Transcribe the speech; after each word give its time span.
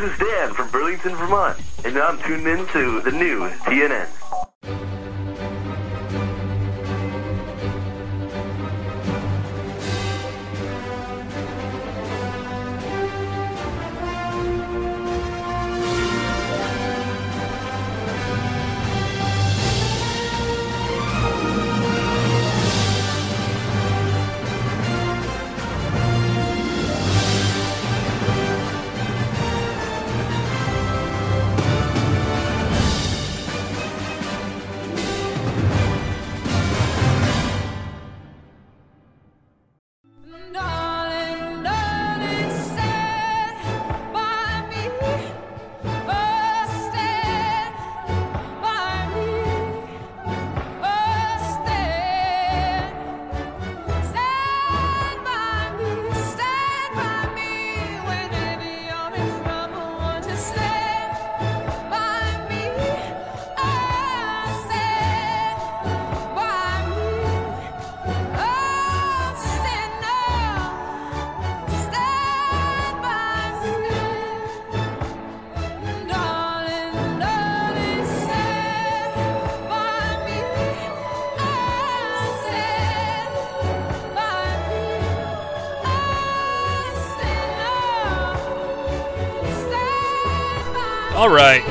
This 0.00 0.12
is 0.12 0.18
Dan 0.18 0.54
from 0.54 0.70
Burlington, 0.70 1.14
Vermont, 1.14 1.58
and 1.84 1.98
I'm 1.98 2.18
tuned 2.22 2.46
in 2.46 2.66
to 2.68 3.02
the 3.02 3.10
new 3.10 3.50
TNN. 3.50 4.19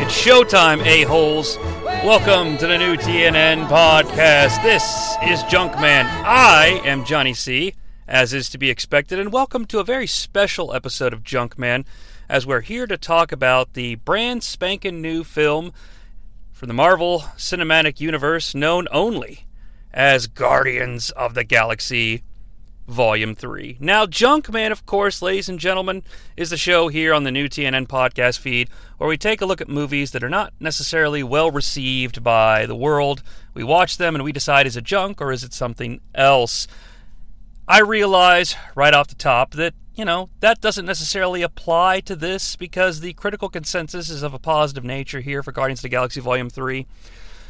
It's 0.10 0.26
showtime, 0.26 0.84
a-holes. 0.88 1.58
Welcome 2.04 2.58
to 2.58 2.66
the 2.66 2.80
new 2.80 2.96
TNN 2.96 3.68
podcast. 3.68 4.64
This 4.64 4.84
is 5.22 5.44
Junkman. 5.44 6.04
I 6.26 6.82
am 6.84 7.06
Jonnie 7.06 7.38
Sea, 7.38 7.76
as 8.08 8.34
is 8.34 8.50
to 8.50 8.58
be 8.58 8.72
expected, 8.72 9.20
and 9.20 9.32
welcome 9.32 9.66
to 9.66 9.78
a 9.78 9.84
very 9.84 10.08
special 10.08 10.74
episode 10.74 11.14
of 11.14 11.22
Junkman, 11.22 11.86
as 12.28 12.48
we're 12.48 12.62
here 12.62 12.88
to 12.88 12.98
talk 12.98 13.32
about 13.32 13.74
the 13.74 13.96
brand 13.98 14.42
spanking 14.42 15.00
new 15.00 15.24
film 15.24 15.74
from 16.52 16.70
the 16.70 16.74
Marvel 16.74 17.20
Cinematic 17.38 18.00
Universe 18.00 18.56
known 18.56 18.88
only 18.90 19.46
as 19.94 20.26
Guardians 20.26 21.12
of 21.12 21.36
the 21.36 21.44
Galaxy 21.44 22.24
Volume 22.90 23.36
3. 23.36 23.78
Now, 23.80 24.06
Junkman, 24.06 24.72
of 24.72 24.86
course, 24.86 25.22
ladies 25.22 25.48
and 25.48 25.59
gentlemen, 25.59 26.04
is 26.36 26.50
the 26.50 26.58
show 26.58 26.88
here 26.88 27.14
on 27.14 27.23
the 27.23 27.31
new 27.31 27.48
TNN 27.48 27.88
podcast 27.88 28.40
feed 28.40 28.68
where 28.98 29.08
we 29.08 29.18
take 29.18 29.42
a 29.42 29.46
look 29.46 29.62
at 29.62 29.70
movies 29.70 30.12
that 30.12 30.23
are 30.23 30.30
not 30.30 30.54
necessarily 30.59 31.22
well 31.22 31.52
received 31.52 32.23
by 32.23 32.66
the 32.66 32.76
world. 32.76 33.22
We 33.54 33.64
watch 33.64 33.98
them 33.98 34.16
and 34.16 34.23
we 34.23 34.31
decide 34.31 34.66
is 34.66 34.75
it 34.75 34.84
junk 34.84 35.22
or 35.22 35.31
is 35.31 35.44
it 35.44 35.53
something 35.53 36.02
else. 36.16 36.68
I 37.68 37.81
realize 37.81 38.56
right 38.74 38.96
off 38.96 39.08
the 39.08 39.16
top 39.16 39.52
that, 39.52 39.75
you 39.94 40.03
know, 40.03 40.30
that 40.40 40.59
doesn't 40.59 40.88
necessarily 40.88 41.44
apply 41.44 42.00
to 42.02 42.16
this 42.16 42.56
because 42.56 43.02
the 43.02 43.13
critical 43.13 43.50
consensus 43.50 44.09
is 44.09 44.24
of 44.24 44.34
a 44.34 44.40
positive 44.40 44.84
nature 44.84 45.22
here 45.22 45.44
for 45.44 45.52
Guardians 45.52 45.80
of 45.80 45.84
the 45.84 45.90
Galaxy 45.90 46.19
Volume 46.19 46.50
3. 46.50 46.88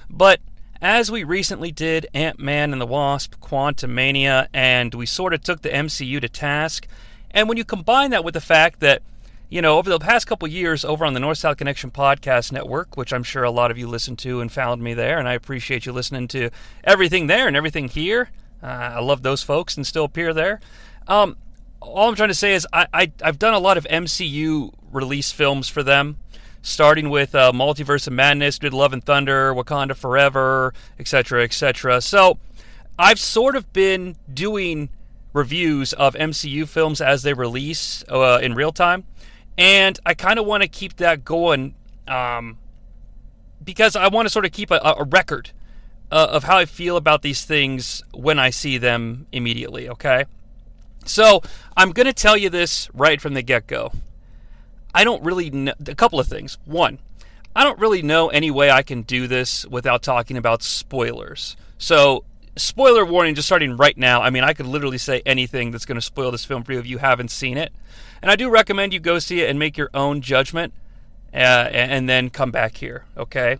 But 0.09 0.41
as 0.81 1.11
we 1.11 1.23
recently 1.23 1.71
did 1.71 2.07
Ant 2.13 2.39
Man 2.39 2.71
and 2.71 2.81
the 2.81 2.85
Wasp, 2.85 3.35
Quantumania, 3.41 4.47
and 4.53 4.93
we 4.93 5.05
sort 5.05 5.33
of 5.33 5.41
took 5.41 5.61
the 5.61 5.69
MCU 5.69 6.21
to 6.21 6.29
task, 6.29 6.87
and 7.31 7.47
when 7.47 7.57
you 7.57 7.65
combine 7.65 8.11
that 8.11 8.23
with 8.23 8.33
the 8.33 8.41
fact 8.41 8.79
that, 8.79 9.01
you 9.49 9.61
know, 9.61 9.77
over 9.77 9.89
the 9.89 9.99
past 9.99 10.25
couple 10.27 10.47
years 10.47 10.85
over 10.85 11.05
on 11.05 11.13
the 11.13 11.19
North 11.19 11.37
South 11.37 11.57
Connection 11.57 11.91
Podcast 11.91 12.51
Network, 12.51 12.97
which 12.97 13.11
I'm 13.11 13.23
sure 13.23 13.43
a 13.43 13.51
lot 13.51 13.71
of 13.71 13.77
you 13.77 13.87
listened 13.87 14.19
to 14.19 14.41
and 14.41 14.51
found 14.51 14.81
me 14.81 14.93
there, 14.93 15.19
and 15.19 15.27
I 15.27 15.33
appreciate 15.33 15.85
you 15.85 15.91
listening 15.91 16.27
to 16.29 16.49
everything 16.83 17.27
there 17.27 17.47
and 17.47 17.57
everything 17.57 17.87
here. 17.87 18.29
Uh, 18.63 18.67
I 18.67 18.99
love 18.99 19.21
those 19.21 19.43
folks 19.43 19.77
and 19.77 19.85
still 19.85 20.05
appear 20.05 20.33
there. 20.33 20.59
Um, 21.07 21.37
all 21.81 22.09
I'm 22.09 22.15
trying 22.15 22.29
to 22.29 22.35
say 22.35 22.53
is 22.53 22.67
I, 22.73 22.87
I, 22.93 23.11
I've 23.23 23.39
done 23.39 23.53
a 23.53 23.59
lot 23.59 23.77
of 23.77 23.85
MCU 23.85 24.73
release 24.91 25.31
films 25.31 25.69
for 25.69 25.83
them 25.83 26.17
starting 26.61 27.09
with 27.09 27.35
uh, 27.35 27.51
Multiverse 27.53 28.07
of 28.07 28.13
Madness, 28.13 28.59
did 28.59 28.73
Love 28.73 28.93
and 28.93 29.03
Thunder, 29.03 29.53
Wakanda 29.53 29.95
Forever, 29.95 30.73
etc., 30.99 31.43
etc. 31.43 32.01
So 32.01 32.37
I've 32.97 33.19
sort 33.19 33.55
of 33.55 33.71
been 33.73 34.15
doing 34.33 34.89
reviews 35.33 35.93
of 35.93 36.15
MCU 36.15 36.67
films 36.67 37.01
as 37.01 37.23
they 37.23 37.33
release 37.33 38.03
uh, 38.09 38.39
in 38.41 38.55
real 38.55 38.71
time, 38.71 39.05
and 39.57 39.99
I 40.05 40.13
kind 40.13 40.39
of 40.39 40.45
want 40.45 40.63
to 40.63 40.69
keep 40.69 40.97
that 40.97 41.23
going 41.23 41.75
um, 42.07 42.57
because 43.63 43.95
I 43.95 44.07
want 44.07 44.25
to 44.25 44.29
sort 44.29 44.45
of 44.45 44.51
keep 44.51 44.71
a, 44.71 44.79
a 44.97 45.03
record 45.03 45.51
uh, 46.11 46.27
of 46.31 46.43
how 46.43 46.57
I 46.57 46.65
feel 46.65 46.97
about 46.97 47.21
these 47.21 47.45
things 47.45 48.03
when 48.13 48.39
I 48.39 48.49
see 48.49 48.77
them 48.77 49.27
immediately. 49.31 49.89
Okay. 49.89 50.25
So 51.05 51.41
I'm 51.77 51.91
going 51.91 52.05
to 52.05 52.13
tell 52.13 52.37
you 52.37 52.49
this 52.49 52.89
right 52.93 53.21
from 53.21 53.33
the 53.33 53.41
get 53.41 53.67
go. 53.67 53.91
I 54.93 55.03
don't 55.03 55.23
really 55.23 55.49
know 55.49 55.73
a 55.87 55.95
couple 55.95 56.19
of 56.19 56.27
things. 56.27 56.57
One, 56.65 56.99
I 57.55 57.63
don't 57.63 57.79
really 57.79 58.01
know 58.01 58.29
any 58.29 58.51
way 58.51 58.71
I 58.71 58.83
can 58.83 59.03
do 59.03 59.27
this 59.27 59.65
without 59.65 60.01
talking 60.01 60.37
about 60.37 60.63
spoilers. 60.63 61.55
So, 61.77 62.23
spoiler 62.57 63.05
warning 63.05 63.35
just 63.35 63.47
starting 63.47 63.77
right 63.77 63.97
now. 63.97 64.21
I 64.21 64.29
mean, 64.29 64.43
I 64.43 64.53
could 64.53 64.65
literally 64.65 64.97
say 64.97 65.21
anything 65.25 65.71
that's 65.71 65.85
going 65.85 65.95
to 65.95 66.01
spoil 66.01 66.31
this 66.31 66.45
film 66.45 66.63
for 66.63 66.73
you 66.73 66.79
if 66.79 66.87
you 66.87 66.97
haven't 66.97 67.31
seen 67.31 67.57
it. 67.57 67.71
And 68.21 68.29
I 68.29 68.35
do 68.35 68.49
recommend 68.49 68.93
you 68.93 68.99
go 68.99 69.19
see 69.19 69.41
it 69.41 69.49
and 69.49 69.57
make 69.57 69.77
your 69.77 69.89
own 69.93 70.21
judgment 70.21 70.73
uh, 71.33 71.37
and 71.71 72.09
then 72.09 72.29
come 72.29 72.51
back 72.51 72.77
here, 72.77 73.05
okay? 73.17 73.57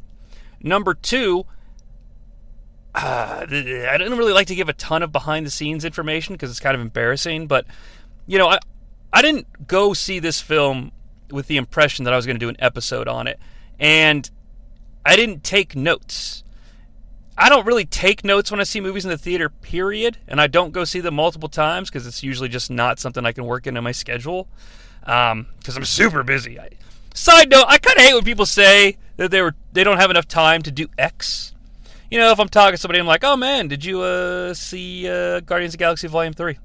Number 0.62 0.94
two, 0.94 1.46
uh, 2.94 3.42
I 3.42 3.46
didn't 3.46 4.18
really 4.18 4.34
like 4.34 4.48
to 4.48 4.56
give 4.56 4.68
a 4.68 4.74
ton 4.74 5.04
of 5.04 5.12
behind 5.12 5.46
the 5.46 5.52
scenes 5.52 5.86
information 5.86 6.34
because 6.34 6.50
it's 6.50 6.60
kind 6.60 6.76
of 6.76 6.82
embarrassing, 6.82 7.48
but 7.48 7.66
you 8.28 8.38
know, 8.38 8.48
I 8.48 8.60
I 9.14 9.22
didn't 9.22 9.68
go 9.68 9.94
see 9.94 10.20
this 10.20 10.42
film 10.42 10.92
with 11.32 11.48
the 11.48 11.58
impression 11.58 12.06
that 12.06 12.14
I 12.14 12.18
was 12.18 12.26
going 12.26 12.36
to 12.36 12.40
do 12.40 12.50
an 12.50 12.58
episode 12.60 13.08
on 13.08 13.28
it, 13.28 13.40
and 13.80 14.30
I 15.06 15.16
didn't 15.16 15.44
take 15.44 15.76
notes. 15.76 16.44
I 17.38 17.48
don't 17.48 17.66
really 17.66 17.86
take 17.86 18.26
notes 18.26 18.52
when 18.52 18.60
I 18.60 18.64
see 18.64 18.82
movies 18.82 19.06
in 19.06 19.12
the 19.12 19.18
theater, 19.18 19.48
period, 19.48 20.18
and 20.28 20.42
I 20.42 20.48
don't 20.48 20.74
go 20.74 20.84
see 20.84 21.00
them 21.00 21.16
multiple 21.16 21.48
times 21.48 21.90
because 21.90 22.06
it's 22.06 22.22
usually 22.22 22.50
just 22.50 22.70
not 22.70 23.00
something 23.00 23.26
I 23.26 23.32
can 23.32 23.46
work 23.46 23.66
into 23.66 23.82
my 23.82 23.94
schedule 23.94 24.50
because 25.00 25.32
um, 25.32 25.48
I'm 25.66 25.86
super 25.86 26.22
busy. 26.24 26.60
I, 26.60 26.70
side 27.14 27.50
note: 27.50 27.66
I 27.68 27.78
kind 27.78 27.98
of 27.98 28.04
hate 28.04 28.14
when 28.14 28.24
people 28.24 28.46
say 28.46 28.98
that 29.16 29.32
they 29.32 29.42
were 29.42 29.56
they 29.72 29.86
don't 29.86 30.00
have 30.00 30.12
enough 30.12 30.28
time 30.28 30.62
to 30.64 30.72
do 30.72 30.88
X. 30.98 31.54
You 32.12 32.20
know, 32.20 32.32
if 32.32 32.40
I'm 32.40 32.50
talking 32.50 32.74
to 32.74 32.78
somebody, 32.78 33.00
I'm 33.00 33.08
like, 33.08 33.24
"Oh 33.24 33.38
man, 33.38 33.70
did 33.70 33.86
you 33.86 34.02
uh, 34.02 34.54
see 34.54 35.08
uh, 35.08 35.40
Guardians 35.40 35.76
of 35.76 35.80
Galaxy 35.80 36.08
Volume 36.08 36.34
3? 36.34 36.58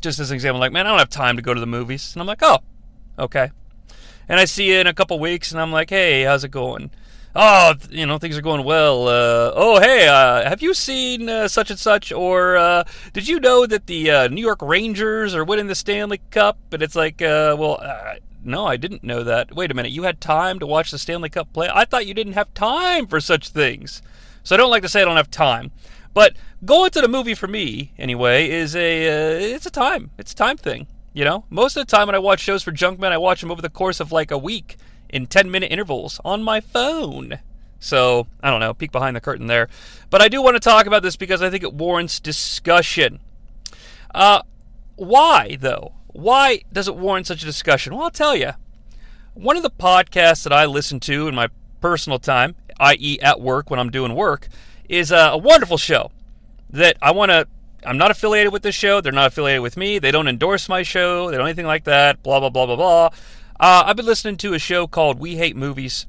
Just 0.00 0.18
as 0.18 0.30
an 0.30 0.34
example, 0.34 0.58
like, 0.58 0.72
man, 0.72 0.86
I 0.86 0.90
don't 0.90 0.98
have 0.98 1.10
time 1.10 1.36
to 1.36 1.42
go 1.42 1.52
to 1.52 1.60
the 1.60 1.66
movies, 1.66 2.14
and 2.14 2.20
I'm 2.22 2.26
like, 2.26 2.42
"Oh, 2.42 2.60
okay." 3.18 3.50
And 4.28 4.40
I 4.40 4.44
see 4.44 4.72
you 4.72 4.78
in 4.78 4.86
a 4.86 4.94
couple 4.94 5.18
weeks, 5.18 5.52
and 5.52 5.60
I'm 5.60 5.72
like, 5.72 5.90
"Hey, 5.90 6.22
how's 6.22 6.44
it 6.44 6.50
going?" 6.50 6.90
Oh, 7.34 7.74
you 7.90 8.04
know, 8.04 8.18
things 8.18 8.36
are 8.36 8.42
going 8.42 8.62
well. 8.62 9.08
Uh, 9.08 9.52
oh, 9.54 9.80
hey, 9.80 10.06
uh, 10.06 10.46
have 10.46 10.60
you 10.60 10.74
seen 10.74 11.30
uh, 11.30 11.48
such 11.48 11.70
and 11.70 11.78
such? 11.78 12.12
Or 12.12 12.58
uh, 12.58 12.84
did 13.14 13.26
you 13.26 13.40
know 13.40 13.64
that 13.66 13.86
the 13.86 14.10
uh, 14.10 14.28
New 14.28 14.42
York 14.42 14.60
Rangers 14.60 15.34
are 15.34 15.42
winning 15.42 15.66
the 15.66 15.74
Stanley 15.74 16.20
Cup? 16.30 16.58
And 16.72 16.82
it's 16.82 16.94
like, 16.94 17.22
uh, 17.22 17.56
well, 17.58 17.82
no, 18.44 18.66
I 18.66 18.76
didn't 18.76 19.02
know 19.02 19.22
that. 19.22 19.54
Wait 19.54 19.70
a 19.70 19.74
minute, 19.74 19.92
you 19.92 20.02
had 20.02 20.20
time 20.20 20.58
to 20.58 20.66
watch 20.66 20.90
the 20.90 20.98
Stanley 20.98 21.30
Cup 21.30 21.52
play? 21.52 21.70
I 21.72 21.84
thought 21.84 22.06
you 22.06 22.12
didn't 22.14 22.34
have 22.34 22.52
time 22.54 23.06
for 23.06 23.20
such 23.20 23.48
things. 23.48 24.02
So 24.42 24.54
I 24.54 24.58
don't 24.58 24.70
like 24.70 24.82
to 24.82 24.88
say 24.88 25.02
I 25.02 25.04
don't 25.04 25.16
have 25.16 25.30
time. 25.30 25.70
But 26.14 26.36
going 26.64 26.90
to 26.90 27.00
the 27.00 27.08
movie 27.08 27.34
for 27.34 27.46
me, 27.46 27.92
anyway, 27.98 28.50
is 28.50 28.76
a 28.76 29.08
uh, 29.08 29.54
it's 29.54 29.66
a 29.66 29.70
time. 29.70 30.10
It's 30.18 30.32
a 30.32 30.36
time 30.36 30.56
thing. 30.56 30.86
You 31.14 31.24
know, 31.24 31.44
most 31.50 31.76
of 31.76 31.86
the 31.86 31.90
time 31.90 32.06
when 32.08 32.14
I 32.14 32.20
watch 32.20 32.40
shows 32.40 32.62
for 32.62 32.72
Junkman, 32.72 33.12
I 33.12 33.18
watch 33.18 33.40
them 33.42 33.50
over 33.50 33.60
the 33.60 33.68
course 33.68 34.00
of 34.00 34.12
like 34.12 34.30
a 34.30 34.38
week 34.38 34.76
in 35.10 35.26
10 35.26 35.50
minute 35.50 35.70
intervals 35.70 36.20
on 36.24 36.42
my 36.42 36.60
phone. 36.60 37.38
So, 37.78 38.28
I 38.42 38.50
don't 38.50 38.60
know, 38.60 38.72
peek 38.72 38.92
behind 38.92 39.16
the 39.16 39.20
curtain 39.20 39.46
there. 39.46 39.68
But 40.08 40.22
I 40.22 40.28
do 40.28 40.40
want 40.40 40.54
to 40.54 40.60
talk 40.60 40.86
about 40.86 41.02
this 41.02 41.16
because 41.16 41.42
I 41.42 41.50
think 41.50 41.64
it 41.64 41.74
warrants 41.74 42.20
discussion. 42.20 43.20
Uh, 44.14 44.42
why, 44.96 45.56
though? 45.60 45.92
Why 46.12 46.62
does 46.72 46.88
it 46.88 46.96
warrant 46.96 47.26
such 47.26 47.42
a 47.42 47.46
discussion? 47.46 47.94
Well, 47.94 48.04
I'll 48.04 48.10
tell 48.10 48.36
you. 48.36 48.52
One 49.34 49.56
of 49.56 49.62
the 49.62 49.70
podcasts 49.70 50.44
that 50.44 50.52
I 50.52 50.66
listen 50.66 51.00
to 51.00 51.26
in 51.26 51.34
my 51.34 51.48
personal 51.80 52.18
time, 52.18 52.54
i.e., 52.78 53.18
at 53.20 53.40
work 53.40 53.70
when 53.70 53.80
I'm 53.80 53.90
doing 53.90 54.14
work, 54.14 54.48
is 54.88 55.10
a, 55.10 55.30
a 55.32 55.38
wonderful 55.38 55.78
show 55.78 56.10
that 56.70 56.96
I 57.02 57.10
want 57.10 57.30
to. 57.30 57.48
I'm 57.84 57.98
not 57.98 58.10
affiliated 58.10 58.52
with 58.52 58.62
this 58.62 58.74
show. 58.74 59.00
They're 59.00 59.12
not 59.12 59.26
affiliated 59.26 59.62
with 59.62 59.76
me. 59.76 59.98
They 59.98 60.10
don't 60.10 60.28
endorse 60.28 60.68
my 60.68 60.82
show. 60.82 61.30
They 61.30 61.36
don't 61.36 61.46
anything 61.46 61.66
like 61.66 61.84
that. 61.84 62.22
Blah 62.22 62.40
blah 62.40 62.50
blah 62.50 62.66
blah 62.66 62.76
blah. 62.76 63.06
Uh, 63.58 63.84
I've 63.86 63.96
been 63.96 64.06
listening 64.06 64.36
to 64.38 64.54
a 64.54 64.58
show 64.58 64.86
called 64.86 65.18
We 65.18 65.36
Hate 65.36 65.56
Movies 65.56 66.06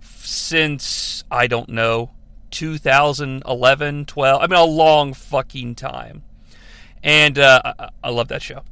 since 0.00 1.24
I 1.30 1.46
don't 1.46 1.68
know 1.68 2.10
2011, 2.50 4.06
12. 4.06 4.42
I 4.42 4.46
mean, 4.46 4.58
a 4.58 4.64
long 4.64 5.12
fucking 5.12 5.74
time, 5.74 6.22
and 7.02 7.38
uh, 7.38 7.60
I, 7.64 7.88
I 8.04 8.10
love 8.10 8.28
that 8.28 8.42
show 8.42 8.62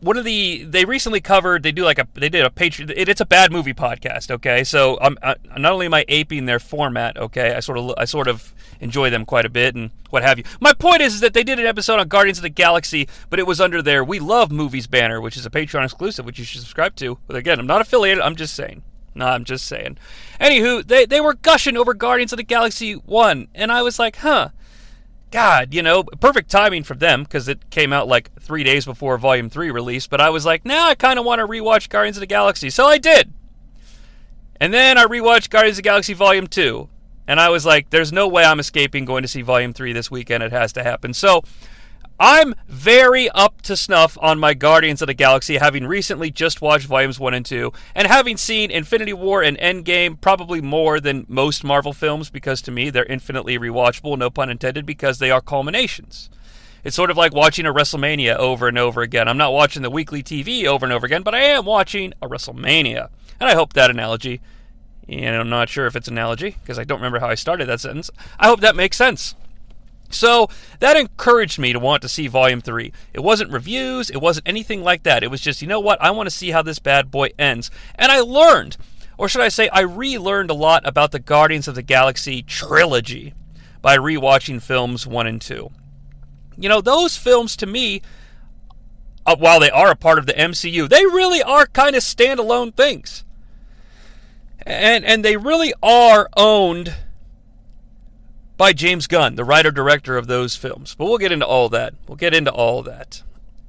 one 0.00 0.16
of 0.16 0.24
the 0.24 0.64
they 0.64 0.84
recently 0.84 1.20
covered 1.20 1.62
they 1.62 1.72
do 1.72 1.84
like 1.84 1.98
a 1.98 2.06
they 2.14 2.28
did 2.28 2.44
a 2.44 2.50
patreon 2.50 2.92
it, 2.96 3.08
it's 3.08 3.20
a 3.20 3.26
bad 3.26 3.52
movie 3.52 3.74
podcast 3.74 4.30
okay? 4.30 4.64
So 4.64 4.98
i'm 5.00 5.18
I, 5.22 5.36
not 5.58 5.72
only 5.72 5.86
am 5.86 5.94
i 5.94 6.04
aping 6.08 6.46
their 6.46 6.58
format 6.58 7.16
okay 7.16 7.54
i 7.54 7.60
sort 7.60 7.78
of 7.78 7.94
i 7.96 8.04
sort 8.04 8.28
of 8.28 8.54
enjoy 8.80 9.10
them 9.10 9.26
quite 9.26 9.44
a 9.44 9.50
bit 9.50 9.74
and 9.74 9.90
what 10.08 10.22
have 10.22 10.38
you. 10.38 10.44
My 10.58 10.72
point 10.72 11.02
is, 11.02 11.14
is 11.14 11.20
that 11.20 11.34
they 11.34 11.44
did 11.44 11.60
an 11.60 11.66
episode 11.66 12.00
on 12.00 12.08
guardians 12.08 12.38
of 12.38 12.42
the 12.42 12.48
galaxy 12.48 13.08
but 13.28 13.38
it 13.38 13.46
was 13.46 13.60
under 13.60 13.82
their 13.82 14.02
we 14.02 14.18
love 14.18 14.50
movies 14.50 14.86
banner 14.86 15.20
which 15.20 15.36
is 15.36 15.46
a 15.46 15.50
patreon 15.50 15.84
exclusive 15.84 16.24
which 16.24 16.38
you 16.38 16.44
should 16.44 16.60
subscribe 16.60 16.96
to. 16.96 17.18
But 17.26 17.36
again 17.36 17.58
i'm 17.58 17.66
not 17.66 17.80
affiliated 17.80 18.22
i'm 18.22 18.36
just 18.36 18.54
saying. 18.54 18.82
No 19.14 19.26
i'm 19.26 19.44
just 19.44 19.66
saying. 19.66 19.98
Anywho 20.40 20.86
they, 20.86 21.04
they 21.04 21.20
were 21.20 21.34
gushing 21.34 21.76
over 21.76 21.92
guardians 21.94 22.32
of 22.32 22.38
the 22.38 22.42
galaxy 22.42 22.94
1 22.94 23.48
and 23.54 23.70
i 23.70 23.82
was 23.82 23.98
like 23.98 24.16
huh 24.16 24.48
God, 25.30 25.72
you 25.72 25.82
know, 25.82 26.02
perfect 26.02 26.50
timing 26.50 26.82
for 26.82 26.94
them 26.94 27.22
because 27.22 27.48
it 27.48 27.70
came 27.70 27.92
out 27.92 28.08
like 28.08 28.30
three 28.40 28.64
days 28.64 28.84
before 28.84 29.16
Volume 29.18 29.48
3 29.48 29.70
release. 29.70 30.06
But 30.06 30.20
I 30.20 30.30
was 30.30 30.44
like, 30.44 30.64
now 30.64 30.88
I 30.88 30.94
kind 30.94 31.18
of 31.18 31.24
want 31.24 31.40
to 31.40 31.46
rewatch 31.46 31.88
Guardians 31.88 32.16
of 32.16 32.20
the 32.20 32.26
Galaxy. 32.26 32.70
So 32.70 32.86
I 32.86 32.98
did. 32.98 33.32
And 34.60 34.74
then 34.74 34.98
I 34.98 35.04
rewatched 35.04 35.50
Guardians 35.50 35.78
of 35.78 35.82
the 35.84 35.88
Galaxy 35.88 36.14
Volume 36.14 36.46
2. 36.46 36.88
And 37.26 37.38
I 37.38 37.48
was 37.48 37.64
like, 37.64 37.90
there's 37.90 38.12
no 38.12 38.26
way 38.26 38.42
I'm 38.42 38.58
escaping 38.58 39.04
going 39.04 39.22
to 39.22 39.28
see 39.28 39.42
Volume 39.42 39.72
3 39.72 39.92
this 39.92 40.10
weekend. 40.10 40.42
It 40.42 40.52
has 40.52 40.72
to 40.72 40.82
happen. 40.82 41.14
So 41.14 41.42
I'm 42.22 42.54
very 42.68 43.30
up 43.30 43.62
to 43.62 43.74
snuff 43.74 44.18
on 44.20 44.38
my 44.38 44.52
Guardians 44.52 45.00
of 45.00 45.06
the 45.06 45.14
Galaxy, 45.14 45.56
having 45.56 45.86
recently 45.86 46.30
just 46.30 46.60
watched 46.60 46.86
Volumes 46.86 47.18
1 47.18 47.32
and 47.32 47.46
2, 47.46 47.72
and 47.94 48.06
having 48.06 48.36
seen 48.36 48.70
Infinity 48.70 49.14
War 49.14 49.42
and 49.42 49.56
Endgame 49.56 50.20
probably 50.20 50.60
more 50.60 51.00
than 51.00 51.24
most 51.28 51.64
Marvel 51.64 51.94
films 51.94 52.28
because 52.28 52.60
to 52.60 52.70
me 52.70 52.90
they're 52.90 53.06
infinitely 53.06 53.58
rewatchable, 53.58 54.18
no 54.18 54.28
pun 54.28 54.50
intended, 54.50 54.84
because 54.84 55.18
they 55.18 55.30
are 55.30 55.40
culminations. 55.40 56.28
It's 56.84 56.94
sort 56.94 57.10
of 57.10 57.16
like 57.16 57.32
watching 57.32 57.64
a 57.64 57.72
WrestleMania 57.72 58.36
over 58.36 58.68
and 58.68 58.76
over 58.76 59.00
again. 59.00 59.26
I'm 59.26 59.38
not 59.38 59.54
watching 59.54 59.80
the 59.80 59.88
weekly 59.88 60.22
TV 60.22 60.66
over 60.66 60.84
and 60.84 60.92
over 60.92 61.06
again, 61.06 61.22
but 61.22 61.34
I 61.34 61.40
am 61.40 61.64
watching 61.64 62.12
a 62.20 62.28
WrestleMania. 62.28 63.08
And 63.40 63.48
I 63.48 63.54
hope 63.54 63.72
that 63.72 63.90
analogy, 63.90 64.42
and 65.08 65.36
I'm 65.36 65.48
not 65.48 65.70
sure 65.70 65.86
if 65.86 65.96
it's 65.96 66.08
an 66.08 66.18
analogy 66.18 66.56
because 66.60 66.78
I 66.78 66.84
don't 66.84 66.98
remember 66.98 67.20
how 67.20 67.28
I 67.28 67.34
started 67.34 67.66
that 67.70 67.80
sentence. 67.80 68.10
I 68.38 68.46
hope 68.46 68.60
that 68.60 68.76
makes 68.76 68.98
sense. 68.98 69.34
So 70.10 70.48
that 70.80 70.96
encouraged 70.96 71.58
me 71.58 71.72
to 71.72 71.78
want 71.78 72.02
to 72.02 72.08
see 72.08 72.26
Volume 72.26 72.60
3. 72.60 72.92
It 73.14 73.20
wasn't 73.20 73.52
reviews, 73.52 74.10
it 74.10 74.20
wasn't 74.20 74.48
anything 74.48 74.82
like 74.82 75.04
that. 75.04 75.22
It 75.22 75.30
was 75.30 75.40
just, 75.40 75.62
you 75.62 75.68
know 75.68 75.80
what, 75.80 76.00
I 76.02 76.10
want 76.10 76.28
to 76.28 76.34
see 76.34 76.50
how 76.50 76.62
this 76.62 76.78
bad 76.78 77.10
boy 77.10 77.30
ends. 77.38 77.70
And 77.94 78.10
I 78.10 78.20
learned, 78.20 78.76
or 79.16 79.28
should 79.28 79.42
I 79.42 79.48
say, 79.48 79.68
I 79.68 79.80
relearned 79.80 80.50
a 80.50 80.54
lot 80.54 80.86
about 80.86 81.12
the 81.12 81.18
Guardians 81.18 81.68
of 81.68 81.74
the 81.74 81.82
Galaxy 81.82 82.42
trilogy 82.42 83.34
by 83.80 83.96
rewatching 83.96 84.60
films 84.60 85.06
1 85.06 85.26
and 85.26 85.40
2. 85.40 85.70
You 86.58 86.68
know, 86.68 86.80
those 86.80 87.16
films 87.16 87.56
to 87.56 87.66
me, 87.66 88.02
uh, 89.24 89.36
while 89.36 89.60
they 89.60 89.70
are 89.70 89.90
a 89.90 89.96
part 89.96 90.18
of 90.18 90.26
the 90.26 90.32
MCU, 90.32 90.88
they 90.88 91.06
really 91.06 91.42
are 91.42 91.66
kind 91.66 91.94
of 91.94 92.02
standalone 92.02 92.74
things. 92.74 93.24
And, 94.62 95.04
and 95.04 95.24
they 95.24 95.36
really 95.36 95.72
are 95.82 96.28
owned 96.36 96.94
by 98.60 98.74
James 98.74 99.06
Gunn, 99.06 99.36
the 99.36 99.44
writer 99.44 99.70
director 99.70 100.18
of 100.18 100.26
those 100.26 100.54
films. 100.54 100.94
But 100.94 101.06
we'll 101.06 101.16
get 101.16 101.32
into 101.32 101.46
all 101.46 101.70
that. 101.70 101.94
We'll 102.06 102.16
get 102.16 102.34
into 102.34 102.52
all 102.52 102.82
that. 102.82 103.22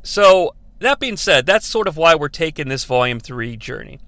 So, 0.03 0.53
that 0.79 0.99
being 0.99 1.15
said, 1.15 1.45
that's 1.45 1.65
sort 1.65 1.87
of 1.87 1.95
why 1.95 2.13
we're 2.13 2.27
taking 2.27 2.67
this 2.67 2.83
Volume 2.83 3.21
3 3.21 3.55
journey. 3.55 4.01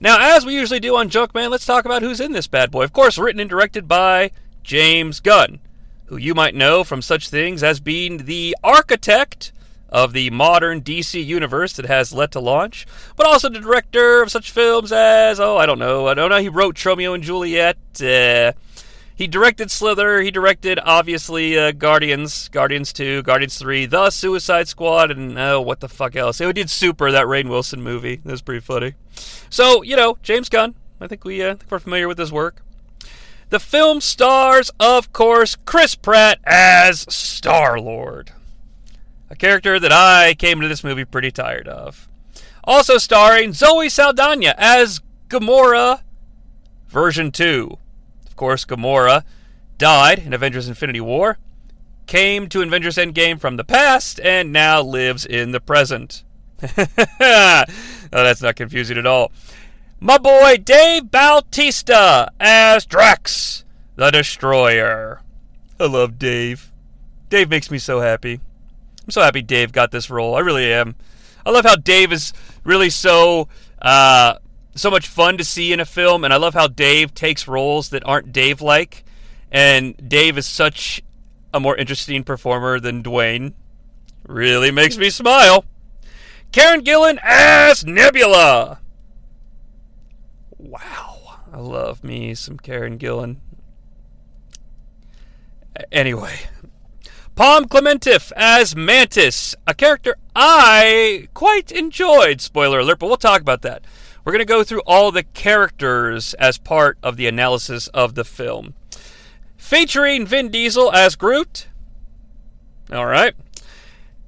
Now, 0.00 0.16
as 0.34 0.46
we 0.46 0.54
usually 0.54 0.80
do 0.80 0.96
on 0.96 1.10
Junkman, 1.10 1.50
let's 1.50 1.66
talk 1.66 1.84
about 1.84 2.00
who's 2.00 2.18
in 2.18 2.32
this 2.32 2.46
bad 2.46 2.70
boy. 2.70 2.82
Of 2.82 2.94
course, 2.94 3.18
written 3.18 3.40
and 3.40 3.50
directed 3.50 3.86
by 3.86 4.30
James 4.62 5.20
Gunn, 5.20 5.60
who 6.06 6.16
you 6.16 6.34
might 6.34 6.54
know 6.54 6.82
from 6.82 7.02
such 7.02 7.28
things 7.28 7.62
as 7.62 7.78
being 7.78 8.24
the 8.24 8.56
architect 8.64 9.52
of 9.90 10.14
the 10.14 10.30
modern 10.30 10.80
DC 10.80 11.22
universe 11.22 11.74
that 11.74 11.84
has 11.84 12.14
led 12.14 12.32
to 12.32 12.40
launch, 12.40 12.86
but 13.16 13.26
also 13.26 13.50
the 13.50 13.60
director 13.60 14.22
of 14.22 14.30
such 14.30 14.50
films 14.50 14.92
as, 14.92 15.38
oh, 15.38 15.58
I 15.58 15.66
don't 15.66 15.78
know, 15.78 16.08
I 16.08 16.14
don't 16.14 16.30
know, 16.30 16.38
he 16.40 16.48
wrote 16.48 16.74
Tromeo 16.74 17.14
and 17.14 17.22
Juliet, 17.22 17.76
uh, 18.00 18.52
he 19.14 19.26
directed 19.26 19.70
Slither. 19.70 20.22
He 20.22 20.30
directed, 20.30 20.78
obviously, 20.82 21.58
uh, 21.58 21.72
Guardians, 21.72 22.48
Guardians 22.48 22.92
2, 22.92 23.22
Guardians 23.22 23.58
3, 23.58 23.86
The 23.86 24.10
Suicide 24.10 24.68
Squad, 24.68 25.10
and 25.10 25.38
oh, 25.38 25.60
what 25.60 25.80
the 25.80 25.88
fuck 25.88 26.16
else? 26.16 26.38
He 26.38 26.52
did 26.52 26.70
Super, 26.70 27.10
that 27.10 27.26
Rainn 27.26 27.48
Wilson 27.48 27.82
movie. 27.82 28.16
That 28.16 28.30
was 28.30 28.42
pretty 28.42 28.60
funny. 28.60 28.94
So, 29.50 29.82
you 29.82 29.96
know, 29.96 30.18
James 30.22 30.48
Gunn. 30.48 30.74
I 31.00 31.08
think 31.08 31.24
we 31.24 31.42
uh, 31.42 31.52
I 31.52 31.54
think 31.54 31.70
we're 31.70 31.80
familiar 31.80 32.06
with 32.06 32.18
his 32.18 32.30
work. 32.30 32.62
The 33.50 33.58
film 33.58 34.00
stars, 34.00 34.70
of 34.78 35.12
course, 35.12 35.56
Chris 35.56 35.94
Pratt 35.94 36.38
as 36.44 37.00
Star 37.12 37.78
Lord, 37.78 38.32
a 39.28 39.36
character 39.36 39.78
that 39.80 39.92
I 39.92 40.34
came 40.34 40.60
to 40.60 40.68
this 40.68 40.84
movie 40.84 41.04
pretty 41.04 41.32
tired 41.32 41.66
of. 41.66 42.08
Also 42.64 42.98
starring 42.98 43.52
Zoe 43.52 43.88
Saldana 43.88 44.54
as 44.56 45.00
Gamora, 45.28 46.02
version 46.88 47.32
2 47.32 47.78
course, 48.42 48.64
Gamora 48.64 49.22
died 49.78 50.18
in 50.18 50.32
Avengers 50.32 50.66
Infinity 50.66 51.00
War, 51.00 51.38
came 52.08 52.48
to 52.48 52.60
Avengers 52.60 52.96
Endgame 52.96 53.38
from 53.38 53.56
the 53.56 53.62
past, 53.62 54.18
and 54.18 54.52
now 54.52 54.82
lives 54.82 55.24
in 55.24 55.52
the 55.52 55.60
present. 55.60 56.24
oh, 56.76 57.64
that's 58.10 58.42
not 58.42 58.56
confusing 58.56 58.98
at 58.98 59.06
all. 59.06 59.30
My 60.00 60.18
boy 60.18 60.56
Dave 60.56 61.08
Bautista 61.12 62.32
as 62.40 62.84
Drax, 62.84 63.64
the 63.94 64.10
Destroyer. 64.10 65.20
I 65.78 65.86
love 65.86 66.18
Dave. 66.18 66.72
Dave 67.28 67.48
makes 67.48 67.70
me 67.70 67.78
so 67.78 68.00
happy. 68.00 68.40
I'm 69.04 69.12
so 69.12 69.22
happy 69.22 69.42
Dave 69.42 69.70
got 69.70 69.92
this 69.92 70.10
role. 70.10 70.34
I 70.34 70.40
really 70.40 70.72
am. 70.72 70.96
I 71.46 71.50
love 71.50 71.64
how 71.64 71.76
Dave 71.76 72.10
is 72.10 72.32
really 72.64 72.90
so 72.90 73.46
uh, 73.80 74.34
so 74.74 74.90
much 74.90 75.06
fun 75.06 75.38
to 75.38 75.44
see 75.44 75.72
in 75.72 75.80
a 75.80 75.84
film, 75.84 76.24
and 76.24 76.32
I 76.32 76.36
love 76.36 76.54
how 76.54 76.66
Dave 76.66 77.14
takes 77.14 77.48
roles 77.48 77.90
that 77.90 78.04
aren't 78.06 78.32
Dave 78.32 78.60
like. 78.60 79.04
And 79.50 79.96
Dave 80.08 80.38
is 80.38 80.46
such 80.46 81.02
a 81.52 81.60
more 81.60 81.76
interesting 81.76 82.24
performer 82.24 82.80
than 82.80 83.02
Dwayne. 83.02 83.52
Really 84.26 84.70
makes 84.70 84.96
me 84.96 85.10
smile. 85.10 85.64
Karen 86.52 86.82
Gillan 86.82 87.18
as 87.22 87.84
Nebula. 87.84 88.80
Wow. 90.58 91.12
I 91.52 91.58
love 91.58 92.02
me 92.02 92.34
some 92.34 92.56
Karen 92.56 92.98
Gillan. 92.98 93.36
Anyway, 95.90 96.38
Pom 97.34 97.66
Klementieff 97.66 98.32
as 98.36 98.74
Mantis, 98.74 99.54
a 99.66 99.74
character 99.74 100.16
I 100.34 101.28
quite 101.34 101.70
enjoyed. 101.70 102.40
Spoiler 102.40 102.78
alert, 102.78 102.98
but 102.98 103.08
we'll 103.08 103.16
talk 103.18 103.42
about 103.42 103.60
that. 103.62 103.84
We're 104.24 104.32
going 104.32 104.40
to 104.40 104.44
go 104.44 104.62
through 104.62 104.82
all 104.86 105.10
the 105.10 105.24
characters 105.24 106.34
as 106.34 106.58
part 106.58 106.98
of 107.02 107.16
the 107.16 107.26
analysis 107.26 107.88
of 107.88 108.14
the 108.14 108.24
film. 108.24 108.74
Featuring 109.56 110.26
Vin 110.26 110.50
Diesel 110.50 110.92
as 110.92 111.16
Groot. 111.16 111.68
All 112.92 113.06
right. 113.06 113.34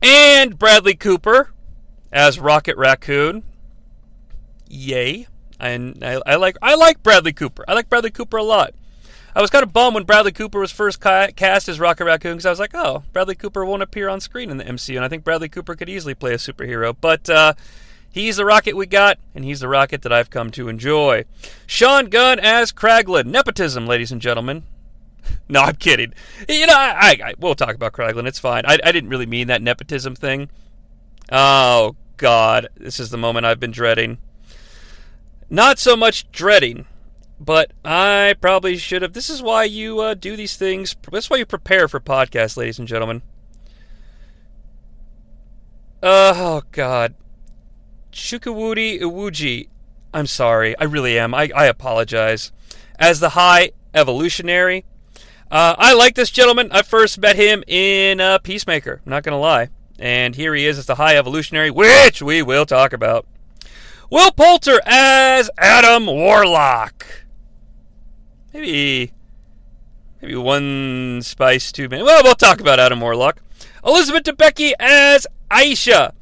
And 0.02 0.58
Bradley 0.58 0.94
Cooper 0.94 1.50
as 2.12 2.38
Rocket 2.38 2.76
Raccoon. 2.76 3.44
Yay. 4.68 5.26
And 5.60 6.02
I, 6.02 6.20
I, 6.26 6.34
like 6.36 6.56
I 6.60 6.74
like 6.74 7.02
Bradley 7.02 7.32
Cooper. 7.32 7.64
I 7.68 7.74
like 7.74 7.88
Bradley 7.88 8.10
Cooper 8.10 8.36
a 8.36 8.42
lot. 8.42 8.74
I 9.36 9.40
was 9.40 9.50
kind 9.50 9.64
of 9.64 9.72
bummed 9.72 9.94
when 9.94 10.04
Bradley 10.04 10.30
Cooper 10.30 10.60
was 10.60 10.70
first 10.70 11.00
cast 11.00 11.68
as 11.68 11.80
Rocket 11.80 12.04
Raccoon 12.04 12.34
because 12.34 12.46
I 12.46 12.50
was 12.50 12.60
like, 12.60 12.74
oh, 12.74 13.02
Bradley 13.12 13.34
Cooper 13.34 13.64
won't 13.64 13.82
appear 13.82 14.08
on 14.08 14.20
screen 14.20 14.48
in 14.48 14.58
the 14.58 14.64
MCU, 14.64 14.94
and 14.94 15.04
I 15.04 15.08
think 15.08 15.24
Bradley 15.24 15.48
Cooper 15.48 15.74
could 15.74 15.88
easily 15.88 16.14
play 16.14 16.34
a 16.34 16.36
superhero. 16.36 16.94
But 16.98 17.28
uh, 17.28 17.54
He's 18.14 18.36
the 18.36 18.44
rocket 18.44 18.76
we 18.76 18.86
got, 18.86 19.18
and 19.34 19.44
he's 19.44 19.58
the 19.58 19.66
rocket 19.66 20.02
that 20.02 20.12
I've 20.12 20.30
come 20.30 20.52
to 20.52 20.68
enjoy. 20.68 21.24
Sean 21.66 22.06
Gunn 22.06 22.38
as 22.38 22.70
Kraglin. 22.70 23.26
Nepotism, 23.26 23.88
ladies 23.88 24.12
and 24.12 24.20
gentlemen. 24.20 24.62
no, 25.48 25.62
I'm 25.62 25.74
kidding. 25.74 26.14
You 26.48 26.68
know, 26.68 26.76
I, 26.76 26.94
I, 26.96 27.30
I 27.30 27.34
we'll 27.40 27.56
talk 27.56 27.74
about 27.74 27.92
Kraglin. 27.92 28.28
It's 28.28 28.38
fine. 28.38 28.62
I, 28.66 28.78
I 28.84 28.92
didn't 28.92 29.10
really 29.10 29.26
mean 29.26 29.48
that 29.48 29.62
nepotism 29.62 30.14
thing. 30.14 30.48
Oh, 31.32 31.96
God. 32.16 32.68
This 32.76 33.00
is 33.00 33.10
the 33.10 33.16
moment 33.16 33.46
I've 33.46 33.58
been 33.58 33.72
dreading. 33.72 34.18
Not 35.50 35.80
so 35.80 35.96
much 35.96 36.30
dreading, 36.30 36.86
but 37.40 37.72
I 37.84 38.36
probably 38.40 38.76
should 38.76 39.02
have. 39.02 39.14
This 39.14 39.28
is 39.28 39.42
why 39.42 39.64
you 39.64 39.98
uh, 39.98 40.14
do 40.14 40.36
these 40.36 40.56
things. 40.56 40.94
That's 41.10 41.30
why 41.30 41.38
you 41.38 41.46
prepare 41.46 41.88
for 41.88 41.98
podcasts, 41.98 42.56
ladies 42.56 42.78
and 42.78 42.86
gentlemen. 42.86 43.22
Oh, 46.00 46.62
God. 46.70 47.16
Chukawudi 48.14 49.00
Iwuji. 49.00 49.68
I'm 50.14 50.26
sorry, 50.26 50.78
I 50.78 50.84
really 50.84 51.18
am. 51.18 51.34
I, 51.34 51.50
I 51.54 51.66
apologize. 51.66 52.52
As 52.98 53.20
the 53.20 53.30
High 53.30 53.72
Evolutionary. 53.92 54.84
Uh, 55.50 55.74
I 55.76 55.94
like 55.94 56.14
this 56.14 56.30
gentleman. 56.30 56.68
I 56.70 56.82
first 56.82 57.18
met 57.18 57.36
him 57.36 57.62
in 57.66 58.20
uh, 58.20 58.38
Peacemaker, 58.38 59.02
not 59.04 59.24
going 59.24 59.32
to 59.32 59.38
lie. 59.38 59.68
And 59.98 60.34
here 60.34 60.54
he 60.54 60.66
is 60.66 60.78
as 60.78 60.86
the 60.86 60.94
High 60.94 61.16
Evolutionary, 61.16 61.70
which 61.70 62.22
we 62.22 62.42
will 62.42 62.66
talk 62.66 62.92
about. 62.92 63.26
Will 64.10 64.30
Poulter 64.30 64.80
as 64.86 65.50
Adam 65.58 66.06
Warlock. 66.06 67.04
Maybe, 68.52 69.12
maybe 70.22 70.36
one 70.36 71.20
spice 71.22 71.72
too 71.72 71.88
many. 71.88 72.02
Well, 72.02 72.22
we'll 72.22 72.34
talk 72.34 72.60
about 72.60 72.78
Adam 72.78 73.00
Warlock. 73.00 73.40
Elizabeth 73.84 74.22
Debicki 74.22 74.72
as 74.78 75.26
Ayesha, 75.50 76.14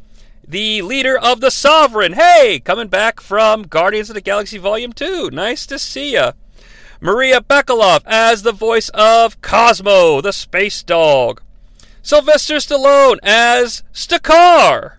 the 0.47 0.83
leader 0.83 1.17
of 1.19 1.41
the 1.41 1.51
Sovereign. 1.51 2.15
Hey, 2.15 2.61
coming 2.61 2.89
back 2.89 3.21
from 3.21 3.63
Guardians 3.63 4.11
of 4.11 4.15
the 4.15 4.21
Galaxy 4.21 4.59
Volume 4.59 4.93
2. 4.93 5.31
Nice 5.31 5.67
to 5.67 5.79
see 5.79 6.13
ya. 6.13 6.33
Maria 7.01 7.41
Bakalov 7.41 8.03
as 8.07 8.43
the 8.43 8.53
voice 8.53 8.89
of 8.91 9.41
Cosmo, 9.43 10.21
the 10.21 10.33
space 10.33 10.83
dog. 10.83 11.43
Sylvester 12.03 12.57
Stallone 12.57 13.19
as 13.23 13.83
Stakar. 13.93 14.95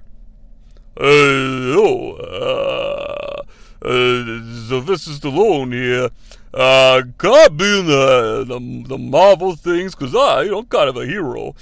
Hello, 0.97 2.15
uh, 2.17 3.41
uh, 3.85 4.67
Sylvester 4.67 5.12
Stallone 5.12 5.73
here. 5.73 6.09
Uh, 6.53 7.01
can 7.17 7.31
I 7.31 7.47
be 7.47 7.79
in 7.79 7.88
the, 7.88 8.45
the, 8.47 8.88
the 8.89 8.97
Marvel 8.97 9.55
things? 9.55 9.95
Because 9.95 10.15
I, 10.15 10.43
I'm 10.55 10.65
kind 10.65 10.88
of 10.88 10.97
a 10.97 11.05
hero. 11.05 11.55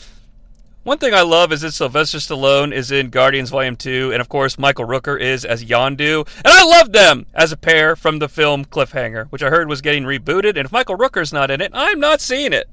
One 0.83 0.97
thing 0.97 1.13
I 1.13 1.21
love 1.21 1.51
is 1.51 1.61
that 1.61 1.73
Sylvester 1.73 2.17
Stallone 2.17 2.73
is 2.73 2.91
in 2.91 3.11
Guardians 3.11 3.51
Volume 3.51 3.75
2, 3.75 4.09
and 4.13 4.19
of 4.19 4.29
course, 4.29 4.57
Michael 4.57 4.88
Rooker 4.88 5.19
is 5.19 5.45
as 5.45 5.63
Yondu. 5.63 6.27
And 6.38 6.47
I 6.47 6.65
love 6.65 6.91
them 6.91 7.27
as 7.35 7.51
a 7.51 7.57
pair 7.57 7.95
from 7.95 8.17
the 8.17 8.27
film 8.27 8.65
Cliffhanger, 8.65 9.27
which 9.27 9.43
I 9.43 9.51
heard 9.51 9.69
was 9.69 9.81
getting 9.81 10.05
rebooted, 10.05 10.57
and 10.57 10.65
if 10.65 10.71
Michael 10.71 10.97
Rooker's 10.97 11.31
not 11.31 11.51
in 11.51 11.61
it, 11.61 11.69
I'm 11.75 12.00
not 12.00 12.19
seeing 12.19 12.51
it. 12.51 12.67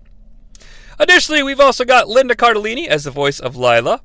Additionally, 0.99 1.43
we've 1.43 1.61
also 1.61 1.85
got 1.85 2.09
Linda 2.09 2.35
Cardellini 2.35 2.87
as 2.87 3.05
the 3.05 3.11
voice 3.11 3.39
of 3.39 3.57
Lylla. 3.57 4.01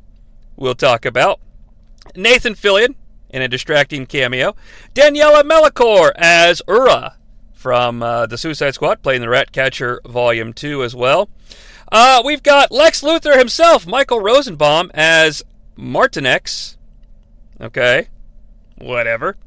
We'll 0.58 0.76
talk 0.76 1.06
about 1.06 1.40
Nathan 2.14 2.56
Fillion 2.56 2.96
in 3.30 3.42
a 3.42 3.48
distracting 3.48 4.06
cameo. 4.06 4.54
Daniela 4.94 5.46
Melchior 5.46 6.12
as 6.18 6.62
Ura 6.68 7.16
from 7.54 8.04
uh, 8.04 8.26
the 8.26 8.38
Suicide 8.38 8.76
Squad, 8.76 9.02
playing 9.02 9.22
the 9.22 9.30
Ratcatcher 9.30 10.02
Volume 10.06 10.52
2 10.52 10.84
as 10.84 10.94
well. 10.94 11.30
Uh, 11.94 12.24
we've 12.26 12.42
got 12.42 12.72
Lex 12.72 13.04
Luthor 13.04 13.38
himself, 13.38 13.86
Michael 13.86 14.20
Rosenbaum, 14.20 14.90
as 14.96 15.44
Martinex. 15.78 16.76
Okay. 17.62 18.08
Whatever. 18.80 19.38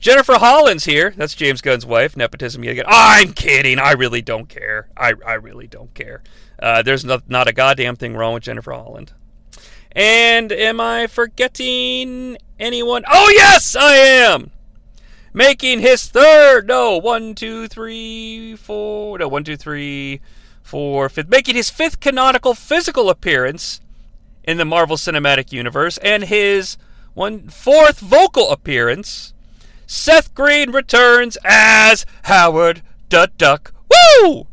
Jennifer 0.00 0.38
Hollins 0.38 0.86
here. 0.86 1.12
That's 1.14 1.34
James 1.34 1.60
Gunn's 1.60 1.84
wife. 1.84 2.16
Nepotism 2.16 2.64
yet 2.64 2.72
again. 2.72 2.86
I'm 2.88 3.34
kidding. 3.34 3.78
I 3.78 3.92
really 3.92 4.22
don't 4.22 4.48
care. 4.48 4.88
I, 4.96 5.12
I 5.26 5.34
really 5.34 5.66
don't 5.66 5.92
care. 5.92 6.22
Uh, 6.58 6.80
there's 6.80 7.04
not, 7.04 7.28
not 7.28 7.48
a 7.48 7.52
goddamn 7.52 7.96
thing 7.96 8.16
wrong 8.16 8.32
with 8.32 8.44
Jennifer 8.44 8.72
Holland. 8.72 9.12
And 9.92 10.52
am 10.52 10.80
I 10.80 11.06
forgetting 11.06 12.38
anyone? 12.58 13.04
Oh, 13.12 13.30
yes, 13.36 13.76
I 13.76 13.94
am! 13.94 14.52
Making 15.34 15.80
his 15.80 16.06
third, 16.06 16.66
no, 16.66 16.96
one, 16.96 17.34
two, 17.34 17.68
three, 17.68 18.56
four, 18.56 19.18
no, 19.18 19.28
one, 19.28 19.44
two, 19.44 19.58
three, 19.58 20.22
four, 20.74 21.08
fifth, 21.08 21.28
making 21.28 21.54
his 21.54 21.70
fifth 21.70 22.00
canonical 22.00 22.52
physical 22.52 23.08
appearance 23.08 23.80
in 24.42 24.56
the 24.56 24.64
Marvel 24.64 24.96
Cinematic 24.96 25.52
Universe 25.52 25.98
and 25.98 26.24
his 26.24 26.76
one 27.14 27.48
fourth 27.48 28.00
vocal 28.00 28.50
appearance. 28.50 29.32
Seth 29.86 30.34
Green 30.34 30.72
returns 30.72 31.38
as 31.44 32.04
Howard 32.24 32.82
the 33.08 33.30
Duck. 33.38 33.72
Woo! 33.88 34.48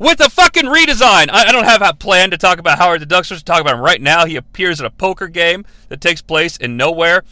With 0.00 0.18
a 0.18 0.28
fucking 0.28 0.64
redesign. 0.64 1.28
I, 1.30 1.44
I 1.46 1.52
don't 1.52 1.66
have 1.66 1.80
a 1.80 1.94
plan 1.94 2.32
to 2.32 2.36
talk 2.36 2.58
about 2.58 2.78
Howard 2.78 3.00
the 3.00 3.06
Duck. 3.06 3.26
So 3.26 3.36
to 3.36 3.44
talk 3.44 3.60
about 3.60 3.74
him 3.74 3.80
right 3.80 4.02
now. 4.02 4.26
He 4.26 4.34
appears 4.34 4.80
in 4.80 4.86
a 4.86 4.90
poker 4.90 5.28
game 5.28 5.64
that 5.88 6.00
takes 6.00 6.20
place 6.20 6.56
in 6.56 6.76
nowhere. 6.76 7.22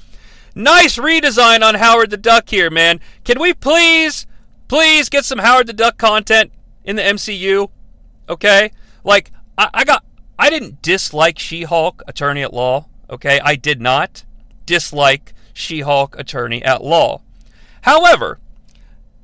Nice 0.55 0.97
redesign 0.97 1.63
on 1.63 1.75
Howard 1.75 2.11
the 2.11 2.17
Duck 2.17 2.51
here, 2.51 2.71
man. 2.71 3.01
Can 3.25 3.41
we 3.41 3.53
please, 3.53 4.29
please 4.69 5.09
get 5.09 5.25
some 5.25 5.41
Howard 5.41 5.67
the 5.67 5.73
Duck 5.73 5.99
content 5.99 6.53
in 6.85 6.97
the 6.97 7.03
MCU? 7.03 7.71
Okay? 8.29 8.73
Like, 9.05 9.33
I, 9.57 9.69
I 9.75 9.85
got, 9.85 10.05
I 10.39 10.51
didn't 10.51 10.83
dislike 10.83 11.39
She 11.39 11.63
Hulk, 11.63 12.03
Attorney 12.07 12.43
at 12.43 12.53
Law. 12.53 12.87
Okay? 13.11 13.41
I 13.45 13.57
did 13.57 13.81
not 13.81 14.25
dislike 14.67 15.35
She 15.53 15.81
Hulk, 15.81 16.17
Attorney 16.19 16.63
at 16.63 16.83
Law. 16.83 17.21
However, 17.83 18.39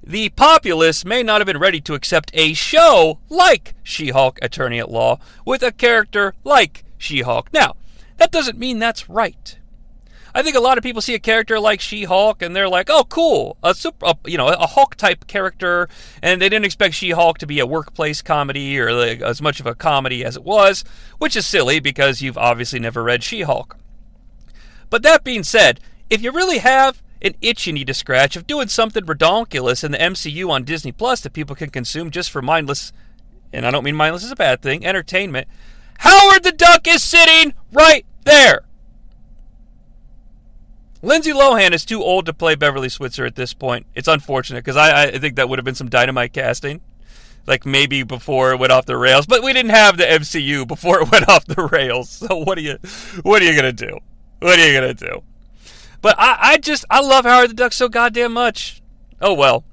the 0.02 0.30
populace 0.30 1.04
may 1.04 1.22
not 1.22 1.40
have 1.40 1.46
been 1.46 1.58
ready 1.58 1.80
to 1.82 1.94
accept 1.94 2.30
a 2.32 2.54
show 2.54 3.18
like 3.28 3.74
She 3.82 4.08
Hulk, 4.08 4.38
Attorney 4.40 4.78
at 4.78 4.90
Law, 4.90 5.18
with 5.44 5.62
a 5.62 5.72
character 5.72 6.34
like 6.44 6.84
She 6.96 7.20
Hulk. 7.20 7.52
Now, 7.52 7.76
that 8.16 8.32
doesn't 8.32 8.58
mean 8.58 8.78
that's 8.78 9.08
right. 9.08 9.57
I 10.38 10.42
think 10.44 10.54
a 10.54 10.60
lot 10.60 10.78
of 10.78 10.84
people 10.84 11.02
see 11.02 11.16
a 11.16 11.18
character 11.18 11.58
like 11.58 11.80
She-Hulk 11.80 12.42
and 12.42 12.54
they're 12.54 12.68
like, 12.68 12.88
"Oh, 12.88 13.02
cool, 13.02 13.56
a 13.60 13.74
super, 13.74 14.06
a, 14.06 14.16
you 14.24 14.38
know, 14.38 14.46
a 14.46 14.68
Hulk 14.68 14.94
type 14.94 15.26
character," 15.26 15.88
and 16.22 16.40
they 16.40 16.48
didn't 16.48 16.64
expect 16.64 16.94
She-Hulk 16.94 17.38
to 17.38 17.46
be 17.46 17.58
a 17.58 17.66
workplace 17.66 18.22
comedy 18.22 18.78
or 18.78 18.92
like, 18.92 19.20
as 19.20 19.42
much 19.42 19.58
of 19.58 19.66
a 19.66 19.74
comedy 19.74 20.24
as 20.24 20.36
it 20.36 20.44
was, 20.44 20.84
which 21.18 21.34
is 21.34 21.44
silly 21.44 21.80
because 21.80 22.22
you've 22.22 22.38
obviously 22.38 22.78
never 22.78 23.02
read 23.02 23.24
She-Hulk. 23.24 23.76
But 24.90 25.02
that 25.02 25.24
being 25.24 25.42
said, 25.42 25.80
if 26.08 26.22
you 26.22 26.30
really 26.30 26.58
have 26.58 27.02
an 27.20 27.34
itch 27.40 27.66
you 27.66 27.72
need 27.72 27.88
to 27.88 27.94
scratch 27.94 28.36
of 28.36 28.46
doing 28.46 28.68
something 28.68 29.06
redonkulous 29.06 29.82
in 29.82 29.90
the 29.90 29.98
MCU 29.98 30.50
on 30.50 30.62
Disney 30.62 30.92
Plus 30.92 31.20
that 31.22 31.32
people 31.32 31.56
can 31.56 31.70
consume 31.70 32.12
just 32.12 32.30
for 32.30 32.40
mindless, 32.40 32.92
and 33.52 33.66
I 33.66 33.72
don't 33.72 33.82
mean 33.82 33.96
mindless 33.96 34.22
is 34.22 34.30
a 34.30 34.36
bad 34.36 34.62
thing, 34.62 34.86
entertainment, 34.86 35.48
Howard 35.98 36.44
the 36.44 36.52
Duck 36.52 36.86
is 36.86 37.02
sitting 37.02 37.54
right 37.72 38.06
there. 38.22 38.67
Lindsay 41.00 41.32
Lohan 41.32 41.72
is 41.72 41.84
too 41.84 42.02
old 42.02 42.26
to 42.26 42.32
play 42.32 42.56
Beverly 42.56 42.88
Switzer 42.88 43.24
at 43.24 43.36
this 43.36 43.54
point. 43.54 43.86
It's 43.94 44.08
unfortunate 44.08 44.64
because 44.64 44.76
I, 44.76 45.04
I 45.04 45.18
think 45.18 45.36
that 45.36 45.48
would 45.48 45.58
have 45.58 45.64
been 45.64 45.76
some 45.76 45.88
dynamite 45.88 46.32
casting. 46.32 46.80
Like 47.46 47.64
maybe 47.64 48.02
before 48.02 48.52
it 48.52 48.58
went 48.58 48.72
off 48.72 48.84
the 48.84 48.96
rails, 48.96 49.26
but 49.26 49.42
we 49.42 49.52
didn't 49.52 49.70
have 49.70 49.96
the 49.96 50.04
MCU 50.04 50.66
before 50.66 51.00
it 51.02 51.10
went 51.10 51.28
off 51.28 51.46
the 51.46 51.68
rails. 51.72 52.10
So 52.10 52.38
what 52.38 52.58
are 52.58 52.62
you, 52.62 52.78
what 53.22 53.40
are 53.40 53.44
you 53.44 53.54
gonna 53.54 53.72
do? 53.72 53.98
What 54.40 54.58
are 54.58 54.66
you 54.66 54.78
gonna 54.78 54.94
do? 54.94 55.22
But 56.02 56.16
I, 56.18 56.38
I 56.40 56.58
just 56.58 56.84
I 56.90 57.00
love 57.00 57.24
Howard 57.24 57.50
the 57.50 57.54
Duck 57.54 57.72
so 57.72 57.88
goddamn 57.88 58.32
much. 58.32 58.82
Oh 59.20 59.34
well. 59.34 59.64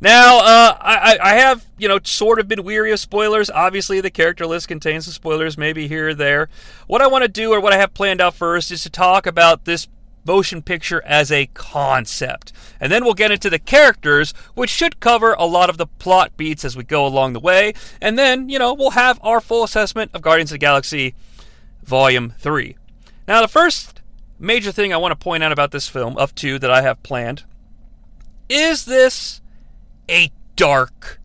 Now, 0.00 0.40
uh, 0.40 0.76
I, 0.80 1.18
I 1.22 1.34
have, 1.36 1.64
you 1.78 1.88
know, 1.88 1.98
sort 2.04 2.38
of 2.38 2.46
been 2.46 2.62
weary 2.62 2.92
of 2.92 3.00
spoilers. 3.00 3.48
Obviously, 3.48 4.02
the 4.02 4.10
character 4.10 4.46
list 4.46 4.68
contains 4.68 5.06
some 5.06 5.12
spoilers, 5.14 5.56
maybe 5.56 5.88
here 5.88 6.10
or 6.10 6.14
there. 6.14 6.50
What 6.86 7.00
I 7.00 7.06
want 7.06 7.22
to 7.22 7.28
do, 7.28 7.52
or 7.52 7.60
what 7.60 7.72
I 7.72 7.78
have 7.78 7.94
planned 7.94 8.20
out 8.20 8.34
first, 8.34 8.70
is 8.70 8.82
to 8.82 8.90
talk 8.90 9.24
about 9.26 9.64
this 9.64 9.86
motion 10.24 10.62
picture 10.62 11.02
as 11.04 11.30
a 11.30 11.46
concept. 11.54 12.52
And 12.80 12.90
then 12.90 13.04
we'll 13.04 13.14
get 13.14 13.30
into 13.30 13.50
the 13.50 13.58
characters, 13.58 14.32
which 14.54 14.70
should 14.70 15.00
cover 15.00 15.34
a 15.34 15.44
lot 15.44 15.70
of 15.70 15.78
the 15.78 15.86
plot 15.86 16.36
beats 16.36 16.64
as 16.64 16.76
we 16.76 16.84
go 16.84 17.06
along 17.06 17.32
the 17.32 17.40
way. 17.40 17.74
And 18.00 18.18
then, 18.18 18.48
you 18.48 18.58
know, 18.58 18.74
we'll 18.74 18.90
have 18.90 19.18
our 19.22 19.40
full 19.40 19.64
assessment 19.64 20.10
of 20.14 20.22
Guardians 20.22 20.50
of 20.50 20.54
the 20.54 20.58
Galaxy 20.58 21.14
Volume 21.82 22.34
3. 22.38 22.76
Now, 23.26 23.40
the 23.40 23.48
first 23.48 24.00
major 24.38 24.72
thing 24.72 24.92
I 24.92 24.98
want 24.98 25.12
to 25.12 25.22
point 25.22 25.42
out 25.42 25.52
about 25.52 25.70
this 25.70 25.88
film, 25.88 26.16
of 26.18 26.34
two 26.34 26.58
that 26.58 26.70
I 26.70 26.82
have 26.82 27.02
planned, 27.02 27.44
is 28.48 28.84
this 28.84 29.40
a 30.10 30.30
dark 30.56 31.20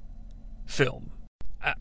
film? 0.65 1.11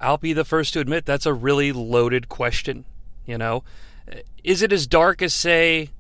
I'll 0.01 0.19
be 0.19 0.33
the 0.33 0.45
first 0.45 0.73
to 0.75 0.81
admit 0.81 1.07
that's 1.07 1.27
a 1.27 1.33
really 1.33 1.73
loaded 1.73 2.29
question. 2.29 2.85
You 3.27 3.39
know, 3.39 3.63
uh, 4.11 4.17
is 4.43 4.63
it 4.63 4.73
as 4.73 4.87
dark 4.87 5.23
as, 5.23 5.35
say, 5.35 5.91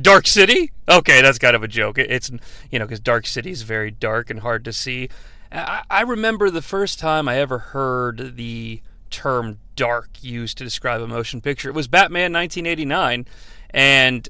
Dark 0.00 0.26
City? 0.26 0.70
Okay, 0.88 1.22
that's 1.22 1.38
kind 1.38 1.56
of 1.56 1.62
a 1.62 1.68
joke. 1.68 1.98
It's, 1.98 2.30
you 2.70 2.78
know, 2.78 2.84
because 2.84 3.00
Dark 3.00 3.26
City 3.26 3.50
is 3.50 3.62
very 3.62 3.90
dark 3.90 4.30
and 4.30 4.40
hard 4.40 4.64
to 4.64 4.72
see. 4.72 5.08
I, 5.50 6.02
remember 6.02 6.50
the 6.50 6.62
first 6.62 6.98
time 6.98 7.26
I 7.26 7.38
ever 7.38 7.58
heard 7.58 8.36
the 8.36 8.82
term 9.10 9.58
dark 9.76 10.10
used 10.20 10.58
to 10.58 10.64
describe 10.64 11.00
a 11.00 11.06
motion 11.06 11.40
picture. 11.40 11.70
It 11.70 11.74
was 11.74 11.88
Batman 11.88 12.32
1989. 12.34 13.26
And, 13.70 14.28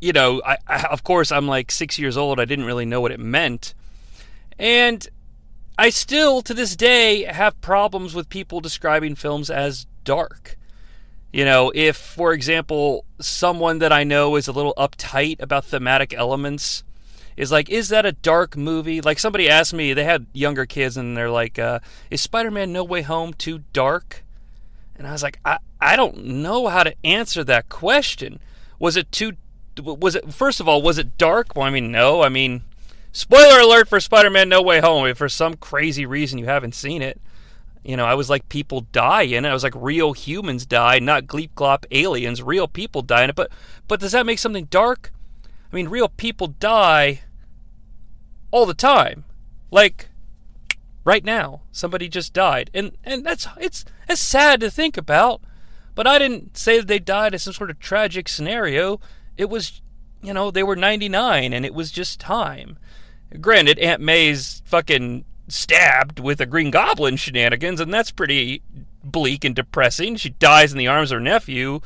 you 0.00 0.12
know, 0.12 0.40
I, 0.46 0.58
I, 0.68 0.84
of 0.84 1.02
course, 1.02 1.32
I'm 1.32 1.48
like 1.48 1.72
six 1.72 1.98
years 1.98 2.16
old. 2.16 2.38
I 2.38 2.44
didn't 2.44 2.64
really 2.64 2.86
know 2.86 3.00
what 3.00 3.10
it 3.10 3.18
meant. 3.18 3.74
And 4.58 5.06
I 5.76 5.90
still, 5.90 6.42
to 6.42 6.54
this 6.54 6.76
day, 6.76 7.24
have 7.24 7.60
problems 7.60 8.14
with 8.14 8.28
people 8.28 8.60
describing 8.60 9.14
films 9.16 9.50
as 9.50 9.86
dark. 10.04 10.56
You 11.32 11.44
know, 11.44 11.72
if, 11.74 11.96
for 11.96 12.32
example, 12.32 13.04
someone 13.20 13.78
that 13.80 13.92
I 13.92 14.04
know 14.04 14.36
is 14.36 14.48
a 14.48 14.52
little 14.52 14.74
uptight 14.76 15.40
about 15.42 15.64
thematic 15.64 16.14
elements, 16.14 16.82
is 17.36 17.52
like, 17.52 17.68
is 17.68 17.90
that 17.90 18.06
a 18.06 18.12
dark 18.12 18.56
movie? 18.56 19.00
Like 19.00 19.18
somebody 19.18 19.48
asked 19.48 19.74
me, 19.74 19.92
they 19.92 20.04
had 20.04 20.26
younger 20.32 20.64
kids, 20.64 20.96
and 20.96 21.16
they're 21.16 21.30
like, 21.30 21.58
uh, 21.58 21.80
is 22.10 22.22
Spider 22.22 22.50
Man 22.50 22.72
No 22.72 22.82
Way 22.82 23.02
Home 23.02 23.34
too 23.34 23.64
dark? 23.72 24.24
And 24.96 25.06
I 25.06 25.12
was 25.12 25.22
like, 25.22 25.38
I, 25.44 25.58
I 25.80 25.96
don't 25.96 26.24
know 26.24 26.68
how 26.68 26.82
to 26.82 26.94
answer 27.04 27.44
that 27.44 27.68
question. 27.68 28.40
Was 28.78 28.96
it 28.96 29.12
too 29.12 29.32
was 29.82 30.16
it 30.16 30.32
first 30.32 30.60
of 30.60 30.68
all 30.68 30.80
was 30.80 30.96
it 30.96 31.18
dark? 31.18 31.54
Well, 31.54 31.66
I 31.66 31.70
mean, 31.70 31.92
no. 31.92 32.22
I 32.22 32.30
mean, 32.30 32.62
spoiler 33.12 33.60
alert 33.60 33.88
for 33.88 34.00
Spider-Man: 34.00 34.48
No 34.48 34.62
Way 34.62 34.80
Home. 34.80 35.06
If 35.06 35.18
for 35.18 35.28
some 35.28 35.54
crazy 35.54 36.06
reason 36.06 36.38
you 36.38 36.46
haven't 36.46 36.74
seen 36.74 37.02
it, 37.02 37.20
you 37.86 37.96
know, 37.96 38.04
I 38.04 38.14
was 38.14 38.28
like 38.28 38.48
people 38.48 38.80
die 38.80 39.22
in 39.22 39.44
it. 39.44 39.48
I 39.48 39.54
was 39.54 39.62
like 39.62 39.74
real 39.76 40.12
humans 40.12 40.66
die, 40.66 40.98
not 40.98 41.28
gleep 41.28 41.54
glop 41.54 41.84
aliens. 41.92 42.42
Real 42.42 42.66
people 42.66 43.00
die 43.00 43.22
in 43.22 43.30
it. 43.30 43.36
But 43.36 43.52
but 43.86 44.00
does 44.00 44.10
that 44.10 44.26
make 44.26 44.40
something 44.40 44.64
dark? 44.64 45.12
I 45.72 45.76
mean, 45.76 45.88
real 45.88 46.08
people 46.08 46.48
die 46.48 47.20
all 48.50 48.66
the 48.66 48.74
time. 48.74 49.24
Like 49.70 50.08
right 51.04 51.24
now, 51.24 51.62
somebody 51.70 52.08
just 52.08 52.32
died, 52.32 52.70
and 52.74 52.96
and 53.04 53.24
that's 53.24 53.46
it's 53.56 53.84
it's 54.08 54.20
sad 54.20 54.60
to 54.60 54.70
think 54.70 54.96
about. 54.96 55.40
But 55.94 56.08
I 56.08 56.18
didn't 56.18 56.56
say 56.56 56.78
that 56.78 56.88
they 56.88 56.98
died 56.98 57.34
in 57.34 57.38
some 57.38 57.52
sort 57.52 57.70
of 57.70 57.78
tragic 57.78 58.28
scenario. 58.28 59.00
It 59.36 59.48
was, 59.48 59.80
you 60.22 60.34
know, 60.34 60.50
they 60.50 60.62
were 60.62 60.76
99, 60.76 61.52
and 61.54 61.64
it 61.64 61.72
was 61.72 61.90
just 61.90 62.20
time. 62.20 62.78
Granted, 63.40 63.78
Aunt 63.78 64.02
May's 64.02 64.60
fucking 64.66 65.24
stabbed 65.48 66.18
with 66.18 66.40
a 66.40 66.46
Green 66.46 66.70
Goblin 66.70 67.16
shenanigans, 67.16 67.80
and 67.80 67.92
that's 67.92 68.10
pretty 68.10 68.62
bleak 69.04 69.44
and 69.44 69.54
depressing. 69.54 70.16
She 70.16 70.30
dies 70.30 70.72
in 70.72 70.78
the 70.78 70.88
arms 70.88 71.12
of 71.12 71.16
her 71.16 71.20
nephew, 71.20 71.80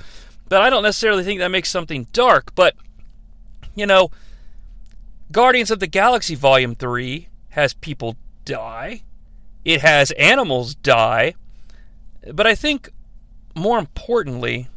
but 0.48 0.62
I 0.62 0.70
don't 0.70 0.82
necessarily 0.82 1.24
think 1.24 1.40
that 1.40 1.48
makes 1.48 1.68
something 1.68 2.06
dark. 2.12 2.54
But, 2.54 2.74
you 3.74 3.86
know, 3.86 4.10
Guardians 5.30 5.70
of 5.70 5.80
the 5.80 5.86
Galaxy 5.86 6.34
Volume 6.34 6.74
3 6.74 7.28
has 7.50 7.74
people 7.74 8.16
die, 8.44 9.02
it 9.64 9.82
has 9.82 10.10
animals 10.12 10.74
die, 10.74 11.34
but 12.32 12.46
I 12.46 12.54
think 12.54 12.90
more 13.54 13.78
importantly, 13.78 14.68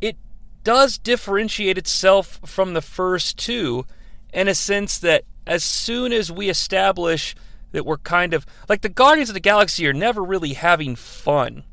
it 0.00 0.16
does 0.62 0.98
differentiate 0.98 1.78
itself 1.78 2.40
from 2.44 2.74
the 2.74 2.82
first 2.82 3.38
two 3.38 3.86
in 4.32 4.48
a 4.48 4.54
sense 4.54 4.98
that 4.98 5.24
as 5.46 5.62
soon 5.62 6.12
as 6.12 6.30
we 6.32 6.48
establish 6.48 7.34
that 7.74 7.84
we're 7.84 7.98
kind 7.98 8.32
of 8.32 8.46
like 8.68 8.82
the 8.82 8.88
Guardians 8.88 9.28
of 9.28 9.34
the 9.34 9.40
Galaxy 9.40 9.86
are 9.86 9.92
never 9.92 10.22
really 10.22 10.52
having 10.52 10.94
fun 10.94 11.64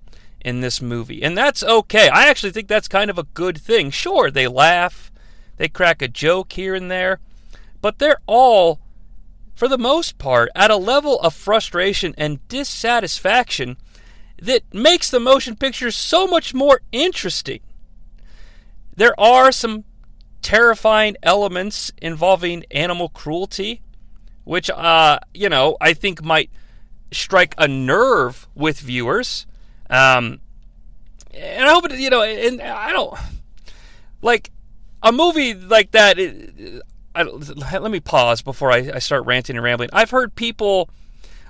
in 0.43 0.59
this 0.59 0.81
movie. 0.81 1.21
And 1.21 1.37
that's 1.37 1.63
okay. 1.63 2.09
I 2.09 2.27
actually 2.27 2.51
think 2.51 2.67
that's 2.67 2.87
kind 2.87 3.11
of 3.11 3.19
a 3.19 3.23
good 3.23 3.59
thing. 3.59 3.91
Sure, 3.91 4.31
they 4.31 4.47
laugh, 4.47 5.11
they 5.57 5.69
crack 5.69 6.01
a 6.01 6.07
joke 6.07 6.53
here 6.53 6.73
and 6.73 6.89
there, 6.89 7.19
but 7.81 7.99
they're 7.99 8.19
all, 8.25 8.79
for 9.53 9.67
the 9.67 9.77
most 9.77 10.17
part, 10.17 10.49
at 10.55 10.71
a 10.71 10.75
level 10.75 11.19
of 11.19 11.35
frustration 11.35 12.15
and 12.17 12.45
dissatisfaction 12.47 13.77
that 14.41 14.73
makes 14.73 15.11
the 15.11 15.19
motion 15.19 15.55
picture 15.55 15.91
so 15.91 16.25
much 16.25 16.51
more 16.51 16.81
interesting. 16.91 17.59
There 18.95 19.17
are 19.19 19.51
some 19.51 19.83
terrifying 20.41 21.15
elements 21.21 21.91
involving 22.01 22.65
animal 22.71 23.09
cruelty, 23.09 23.83
which, 24.43 24.69
uh, 24.69 25.19
you 25.33 25.49
know, 25.49 25.77
I 25.79 25.93
think 25.93 26.23
might 26.23 26.49
strike 27.11 27.53
a 27.57 27.67
nerve 27.67 28.47
with 28.55 28.79
viewers. 28.79 29.45
Um, 29.89 30.39
and 31.33 31.65
I 31.65 31.71
hope 31.71 31.85
it, 31.85 31.99
you 31.99 32.09
know, 32.09 32.23
and 32.23 32.61
I 32.61 32.91
don't 32.91 33.17
like 34.21 34.51
a 35.03 35.11
movie 35.11 35.53
like 35.53 35.91
that. 35.91 36.19
It, 36.19 36.81
I, 37.13 37.23
let 37.23 37.91
me 37.91 37.99
pause 37.99 38.41
before 38.41 38.71
I, 38.71 38.91
I 38.95 38.99
start 38.99 39.25
ranting 39.25 39.57
and 39.57 39.63
rambling. 39.63 39.89
I've 39.91 40.11
heard 40.11 40.35
people, 40.35 40.89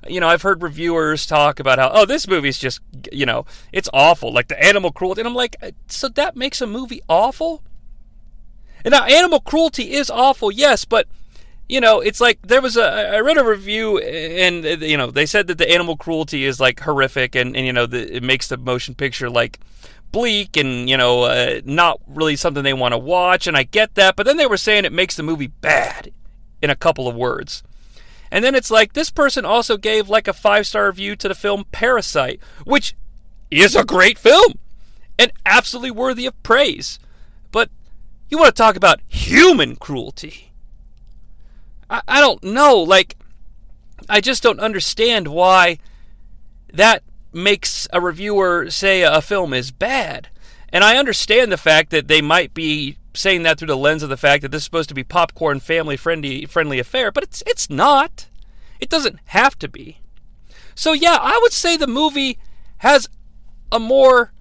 you 0.08 0.20
know, 0.20 0.28
I've 0.28 0.42
heard 0.42 0.64
reviewers 0.64 1.26
talk 1.26 1.60
about 1.60 1.78
how, 1.78 1.92
oh, 1.94 2.06
this 2.06 2.28
movie's 2.28 2.58
just, 2.58 2.82
you 3.12 3.26
know, 3.26 3.46
it's 3.72 3.90
awful, 3.94 4.34
like 4.34 4.48
the 4.48 4.64
animal 4.64 4.92
cruelty. 4.92 5.22
And 5.22 5.28
I'm 5.28 5.36
like, 5.36 5.56
so 5.88 6.10
that 6.10 6.36
makes 6.36 6.62
a 6.62 6.68
movie 6.68 7.02
awful? 7.08 7.62
And 8.84 8.92
now, 8.92 9.04
animal 9.04 9.40
cruelty 9.40 9.94
is 9.94 10.10
awful, 10.10 10.52
yes, 10.52 10.86
but 10.86 11.08
you 11.72 11.80
know, 11.80 12.02
it's 12.02 12.20
like 12.20 12.42
there 12.42 12.62
was 12.62 12.76
a 12.76 13.16
I 13.16 13.22
read 13.22 13.38
a 13.38 13.46
review 13.46 13.98
and 13.98 14.66
you 14.82 14.98
know 14.98 15.10
they 15.10 15.26
said 15.26 15.48
that 15.48 15.58
the 15.58 15.72
animal 15.72 15.96
cruelty 15.96 16.44
is 16.44 16.60
like 16.60 16.82
horrific 16.82 17.34
and 17.34 17.56
and 17.56 17.66
you 17.66 17.72
know 17.72 17.86
the, 17.86 18.18
it 18.18 18.24
makes 18.24 18.50
the 18.50 18.58
motion 18.58 18.94
picture 18.94 19.30
like 19.30 19.58
bleak 20.12 20.58
and 20.58 20.90
you 20.90 20.98
know 20.98 21.24
uh, 21.24 21.62
not 21.64 22.02
really 22.06 22.36
something 22.36 22.64
they 22.64 22.74
want 22.74 22.92
to 22.92 22.98
watch 22.98 23.48
and 23.48 23.56
I 23.56 23.64
get 23.64 23.96
that, 23.96 24.18
but 24.18 24.26
then 24.26 24.36
they 24.36 24.46
were 24.46 24.58
saying 24.58 24.84
it 24.84 24.92
makes 24.92 25.16
the 25.16 25.24
movie 25.24 25.48
bad 25.48 26.12
in 26.62 26.70
a 26.70 26.76
couple 26.76 27.08
of 27.08 27.16
words. 27.16 27.64
And 28.30 28.44
then 28.44 28.54
it's 28.54 28.70
like 28.70 28.92
this 28.92 29.10
person 29.10 29.46
also 29.46 29.78
gave 29.78 30.10
like 30.10 30.28
a 30.28 30.34
five 30.34 30.68
star 30.68 30.88
review 30.88 31.16
to 31.16 31.30
the 31.30 31.36
film 31.36 31.64
Parasite, 31.72 32.42
which 32.66 32.96
is 33.50 33.78
a 33.78 33.86
great 33.86 34.20
film 34.20 34.56
and 35.18 35.32
absolutely 35.46 35.92
worthy 35.92 36.26
of 36.26 36.44
praise. 36.44 37.00
But 37.50 37.70
you 38.30 38.38
want 38.38 38.54
to 38.54 38.62
talk 38.62 38.76
about 38.76 39.00
human 39.08 39.78
cruelty? 39.78 40.51
I, 41.92 42.02
I 42.08 42.22
don't 42.22 42.44
know. 42.44 42.78
Like, 42.78 43.18
I 44.10 44.22
just 44.22 44.42
don't 44.42 44.60
understand 44.60 45.28
why 45.28 45.78
that 46.74 47.04
makes 47.34 47.88
a 47.94 48.02
reviewer 48.02 48.70
say 48.72 49.04
a 49.04 49.22
film 49.22 49.54
is 49.54 49.72
bad. 49.72 50.30
And 50.70 50.84
I 50.84 50.98
understand 50.98 51.52
the 51.52 51.58
fact 51.58 51.92
that 51.92 52.08
they 52.08 52.22
might 52.22 52.54
be 52.54 52.98
saying 53.14 53.44
that 53.44 53.60
through 53.60 53.68
the 53.68 53.78
lens 53.78 54.04
of 54.04 54.10
the 54.10 54.18
fact 54.18 54.42
that 54.42 54.52
this 54.52 54.62
is 54.62 54.66
supposed 54.66 54.90
to 54.90 54.96
be 54.96 55.04
popcorn 55.04 55.60
family 55.60 55.98
friendly 55.98 56.46
friendly 56.46 56.80
affair, 56.80 57.12
but 57.12 57.24
it's 57.24 57.44
it's 57.46 57.70
not. 57.70 58.28
It 58.80 58.90
doesn't 58.90 59.20
have 59.26 59.60
to 59.60 59.68
be. 59.68 60.00
So 60.76 60.94
yeah, 60.94 61.18
I 61.20 61.38
would 61.42 61.52
say 61.52 61.76
the 61.76 61.88
movie 61.88 62.40
has 62.78 63.10
a 63.72 63.80
more 63.80 64.32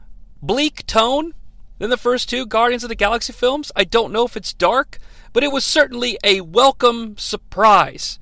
bleak 0.41 0.87
tone 0.87 1.35
than 1.79 1.91
the 1.91 1.97
first 1.97 2.29
two 2.29 2.47
Guardians 2.47 2.85
of 2.85 2.89
the 2.89 2.95
Galaxy 2.95 3.33
films. 3.33 3.73
I 3.75 3.85
don't 3.85 4.13
know 4.13 4.25
if 4.25 4.37
it's 4.37 4.53
dark, 4.53 4.99
but 5.33 5.45
it 5.45 5.53
was 5.53 5.65
certainly 5.65 6.19
a 6.25 6.41
welcome 6.41 7.17
surprise. 7.17 8.19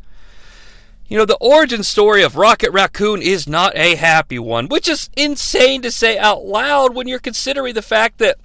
You 1.09 1.17
know, 1.17 1.25
the 1.25 1.39
origin 1.41 1.83
story 1.83 2.23
of 2.23 2.37
Rocket 2.37 2.71
Raccoon 2.71 3.23
is 3.23 3.49
not 3.49 3.75
a 3.75 3.95
happy 3.95 4.39
one, 4.39 4.69
which 4.69 4.89
is 4.89 5.09
insane 5.17 5.81
to 5.83 5.91
say 5.91 6.19
out 6.19 6.45
loud 6.45 6.95
when 6.95 7.09
you're 7.09 7.19
considering 7.19 7.75
the 7.75 7.83
fact 7.83 8.19
that 8.19 8.37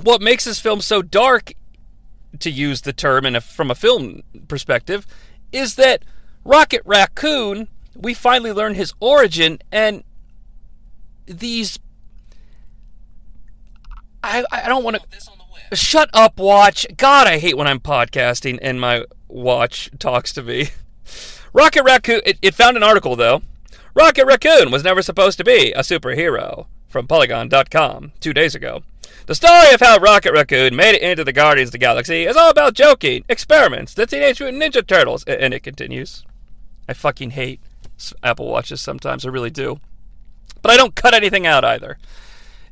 what 0.00 0.22
makes 0.22 0.44
this 0.44 0.60
film 0.60 0.80
so 0.80 1.02
dark, 1.02 1.52
to 2.38 2.50
use 2.50 2.82
the 2.82 2.92
term 2.92 3.26
in 3.26 3.34
a, 3.34 3.40
from 3.40 3.70
a 3.70 3.74
film 3.74 4.22
perspective, 4.46 5.06
is 5.50 5.74
that 5.74 6.04
Rocket 6.44 6.82
Raccoon, 6.84 7.68
we 7.96 8.14
finally 8.14 8.52
learn 8.52 8.74
his 8.74 8.92
origin, 9.00 9.58
and 9.72 10.04
these. 11.26 11.78
I, 14.22 14.44
I 14.52 14.68
don't 14.68 14.84
want 14.84 14.96
to. 14.96 15.37
Shut 15.72 16.08
up, 16.14 16.38
watch. 16.38 16.86
God, 16.96 17.26
I 17.26 17.38
hate 17.38 17.56
when 17.56 17.66
I'm 17.66 17.80
podcasting 17.80 18.58
and 18.62 18.80
my 18.80 19.04
watch 19.28 19.90
talks 19.98 20.32
to 20.34 20.42
me. 20.42 20.70
Rocket 21.52 21.82
Raccoon. 21.82 22.22
It, 22.24 22.38
it 22.40 22.54
found 22.54 22.76
an 22.76 22.82
article, 22.82 23.16
though. 23.16 23.42
Rocket 23.94 24.26
Raccoon 24.26 24.70
was 24.70 24.84
never 24.84 25.02
supposed 25.02 25.38
to 25.38 25.44
be 25.44 25.72
a 25.72 25.80
superhero 25.80 26.66
from 26.88 27.06
Polygon.com 27.06 28.12
two 28.20 28.32
days 28.32 28.54
ago. 28.54 28.82
The 29.26 29.34
story 29.34 29.74
of 29.74 29.80
how 29.80 29.98
Rocket 29.98 30.32
Raccoon 30.32 30.74
made 30.74 30.94
it 30.94 31.02
into 31.02 31.24
the 31.24 31.32
Guardians 31.32 31.68
of 31.68 31.72
the 31.72 31.78
Galaxy 31.78 32.24
is 32.24 32.36
all 32.36 32.48
about 32.48 32.74
joking, 32.74 33.24
experiments, 33.28 33.92
the 33.92 34.06
Teenage 34.06 34.40
Mutant 34.40 34.62
Ninja 34.62 34.86
Turtles, 34.86 35.24
and 35.24 35.52
it 35.52 35.62
continues. 35.62 36.24
I 36.88 36.94
fucking 36.94 37.32
hate 37.32 37.60
Apple 38.22 38.48
Watches 38.48 38.80
sometimes, 38.80 39.26
I 39.26 39.28
really 39.28 39.50
do. 39.50 39.80
But 40.62 40.72
I 40.72 40.76
don't 40.76 40.94
cut 40.94 41.12
anything 41.12 41.46
out 41.46 41.64
either. 41.64 41.98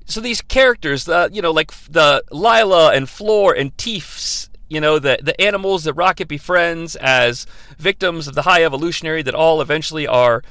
So 0.07 0.21
these 0.21 0.41
characters, 0.41 1.05
the 1.05 1.29
you 1.33 1.43
know, 1.43 1.51
like 1.51 1.73
the 1.91 2.23
Lylla 2.31 2.95
and 2.95 3.09
Floor 3.09 3.53
and 3.53 3.77
Teefs, 3.77 4.49
you 4.69 4.81
know, 4.81 4.99
the 4.99 5.19
the 5.21 5.39
animals 5.41 5.85
that 5.85 5.95
Rocket 5.95 6.29
befriends 6.29 6.95
as 6.97 7.47
victims 7.77 8.29
of 8.29 8.35
the 8.35 8.43
High 8.43 8.65
Evolutionary 8.65 9.23
that 9.23 9.35
all 9.35 9.61
eventually 9.61 10.07
are 10.07 10.43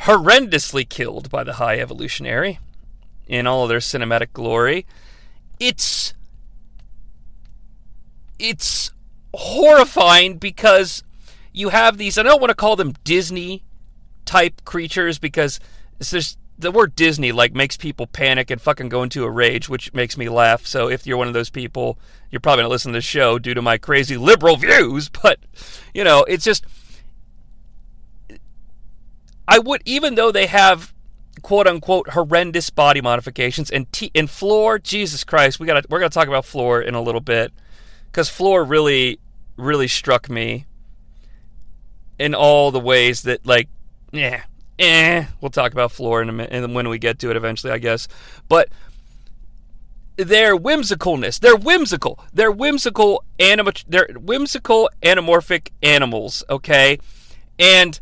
horrendously 0.00 0.88
killed 0.88 1.30
by 1.30 1.44
the 1.44 1.54
High 1.54 1.78
Evolutionary 1.78 2.58
in 3.28 3.46
all 3.46 3.62
of 3.62 3.68
their 3.68 3.78
cinematic 3.78 4.32
glory. 4.32 4.84
It's 5.60 6.12
it's 8.40 8.92
horrifying 9.32 10.38
because 10.38 11.04
you 11.52 11.68
have 11.68 11.98
these 11.98 12.18
I 12.18 12.24
don't 12.24 12.40
want 12.40 12.50
to 12.50 12.56
call 12.56 12.74
them 12.74 12.94
Disney 13.04 13.62
type 14.24 14.64
creatures 14.64 15.18
because 15.18 15.60
just 16.00 16.36
the 16.62 16.70
word 16.70 16.96
Disney 16.96 17.32
like 17.32 17.54
makes 17.54 17.76
people 17.76 18.06
panic 18.06 18.50
and 18.50 18.60
fucking 18.60 18.88
go 18.88 19.02
into 19.02 19.24
a 19.24 19.30
rage, 19.30 19.68
which 19.68 19.92
makes 19.92 20.16
me 20.16 20.28
laugh. 20.28 20.66
So 20.66 20.88
if 20.88 21.06
you're 21.06 21.18
one 21.18 21.28
of 21.28 21.34
those 21.34 21.50
people, 21.50 21.98
you're 22.30 22.40
probably 22.40 22.62
not 22.62 22.70
listening 22.70 22.94
to 22.94 22.98
this 22.98 23.04
show 23.04 23.38
due 23.38 23.54
to 23.54 23.60
my 23.60 23.76
crazy 23.78 24.16
liberal 24.16 24.56
views. 24.56 25.10
But 25.22 25.38
you 25.92 26.02
know, 26.02 26.24
it's 26.24 26.44
just 26.44 26.64
I 29.46 29.58
would 29.58 29.82
even 29.84 30.14
though 30.14 30.32
they 30.32 30.46
have 30.46 30.94
quote 31.42 31.66
unquote 31.66 32.10
horrendous 32.10 32.70
body 32.70 33.00
modifications 33.00 33.70
and 33.70 33.92
T- 33.92 34.10
and 34.14 34.30
Floor, 34.30 34.78
Jesus 34.78 35.24
Christ, 35.24 35.60
we 35.60 35.66
got 35.66 35.88
we're 35.90 35.98
gonna 35.98 36.10
talk 36.10 36.28
about 36.28 36.44
Floor 36.44 36.80
in 36.80 36.94
a 36.94 37.02
little 37.02 37.20
bit 37.20 37.52
because 38.06 38.28
Floor 38.28 38.64
really 38.64 39.18
really 39.56 39.88
struck 39.88 40.30
me 40.30 40.66
in 42.18 42.34
all 42.34 42.70
the 42.70 42.80
ways 42.80 43.22
that 43.22 43.44
like 43.46 43.68
yeah 44.12 44.42
eh 44.82 45.24
we'll 45.40 45.50
talk 45.50 45.72
about 45.72 45.92
Floor 45.92 46.20
in 46.20 46.28
a 46.28 46.32
minute 46.32 46.52
and 46.52 46.74
when 46.74 46.88
we 46.88 46.98
get 46.98 47.18
to 47.20 47.30
it 47.30 47.36
eventually 47.36 47.72
I 47.72 47.78
guess 47.78 48.08
but 48.48 48.68
their 50.16 50.56
whimsicalness. 50.56 51.40
They're 51.40 51.56
whimsical. 51.56 52.18
They're 52.32 52.50
whimsical 52.50 53.24
anima- 53.38 53.72
they're 53.88 54.08
whimsical 54.14 54.90
anamorphic 55.02 55.68
animals, 55.82 56.44
okay? 56.50 56.98
And 57.58 57.98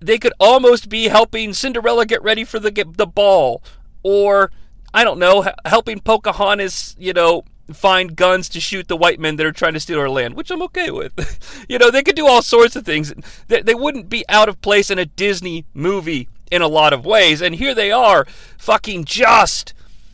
they 0.00 0.18
could 0.18 0.32
almost 0.40 0.88
be 0.88 1.08
helping 1.08 1.52
Cinderella 1.52 2.06
get 2.06 2.22
ready 2.22 2.44
for 2.44 2.58
the 2.58 2.70
the 2.70 3.06
ball 3.06 3.62
or 4.02 4.50
I 4.92 5.04
don't 5.04 5.18
know, 5.18 5.46
helping 5.64 6.00
Pocahontas, 6.00 6.96
you 6.98 7.12
know, 7.12 7.44
find 7.76 8.16
guns 8.16 8.48
to 8.50 8.60
shoot 8.60 8.88
the 8.88 8.96
white 8.96 9.20
men 9.20 9.36
that 9.36 9.46
are 9.46 9.52
trying 9.52 9.74
to 9.74 9.80
steal 9.80 9.98
our 9.98 10.08
land, 10.08 10.34
which 10.34 10.50
I'm 10.50 10.62
okay 10.62 10.90
with. 10.90 11.64
you 11.68 11.78
know, 11.78 11.90
they 11.90 12.02
could 12.02 12.16
do 12.16 12.26
all 12.26 12.42
sorts 12.42 12.76
of 12.76 12.84
things. 12.84 13.12
They, 13.48 13.62
they 13.62 13.74
wouldn't 13.74 14.08
be 14.08 14.24
out 14.28 14.48
of 14.48 14.60
place 14.60 14.90
in 14.90 14.98
a 14.98 15.06
Disney 15.06 15.64
movie 15.74 16.28
in 16.50 16.62
a 16.62 16.68
lot 16.68 16.92
of 16.92 17.04
ways. 17.04 17.40
And 17.40 17.54
here 17.54 17.74
they 17.74 17.92
are, 17.92 18.26
fucking 18.58 19.04
just 19.04 19.72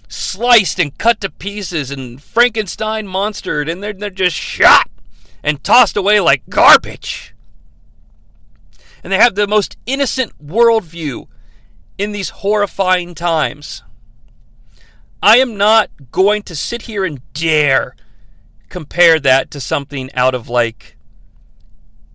sliced 0.09 0.79
and 0.79 0.97
cut 0.99 1.21
to 1.21 1.31
pieces 1.31 1.91
and 1.91 2.23
Frankenstein 2.23 3.07
monstered, 3.07 3.71
and 3.71 3.83
they're, 3.83 3.93
they're 3.93 4.11
just 4.11 4.37
shot 4.37 4.89
and 5.43 5.63
tossed 5.63 5.97
away 5.97 6.21
like 6.21 6.49
garbage. 6.49 7.35
And 9.03 9.13
they 9.13 9.19
have 9.19 9.35
the 9.35 9.47
most 9.47 9.77
innocent 9.87 10.33
worldview 10.45 11.29
in 11.99 12.13
these 12.13 12.31
horrifying 12.31 13.15
times. 13.15 13.83
I 15.23 15.39
am 15.39 15.57
not 15.57 15.91
going 16.13 16.43
to 16.45 16.57
sit 16.57 16.83
here 16.83 17.05
and 17.05 17.21
dare 17.33 17.97
compare 18.69 19.19
that 19.21 19.51
to 19.53 19.61
something 19.61 20.11
out 20.15 20.35
of 20.35 20.49
like 20.49 20.97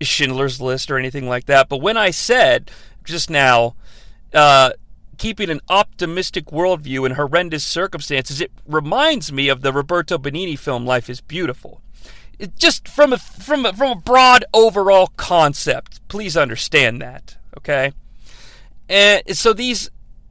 Schindler's 0.00 0.60
List 0.60 0.90
or 0.90 0.98
anything 0.98 1.28
like 1.28 1.46
that. 1.46 1.68
But 1.68 1.78
when 1.78 1.96
I 1.96 2.10
said 2.10 2.70
just 3.04 3.30
now, 3.30 3.74
uh, 4.32 4.70
keeping 5.18 5.50
an 5.50 5.60
optimistic 5.68 6.46
worldview 6.46 7.06
in 7.06 7.12
horrendous 7.12 7.64
circumstances, 7.64 8.40
it 8.40 8.52
reminds 8.66 9.32
me 9.32 9.48
of 9.48 9.62
the 9.62 9.72
Roberto 9.72 10.18
Benigni 10.18 10.58
film 10.58 10.84
Life 10.84 11.08
is 11.08 11.20
Beautiful. 11.20 11.80
It 12.38 12.56
just 12.56 12.88
from 12.88 13.12
a 13.12 13.18
from 13.18 13.66
a, 13.66 13.72
from 13.72 13.92
a 13.92 14.00
broad 14.00 14.44
overall 14.52 15.08
concept. 15.16 16.06
Please 16.08 16.36
understand 16.36 17.00
that, 17.00 17.36
okay? 17.56 17.92
And 18.88 19.22
so 19.36 19.52
these 19.52 19.90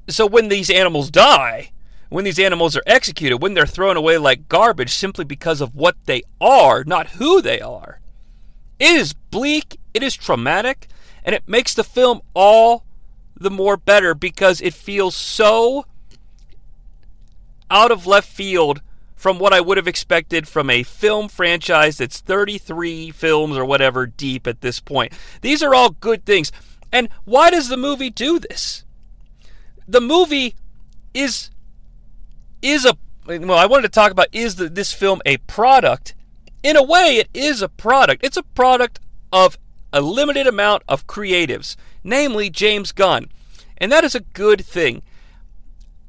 so 0.10 0.25
when 0.25 0.49
these 0.49 0.69
animals 0.69 1.10
die, 1.10 1.71
when 2.12 2.26
these 2.26 2.39
animals 2.39 2.76
are 2.76 2.84
executed, 2.86 3.38
when 3.38 3.54
they're 3.54 3.65
thrown 3.65 3.95
away 3.95 4.17
like 4.17 4.50
garbage 4.50 4.91
simply 4.91 5.24
because 5.24 5.62
of 5.62 5.74
what 5.74 5.95
they 6.08 6.21
are, 6.41 6.84
not 6.84 7.12
who 7.12 7.41
they 7.41 7.62
are, 7.62 8.02
it 8.80 8.97
is 8.97 9.13
bleak, 9.13 9.78
it 9.93 10.04
is 10.04 10.13
traumatic, 10.17 10.89
and 11.24 11.34
it 11.34 11.47
makes 11.47 11.74
the 11.74 11.86
film 11.86 12.19
all 12.34 12.84
the 13.34 13.50
more 13.50 13.78
better 13.78 14.13
because 14.13 14.60
it 14.60 14.74
feels 14.74 15.15
so 15.15 15.86
out 17.69 17.91
of 17.91 18.06
left 18.06 18.28
field 18.28 18.82
from 19.15 19.39
what 19.39 19.54
I 19.54 19.62
would 19.62 19.78
have 19.78 19.88
expected 19.88 20.50
from 20.50 20.69
a 20.69 20.84
film 20.84 21.30
franchise 21.30 22.00
that's 22.00 22.19
33 22.19 23.12
films 23.12 23.56
or 23.56 23.63
whatever 23.63 24.06
deep 24.06 24.47
at 24.47 24.60
this 24.60 24.82
point. 24.82 25.13
These 25.39 25.63
are 25.63 25.74
all 25.74 25.91
good 25.91 26.26
things. 26.26 26.52
And 26.91 27.08
why 27.24 27.52
does 27.52 27.69
the 27.69 27.78
movie 27.78 28.10
do 28.10 28.38
this? 28.38 28.84
The 29.88 30.02
movie 30.02 30.56
is 31.13 31.50
is 32.62 32.86
a 32.86 32.97
well, 33.26 33.58
I 33.58 33.65
wanted 33.65 33.84
to 33.84 33.89
talk 33.89 34.12
about 34.12 34.28
is 34.32 34.56
the, 34.56 34.67
this 34.67 34.93
film 34.93 35.21
a 35.26 35.38
product? 35.38 36.15
In 36.63 36.76
a 36.76 36.84
way, 36.84 37.17
it 37.17 37.30
is 37.34 37.62
a 37.62 37.69
product. 37.69 38.24
It's 38.24 38.38
a 38.38 38.43
product 38.43 39.00
of 39.32 39.58
a 39.93 40.02
limited 40.02 40.47
amount 40.47 40.84
of 40.88 41.08
creatives, 41.08 41.76
namely 42.04 42.50
James 42.50 42.91
Gunn. 42.91 43.30
And 43.78 43.91
that 43.91 44.04
is 44.04 44.15
a 44.15 44.21
good 44.21 44.65
thing. 44.65 45.02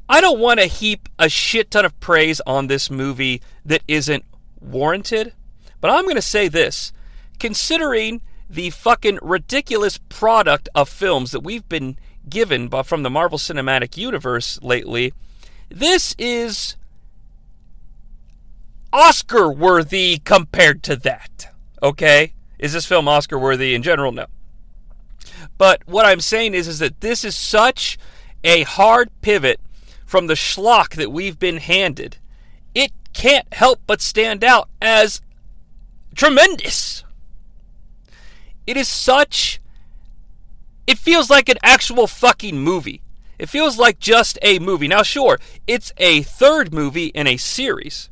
I 0.09 0.21
don't 0.21 0.41
want 0.41 0.61
to 0.61 0.67
heap 0.67 1.09
a 1.19 1.29
shit 1.29 1.71
ton 1.71 1.85
of 1.85 1.99
praise 2.01 2.41
on 2.47 2.67
this 2.67 2.91
movie 2.91 3.41
that 3.65 3.83
isn't 3.89 4.25
warranted, 4.61 5.33
but 5.81 5.91
I'm 5.91 6.05
going 6.05 6.17
to 6.17 6.23
say 6.23 6.49
this. 6.49 6.93
Considering 7.39 8.21
the 8.49 8.71
fucking 8.71 9.19
ridiculous 9.23 9.99
product 10.11 10.69
of 10.75 10.89
films 10.89 11.31
that 11.31 11.41
we've 11.41 11.69
been 11.69 11.97
given 12.29 12.69
by, 12.69 12.83
from 12.83 13.03
the 13.03 13.11
Marvel 13.11 13.39
Cinematic 13.39 13.97
Universe 13.97 14.61
lately, 14.63 15.15
this 15.75 16.15
is 16.19 16.77
Oscar 18.93 19.51
worthy 19.51 20.19
compared 20.25 20.83
to 20.85 20.97
that. 20.97 21.49
Okay? 21.83 22.35
Is 22.59 22.73
this 22.73 22.87
film 22.87 23.09
Oscar 23.09 23.39
worthy 23.39 23.75
in 23.75 23.83
general? 23.83 24.13
No. 24.13 24.27
But 25.59 25.83
what 25.87 26.07
I'm 26.07 26.21
saying 26.21 26.55
is, 26.55 26.69
is 26.69 26.79
that 26.79 27.01
this 27.01 27.25
is 27.25 27.37
such 27.37 27.99
a 28.45 28.63
hard 28.63 29.11
pivot 29.21 29.61
from 30.05 30.27
the 30.27 30.35
schlock 30.35 30.95
that 30.97 31.11
we've 31.11 31.39
been 31.39 31.59
handed. 31.59 32.19
It 32.75 32.93
can't 33.13 33.53
help 33.53 33.81
but 33.87 34.01
stand 34.01 34.45
out 34.45 34.69
as 34.81 35.21
tremendous. 36.15 37.05
It 38.67 38.77
is 38.77 38.89
such. 38.89 39.61
It 40.87 40.99
feels 40.99 41.31
like 41.31 41.49
an 41.49 41.59
actual 41.63 42.07
fucking 42.07 42.59
movie. 42.59 43.02
It 43.43 43.49
feels 43.49 43.77
like 43.77 43.99
just 43.99 44.39
a 44.41 44.61
movie. 44.61 44.87
Now, 44.87 45.03
sure, 45.03 45.41
it's 45.67 45.93
a 45.97 46.23
third 46.23 46.73
movie 46.73 47.07
in 47.07 47.27
a 47.27 47.37
series. 47.37 48.09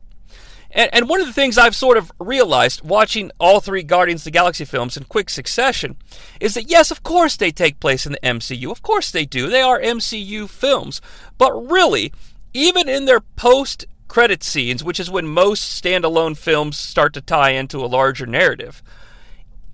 And, 0.72 0.90
and 0.92 1.08
one 1.08 1.20
of 1.20 1.28
the 1.28 1.32
things 1.32 1.56
I've 1.56 1.76
sort 1.76 1.96
of 1.96 2.10
realized 2.18 2.82
watching 2.82 3.30
all 3.38 3.60
three 3.60 3.84
Guardians 3.84 4.22
of 4.22 4.24
the 4.24 4.32
Galaxy 4.32 4.64
films 4.64 4.96
in 4.96 5.04
quick 5.04 5.30
succession 5.30 5.96
is 6.40 6.54
that, 6.54 6.68
yes, 6.68 6.90
of 6.90 7.04
course 7.04 7.36
they 7.36 7.52
take 7.52 7.78
place 7.78 8.06
in 8.06 8.12
the 8.12 8.18
MCU. 8.24 8.72
Of 8.72 8.82
course 8.82 9.12
they 9.12 9.24
do. 9.24 9.48
They 9.48 9.60
are 9.60 9.80
MCU 9.80 10.50
films. 10.50 11.00
But 11.38 11.52
really, 11.52 12.12
even 12.52 12.88
in 12.88 13.04
their 13.04 13.20
post 13.20 13.86
credit 14.08 14.42
scenes, 14.42 14.82
which 14.82 14.98
is 14.98 15.12
when 15.12 15.28
most 15.28 15.80
standalone 15.80 16.36
films 16.36 16.76
start 16.76 17.14
to 17.14 17.20
tie 17.20 17.50
into 17.50 17.78
a 17.78 17.86
larger 17.86 18.26
narrative, 18.26 18.82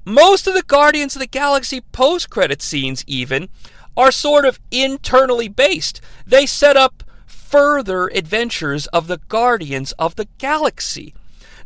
most 0.05 0.47
of 0.47 0.53
the 0.53 0.62
Guardians 0.62 1.16
of 1.16 1.21
the 1.21 1.27
Galaxy 1.27 1.81
post 1.81 2.29
credit 2.29 2.61
scenes, 2.61 3.05
even, 3.07 3.49
are 3.97 4.11
sort 4.11 4.45
of 4.45 4.61
internally 4.71 5.49
based. 5.49 6.01
They 6.27 6.47
set 6.47 6.77
up 6.77 7.03
further 7.27 8.09
adventures 8.09 8.87
of 8.89 9.07
the 9.07 9.19
Guardians 9.29 9.93
of 9.93 10.17
the 10.17 10.29
Galaxy. 10.39 11.15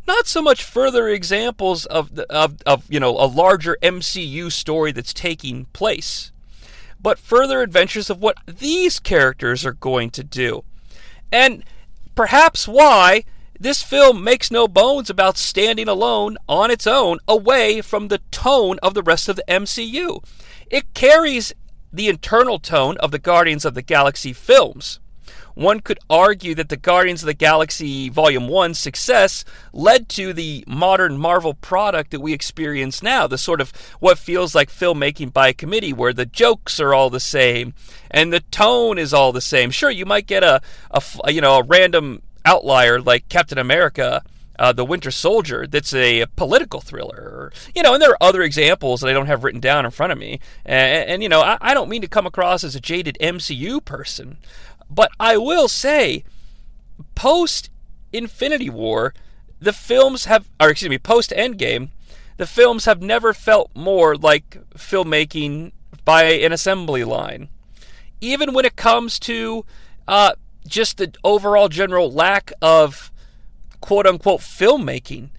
Not 0.07 0.27
so 0.27 0.41
much 0.41 0.63
further 0.63 1.07
examples 1.09 1.85
of, 1.85 2.15
the, 2.15 2.31
of, 2.31 2.61
of 2.65 2.85
you 2.89 2.99
know 2.99 3.11
a 3.11 3.27
larger 3.27 3.77
MCU 3.81 4.51
story 4.51 4.91
that's 4.91 5.13
taking 5.13 5.65
place, 5.73 6.31
but 7.01 7.19
further 7.19 7.61
adventures 7.61 8.09
of 8.09 8.19
what 8.19 8.37
these 8.47 8.99
characters 8.99 9.65
are 9.65 9.73
going 9.73 10.09
to 10.11 10.23
do. 10.23 10.63
And 11.31 11.63
perhaps 12.15 12.67
why 12.67 13.23
this 13.59 13.83
film 13.83 14.23
makes 14.23 14.49
no 14.49 14.67
bones 14.67 15.09
about 15.09 15.37
standing 15.37 15.87
alone 15.87 16.37
on 16.49 16.71
its 16.71 16.87
own 16.87 17.19
away 17.27 17.81
from 17.81 18.07
the 18.07 18.19
tone 18.31 18.79
of 18.81 18.95
the 18.95 19.03
rest 19.03 19.29
of 19.29 19.35
the 19.35 19.43
MCU. 19.47 20.23
It 20.71 20.93
carries 20.95 21.53
the 21.91 22.07
internal 22.07 22.59
tone 22.59 22.97
of 22.97 23.11
the 23.11 23.19
Guardians 23.19 23.65
of 23.65 23.73
the 23.73 23.81
Galaxy 23.81 24.33
films. 24.33 24.99
One 25.53 25.81
could 25.81 25.99
argue 26.09 26.55
that 26.55 26.69
the 26.69 26.77
Guardians 26.77 27.23
of 27.23 27.27
the 27.27 27.33
Galaxy 27.33 28.09
Volume 28.09 28.47
1 28.47 28.73
success 28.73 29.43
led 29.73 30.07
to 30.09 30.33
the 30.33 30.63
modern 30.67 31.17
Marvel 31.17 31.53
product 31.53 32.11
that 32.11 32.21
we 32.21 32.33
experience 32.33 33.03
now, 33.03 33.27
the 33.27 33.37
sort 33.37 33.59
of 33.59 33.71
what 33.99 34.17
feels 34.17 34.55
like 34.55 34.69
filmmaking 34.69 35.33
by 35.33 35.51
committee, 35.53 35.93
where 35.93 36.13
the 36.13 36.25
jokes 36.25 36.79
are 36.79 36.93
all 36.93 37.09
the 37.09 37.19
same 37.19 37.73
and 38.09 38.31
the 38.31 38.39
tone 38.39 38.97
is 38.97 39.13
all 39.13 39.31
the 39.31 39.41
same. 39.41 39.71
Sure, 39.71 39.89
you 39.89 40.05
might 40.05 40.27
get 40.27 40.43
a, 40.43 40.61
a 40.91 41.31
you 41.31 41.41
know 41.41 41.57
a 41.57 41.63
random 41.63 42.21
outlier 42.45 42.99
like 42.99 43.29
Captain 43.29 43.57
America 43.57 44.23
uh, 44.61 44.71
The 44.71 44.85
Winter 44.85 45.09
Soldier 45.09 45.65
that's 45.65 45.91
a 45.91 46.27
political 46.35 46.81
thriller. 46.81 47.51
You 47.73 47.81
know, 47.81 47.93
and 47.93 48.01
there 48.01 48.11
are 48.11 48.17
other 48.21 48.43
examples 48.43 49.01
that 49.01 49.09
I 49.09 49.13
don't 49.13 49.25
have 49.25 49.43
written 49.43 49.59
down 49.59 49.85
in 49.85 49.91
front 49.91 50.11
of 50.11 50.19
me. 50.19 50.39
And, 50.63 51.09
and 51.09 51.23
you 51.23 51.29
know, 51.29 51.41
I, 51.41 51.57
I 51.59 51.73
don't 51.73 51.89
mean 51.89 52.03
to 52.03 52.07
come 52.07 52.27
across 52.27 52.63
as 52.63 52.75
a 52.75 52.79
jaded 52.79 53.17
MCU 53.19 53.83
person, 53.83 54.37
but 54.87 55.09
I 55.19 55.35
will 55.37 55.67
say, 55.67 56.23
post 57.15 57.71
Infinity 58.13 58.69
War, 58.69 59.15
the 59.59 59.73
films 59.73 60.25
have, 60.25 60.47
or 60.59 60.69
excuse 60.69 60.91
me, 60.91 60.99
post 60.99 61.31
Endgame, 61.31 61.89
the 62.37 62.45
films 62.45 62.85
have 62.85 63.01
never 63.01 63.33
felt 63.33 63.71
more 63.73 64.15
like 64.15 64.59
filmmaking 64.75 65.71
by 66.05 66.23
an 66.25 66.51
assembly 66.51 67.03
line. 67.03 67.49
Even 68.19 68.53
when 68.53 68.65
it 68.65 68.75
comes 68.75 69.17
to 69.21 69.65
uh, 70.07 70.33
just 70.67 70.97
the 70.97 71.15
overall 71.23 71.67
general 71.67 72.11
lack 72.11 72.53
of 72.61 73.10
quote 73.81 74.07
unquote 74.07 74.41
filmmaking 74.41 75.29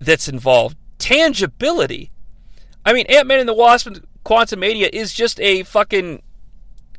that's 0.00 0.28
involved, 0.28 0.76
tangibility. 0.98 2.10
I 2.84 2.92
mean, 2.92 3.06
Ant 3.08 3.26
Man 3.26 3.40
and 3.40 3.48
the 3.48 3.54
Wasp 3.54 3.86
and 3.86 4.06
Quantumania 4.24 4.88
is 4.92 5.12
just 5.12 5.40
a 5.40 5.62
fucking 5.62 6.22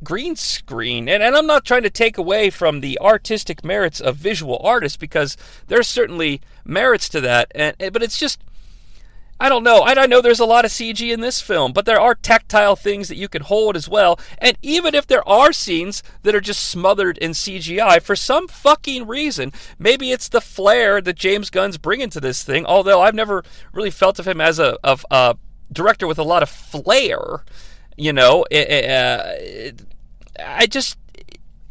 green 0.04 0.36
screen. 0.36 1.10
And, 1.10 1.24
and 1.24 1.36
I'm 1.36 1.48
not 1.48 1.66
trying 1.66 1.84
to 1.84 1.90
take 1.90 2.18
away 2.18 2.50
from 2.50 2.82
the 2.82 3.00
artistic 3.00 3.64
merits 3.64 4.00
of 4.00 4.16
visual 4.16 4.60
artists 4.64 4.98
because 4.98 5.38
there's 5.68 5.88
certainly 5.88 6.42
merits 6.64 7.10
to 7.10 7.22
that. 7.22 7.52
And, 7.56 7.76
but 7.92 8.04
it's 8.04 8.20
just, 8.20 8.44
I 9.38 9.50
don't 9.50 9.64
know. 9.64 9.84
I, 9.84 10.06
know 10.06 10.22
there's 10.22 10.40
a 10.40 10.46
lot 10.46 10.64
of 10.64 10.72
CG 10.72 11.12
in 11.12 11.20
this 11.20 11.42
film, 11.42 11.74
but 11.74 11.86
there 11.86 12.00
are 12.00 12.16
tactile 12.16 12.76
things 12.76 13.10
that 13.10 13.18
you 13.18 13.28
can 13.28 13.42
hold 13.42 13.76
as 13.76 13.90
well. 13.90 14.18
And 14.38 14.58
even 14.62 14.96
if 14.96 15.08
there 15.08 15.28
are 15.28 15.52
scenes 15.52 16.02
that 16.24 16.34
are 16.34 16.42
just 16.42 16.70
smothered 16.70 17.18
in 17.18 17.32
CGI, 17.32 18.02
for 18.02 18.16
some 18.16 18.48
fucking 18.48 19.08
reason, 19.08 19.52
maybe 19.78 20.12
it's 20.12 20.30
the 20.30 20.40
flair 20.40 21.02
that 21.02 21.18
James 21.18 21.50
Gunn's 21.50 21.78
bringing 21.78 22.10
to 22.12 22.22
this 22.22 22.44
thing. 22.44 22.66
Although 22.66 23.02
I've 23.02 23.16
never 23.16 23.44
really 23.74 23.92
felt 23.92 24.20
of 24.20 24.28
him 24.28 24.40
as 24.40 24.58
a 24.58 24.78
of 24.84 25.06
a 25.12 25.36
director 25.72 26.08
with 26.08 26.20
a 26.20 26.24
lot 26.24 26.44
of 26.44 26.50
flair. 26.50 27.44
You 27.98 28.14
know, 28.14 28.46
it, 28.50 28.70
it, 28.70 28.90
uh, 28.90 29.24
it, 29.38 29.82
I 30.40 30.66
just 30.66 30.98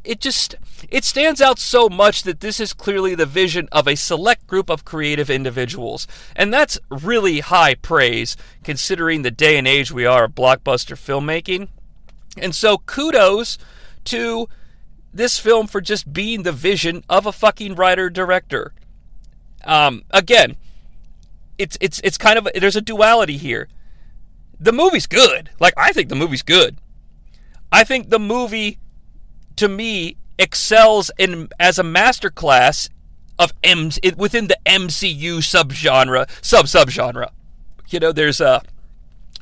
it 0.04 0.20
just 0.20 0.54
it 0.90 1.04
stands 1.04 1.40
out 1.40 1.58
so 1.58 1.88
much 1.88 2.22
that 2.24 2.40
this 2.40 2.60
is 2.60 2.72
clearly 2.72 3.14
the 3.14 3.26
vision 3.26 3.68
of 3.72 3.88
a 3.88 3.94
select 3.94 4.46
group 4.46 4.68
of 4.70 4.84
creative 4.84 5.30
individuals. 5.30 6.06
And 6.36 6.52
that's 6.52 6.78
really 6.90 7.40
high 7.40 7.74
praise 7.74 8.36
considering 8.62 9.22
the 9.22 9.30
day 9.30 9.56
and 9.56 9.66
age 9.66 9.90
we 9.90 10.04
are 10.04 10.24
of 10.24 10.34
blockbuster 10.34 10.96
filmmaking. 10.96 11.68
And 12.36 12.54
so 12.54 12.78
kudos 12.78 13.58
to 14.04 14.48
this 15.12 15.38
film 15.38 15.66
for 15.66 15.80
just 15.80 16.12
being 16.12 16.42
the 16.42 16.52
vision 16.52 17.04
of 17.08 17.24
a 17.24 17.32
fucking 17.32 17.74
writer 17.74 18.10
director. 18.10 18.74
Um, 19.64 20.02
again 20.10 20.56
it's 21.58 21.78
it's 21.80 22.00
it's 22.04 22.18
kind 22.18 22.38
of 22.38 22.48
there's 22.54 22.76
a 22.76 22.80
duality 22.80 23.36
here. 23.36 23.68
The 24.58 24.72
movie's 24.72 25.06
good. 25.06 25.50
Like 25.60 25.74
i 25.76 25.92
think 25.92 26.08
the 26.08 26.14
movie's 26.14 26.42
good. 26.42 26.78
I 27.72 27.84
think 27.84 28.10
the 28.10 28.18
movie 28.18 28.78
to 29.56 29.68
me 29.68 30.16
excels 30.38 31.10
in 31.18 31.48
as 31.60 31.78
a 31.78 31.82
masterclass 31.82 32.88
of 33.38 33.52
M 33.62 33.90
within 34.16 34.48
the 34.48 34.58
MCU 34.66 35.38
subgenre 35.38 36.28
sub 36.42 36.66
subgenre. 36.66 37.30
You 37.88 38.00
know, 38.00 38.12
there's 38.12 38.40
uh, 38.40 38.60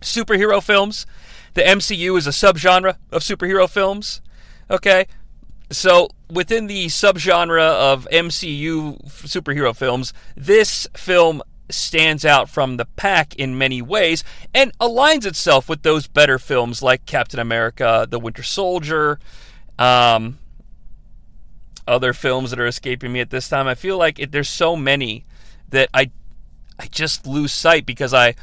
superhero 0.01 0.63
films. 0.63 1.07
The 1.55 1.63
MCU 1.63 2.17
is 2.17 2.27
a 2.27 2.31
subgenre 2.31 2.97
of 3.11 3.23
superhero 3.23 3.69
films. 3.69 4.21
Okay, 4.71 5.07
so 5.71 6.09
within 6.31 6.67
the 6.67 6.87
subgenre 6.87 7.61
of 7.61 8.09
MCU 8.11 9.05
superhero 9.05 9.77
films, 9.77 10.13
this 10.37 10.87
film 10.95 11.43
stands 11.71 12.25
out 12.25 12.49
from 12.49 12.77
the 12.77 12.85
pack 12.85 13.35
in 13.37 13.57
many 13.57 13.81
ways 13.81 14.23
and 14.55 14.77
aligns 14.79 15.25
itself 15.25 15.69
with 15.69 15.83
those 15.83 16.07
better 16.07 16.39
films 16.39 16.83
like 16.83 17.07
Captain 17.07 17.41
America, 17.41 18.07
The 18.09 18.19
Winter 18.19 18.43
Soldier, 18.43 19.19
um, 19.79 20.39
other 21.87 22.13
films 22.13 22.51
that 22.51 22.61
are 22.61 22.67
escaping 22.67 23.13
me 23.13 23.21
at 23.21 23.31
this 23.31 23.49
time. 23.49 23.67
I 23.67 23.75
feel 23.75 23.99
like 23.99 24.19
it, 24.19 24.33
there's 24.33 24.49
so 24.49 24.77
many 24.77 25.25
that 25.69 25.89
I 25.93 26.11
I 26.79 26.87
just 26.87 27.27
lose 27.27 27.53
sight 27.53 27.87
because 27.87 28.15
I 28.15 28.35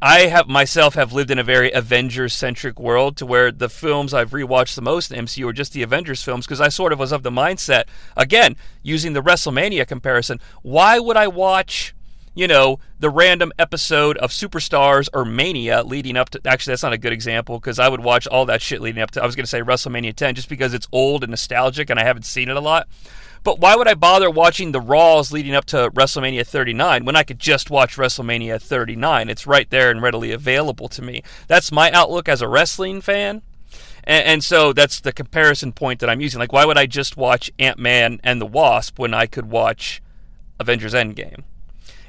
I 0.00 0.20
have 0.20 0.48
myself 0.48 0.94
have 0.94 1.12
lived 1.12 1.30
in 1.30 1.38
a 1.38 1.44
very 1.44 1.72
Avengers 1.72 2.32
centric 2.32 2.78
world 2.78 3.16
to 3.16 3.26
where 3.26 3.50
the 3.50 3.68
films 3.68 4.14
I've 4.14 4.30
rewatched 4.30 4.76
the 4.76 4.82
most 4.82 5.10
in 5.10 5.24
MCU 5.26 5.48
are 5.48 5.52
just 5.52 5.72
the 5.72 5.82
Avengers 5.82 6.22
films 6.22 6.46
because 6.46 6.60
I 6.60 6.68
sort 6.68 6.92
of 6.92 7.00
was 7.00 7.10
of 7.10 7.24
the 7.24 7.30
mindset 7.30 7.84
again 8.16 8.56
using 8.82 9.12
the 9.12 9.22
WrestleMania 9.22 9.86
comparison. 9.88 10.40
Why 10.62 11.00
would 11.00 11.16
I 11.16 11.26
watch 11.26 11.94
you 12.38 12.46
know, 12.46 12.78
the 13.00 13.10
random 13.10 13.50
episode 13.58 14.16
of 14.18 14.30
Superstars 14.30 15.08
or 15.12 15.24
Mania 15.24 15.82
leading 15.82 16.16
up 16.16 16.30
to. 16.30 16.40
Actually, 16.44 16.70
that's 16.70 16.84
not 16.84 16.92
a 16.92 16.98
good 16.98 17.12
example 17.12 17.58
because 17.58 17.80
I 17.80 17.88
would 17.88 17.98
watch 17.98 18.28
all 18.28 18.46
that 18.46 18.62
shit 18.62 18.80
leading 18.80 19.02
up 19.02 19.10
to. 19.12 19.22
I 19.22 19.26
was 19.26 19.34
going 19.34 19.42
to 19.42 19.50
say 19.50 19.60
WrestleMania 19.60 20.14
10 20.14 20.36
just 20.36 20.48
because 20.48 20.72
it's 20.72 20.86
old 20.92 21.24
and 21.24 21.30
nostalgic 21.32 21.90
and 21.90 21.98
I 21.98 22.04
haven't 22.04 22.22
seen 22.26 22.48
it 22.48 22.56
a 22.56 22.60
lot. 22.60 22.86
But 23.42 23.58
why 23.58 23.74
would 23.74 23.88
I 23.88 23.94
bother 23.94 24.30
watching 24.30 24.70
the 24.70 24.80
Raws 24.80 25.32
leading 25.32 25.56
up 25.56 25.64
to 25.66 25.90
WrestleMania 25.90 26.46
39 26.46 27.04
when 27.04 27.16
I 27.16 27.24
could 27.24 27.40
just 27.40 27.72
watch 27.72 27.96
WrestleMania 27.96 28.62
39? 28.62 29.28
It's 29.28 29.48
right 29.48 29.68
there 29.68 29.90
and 29.90 30.00
readily 30.00 30.30
available 30.30 30.86
to 30.90 31.02
me. 31.02 31.24
That's 31.48 31.72
my 31.72 31.90
outlook 31.90 32.28
as 32.28 32.40
a 32.40 32.46
wrestling 32.46 33.00
fan. 33.00 33.42
And, 34.04 34.24
and 34.24 34.44
so 34.44 34.72
that's 34.72 35.00
the 35.00 35.12
comparison 35.12 35.72
point 35.72 35.98
that 35.98 36.08
I'm 36.08 36.20
using. 36.20 36.38
Like, 36.38 36.52
why 36.52 36.64
would 36.64 36.78
I 36.78 36.86
just 36.86 37.16
watch 37.16 37.50
Ant 37.58 37.80
Man 37.80 38.20
and 38.22 38.40
the 38.40 38.46
Wasp 38.46 38.96
when 38.96 39.12
I 39.12 39.26
could 39.26 39.50
watch 39.50 40.00
Avengers 40.60 40.94
Endgame? 40.94 41.42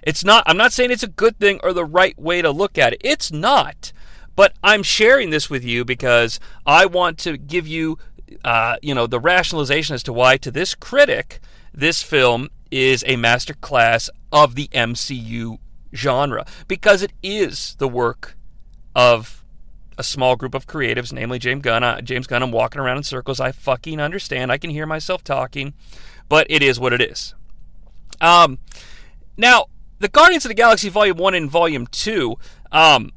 It's 0.04 0.24
not, 0.24 0.44
I'm 0.46 0.58
not 0.58 0.74
saying 0.74 0.92
it's 0.92 1.04
a 1.04 1.08
good 1.08 1.40
thing 1.40 1.60
or 1.64 1.74
the 1.74 1.86
right 1.86 2.18
way 2.20 2.42
to 2.42 2.52
look 2.52 2.78
at 2.78 2.94
it. 2.94 3.02
It's 3.04 3.32
not. 3.32 3.92
But 4.36 4.54
I'm 4.64 4.84
sharing 4.84 5.32
this 5.32 5.50
with 5.50 5.66
you 5.66 5.84
because 5.84 6.40
I 6.66 6.86
want 6.86 7.18
to 7.20 7.38
give 7.38 7.68
you, 7.68 7.98
uh, 8.46 8.78
you 8.82 8.96
know, 8.96 9.06
the 9.06 9.20
rationalization 9.20 9.96
as 9.96 10.04
to 10.04 10.14
why, 10.14 10.38
to 10.38 10.52
this 10.52 10.76
critic, 10.76 11.40
this 11.74 12.02
film 12.02 12.50
is 12.72 13.04
a 13.04 13.16
masterclass 13.16 14.10
of 14.32 14.56
the 14.56 14.68
MCU 14.70 15.58
genre 15.94 16.46
because 16.68 17.02
it 17.02 17.12
is 17.22 17.76
the 17.80 17.88
work 17.88 18.38
of 18.96 19.44
a 19.98 20.04
small 20.04 20.38
group 20.38 20.54
of 20.54 20.66
creatives, 20.66 21.12
namely 21.12 21.40
James 21.40 21.62
Gunn. 21.62 22.06
James 22.06 22.26
Gunn, 22.26 22.42
I'm 22.42 22.52
walking 22.52 22.80
around 22.80 22.98
in 22.98 23.04
circles. 23.04 23.40
I 23.42 23.52
fucking 23.52 24.00
understand. 24.00 24.52
I 24.52 24.58
can 24.58 24.70
hear 24.70 24.86
myself 24.86 25.24
talking, 25.24 25.74
but 26.30 26.48
it 26.50 26.64
is 26.64 26.80
what 26.80 26.94
it 26.94 27.02
is. 27.02 27.36
Um, 28.22 28.60
now, 29.36 29.66
the 30.00 30.08
Guardians 30.08 30.46
of 30.46 30.50
the 30.50 30.56
Galaxy 30.56 30.90
Volume 30.90 31.18
1 31.18 31.36
and 31.36 31.52
Volume 31.52 31.88
2, 31.88 32.38
um, 32.72 33.12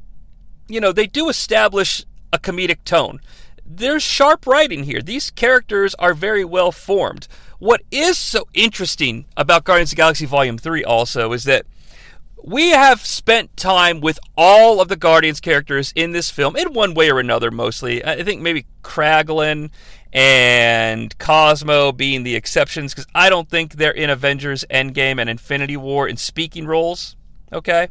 you 0.69 0.81
know, 0.81 0.93
they 0.93 1.07
do 1.07 1.29
establish 1.29 2.05
a 2.33 2.39
comedic 2.39 2.85
tone. 2.85 3.21
There's 3.65 4.03
sharp 4.03 4.47
writing 4.47 4.85
here. 4.85 5.01
These 5.01 5.31
characters 5.31 5.95
are 5.97 6.15
very 6.15 6.45
well 6.45 6.73
formed. 6.73 7.29
What 7.59 7.83
is 7.91 8.19
so 8.19 8.49
interesting 8.55 9.27
about 9.37 9.65
Guardians 9.65 9.91
of 9.91 9.97
the 9.97 10.01
Galaxy 10.01 10.27
Volume 10.27 10.59
3 10.59 10.85
also 10.85 11.33
is 11.33 11.45
that 11.45 11.65
we 12.45 12.71
have 12.71 13.07
spent 13.07 13.57
time 13.57 14.01
with 14.01 14.19
all 14.37 14.81
of 14.81 14.89
the 14.89 14.97
Guardians 14.97 15.41
characters 15.41 15.93
in 15.95 16.11
this 16.11 16.29
film 16.29 16.57
in 16.57 16.73
one 16.73 16.93
way 16.93 17.11
or 17.11 17.21
another, 17.21 17.53
mostly. 17.53 18.05
I 18.05 18.25
think 18.25 18.43
maybe 18.43 18.67
Kraglin 18.83 19.71
and 20.13 21.17
Cosmo 21.19 21.91
being 21.93 22.23
the 22.23 22.35
exceptions 22.35 22.93
because 22.93 23.07
I 23.15 23.31
don't 23.31 23.49
think 23.49 23.75
they're 23.75 23.91
in 23.91 24.11
Avengers 24.11 24.65
Endgame 24.71 25.21
and 25.21 25.31
Infinity 25.31 25.77
War 25.77 26.07
in 26.07 26.17
speaking 26.17 26.67
roles. 26.67 27.17
Okay. 27.53 27.89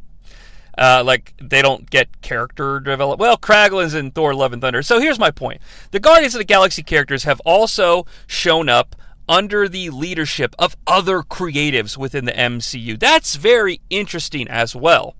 Uh, 0.78 1.04
like 1.06 1.34
they 1.42 1.62
don't 1.62 1.90
get 1.90 2.22
character 2.22 2.80
development. 2.80 3.20
Well, 3.20 3.38
Kraglin's 3.38 3.94
in 3.94 4.12
Thor: 4.12 4.34
Love 4.34 4.54
and 4.54 4.62
Thunder. 4.62 4.82
So 4.82 5.00
here's 5.00 5.20
my 5.20 5.32
point: 5.32 5.62
the 5.92 6.00
Guardians 6.00 6.34
of 6.34 6.40
the 6.40 6.46
Galaxy 6.46 6.84
characters 6.84 7.24
have 7.24 7.42
also 7.42 8.06
shown 8.26 8.70
up 8.70 8.96
under 9.28 9.68
the 9.68 9.90
leadership 9.90 10.56
of 10.58 10.76
other 10.88 11.22
creatives 11.24 11.98
within 11.98 12.26
the 12.26 12.32
MCU. 12.32 13.00
That's 13.00 13.36
very 13.36 13.82
interesting 13.90 14.48
as 14.48 14.76
well. 14.76 15.16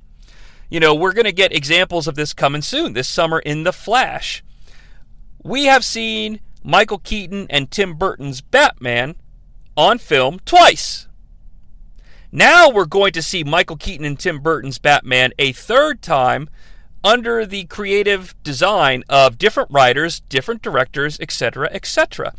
You 0.70 0.80
know, 0.80 0.96
we're 0.96 1.14
going 1.14 1.26
to 1.26 1.32
get 1.34 1.54
examples 1.54 2.08
of 2.08 2.16
this 2.16 2.34
coming 2.34 2.62
soon 2.62 2.94
this 2.94 3.08
summer 3.08 3.40
in 3.40 3.64
The 3.64 3.74
Flash. 3.74 4.44
We 5.44 5.66
have 5.66 5.84
seen 5.84 6.40
Michael 6.64 7.00
Keaton 7.00 7.48
and 7.50 7.72
Tim 7.72 7.96
Burton's 7.96 8.42
Batman 8.42 9.16
on 9.76 9.98
film 9.98 10.40
twice. 10.46 11.08
Now 12.32 12.70
we're 12.70 12.86
going 12.86 13.12
to 13.14 13.22
see 13.22 13.44
Michael 13.44 13.78
Keaton 13.78 14.06
and 14.06 14.18
Tim 14.18 14.40
Burton's 14.40 14.78
Batman 14.78 15.32
a 15.38 15.52
third 15.52 16.02
time 16.02 16.50
under 17.04 17.46
the 17.46 17.66
creative 17.66 18.36
design 18.44 19.04
of 19.10 19.38
different 19.38 19.72
writers, 19.72 20.22
different 20.22 20.62
directors, 20.62 21.20
etc., 21.20 21.70
etc. 21.72 22.34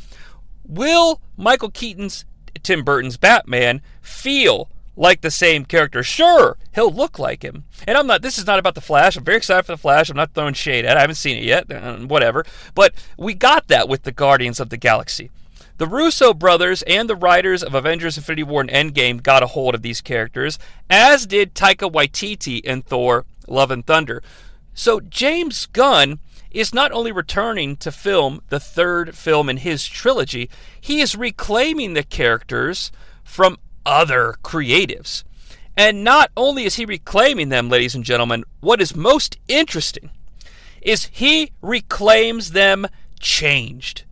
Will 0.64 1.20
Michael 1.36 1.70
Keaton's 1.70 2.24
Tim 2.62 2.84
Burton's 2.84 3.16
Batman 3.16 3.82
feel 4.00 4.70
like 4.96 5.20
the 5.20 5.30
same 5.30 5.64
character? 5.64 6.02
Sure, 6.02 6.56
he'll 6.74 6.92
look 6.92 7.18
like 7.18 7.42
him. 7.42 7.64
And 7.86 7.96
I'm 7.96 8.06
not, 8.06 8.22
this 8.22 8.38
is 8.38 8.46
not 8.46 8.58
about 8.58 8.74
The 8.74 8.80
Flash. 8.80 9.16
I'm 9.16 9.24
very 9.24 9.38
excited 9.38 9.64
for 9.64 9.72
The 9.72 9.78
Flash. 9.78 10.10
I'm 10.10 10.16
not 10.16 10.34
throwing 10.34 10.54
shade 10.54 10.84
at 10.84 10.92
it. 10.92 10.98
I 10.98 11.00
haven't 11.00 11.16
seen 11.16 11.36
it 11.36 11.44
yet, 11.44 11.70
uh, 11.70 11.96
whatever. 11.98 12.44
But 12.74 12.94
we 13.16 13.34
got 13.34 13.68
that 13.68 13.88
with 13.88 14.02
the 14.02 14.12
Guardians 14.12 14.60
of 14.60 14.70
the 14.70 14.76
Galaxy. 14.76 15.30
The 15.78 15.86
Russo 15.86 16.32
brothers 16.32 16.82
and 16.82 17.08
the 17.08 17.16
writers 17.16 17.62
of 17.62 17.74
Avengers 17.74 18.16
Infinity 18.16 18.44
War 18.44 18.60
and 18.60 18.70
Endgame 18.70 19.22
got 19.22 19.42
a 19.42 19.48
hold 19.48 19.74
of 19.74 19.82
these 19.82 20.00
characters, 20.00 20.58
as 20.88 21.26
did 21.26 21.54
Taika 21.54 21.90
Waititi 21.90 22.60
in 22.60 22.82
Thor 22.82 23.24
Love 23.48 23.70
and 23.70 23.84
Thunder. 23.84 24.22
So 24.74 25.00
James 25.00 25.66
Gunn 25.66 26.20
is 26.52 26.74
not 26.74 26.92
only 26.92 27.10
returning 27.10 27.76
to 27.76 27.90
film 27.90 28.42
the 28.48 28.60
third 28.60 29.16
film 29.16 29.48
in 29.48 29.56
his 29.56 29.86
trilogy, 29.86 30.50
he 30.80 31.00
is 31.00 31.16
reclaiming 31.16 31.94
the 31.94 32.02
characters 32.02 32.92
from 33.24 33.58
other 33.84 34.36
creatives. 34.42 35.24
And 35.76 36.04
not 36.04 36.30
only 36.36 36.64
is 36.64 36.76
he 36.76 36.84
reclaiming 36.84 37.48
them, 37.48 37.68
ladies 37.68 37.94
and 37.94 38.04
gentlemen, 38.04 38.44
what 38.60 38.80
is 38.80 38.94
most 38.94 39.38
interesting 39.48 40.10
is 40.82 41.08
he 41.12 41.52
reclaims 41.62 42.50
them 42.50 42.86
changed. 43.20 44.04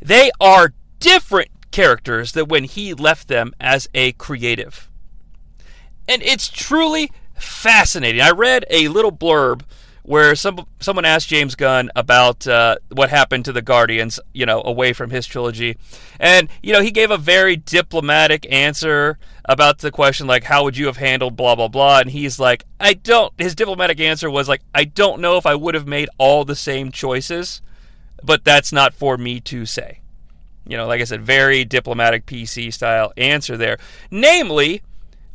They 0.00 0.30
are 0.40 0.72
different 1.00 1.50
characters 1.70 2.32
than 2.32 2.46
when 2.46 2.64
he 2.64 2.94
left 2.94 3.28
them 3.28 3.52
as 3.60 3.88
a 3.94 4.12
creative. 4.12 4.88
And 6.08 6.22
it's 6.22 6.48
truly 6.48 7.10
fascinating. 7.36 8.20
I 8.20 8.30
read 8.30 8.64
a 8.70 8.88
little 8.88 9.12
blurb 9.12 9.62
where 10.04 10.34
some 10.34 10.66
someone 10.80 11.06
asked 11.06 11.28
James 11.28 11.54
Gunn 11.54 11.90
about 11.96 12.46
uh, 12.46 12.76
what 12.92 13.08
happened 13.08 13.46
to 13.46 13.52
the 13.52 13.62
Guardians, 13.62 14.20
you 14.34 14.44
know, 14.44 14.62
away 14.62 14.92
from 14.92 15.10
his 15.10 15.26
trilogy, 15.26 15.76
and 16.20 16.48
you 16.62 16.72
know 16.72 16.82
he 16.82 16.90
gave 16.90 17.10
a 17.10 17.16
very 17.16 17.56
diplomatic 17.56 18.46
answer 18.52 19.18
about 19.46 19.78
the 19.78 19.90
question 19.90 20.26
like 20.26 20.44
how 20.44 20.64
would 20.64 20.76
you 20.76 20.86
have 20.86 20.98
handled 20.98 21.36
blah 21.36 21.54
blah 21.54 21.68
blah, 21.68 22.00
and 22.00 22.10
he's 22.10 22.38
like 22.38 22.64
I 22.78 22.94
don't. 22.94 23.32
His 23.38 23.54
diplomatic 23.54 23.98
answer 23.98 24.30
was 24.30 24.46
like 24.46 24.60
I 24.74 24.84
don't 24.84 25.20
know 25.20 25.38
if 25.38 25.46
I 25.46 25.54
would 25.54 25.74
have 25.74 25.88
made 25.88 26.10
all 26.18 26.44
the 26.44 26.54
same 26.56 26.92
choices, 26.92 27.62
but 28.22 28.44
that's 28.44 28.72
not 28.72 28.94
for 28.94 29.16
me 29.16 29.40
to 29.40 29.64
say. 29.64 30.00
You 30.66 30.76
know, 30.76 30.86
like 30.86 31.00
I 31.00 31.04
said, 31.04 31.22
very 31.22 31.64
diplomatic 31.64 32.26
PC 32.26 32.72
style 32.72 33.12
answer 33.16 33.56
there. 33.56 33.78
Namely, 34.10 34.82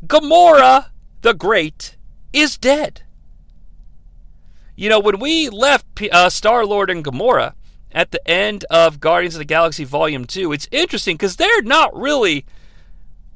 Gamora 0.06 0.88
the 1.22 1.34
Great 1.34 1.98
is 2.34 2.56
dead. 2.56 3.02
You 4.80 4.88
know, 4.88 5.02
when 5.02 5.20
we 5.20 5.50
left 5.50 6.02
uh, 6.10 6.30
Star 6.30 6.66
Lord 6.66 6.90
and 6.90 7.04
Gamora 7.04 7.52
at 7.92 8.12
the 8.12 8.26
end 8.26 8.64
of 8.70 9.02
Guardians 9.02 9.36
of 9.36 9.40
the 9.40 9.44
Galaxy 9.46 9.84
Volume 9.84 10.24
2, 10.24 10.54
it's 10.54 10.70
interesting 10.72 11.18
because 11.18 11.36
they're 11.36 11.62
not 11.64 11.94
really 11.94 12.46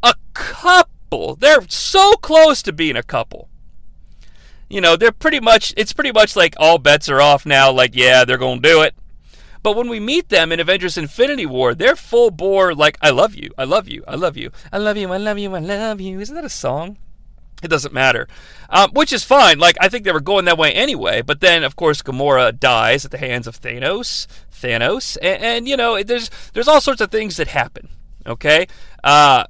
a 0.02 0.16
couple. 0.34 1.36
They're 1.36 1.68
so 1.68 2.14
close 2.14 2.64
to 2.64 2.72
being 2.72 2.96
a 2.96 3.04
couple. 3.04 3.50
You 4.70 4.80
know, 4.80 4.96
they're 4.96 5.12
pretty 5.12 5.42
much, 5.42 5.74
it's 5.76 5.92
pretty 5.92 6.14
much 6.14 6.38
like 6.38 6.56
all 6.60 6.78
bets 6.78 7.10
are 7.10 7.20
off 7.20 7.46
now. 7.46 7.70
Like, 7.74 7.94
yeah, 7.94 8.24
they're 8.24 8.38
going 8.38 8.62
to 8.62 8.70
do 8.70 8.82
it. 8.82 8.96
But 9.62 9.76
when 9.76 9.90
we 9.90 10.00
meet 10.00 10.30
them 10.30 10.54
in 10.54 10.62
Avengers 10.62 10.98
Infinity 10.98 11.46
War, 11.46 11.76
they're 11.76 11.98
full 11.98 12.32
bore, 12.32 12.74
like, 12.74 12.98
I 13.02 13.10
love 13.10 13.36
you, 13.36 13.52
I 13.58 13.66
love 13.66 13.90
you, 13.90 14.02
I 14.08 14.16
love 14.16 14.38
you, 14.38 14.50
I 14.72 14.78
love 14.78 14.96
you, 14.96 15.12
I 15.12 15.18
love 15.18 15.38
you, 15.38 15.54
I 15.54 15.60
love 15.60 16.00
you. 16.00 16.22
Isn't 16.22 16.36
that 16.36 16.46
a 16.46 16.50
song? 16.50 16.98
It 17.64 17.70
doesn't 17.70 17.94
matter. 17.94 18.28
Um, 18.70 18.92
which 18.92 19.14
is 19.14 19.24
fine. 19.24 19.60
Like, 19.60 19.78
I 19.80 19.88
think 19.90 20.04
they 20.04 20.12
were 20.12 20.20
going 20.20 20.46
that 20.46 20.58
way 20.58 20.74
anyway. 20.74 21.22
But 21.22 21.40
then, 21.40 21.64
of 21.64 21.76
course, 21.76 22.02
Gamora 22.02 22.58
dies 22.58 23.06
at 23.06 23.12
the 23.12 23.18
hands 23.18 23.48
of 23.48 23.60
Thanos. 23.60 24.28
Thanos. 24.52 25.18
And, 25.22 25.44
and 25.44 25.68
you 25.68 25.78
know, 25.78 26.02
there's, 26.04 26.30
there's 26.54 26.68
all 26.68 26.82
sorts 26.82 27.02
of 27.02 27.12
things 27.12 27.38
that 27.38 27.48
happen. 27.48 27.90
Okay? 28.26 28.68
Uh, 29.04 29.46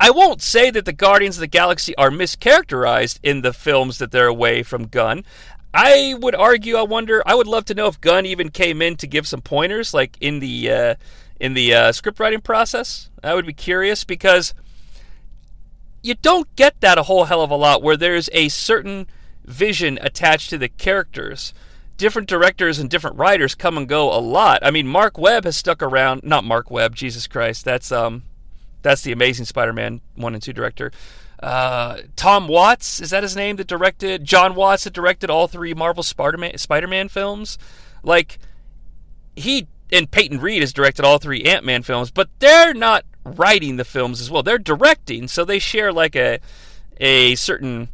I 0.00 0.10
won't 0.10 0.42
say 0.42 0.70
that 0.70 0.84
the 0.84 0.92
Guardians 0.92 1.36
of 1.36 1.42
the 1.42 1.46
Galaxy 1.46 1.94
are 1.96 2.10
mischaracterized 2.10 3.20
in 3.22 3.42
the 3.42 3.52
films 3.52 3.98
that 3.98 4.10
they're 4.10 4.26
away 4.26 4.64
from 4.64 4.88
Gunn. 4.88 5.24
I 5.72 6.16
would 6.18 6.34
argue. 6.34 6.76
I 6.76 6.82
wonder. 6.82 7.22
I 7.24 7.34
would 7.34 7.46
love 7.46 7.64
to 7.66 7.74
know 7.74 7.86
if 7.86 8.00
Gunn 8.00 8.26
even 8.26 8.50
came 8.50 8.82
in 8.82 8.96
to 8.96 9.06
give 9.06 9.26
some 9.26 9.40
pointers, 9.40 9.94
like 9.94 10.16
in 10.20 10.40
the 10.40 10.70
uh, 10.70 10.94
in 11.40 11.54
the 11.54 11.72
uh, 11.72 11.92
script 11.92 12.20
writing 12.20 12.40
process. 12.40 13.10
I 13.22 13.34
would 13.34 13.46
be 13.46 13.52
curious 13.52 14.04
because 14.04 14.54
you 16.02 16.14
don't 16.14 16.54
get 16.56 16.80
that 16.80 16.98
a 16.98 17.04
whole 17.04 17.24
hell 17.24 17.42
of 17.42 17.50
a 17.50 17.56
lot 17.56 17.82
where 17.82 17.96
there's 17.96 18.28
a 18.32 18.48
certain 18.48 19.06
vision 19.44 19.98
attached 20.02 20.50
to 20.50 20.58
the 20.58 20.68
characters. 20.68 21.54
Different 21.96 22.28
directors 22.28 22.78
and 22.78 22.90
different 22.90 23.16
writers 23.16 23.54
come 23.54 23.76
and 23.76 23.88
go 23.88 24.12
a 24.12 24.18
lot. 24.18 24.58
I 24.62 24.70
mean, 24.70 24.88
Marc 24.88 25.18
Webb 25.18 25.44
has 25.44 25.56
stuck 25.56 25.82
around. 25.82 26.24
Not 26.24 26.42
Marc 26.42 26.70
Webb, 26.70 26.96
Jesus 26.96 27.26
Christ. 27.26 27.64
That's 27.64 27.92
um, 27.92 28.24
that's 28.82 29.02
the 29.02 29.12
Amazing 29.12 29.44
Spider-Man 29.44 30.00
one 30.16 30.34
and 30.34 30.42
two 30.42 30.52
director. 30.52 30.90
Uh, 31.40 31.98
Tom 32.16 32.48
Watts 32.48 33.00
is 33.00 33.10
that 33.10 33.22
his 33.22 33.36
name 33.36 33.56
that 33.56 33.66
directed? 33.66 34.24
Jon 34.24 34.54
Watts 34.54 34.84
that 34.84 34.92
directed 34.92 35.30
all 35.30 35.46
three 35.46 35.74
Marvel 35.74 36.02
Spider-Man 36.02 36.58
Spider-Man 36.58 37.08
films. 37.08 37.58
Like 38.02 38.38
he 39.36 39.68
and 39.92 40.10
Peyton 40.10 40.40
Reed 40.40 40.62
has 40.62 40.72
directed 40.72 41.04
all 41.04 41.18
three 41.18 41.42
Ant 41.42 41.64
Man 41.64 41.82
films, 41.82 42.10
but 42.10 42.28
they're 42.38 42.74
not 42.74 43.04
writing 43.24 43.76
the 43.76 43.84
films 43.84 44.20
as 44.20 44.30
well. 44.30 44.42
They're 44.42 44.58
directing, 44.58 45.28
so 45.28 45.44
they 45.44 45.58
share 45.58 45.92
like 45.92 46.16
a 46.16 46.40
a 46.98 47.34
certain 47.34 47.88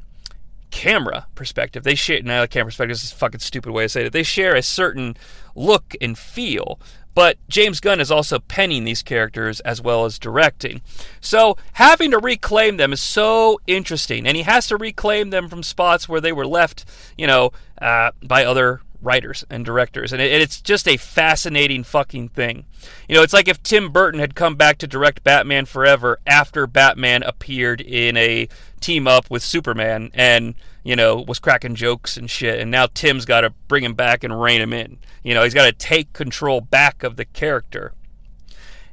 camera 0.70 1.26
perspective. 1.34 1.84
They 1.84 1.94
share 1.94 2.22
now 2.22 2.46
camera 2.46 2.66
perspective 2.66 2.96
is 2.96 3.12
a 3.12 3.14
fucking 3.14 3.40
stupid 3.40 3.72
way 3.72 3.84
to 3.84 3.88
say 3.88 4.06
it. 4.06 4.12
They 4.12 4.22
share 4.22 4.54
a 4.54 4.62
certain 4.62 5.16
look 5.54 5.94
and 6.00 6.18
feel. 6.18 6.78
But 7.14 7.36
James 7.48 7.80
Gunn 7.80 8.00
is 8.00 8.12
also 8.12 8.38
penning 8.38 8.84
these 8.84 9.02
characters 9.02 9.58
as 9.60 9.82
well 9.82 10.04
as 10.04 10.20
directing. 10.20 10.82
So 11.20 11.56
having 11.72 12.12
to 12.12 12.18
reclaim 12.18 12.76
them 12.76 12.92
is 12.92 13.00
so 13.00 13.60
interesting. 13.66 14.24
And 14.24 14.36
he 14.36 14.44
has 14.44 14.68
to 14.68 14.76
reclaim 14.76 15.30
them 15.30 15.48
from 15.48 15.64
spots 15.64 16.08
where 16.08 16.20
they 16.20 16.30
were 16.30 16.46
left, 16.46 16.84
you 17.16 17.26
know, 17.26 17.50
uh, 17.82 18.12
by 18.22 18.44
other 18.44 18.82
writers 19.00 19.44
and 19.48 19.64
directors. 19.64 20.12
And 20.12 20.20
it, 20.20 20.40
it's 20.40 20.61
just 20.61 20.88
a 20.88 20.96
fascinating 20.96 21.84
fucking 21.84 22.30
thing. 22.30 22.64
You 23.08 23.16
know, 23.16 23.22
it's 23.22 23.32
like 23.32 23.48
if 23.48 23.62
Tim 23.62 23.90
Burton 23.90 24.20
had 24.20 24.34
come 24.34 24.56
back 24.56 24.78
to 24.78 24.87
direct 24.87 25.24
Batman 25.24 25.66
Forever 25.66 26.18
after 26.26 26.66
Batman 26.66 27.22
appeared 27.22 27.80
in 27.80 28.16
a 28.16 28.48
team 28.80 29.06
up 29.06 29.30
with 29.30 29.42
Superman 29.42 30.11
and, 30.14 30.54
you 30.82 30.96
know, 30.96 31.16
was 31.16 31.38
cracking 31.38 31.74
jokes 31.74 32.16
and 32.16 32.30
shit. 32.30 32.61
And 32.61 32.70
now 32.70 32.87
Tim's 32.87 33.24
got 33.24 33.42
to 33.42 33.50
bring 33.68 33.84
him 33.84 33.94
back 33.94 34.24
and 34.24 34.40
rein 34.40 34.61
him 34.61 34.72
in. 34.72 34.98
You 35.22 35.34
know, 35.34 35.42
he's 35.42 35.54
got 35.54 35.66
to 35.66 35.72
take 35.72 36.12
control 36.12 36.61
back 36.61 37.02
of 37.02 37.16
the 37.16 37.24
character. 37.24 37.92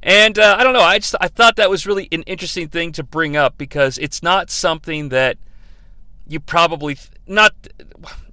And 0.02 0.38
uh, 0.38 0.56
I 0.58 0.62
don't 0.62 0.72
know. 0.72 0.82
I 0.82 0.98
just 0.98 1.16
I 1.20 1.26
thought 1.26 1.56
that 1.56 1.68
was 1.68 1.86
really 1.86 2.08
an 2.12 2.22
interesting 2.22 2.68
thing 2.68 2.92
to 2.92 3.02
bring 3.02 3.36
up 3.36 3.58
because 3.58 3.98
it's 3.98 4.22
not 4.22 4.50
something 4.50 5.08
that 5.08 5.36
you 6.28 6.38
probably 6.38 6.96
not 7.26 7.54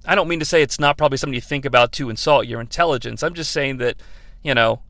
I 0.04 0.14
don't 0.14 0.28
mean 0.28 0.40
to 0.40 0.44
say 0.44 0.62
it's 0.62 0.78
not 0.78 0.98
probably 0.98 1.18
something 1.18 1.34
you 1.34 1.40
think 1.40 1.64
about 1.64 1.92
to 1.92 2.10
insult 2.10 2.46
your 2.46 2.60
intelligence. 2.60 3.22
I'm 3.22 3.34
just 3.34 3.50
saying 3.50 3.78
that, 3.78 3.96
you 4.42 4.54
know, 4.54 4.82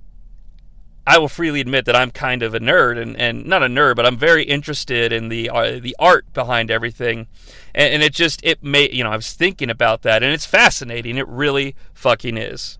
I 1.07 1.19
will 1.19 1.29
freely 1.29 1.61
admit 1.61 1.85
that 1.85 1.95
I'm 1.95 2.11
kind 2.11 2.43
of 2.43 2.55
a 2.55 2.61
nerd 2.61 3.01
and, 3.01 3.17
and 3.17 3.45
not 3.47 3.63
a 3.63 3.67
nerd, 3.67 3.97
but 3.97 4.07
I'm 4.07 4.17
very 4.17 4.45
interested 4.45 5.13
in 5.13 5.29
the 5.29 5.51
uh, 5.51 5.79
the 5.79 5.95
art 5.99 6.33
behind 6.33 6.71
everything. 6.71 7.27
And, 7.75 7.95
and 7.95 8.03
it 8.03 8.15
just 8.15 8.41
it 8.43 8.63
may 8.63 8.91
you 8.91 9.05
know, 9.05 9.11
I 9.11 9.17
was 9.17 9.33
thinking 9.33 9.71
about 9.71 10.03
that 10.03 10.23
and 10.23 10.33
it's 10.33 10.47
fascinating. 10.47 11.19
It 11.19 11.29
really 11.29 11.77
fucking 11.93 12.37
is. 12.39 12.79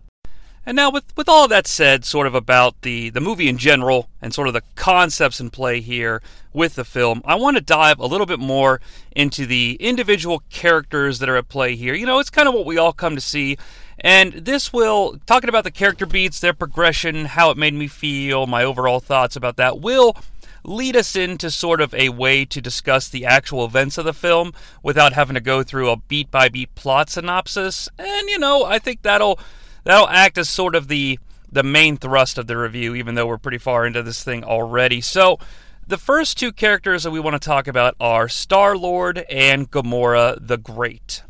And 0.67 0.77
now, 0.77 0.91
with, 0.91 1.05
with 1.17 1.29
all 1.29 1.47
that 1.49 1.67
said, 1.67 2.05
sort 2.05 2.27
of 2.27 2.35
about 2.35 2.81
the, 2.83 3.11
the 3.11 3.21
movie 3.21 3.49
in 3.49 3.59
general 3.59 4.09
and 4.23 4.33
sort 4.33 4.49
of 4.49 4.55
the 4.55 4.63
concepts 4.77 5.39
in 5.39 5.51
play 5.51 5.81
here 5.81 6.23
with 6.55 6.75
the 6.75 6.85
film, 6.85 7.21
I 7.25 7.35
want 7.35 7.57
to 7.57 7.63
dive 7.63 7.99
a 7.99 8.07
little 8.07 8.27
bit 8.27 8.41
more 8.41 8.81
into 9.15 9.45
the 9.45 9.77
individual 9.79 10.43
characters 10.49 11.19
that 11.19 11.29
are 11.29 11.37
at 11.37 11.49
play 11.49 11.77
here. 11.77 11.95
You 11.95 12.07
know, 12.07 12.19
it's 12.19 12.31
kind 12.31 12.49
of 12.49 12.55
what 12.55 12.65
we 12.65 12.79
all 12.79 12.93
come 12.95 13.15
to 13.15 13.21
see. 13.21 13.59
And 13.99 14.33
this 14.33 14.73
will, 14.73 15.19
talking 15.27 15.49
about 15.49 15.65
the 15.65 15.71
character 15.71 16.07
beats, 16.07 16.41
their 16.41 16.55
progression, 16.55 17.27
how 17.27 17.51
it 17.51 17.59
made 17.59 17.75
me 17.75 17.87
feel, 17.87 18.47
my 18.47 18.65
overall 18.65 19.01
thoughts 19.01 19.37
about 19.37 19.57
that, 19.57 19.81
will 19.81 20.17
lead 20.65 20.97
us 20.97 21.15
into 21.15 21.51
sort 21.51 21.83
of 21.83 21.93
a 21.93 22.09
way 22.09 22.45
to 22.47 22.61
discuss 22.61 23.09
the 23.09 23.27
actual 23.27 23.67
events 23.67 23.99
of 23.99 24.07
the 24.07 24.15
film 24.15 24.53
without 24.83 25.13
having 25.13 25.35
to 25.35 25.41
go 25.41 25.63
through 25.63 25.91
a 25.91 25.97
beat 25.97 26.31
by 26.31 26.49
beat 26.49 26.75
plot 26.75 27.11
synopsis. 27.11 27.89
And, 27.99 28.29
you 28.31 28.39
know, 28.39 28.65
I 28.65 28.79
think 28.79 29.03
that'll 29.03 29.39
that'll 29.85 30.09
act 30.09 30.39
as 30.39 30.49
sort 30.49 30.75
of 30.75 30.89
the 30.89 31.19
the 31.51 31.63
main 31.63 31.97
thrust 31.97 32.37
of 32.37 32.49
the 32.49 32.57
review, 32.57 32.97
even 32.97 33.15
though 33.15 33.27
we're 33.27 33.39
pretty 33.39 33.59
far 33.59 33.87
into 33.87 34.03
this 34.03 34.25
thing 34.25 34.43
already. 34.43 35.01
So, 35.01 35.39
the 35.87 35.99
first 35.99 36.37
two 36.37 36.51
characters 36.51 37.05
that 37.05 37.13
we 37.13 37.21
want 37.21 37.41
to 37.41 37.47
talk 37.47 37.69
about 37.69 37.95
are 38.01 38.29
Star 38.29 38.77
Lord 38.77 39.19
and 39.31 39.71
Gamora 39.71 40.37
the 40.41 40.57
Great. 40.57 41.23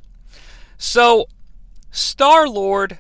So, 0.79 1.27
Star 1.91 2.49
Lord, 2.49 2.99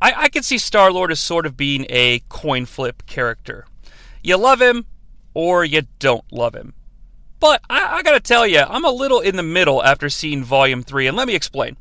I, 0.00 0.14
I 0.16 0.28
can 0.28 0.42
see 0.42 0.56
Star 0.56 0.90
Lord 0.90 1.12
as 1.12 1.20
sort 1.20 1.44
of 1.44 1.56
being 1.56 1.84
a 1.90 2.22
coin 2.30 2.64
flip 2.64 3.04
character. 3.06 3.66
You 4.22 4.38
love 4.38 4.62
him 4.62 4.86
or 5.34 5.64
you 5.64 5.82
don't 5.98 6.24
love 6.32 6.54
him. 6.54 6.72
But 7.40 7.62
I, 7.68 7.96
I 7.96 8.02
gotta 8.02 8.20
tell 8.20 8.46
you, 8.46 8.60
I'm 8.60 8.84
a 8.84 8.90
little 8.90 9.20
in 9.20 9.36
the 9.36 9.42
middle 9.42 9.82
after 9.82 10.08
seeing 10.08 10.44
Volume 10.44 10.82
3, 10.82 11.08
and 11.08 11.16
let 11.16 11.26
me 11.26 11.34
explain. 11.34 11.76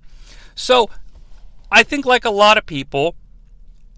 So, 0.55 0.89
I 1.71 1.83
think, 1.83 2.05
like 2.05 2.25
a 2.25 2.29
lot 2.29 2.57
of 2.57 2.65
people, 2.65 3.15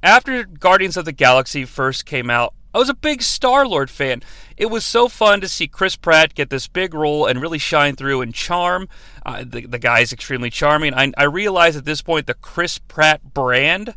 after 0.04 0.44
Guardians 0.44 0.98
of 0.98 1.06
the 1.06 1.12
Galaxy 1.12 1.66
first 1.66 2.06
came 2.06 2.30
out, 2.30 2.54
I 2.74 2.78
was 2.78 2.90
a 2.90 2.94
big 2.94 3.22
Star 3.22 3.68
Lord 3.68 3.90
fan. 3.90 4.24
It 4.56 4.68
was 4.68 4.86
so 4.86 5.10
fun 5.10 5.42
to 5.42 5.50
see 5.50 5.68
Chris 5.68 5.98
Pratt 5.98 6.34
get 6.34 6.50
this 6.50 6.68
big 6.68 6.94
role 6.94 7.26
and 7.26 7.42
really 7.42 7.58
shine 7.58 7.96
through 7.96 8.22
and 8.22 8.34
charm. 8.34 8.88
Uh, 9.26 9.44
the, 9.46 9.66
the 9.66 9.80
guy 9.80 10.00
is 10.00 10.14
extremely 10.14 10.50
charming. 10.50 10.94
I, 10.94 11.12
I 11.18 11.24
realize 11.24 11.76
at 11.76 11.84
this 11.84 12.02
point 12.02 12.28
the 12.28 12.34
Chris 12.34 12.78
Pratt 12.78 13.34
brand 13.34 13.94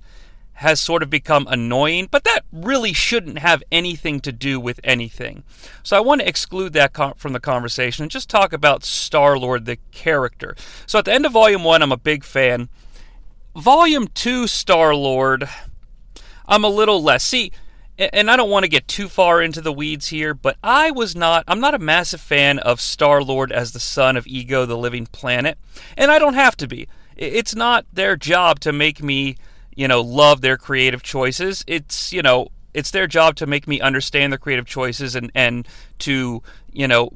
has 0.55 0.81
sort 0.81 1.03
of 1.03 1.11
become 1.11 1.47
annoying, 1.49 2.09
but 2.11 2.25
that 2.25 2.41
really 2.53 2.93
shouldn't 2.93 3.39
have 3.39 3.63
anything 3.73 4.21
to 4.21 4.33
do 4.33 4.59
with 4.59 4.81
anything. 4.85 5.43
So 5.83 5.97
I 5.97 6.01
want 6.01 6.21
to 6.21 6.29
exclude 6.29 6.73
that 6.75 6.93
com- 6.93 7.15
from 7.15 7.33
the 7.33 7.41
conversation 7.41 8.03
and 8.05 8.11
just 8.11 8.31
talk 8.31 8.53
about 8.53 8.85
Star 8.85 9.37
Lord, 9.37 9.67
the 9.67 9.79
character. 9.91 10.55
So 10.87 10.99
at 10.99 11.05
the 11.07 11.13
end 11.13 11.27
of 11.27 11.33
Volume 11.33 11.65
1, 11.65 11.83
I'm 11.83 11.93
a 11.93 11.97
big 11.97 12.25
fan. 12.25 12.69
Volume 13.57 14.09
2 14.09 14.49
Star 14.49 14.95
Lord, 14.95 15.49
I'm 16.47 16.65
a 16.65 16.69
little 16.69 17.03
less. 17.03 17.25
See, 17.25 17.53
and 17.97 18.29
I 18.29 18.37
don't 18.37 18.51
want 18.51 18.65
to 18.65 18.71
get 18.71 18.89
too 18.89 19.09
far 19.09 19.41
into 19.41 19.61
the 19.61 19.73
weeds 19.73 20.09
here, 20.09 20.35
but 20.35 20.57
I 20.63 20.91
was 20.91 21.15
not, 21.15 21.45
I'm 21.47 21.61
not 21.61 21.75
a 21.75 21.79
massive 21.79 22.21
fan 22.21 22.59
of 22.59 22.81
Star 22.81 23.23
Lord 23.23 23.53
as 23.53 23.71
the 23.71 23.79
son 23.79 24.17
of 24.17 24.27
Ego, 24.27 24.67
the 24.67 24.77
living 24.77 25.07
planet. 25.07 25.57
And 25.97 26.11
I 26.11 26.19
don't 26.19 26.35
have 26.35 26.57
to 26.59 26.67
be. 26.67 26.89
It's 27.17 27.55
not 27.55 27.87
their 27.93 28.17
job 28.17 28.59
to 28.61 28.73
make 28.73 29.01
me, 29.01 29.37
you 29.77 29.87
know, 29.87 30.01
love 30.01 30.41
their 30.41 30.57
creative 30.57 31.05
choices. 31.05 31.65
It's, 31.69 32.13
you 32.13 32.23
know, 32.23 32.49
it's 32.73 32.91
their 32.91 33.07
job 33.07 33.37
to 33.37 33.47
make 33.47 33.69
me 33.69 33.81
understand 33.81 34.33
their 34.33 34.39
creative 34.39 34.67
choices 34.67 35.15
and, 35.15 35.31
and 35.33 35.69
to, 36.01 36.43
you 36.73 36.89
know, 36.89 37.13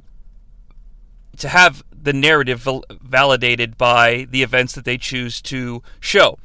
to 1.39 1.49
have 1.49 1.83
the 2.03 2.13
narrative 2.13 2.61
val- 2.61 2.85
validated 2.91 3.77
by 3.77 4.27
the 4.31 4.43
events 4.43 4.75
that 4.75 4.85
they 4.85 4.99
choose 4.99 5.41
to 5.43 5.83
show. 6.01 6.39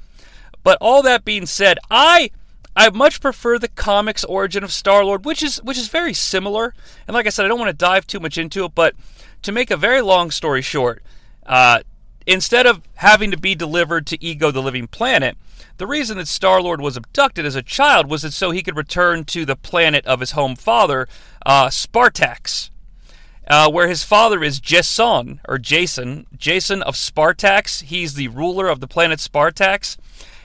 But 0.64 0.78
all 0.80 1.01
that 1.04 1.26
being 1.26 1.45
said, 1.45 1.78
I 1.91 2.32
I 2.76 2.89
much 2.89 3.22
prefer 3.22 3.60
the 3.60 3.68
comics 3.68 4.24
origin 4.24 4.64
of 4.64 4.72
Star 4.72 5.06
Lord, 5.06 5.26
which 5.26 5.43
is 5.43 5.58
which 5.64 5.78
is 5.78 5.88
very 5.88 6.14
similar. 6.14 6.74
And 7.08 7.14
like 7.14 7.28
I 7.28 7.30
said, 7.30 7.45
I 7.45 7.47
don't 7.47 7.60
want 7.60 7.70
to 7.70 7.86
dive 7.86 8.08
too 8.08 8.20
much 8.20 8.38
into 8.38 8.66
it, 8.66 8.76
but 8.76 8.95
to 9.43 9.51
make 9.51 9.70
a 9.70 9.78
very 9.78 10.01
long 10.01 10.32
story 10.32 10.62
short, 10.62 11.04
uh, 11.45 11.82
instead 12.26 12.66
of 12.66 12.82
having 12.95 13.30
to 13.32 13.38
be 13.38 13.56
delivered 13.56 14.08
to 14.08 14.24
Ego 14.24 14.51
the 14.51 14.62
Living 14.62 14.88
Planet, 14.88 15.38
the 15.78 15.86
reason 15.86 16.18
that 16.18 16.28
Star 16.28 16.62
Lord 16.62 16.82
was 16.82 16.97
abducted 16.97 17.45
as 17.45 17.56
a 17.56 17.62
child 17.62 18.10
was 18.10 18.22
that 18.22 18.32
so 18.32 18.51
he 18.51 18.64
could 18.64 18.78
return 18.78 19.26
to 19.26 19.45
the 19.45 19.56
planet 19.56 20.06
of 20.06 20.20
his 20.20 20.32
home 20.32 20.56
father, 20.56 21.08
uh, 21.45 21.68
Spartax, 21.68 22.70
uh, 23.48 23.70
where 23.70 23.88
his 23.88 24.04
father 24.04 24.44
is 24.44 24.60
Jason 24.60 25.39
or 25.48 25.58
Jason, 25.58 26.28
Jason 26.38 26.82
of 26.84 26.96
Spartax. 26.96 27.84
He's 27.84 28.14
the 28.14 28.30
ruler 28.30 28.68
of 28.68 28.80
the 28.80 28.88
planet 28.88 29.20
Spartax. 29.20 29.98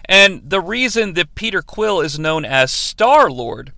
And 0.05 0.49
the 0.49 0.61
reason 0.61 1.15
that 1.15 1.35
Peter 1.35 1.63
Quill 1.63 2.01
is 2.01 2.19
known 2.19 2.45
as 2.45 2.73
Star 2.73 3.31
Lord 3.31 3.73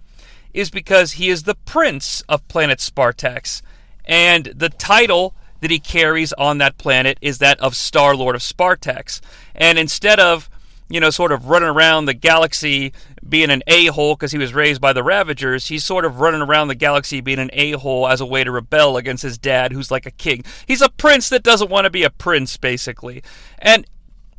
is 0.54 0.70
because 0.70 1.12
he 1.12 1.28
is 1.28 1.42
the 1.42 1.54
prince 1.54 2.22
of 2.28 2.46
planet 2.48 2.78
Spartax. 2.78 3.62
And 4.04 4.46
the 4.46 4.68
title 4.68 5.34
that 5.60 5.70
he 5.70 5.78
carries 5.78 6.32
on 6.34 6.58
that 6.58 6.78
planet 6.78 7.18
is 7.20 7.38
that 7.38 7.60
of 7.60 7.74
Star 7.76 8.16
Lord 8.16 8.34
of 8.34 8.42
Spartax. 8.42 9.20
And 9.54 9.78
instead 9.78 10.18
of, 10.18 10.48
you 10.88 11.00
know, 11.00 11.10
sort 11.10 11.32
of 11.32 11.46
running 11.46 11.68
around 11.68 12.06
the 12.06 12.14
galaxy 12.14 12.92
being 13.26 13.50
an 13.50 13.62
a 13.66 13.86
hole 13.86 14.14
because 14.14 14.32
he 14.32 14.38
was 14.38 14.54
raised 14.54 14.80
by 14.80 14.92
the 14.92 15.02
Ravagers, 15.02 15.68
he's 15.68 15.84
sort 15.84 16.04
of 16.04 16.20
running 16.20 16.42
around 16.42 16.68
the 16.68 16.74
galaxy 16.74 17.20
being 17.20 17.38
an 17.38 17.50
a 17.52 17.72
hole 17.72 18.08
as 18.08 18.20
a 18.20 18.26
way 18.26 18.44
to 18.44 18.50
rebel 18.50 18.96
against 18.96 19.22
his 19.22 19.38
dad, 19.38 19.72
who's 19.72 19.90
like 19.90 20.06
a 20.06 20.10
king. 20.10 20.44
He's 20.66 20.82
a 20.82 20.88
prince 20.88 21.28
that 21.28 21.42
doesn't 21.42 21.70
want 21.70 21.84
to 21.84 21.90
be 21.90 22.02
a 22.02 22.10
prince, 22.10 22.56
basically. 22.56 23.22
And 23.58 23.86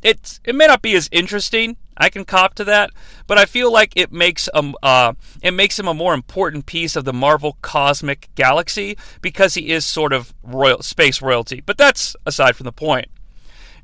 it's 0.02 0.40
it 0.44 0.54
may 0.54 0.66
not 0.66 0.82
be 0.82 0.94
as 0.94 1.08
interesting. 1.12 1.76
I 1.96 2.08
can 2.08 2.24
cop 2.24 2.54
to 2.54 2.64
that, 2.64 2.90
but 3.26 3.38
I 3.38 3.44
feel 3.44 3.72
like 3.72 3.92
it 3.94 4.12
makes 4.12 4.48
um 4.54 4.74
uh 4.82 5.12
it 5.42 5.52
makes 5.52 5.78
him 5.78 5.86
a 5.86 5.94
more 5.94 6.14
important 6.14 6.66
piece 6.66 6.96
of 6.96 7.04
the 7.04 7.12
Marvel 7.12 7.58
cosmic 7.62 8.28
galaxy 8.34 8.96
because 9.20 9.54
he 9.54 9.70
is 9.70 9.84
sort 9.86 10.12
of 10.12 10.34
royal 10.42 10.82
space 10.82 11.22
royalty. 11.22 11.60
But 11.64 11.78
that's 11.78 12.16
aside 12.26 12.56
from 12.56 12.64
the 12.64 12.72
point. 12.72 13.06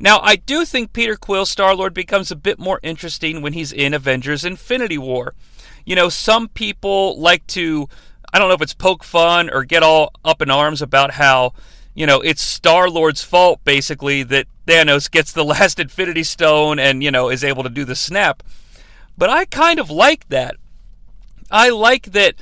Now, 0.01 0.21
I 0.21 0.37
do 0.37 0.65
think 0.65 0.93
Peter 0.93 1.17
Quill 1.17 1.45
Star 1.45 1.75
Lord 1.75 1.93
becomes 1.93 2.31
a 2.31 2.37
bit 2.37 2.59
more 2.59 2.79
interesting 2.83 3.43
when 3.43 3.53
he's 3.53 3.73
in 3.73 3.95
Avengers 3.95 4.45
Infinity 4.45 4.99
War. 4.99 5.35
You 5.85 5.97
know, 5.97 6.09
some 6.09 6.49
people 6.49 7.19
like 7.19 7.47
to 7.49 7.89
I 8.33 8.39
don't 8.39 8.49
know 8.49 8.55
if 8.55 8.63
it's 8.63 8.75
poke 8.75 9.05
fun 9.05 9.49
or 9.51 9.65
get 9.65 9.83
all 9.83 10.13
up 10.25 10.43
in 10.43 10.51
arms 10.51 10.83
about 10.83 11.13
how 11.13 11.55
you 11.99 12.07
know, 12.07 12.21
it's 12.21 12.41
Star 12.41 12.89
Lord's 12.89 13.25
fault 13.25 13.65
basically 13.65 14.23
that 14.23 14.47
Thanos 14.69 15.11
gets 15.11 15.33
the 15.33 15.45
last 15.57 15.81
Infinity 15.81 16.23
Stone 16.23 16.79
and, 16.79 17.03
you 17.03 17.11
know, 17.11 17.29
is 17.29 17.43
able 17.43 17.65
to 17.65 17.69
do 17.69 17.85
the 17.85 17.97
snap. 17.97 18.45
But 19.17 19.31
I 19.31 19.47
kind 19.47 19.81
of 19.81 19.91
like 19.91 20.29
that. 20.29 20.55
I 21.51 21.71
like 21.71 22.13
that 22.13 22.37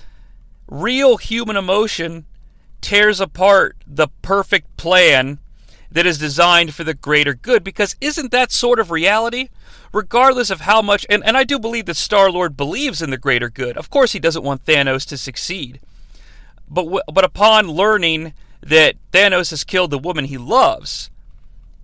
real 0.68 1.16
human 1.16 1.56
emotion 1.56 2.26
tears 2.82 3.18
apart 3.18 3.76
the 3.86 4.08
perfect 4.20 4.76
plan 4.76 5.38
that 5.90 6.06
is 6.06 6.18
designed 6.18 6.74
for 6.74 6.84
the 6.84 6.94
greater 6.94 7.34
good 7.34 7.64
because 7.64 7.96
isn't 8.00 8.30
that 8.32 8.52
sort 8.52 8.78
of 8.78 8.90
reality? 8.90 9.48
Regardless 9.92 10.50
of 10.50 10.62
how 10.62 10.82
much, 10.82 11.06
and, 11.08 11.24
and 11.24 11.36
I 11.36 11.44
do 11.44 11.58
believe 11.58 11.86
that 11.86 11.96
Star 11.96 12.30
Lord 12.30 12.56
believes 12.56 13.00
in 13.00 13.10
the 13.10 13.16
greater 13.16 13.48
good. 13.48 13.76
Of 13.76 13.88
course, 13.88 14.12
he 14.12 14.18
doesn't 14.18 14.44
want 14.44 14.64
Thanos 14.64 15.06
to 15.08 15.16
succeed. 15.16 15.80
But, 16.68 17.02
but 17.12 17.24
upon 17.24 17.68
learning 17.68 18.34
that 18.60 18.96
Thanos 19.12 19.50
has 19.50 19.64
killed 19.64 19.90
the 19.90 19.98
woman 19.98 20.26
he 20.26 20.38
loves, 20.38 21.10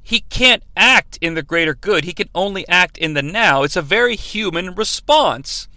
he 0.02 0.20
can't 0.20 0.64
act 0.76 1.18
in 1.20 1.34
the 1.34 1.42
greater 1.42 1.74
good. 1.74 2.04
He 2.04 2.12
can 2.12 2.28
only 2.34 2.66
act 2.68 2.98
in 2.98 3.14
the 3.14 3.22
now. 3.22 3.62
It's 3.62 3.76
a 3.76 3.82
very 3.82 4.16
human 4.16 4.74
response. 4.74 5.68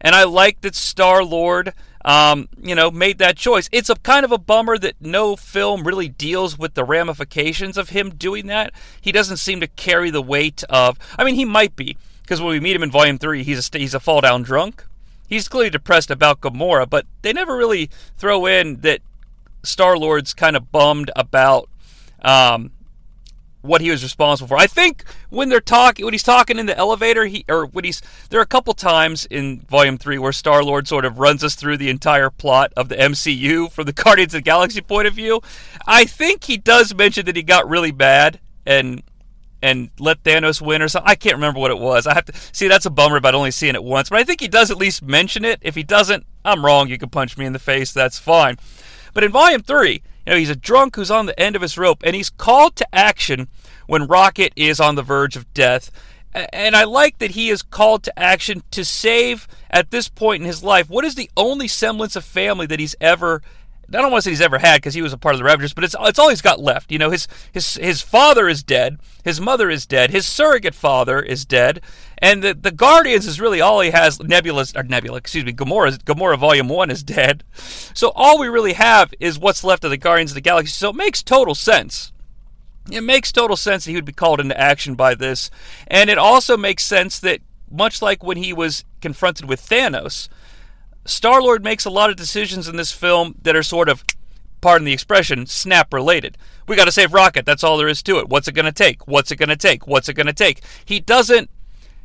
And 0.00 0.14
I 0.14 0.24
like 0.24 0.60
that 0.60 0.74
Star 0.74 1.24
Lord, 1.24 1.72
um, 2.04 2.48
you 2.62 2.74
know, 2.74 2.90
made 2.90 3.18
that 3.18 3.36
choice. 3.36 3.68
It's 3.72 3.90
a 3.90 3.96
kind 3.96 4.24
of 4.24 4.32
a 4.32 4.38
bummer 4.38 4.78
that 4.78 4.94
no 5.00 5.36
film 5.36 5.84
really 5.84 6.08
deals 6.08 6.58
with 6.58 6.74
the 6.74 6.84
ramifications 6.84 7.76
of 7.76 7.90
him 7.90 8.10
doing 8.10 8.46
that. 8.46 8.72
He 9.00 9.12
doesn't 9.12 9.36
seem 9.36 9.60
to 9.60 9.66
carry 9.66 10.10
the 10.10 10.22
weight 10.22 10.64
of. 10.70 10.98
I 11.18 11.24
mean, 11.24 11.34
he 11.34 11.44
might 11.44 11.76
be 11.76 11.96
because 12.22 12.40
when 12.40 12.50
we 12.50 12.60
meet 12.60 12.76
him 12.76 12.82
in 12.82 12.90
Volume 12.90 13.18
Three, 13.18 13.42
he's 13.42 13.70
a 13.74 13.78
he's 13.78 13.94
a 13.94 14.00
fall 14.00 14.20
down 14.20 14.42
drunk. 14.42 14.84
He's 15.28 15.48
clearly 15.48 15.70
depressed 15.70 16.10
about 16.10 16.40
Gamora, 16.40 16.88
but 16.88 17.06
they 17.22 17.32
never 17.32 17.56
really 17.56 17.90
throw 18.18 18.46
in 18.46 18.80
that 18.80 19.00
Star 19.62 19.96
Lord's 19.96 20.34
kind 20.34 20.56
of 20.56 20.72
bummed 20.72 21.10
about 21.14 21.68
um, 22.22 22.72
what 23.62 23.80
he 23.80 23.90
was 23.90 24.02
responsible 24.02 24.48
for. 24.48 24.56
I 24.56 24.66
think 24.66 25.04
when 25.28 25.48
they're 25.48 25.60
talking, 25.60 26.04
when 26.04 26.14
he's 26.14 26.22
talking 26.22 26.58
in 26.58 26.66
the 26.66 26.76
elevator, 26.76 27.26
he 27.26 27.44
or 27.48 27.66
when 27.66 27.84
he's 27.84 28.02
there 28.30 28.40
are 28.40 28.42
a 28.42 28.46
couple 28.46 28.74
times 28.74 29.26
in 29.26 29.60
Volume 29.60 29.98
Three 29.98 30.18
where 30.18 30.32
Star 30.32 30.62
Lord 30.62 30.88
sort 30.88 31.04
of 31.04 31.18
runs 31.18 31.44
us 31.44 31.54
through 31.54 31.76
the 31.76 31.90
entire 31.90 32.30
plot 32.30 32.72
of 32.76 32.88
the 32.88 32.96
MCU 32.96 33.70
from 33.70 33.84
the 33.84 33.92
Guardians 34.04 34.34
of 34.34 34.38
the 34.38 34.42
Galaxy 34.42 34.80
point 34.80 35.06
of 35.06 35.14
view. 35.14 35.40
I 35.86 36.04
think 36.04 36.44
he 36.44 36.56
does 36.56 36.94
mention 36.94 37.26
that 37.26 37.36
he 37.36 37.42
got 37.42 37.68
really 37.68 37.92
bad 37.92 38.40
and 38.66 39.02
and 39.62 39.90
let 39.98 40.22
Thanos 40.22 40.60
win 40.60 40.82
or 40.82 40.88
something. 40.88 41.10
I 41.10 41.14
can't 41.14 41.34
remember 41.34 41.60
what 41.60 41.70
it 41.70 41.78
was. 41.78 42.06
I 42.06 42.14
have 42.14 42.24
to 42.26 42.32
see. 42.52 42.68
That's 42.68 42.86
a 42.86 42.90
bummer 42.90 43.16
about 43.16 43.34
only 43.34 43.50
seeing 43.50 43.74
it 43.74 43.84
once. 43.84 44.08
But 44.08 44.18
I 44.18 44.24
think 44.24 44.40
he 44.40 44.48
does 44.48 44.70
at 44.70 44.78
least 44.78 45.02
mention 45.02 45.44
it. 45.44 45.58
If 45.62 45.74
he 45.74 45.82
doesn't, 45.82 46.24
I'm 46.44 46.64
wrong. 46.64 46.88
You 46.88 46.98
can 46.98 47.10
punch 47.10 47.36
me 47.36 47.44
in 47.44 47.52
the 47.52 47.58
face. 47.58 47.92
That's 47.92 48.18
fine. 48.18 48.56
But 49.12 49.24
in 49.24 49.32
Volume 49.32 49.62
3, 49.62 50.02
know, 50.30 50.36
he's 50.36 50.50
a 50.50 50.56
drunk 50.56 50.96
who's 50.96 51.10
on 51.10 51.26
the 51.26 51.38
end 51.38 51.56
of 51.56 51.62
his 51.62 51.76
rope, 51.76 52.02
and 52.04 52.16
he's 52.16 52.30
called 52.30 52.76
to 52.76 52.94
action 52.94 53.48
when 53.86 54.06
Rocket 54.06 54.52
is 54.56 54.80
on 54.80 54.94
the 54.94 55.02
verge 55.02 55.36
of 55.36 55.52
death. 55.52 55.90
And 56.32 56.76
I 56.76 56.84
like 56.84 57.18
that 57.18 57.32
he 57.32 57.50
is 57.50 57.62
called 57.62 58.04
to 58.04 58.18
action 58.18 58.62
to 58.70 58.84
save, 58.84 59.48
at 59.70 59.90
this 59.90 60.08
point 60.08 60.42
in 60.42 60.46
his 60.46 60.62
life, 60.62 60.88
what 60.88 61.04
is 61.04 61.14
the 61.14 61.30
only 61.36 61.68
semblance 61.68 62.16
of 62.16 62.24
family 62.24 62.66
that 62.66 62.80
he's 62.80 62.96
ever. 63.00 63.42
I 63.88 63.94
don't 63.94 64.12
want 64.12 64.22
to 64.22 64.26
say 64.26 64.30
he's 64.30 64.40
ever 64.40 64.58
had 64.58 64.76
because 64.76 64.94
he 64.94 65.02
was 65.02 65.12
a 65.12 65.18
part 65.18 65.34
of 65.34 65.40
the 65.40 65.44
Ravagers, 65.44 65.74
but 65.74 65.82
it's 65.82 65.96
it's 65.98 66.18
all 66.18 66.28
he's 66.28 66.42
got 66.42 66.60
left. 66.60 66.92
You 66.92 66.98
know, 66.98 67.10
his 67.10 67.26
his 67.50 67.74
his 67.74 68.02
father 68.02 68.48
is 68.48 68.62
dead, 68.62 68.98
his 69.24 69.40
mother 69.40 69.68
is 69.68 69.84
dead, 69.84 70.12
his 70.12 70.26
surrogate 70.26 70.76
father 70.76 71.20
is 71.20 71.44
dead, 71.44 71.80
and 72.20 72.42
the 72.42 72.54
the 72.54 72.70
Guardians 72.70 73.26
is 73.26 73.40
really 73.40 73.60
all 73.60 73.80
he 73.80 73.90
has. 73.90 74.20
Nebula, 74.20 74.66
or 74.74 74.82
Nebula, 74.82 75.18
excuse 75.18 75.44
me, 75.44 75.52
Gamora, 75.52 75.96
Gamora 76.04 76.38
Volume 76.38 76.68
One 76.68 76.90
is 76.90 77.02
dead, 77.02 77.44
so 77.54 78.12
all 78.14 78.38
we 78.38 78.48
really 78.48 78.74
have 78.74 79.12
is 79.20 79.38
what's 79.38 79.64
left 79.64 79.84
of 79.84 79.90
the 79.90 79.96
Guardians 79.96 80.32
of 80.32 80.36
the 80.36 80.40
Galaxy. 80.40 80.72
So 80.72 80.90
it 80.90 80.96
makes 80.96 81.22
total 81.22 81.54
sense. 81.54 82.12
It 82.90 83.02
makes 83.02 83.30
total 83.30 83.56
sense 83.56 83.84
that 83.84 83.90
he 83.90 83.96
would 83.96 84.04
be 84.04 84.12
called 84.12 84.40
into 84.40 84.58
action 84.58 84.94
by 84.94 85.14
this, 85.14 85.50
and 85.86 86.10
it 86.10 86.18
also 86.18 86.56
makes 86.56 86.84
sense 86.84 87.20
that 87.20 87.40
much 87.70 88.02
like 88.02 88.22
when 88.22 88.36
he 88.36 88.52
was 88.52 88.84
confronted 89.00 89.48
with 89.48 89.60
Thanos, 89.60 90.28
Star 91.04 91.40
Lord 91.40 91.64
makes 91.64 91.84
a 91.84 91.90
lot 91.90 92.10
of 92.10 92.16
decisions 92.16 92.68
in 92.68 92.76
this 92.76 92.92
film 92.92 93.34
that 93.42 93.56
are 93.56 93.62
sort 93.62 93.88
of, 93.88 94.04
pardon 94.60 94.84
the 94.84 94.92
expression, 94.92 95.46
snap 95.46 95.92
related. 95.94 96.36
We 96.66 96.76
got 96.76 96.84
to 96.84 96.92
save 96.92 97.14
Rocket. 97.14 97.46
That's 97.46 97.64
all 97.64 97.78
there 97.78 97.88
is 97.88 98.02
to 98.04 98.18
it. 98.18 98.28
What's 98.28 98.48
it 98.48 98.52
going 98.52 98.66
to 98.66 98.72
take? 98.72 99.06
What's 99.06 99.30
it 99.30 99.36
going 99.36 99.48
to 99.48 99.56
take? 99.56 99.86
What's 99.86 100.08
it 100.08 100.14
going 100.14 100.26
to 100.26 100.32
take? 100.32 100.60
He 100.84 101.00
doesn't. 101.00 101.50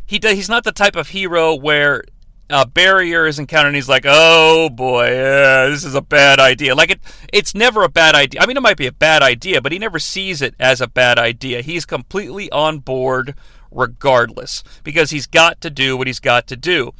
He 0.06 0.20
does, 0.20 0.34
He's 0.34 0.50
not 0.50 0.64
the 0.64 0.72
type 0.72 0.96
of 0.96 1.10
hero 1.10 1.56
where 1.56 2.04
a 2.50 2.66
barrier 2.66 3.26
is 3.26 3.40
encountered 3.40 3.70
and 3.70 3.76
he's 3.76 3.90
like, 3.90 4.06
"Oh 4.06 4.70
boy, 4.70 5.08
yeah, 5.12 5.68
this 5.68 5.84
is 5.84 5.96
a 5.96 6.02
bad 6.02 6.40
idea." 6.40 6.76
Like 6.76 6.92
it, 6.92 7.00
it's 7.34 7.56
never 7.56 7.84
a 7.84 7.90
bad 7.90 8.14
idea. 8.14 8.42
I 8.42 8.46
mean, 8.46 8.58
it 8.58 8.62
might 8.62 8.78
be 8.78 8.88
a 8.88 8.92
bad 8.92 9.24
idea, 9.24 9.62
but 9.62 9.72
he 9.72 9.80
never 9.80 9.98
sees 9.98 10.42
it 10.42 10.54
as 10.60 10.80
a 10.80 10.88
bad 10.88 11.18
idea. 11.18 11.62
He's 11.62 11.86
completely 11.86 12.52
on 12.52 12.80
board 12.80 13.36
regardless 13.72 14.64
because 14.84 15.10
he's 15.10 15.28
got 15.28 15.60
to 15.62 15.70
do 15.70 15.98
what 15.98 16.08
he's 16.08 16.20
got 16.20 16.48
to 16.48 16.56
do. 16.56 16.94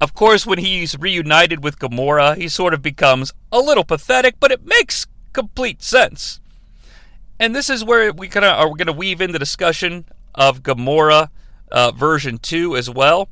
Of 0.00 0.12
course, 0.12 0.46
when 0.46 0.58
he's 0.58 0.98
reunited 0.98 1.64
with 1.64 1.78
Gamora, 1.78 2.36
he 2.36 2.48
sort 2.48 2.74
of 2.74 2.82
becomes 2.82 3.32
a 3.50 3.60
little 3.60 3.84
pathetic, 3.84 4.38
but 4.38 4.52
it 4.52 4.66
makes 4.66 5.06
complete 5.32 5.82
sense. 5.82 6.40
And 7.40 7.54
this 7.54 7.70
is 7.70 7.84
where 7.84 8.12
we 8.12 8.28
kind 8.28 8.44
of 8.44 8.58
are 8.58 8.68
going 8.68 8.86
to 8.86 8.92
weave 8.92 9.20
in 9.20 9.32
the 9.32 9.38
discussion 9.38 10.04
of 10.34 10.62
Gamora 10.62 11.30
uh, 11.74 11.90
version 11.90 12.38
2 12.38 12.76
as 12.76 12.88
well. 12.88 13.28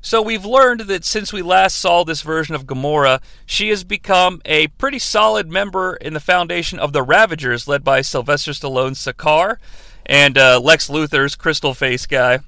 So 0.00 0.20
we've 0.20 0.44
learned 0.44 0.80
that 0.80 1.04
since 1.04 1.32
we 1.32 1.42
last 1.42 1.76
saw 1.76 2.02
this 2.02 2.22
version 2.22 2.56
of 2.56 2.66
Gamora, 2.66 3.20
she 3.46 3.68
has 3.68 3.84
become 3.84 4.40
a 4.44 4.66
pretty 4.66 4.98
solid 4.98 5.48
member 5.48 5.94
in 5.94 6.14
the 6.14 6.18
foundation 6.18 6.80
of 6.80 6.92
the 6.92 7.04
Ravagers, 7.04 7.68
led 7.68 7.84
by 7.84 8.00
Sylvester 8.00 8.50
Stallone's 8.50 8.98
Stakar 8.98 9.58
and 10.04 10.36
uh, 10.36 10.58
Lex 10.58 10.88
Luthor's 10.88 11.36
Crystal 11.36 11.74
Face 11.74 12.06
guy, 12.06 12.40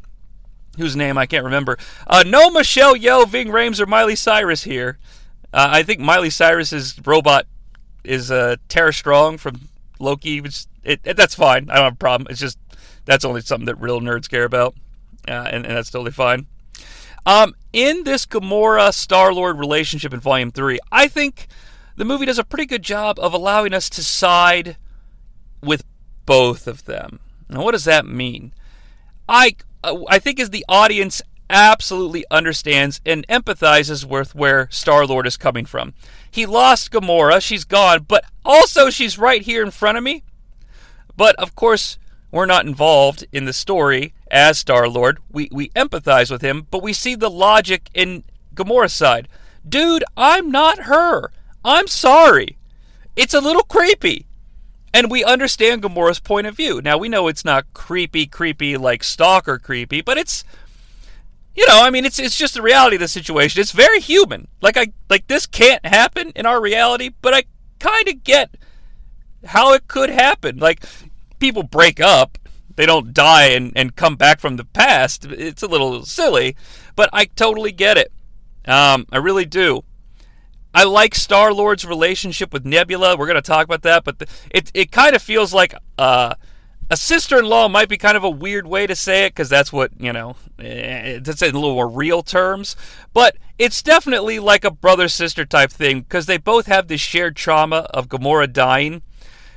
whose 0.79 0.97
name 0.97 1.17
I 1.17 1.27
can't 1.27 1.45
remember. 1.45 1.79
Uh, 2.09 2.25
no 2.27 2.51
Michelle 2.51 2.97
Yeoh, 2.97 3.29
Ving 3.29 3.49
Rhames, 3.49 3.79
or 3.79 3.87
Miley 3.87 4.17
Cyrus 4.17 4.65
here. 4.65 4.99
Uh, 5.53 5.69
I 5.71 5.85
think 5.85 6.01
Miley 6.01 6.31
Cyrus's 6.31 6.99
robot 7.07 7.47
is 8.03 8.33
uh, 8.33 8.57
Tara 8.69 8.93
Strong 8.93 9.39
from 9.39 9.69
Loki, 10.01 10.41
which 10.41 10.65
it, 10.83 11.01
it, 11.05 11.17
that's 11.17 11.37
fine. 11.37 11.71
I 11.71 11.77
don't 11.77 11.85
have 11.85 11.93
a 11.93 11.97
problem. 11.97 12.27
It's 12.31 12.41
just 12.41 12.59
that's 13.05 13.25
only 13.25 13.43
something 13.43 13.67
that 13.67 13.81
real 13.81 14.01
nerds 14.01 14.29
care 14.29 14.45
about, 14.45 14.75
uh, 15.29 15.49
and, 15.51 15.67
and 15.67 15.77
that's 15.77 15.91
totally 15.91 16.11
fine. 16.11 16.47
Um, 17.27 17.55
in 17.73 18.05
this 18.05 18.27
Gamora 18.27 18.93
Star 18.93 19.33
Lord 19.33 19.59
relationship 19.59 20.13
in 20.13 20.21
Volume 20.21 20.51
3, 20.51 20.79
I 20.93 21.09
think 21.09 21.47
the 21.97 22.05
movie 22.05 22.27
does 22.27 22.39
a 22.39 22.45
pretty 22.45 22.67
good 22.67 22.83
job 22.83 23.19
of 23.19 23.33
allowing 23.33 23.73
us 23.73 23.89
to 23.91 24.03
side 24.03 24.77
with 25.63 25.85
both 26.27 26.67
of 26.67 26.85
them. 26.85 27.21
Now, 27.49 27.65
what 27.65 27.73
does 27.73 27.85
that 27.85 28.07
mean? 28.07 28.53
I 29.29 29.57
I 29.83 30.19
think 30.19 30.41
as 30.41 30.51
the 30.51 30.65
audience 30.69 31.23
absolutely 31.51 32.25
understands 32.31 33.01
and 33.05 33.27
empathizes 33.29 34.05
with 34.05 34.35
where 34.35 34.69
Star 34.71 35.07
Lord 35.07 35.27
is 35.27 35.37
coming 35.37 35.67
from. 35.67 35.95
He 36.31 36.47
lost 36.47 36.91
Gamora, 36.91 37.41
she's 37.41 37.65
gone, 37.65 38.05
but 38.09 38.25
also 38.45 38.91
she's 38.91 39.19
right 39.19 39.43
here 39.43 39.63
in 39.63 39.71
front 39.71 39.99
of 39.99 40.05
me. 40.05 40.25
But 41.17 41.37
of 41.37 41.55
course, 41.55 41.99
we're 42.31 42.47
not 42.47 42.67
involved 42.67 43.27
in 43.31 43.45
the 43.45 43.53
story 43.53 44.15
as 44.35 44.59
Star 44.59 44.89
Lord. 44.89 45.21
We 45.31 45.49
we 45.51 45.71
empathize 45.71 46.31
with 46.31 46.43
him, 46.43 46.67
but 46.71 46.83
we 46.83 46.93
see 46.93 47.15
the 47.15 47.31
logic 47.31 47.89
in 47.95 48.25
Gamora's 48.55 48.93
side. 48.93 49.29
Dude, 49.67 50.05
I'm 50.17 50.51
not 50.51 50.81
her. 50.81 51.31
I'm 51.65 51.87
sorry. 51.87 52.59
It's 53.17 53.33
a 53.33 53.41
little 53.41 53.63
creepy. 53.63 54.27
And 54.93 55.11
we 55.11 55.25
understand 55.25 55.83
Gamora's 55.83 56.21
point 56.21 56.47
of 56.47 56.57
view. 56.57 56.83
Now 56.83 56.99
we 56.99 57.09
know 57.09 57.29
it's 57.29 57.45
not 57.45 57.73
creepy, 57.73 58.27
creepy 58.27 58.77
like 58.77 59.03
stalker 59.03 59.59
creepy, 59.59 60.03
but 60.03 60.19
it's 60.19 60.45
you 61.55 61.67
know, 61.69 61.83
I 61.83 61.91
mean 61.91 62.05
it's 62.05 62.19
it's 62.19 62.37
just 62.37 62.55
the 62.55 62.63
reality 62.63 62.97
of 62.97 63.01
the 63.01 63.09
situation. 63.09 63.61
It's 63.61 63.71
very 63.73 64.01
human. 64.01 64.49
Like 64.61 64.77
I 64.77 64.89
like 65.09 65.29
this 65.29 65.47
can't 65.47 65.87
happen 65.87 66.33
in 66.35 66.45
our 66.45 66.61
reality, 66.61 67.11
but 67.23 67.35
I 67.35 67.45
kind 67.79 68.09
of 68.09 68.25
get 68.25 68.57
how 69.45 69.73
it 69.73 69.87
could 69.87 70.11
happen. 70.11 70.59
Like 70.59 70.85
people 71.39 71.63
break 71.63 72.01
up, 72.01 72.39
they 72.77 72.87
don't 72.87 73.15
die 73.15 73.47
and, 73.49 73.73
and 73.77 73.97
come 73.97 74.17
back 74.17 74.41
from 74.41 74.57
the 74.57 74.65
past. 74.65 75.25
It's 75.27 75.63
a 75.63 75.67
little 75.69 76.05
silly, 76.05 76.57
but 76.97 77.09
I 77.13 77.27
totally 77.27 77.73
get 77.73 77.97
it. 77.97 78.13
Um, 78.67 79.07
I 79.13 79.19
really 79.19 79.45
do. 79.45 79.85
I 80.75 80.85
like 80.85 81.15
Star 81.15 81.53
Lord's 81.53 81.85
relationship 81.85 82.53
with 82.53 82.65
Nebula. 82.65 83.17
We're 83.17 83.27
going 83.27 83.37
to 83.37 83.43
talk 83.43 83.65
about 83.65 83.83
that, 83.83 84.03
but 84.05 84.19
the, 84.19 84.27
it 84.51 84.71
it 84.75 84.91
kind 84.91 85.15
of 85.15 85.23
feels 85.23 85.55
like 85.55 85.73
uh, 85.99 86.35
a 86.91 86.97
sister-in-law 86.97 87.69
might 87.69 87.89
be 87.89 87.97
kind 87.97 88.17
of 88.17 88.25
a 88.25 88.31
weird 88.31 88.67
way 88.67 88.87
to 88.87 88.97
say 88.97 89.25
it 89.27 89.31
because 89.35 89.49
that's 89.49 89.73
what 89.73 89.93
you 90.01 90.13
know. 90.13 90.35
eh, 90.59 91.21
That's 91.23 91.43
in 91.43 91.55
a 91.55 91.59
little 91.59 91.75
more 91.75 91.89
real 91.89 92.23
terms, 92.25 92.75
but 93.13 93.37
it's 93.57 93.83
definitely 93.83 94.41
like 94.41 94.65
a 94.65 94.71
brother-sister 94.71 95.45
type 95.45 95.71
thing 95.71 96.01
because 96.01 96.27
they 96.27 96.39
both 96.39 96.67
have 96.67 96.89
this 96.89 97.01
shared 97.01 97.37
trauma 97.37 97.87
of 97.95 98.09
Gamora 98.09 98.53
dying. 98.53 99.03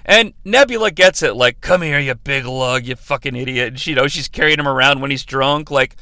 And 0.08 0.34
Nebula 0.46 0.92
gets 0.92 1.22
it, 1.22 1.36
like, 1.36 1.60
come 1.60 1.82
here, 1.82 2.00
you 2.00 2.16
big 2.16 2.46
lug, 2.46 2.86
you 2.86 2.96
fucking 2.96 3.36
idiot. 3.36 3.68
And 3.68 3.80
she, 3.80 3.90
you 3.92 3.96
know, 3.98 4.08
she's 4.08 4.30
carrying 4.30 4.58
him 4.58 4.68
around 4.68 5.02
when 5.02 5.12
he's 5.12 5.26
drunk. 5.26 5.70
Like, 5.70 5.98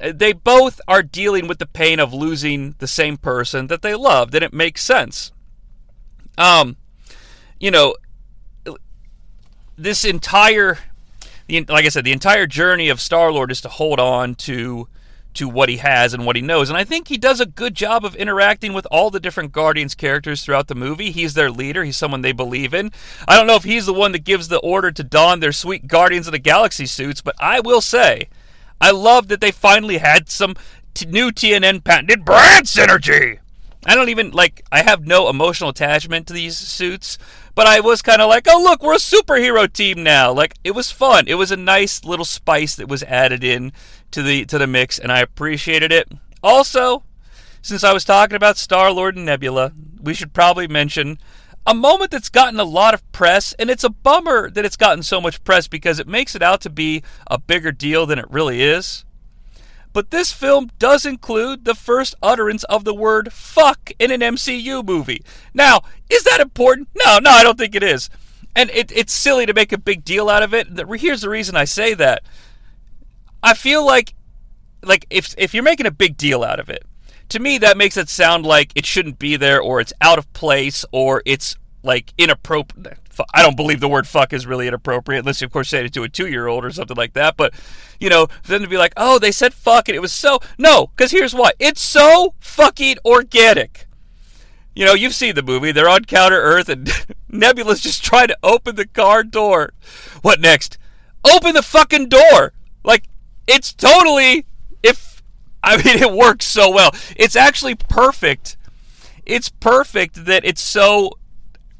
they 0.00 0.32
both 0.32 0.80
are 0.88 1.02
dealing 1.02 1.46
with 1.46 1.58
the 1.58 1.66
pain 1.66 2.00
of 2.00 2.12
losing 2.12 2.74
the 2.78 2.88
same 2.88 3.16
person 3.16 3.68
that 3.68 3.82
they 3.82 3.94
loved, 3.94 4.34
and 4.34 4.44
it 4.44 4.52
makes 4.52 4.82
sense. 4.82 5.32
Um, 6.36 6.76
you 7.60 7.70
know, 7.70 7.94
this 9.76 10.04
entire, 10.04 10.78
like 11.48 11.84
I 11.84 11.88
said, 11.88 12.04
the 12.04 12.12
entire 12.12 12.46
journey 12.46 12.88
of 12.88 13.00
Star 13.00 13.30
Lord 13.30 13.50
is 13.50 13.60
to 13.60 13.68
hold 13.68 14.00
on 14.00 14.34
to 14.36 14.88
to 15.34 15.48
what 15.48 15.68
he 15.68 15.76
has 15.76 16.14
and 16.14 16.26
what 16.26 16.36
he 16.36 16.42
knows, 16.42 16.68
and 16.68 16.76
I 16.76 16.84
think 16.84 17.08
he 17.08 17.18
does 17.18 17.40
a 17.40 17.46
good 17.46 17.74
job 17.74 18.04
of 18.04 18.16
interacting 18.16 18.72
with 18.72 18.86
all 18.90 19.10
the 19.10 19.20
different 19.20 19.52
Guardians 19.52 19.94
characters 19.94 20.42
throughout 20.42 20.68
the 20.68 20.74
movie. 20.74 21.10
He's 21.10 21.34
their 21.34 21.50
leader. 21.50 21.84
He's 21.84 21.96
someone 21.96 22.22
they 22.22 22.32
believe 22.32 22.74
in. 22.74 22.90
I 23.26 23.36
don't 23.36 23.46
know 23.46 23.56
if 23.56 23.64
he's 23.64 23.86
the 23.86 23.92
one 23.92 24.12
that 24.12 24.24
gives 24.24 24.48
the 24.48 24.58
order 24.58 24.90
to 24.90 25.04
don 25.04 25.40
their 25.40 25.52
sweet 25.52 25.86
Guardians 25.86 26.26
of 26.26 26.32
the 26.32 26.38
Galaxy 26.38 26.86
suits, 26.86 27.20
but 27.20 27.34
I 27.38 27.60
will 27.60 27.80
say. 27.80 28.28
I 28.80 28.90
love 28.90 29.28
that 29.28 29.40
they 29.40 29.50
finally 29.50 29.98
had 29.98 30.28
some 30.28 30.54
t- 30.94 31.06
new 31.06 31.30
TNN 31.30 31.82
patented 31.82 32.24
brand 32.24 32.66
synergy. 32.66 33.38
I 33.88 33.94
don't 33.94 34.10
even 34.10 34.32
like. 34.32 34.62
I 34.70 34.82
have 34.82 35.06
no 35.06 35.30
emotional 35.30 35.70
attachment 35.70 36.26
to 36.26 36.34
these 36.34 36.58
suits, 36.58 37.16
but 37.54 37.66
I 37.66 37.80
was 37.80 38.02
kind 38.02 38.20
of 38.20 38.28
like, 38.28 38.46
oh 38.46 38.60
look, 38.62 38.82
we're 38.82 38.92
a 38.92 38.98
superhero 38.98 39.72
team 39.72 40.02
now. 40.02 40.30
Like 40.30 40.56
it 40.62 40.72
was 40.72 40.90
fun. 40.90 41.26
It 41.26 41.36
was 41.36 41.50
a 41.50 41.56
nice 41.56 42.04
little 42.04 42.26
spice 42.26 42.74
that 42.76 42.86
was 42.86 43.02
added 43.04 43.42
in 43.42 43.72
to 44.10 44.22
the 44.22 44.44
to 44.44 44.58
the 44.58 44.66
mix, 44.66 44.98
and 44.98 45.10
I 45.10 45.20
appreciated 45.20 45.90
it. 45.90 46.12
Also, 46.42 47.02
since 47.62 47.82
I 47.82 47.94
was 47.94 48.04
talking 48.04 48.36
about 48.36 48.58
Star 48.58 48.92
Lord 48.92 49.16
and 49.16 49.24
Nebula, 49.24 49.72
we 50.02 50.12
should 50.12 50.34
probably 50.34 50.68
mention 50.68 51.18
a 51.66 51.74
moment 51.74 52.10
that's 52.10 52.28
gotten 52.28 52.60
a 52.60 52.64
lot 52.64 52.92
of 52.92 53.10
press, 53.10 53.54
and 53.54 53.70
it's 53.70 53.84
a 53.84 53.90
bummer 53.90 54.50
that 54.50 54.66
it's 54.66 54.76
gotten 54.76 55.02
so 55.02 55.18
much 55.18 55.42
press 55.44 55.66
because 55.66 55.98
it 55.98 56.06
makes 56.06 56.34
it 56.34 56.42
out 56.42 56.60
to 56.60 56.70
be 56.70 57.02
a 57.26 57.38
bigger 57.38 57.72
deal 57.72 58.04
than 58.04 58.18
it 58.18 58.30
really 58.30 58.62
is. 58.62 59.06
But 59.92 60.10
this 60.10 60.32
film 60.32 60.70
does 60.78 61.06
include 61.06 61.64
the 61.64 61.74
first 61.74 62.14
utterance 62.22 62.64
of 62.64 62.84
the 62.84 62.94
word 62.94 63.32
fuck 63.32 63.90
in 63.98 64.10
an 64.10 64.20
MCU 64.20 64.84
movie. 64.84 65.22
Now, 65.54 65.82
is 66.10 66.24
that 66.24 66.40
important? 66.40 66.88
No, 66.94 67.18
no, 67.18 67.30
I 67.30 67.42
don't 67.42 67.58
think 67.58 67.74
it 67.74 67.82
is. 67.82 68.10
And 68.54 68.70
it, 68.70 68.92
it's 68.92 69.12
silly 69.12 69.46
to 69.46 69.54
make 69.54 69.72
a 69.72 69.78
big 69.78 70.04
deal 70.04 70.28
out 70.28 70.42
of 70.42 70.52
it. 70.54 70.68
Here's 71.00 71.22
the 71.22 71.28
reason 71.28 71.56
I 71.56 71.64
say 71.64 71.94
that. 71.94 72.22
I 73.42 73.54
feel 73.54 73.84
like 73.84 74.14
like 74.82 75.06
if 75.10 75.34
if 75.38 75.54
you're 75.54 75.62
making 75.62 75.86
a 75.86 75.90
big 75.90 76.16
deal 76.16 76.42
out 76.42 76.60
of 76.60 76.68
it, 76.68 76.84
to 77.28 77.38
me 77.38 77.58
that 77.58 77.76
makes 77.76 77.96
it 77.96 78.08
sound 78.08 78.44
like 78.44 78.72
it 78.74 78.86
shouldn't 78.86 79.18
be 79.18 79.36
there 79.36 79.60
or 79.60 79.80
it's 79.80 79.92
out 80.00 80.18
of 80.18 80.32
place 80.32 80.84
or 80.92 81.22
it's 81.24 81.56
like 81.82 82.12
inappropriate. 82.18 82.98
I 83.34 83.42
don't 83.42 83.56
believe 83.56 83.80
the 83.80 83.88
word 83.88 84.06
fuck 84.06 84.32
is 84.32 84.46
really 84.46 84.68
inappropriate 84.68 85.20
unless 85.20 85.40
you 85.40 85.46
of 85.46 85.52
course 85.52 85.68
say 85.68 85.84
it 85.84 85.92
to 85.94 86.04
a 86.04 86.08
2-year-old 86.08 86.64
or 86.64 86.70
something 86.70 86.96
like 86.96 87.14
that, 87.14 87.36
but 87.36 87.52
you 88.00 88.08
know, 88.08 88.26
for 88.42 88.52
them 88.52 88.62
to 88.62 88.68
be 88.68 88.78
like, 88.78 88.92
"Oh, 88.96 89.18
they 89.18 89.32
said 89.32 89.54
fuck 89.54 89.88
and 89.88 89.96
it 89.96 90.00
was 90.00 90.12
so 90.12 90.40
No, 90.58 90.90
cuz 90.96 91.10
here's 91.10 91.34
why. 91.34 91.52
It's 91.58 91.80
so 91.80 92.34
fucking 92.40 92.98
organic. 93.04 93.88
You 94.78 94.84
know, 94.84 94.94
you've 94.94 95.14
seen 95.14 95.34
the 95.34 95.42
movie. 95.42 95.72
They're 95.72 95.88
on 95.88 96.04
Counter 96.04 96.40
Earth, 96.40 96.68
and 96.68 96.88
Nebula's 97.28 97.80
just 97.80 98.04
trying 98.04 98.28
to 98.28 98.38
open 98.44 98.76
the 98.76 98.86
car 98.86 99.24
door. 99.24 99.72
What 100.22 100.40
next? 100.40 100.78
Open 101.24 101.54
the 101.54 101.62
fucking 101.64 102.08
door! 102.08 102.52
Like, 102.84 103.08
it's 103.48 103.72
totally. 103.72 104.46
If. 104.84 105.20
I 105.64 105.78
mean, 105.78 106.00
it 106.00 106.12
works 106.12 106.46
so 106.46 106.70
well. 106.70 106.92
It's 107.16 107.34
actually 107.34 107.74
perfect. 107.74 108.56
It's 109.26 109.48
perfect 109.48 110.26
that 110.26 110.44
it's 110.44 110.62
so. 110.62 111.10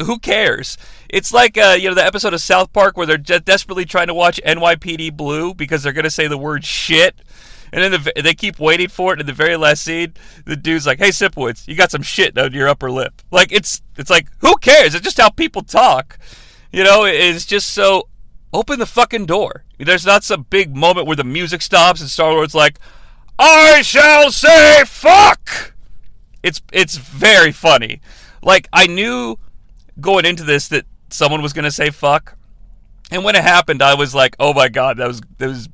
Who 0.04 0.18
cares? 0.18 0.76
It's 1.08 1.32
like, 1.32 1.56
uh, 1.56 1.76
you 1.78 1.88
know, 1.88 1.94
the 1.94 2.04
episode 2.04 2.34
of 2.34 2.40
South 2.40 2.72
Park 2.72 2.96
where 2.96 3.06
they're 3.06 3.16
de- 3.16 3.40
desperately 3.40 3.84
trying 3.84 4.08
to 4.08 4.14
watch 4.14 4.40
NYPD 4.44 5.16
Blue 5.16 5.54
because 5.54 5.82
they're 5.82 5.92
going 5.92 6.04
to 6.04 6.10
say 6.10 6.28
the 6.28 6.36
word 6.38 6.64
shit. 6.64 7.20
And 7.72 7.82
then 7.82 8.02
the, 8.02 8.22
they 8.22 8.34
keep 8.34 8.58
waiting 8.58 8.88
for 8.88 9.12
it. 9.12 9.14
And 9.14 9.20
in 9.22 9.26
the 9.26 9.32
very 9.32 9.56
last 9.56 9.82
scene, 9.82 10.14
the 10.44 10.56
dude's 10.56 10.86
like, 10.86 10.98
"Hey, 10.98 11.10
Sipowicz, 11.10 11.68
you 11.68 11.74
got 11.74 11.90
some 11.90 12.02
shit 12.02 12.38
on 12.38 12.52
your 12.52 12.66
upper 12.66 12.90
lip." 12.90 13.20
Like 13.30 13.52
it's 13.52 13.82
it's 13.96 14.08
like 14.08 14.28
who 14.38 14.56
cares? 14.56 14.94
It's 14.94 15.04
just 15.04 15.20
how 15.20 15.28
people 15.28 15.62
talk. 15.62 16.18
You 16.72 16.84
know, 16.84 17.04
it's 17.04 17.46
just 17.46 17.70
so. 17.70 18.08
Open 18.54 18.78
the 18.78 18.86
fucking 18.86 19.26
door. 19.26 19.64
There's 19.78 20.06
not 20.06 20.24
some 20.24 20.46
big 20.48 20.74
moment 20.74 21.06
where 21.06 21.16
the 21.16 21.24
music 21.24 21.60
stops 21.60 22.00
and 22.00 22.08
Star 22.08 22.32
Lord's 22.32 22.54
like, 22.54 22.78
"I 23.38 23.82
shall 23.82 24.32
say 24.32 24.84
fuck." 24.86 25.74
It's 26.42 26.62
it's 26.72 26.96
very 26.96 27.52
funny. 27.52 28.00
Like 28.42 28.66
I 28.72 28.86
knew 28.86 29.38
going 30.00 30.24
into 30.24 30.44
this 30.44 30.68
that 30.68 30.86
someone 31.10 31.42
was 31.42 31.52
going 31.52 31.64
to 31.64 31.70
say 31.70 31.90
fuck. 31.90 32.36
And 33.10 33.24
when 33.24 33.36
it 33.36 33.42
happened, 33.42 33.82
I 33.82 33.94
was 33.94 34.14
like, 34.14 34.36
"Oh 34.38 34.52
my 34.52 34.68
god, 34.68 34.98
that 34.98 35.08
was 35.08 35.20
that 35.38 35.48
was 35.48 35.68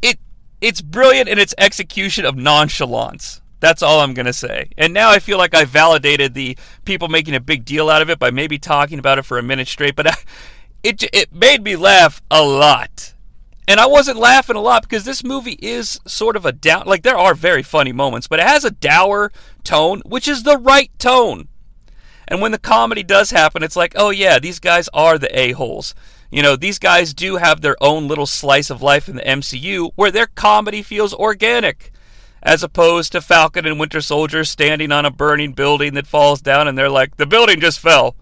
it 0.00 0.18
it's 0.60 0.80
brilliant 0.80 1.28
in 1.28 1.38
its 1.38 1.54
execution 1.58 2.24
of 2.24 2.36
nonchalance. 2.36 3.40
That's 3.60 3.82
all 3.82 4.00
I'm 4.00 4.12
going 4.12 4.26
to 4.26 4.32
say. 4.32 4.70
And 4.76 4.92
now 4.92 5.10
I 5.10 5.20
feel 5.20 5.38
like 5.38 5.54
I 5.54 5.64
validated 5.64 6.34
the 6.34 6.58
people 6.84 7.06
making 7.06 7.36
a 7.36 7.40
big 7.40 7.64
deal 7.64 7.88
out 7.88 8.02
of 8.02 8.10
it 8.10 8.18
by 8.18 8.32
maybe 8.32 8.58
talking 8.58 8.98
about 8.98 9.18
it 9.18 9.24
for 9.24 9.38
a 9.38 9.42
minute 9.42 9.68
straight, 9.68 9.94
but 9.94 10.08
I, 10.08 10.14
it 10.82 11.02
it 11.12 11.32
made 11.32 11.62
me 11.62 11.76
laugh 11.76 12.20
a 12.30 12.42
lot. 12.42 13.14
And 13.68 13.78
I 13.78 13.86
wasn't 13.86 14.18
laughing 14.18 14.56
a 14.56 14.60
lot 14.60 14.82
because 14.82 15.04
this 15.04 15.22
movie 15.22 15.58
is 15.62 16.00
sort 16.04 16.34
of 16.34 16.44
a 16.44 16.50
down 16.50 16.86
like 16.86 17.02
there 17.02 17.16
are 17.16 17.34
very 17.34 17.62
funny 17.62 17.92
moments, 17.92 18.26
but 18.26 18.40
it 18.40 18.46
has 18.46 18.64
a 18.64 18.70
dour 18.72 19.30
tone, 19.62 20.02
which 20.04 20.26
is 20.26 20.42
the 20.42 20.58
right 20.58 20.90
tone. 20.98 21.48
And 22.28 22.40
when 22.40 22.52
the 22.52 22.58
comedy 22.58 23.02
does 23.02 23.30
happen, 23.30 23.62
it's 23.62 23.76
like, 23.76 23.94
oh 23.96 24.10
yeah, 24.10 24.38
these 24.38 24.58
guys 24.58 24.88
are 24.94 25.18
the 25.18 25.38
a-holes. 25.38 25.94
You 26.30 26.42
know, 26.42 26.56
these 26.56 26.78
guys 26.78 27.12
do 27.12 27.36
have 27.36 27.60
their 27.60 27.76
own 27.82 28.08
little 28.08 28.26
slice 28.26 28.70
of 28.70 28.80
life 28.80 29.08
in 29.08 29.16
the 29.16 29.22
MCU 29.22 29.90
where 29.96 30.10
their 30.10 30.28
comedy 30.28 30.82
feels 30.82 31.12
organic, 31.12 31.92
as 32.42 32.62
opposed 32.62 33.12
to 33.12 33.20
Falcon 33.20 33.66
and 33.66 33.78
Winter 33.78 34.00
Soldier 34.00 34.44
standing 34.44 34.92
on 34.92 35.04
a 35.04 35.10
burning 35.10 35.52
building 35.52 35.94
that 35.94 36.06
falls 36.06 36.40
down 36.40 36.66
and 36.66 36.78
they're 36.78 36.88
like, 36.88 37.16
the 37.16 37.26
building 37.26 37.60
just 37.60 37.78
fell. 37.78 38.16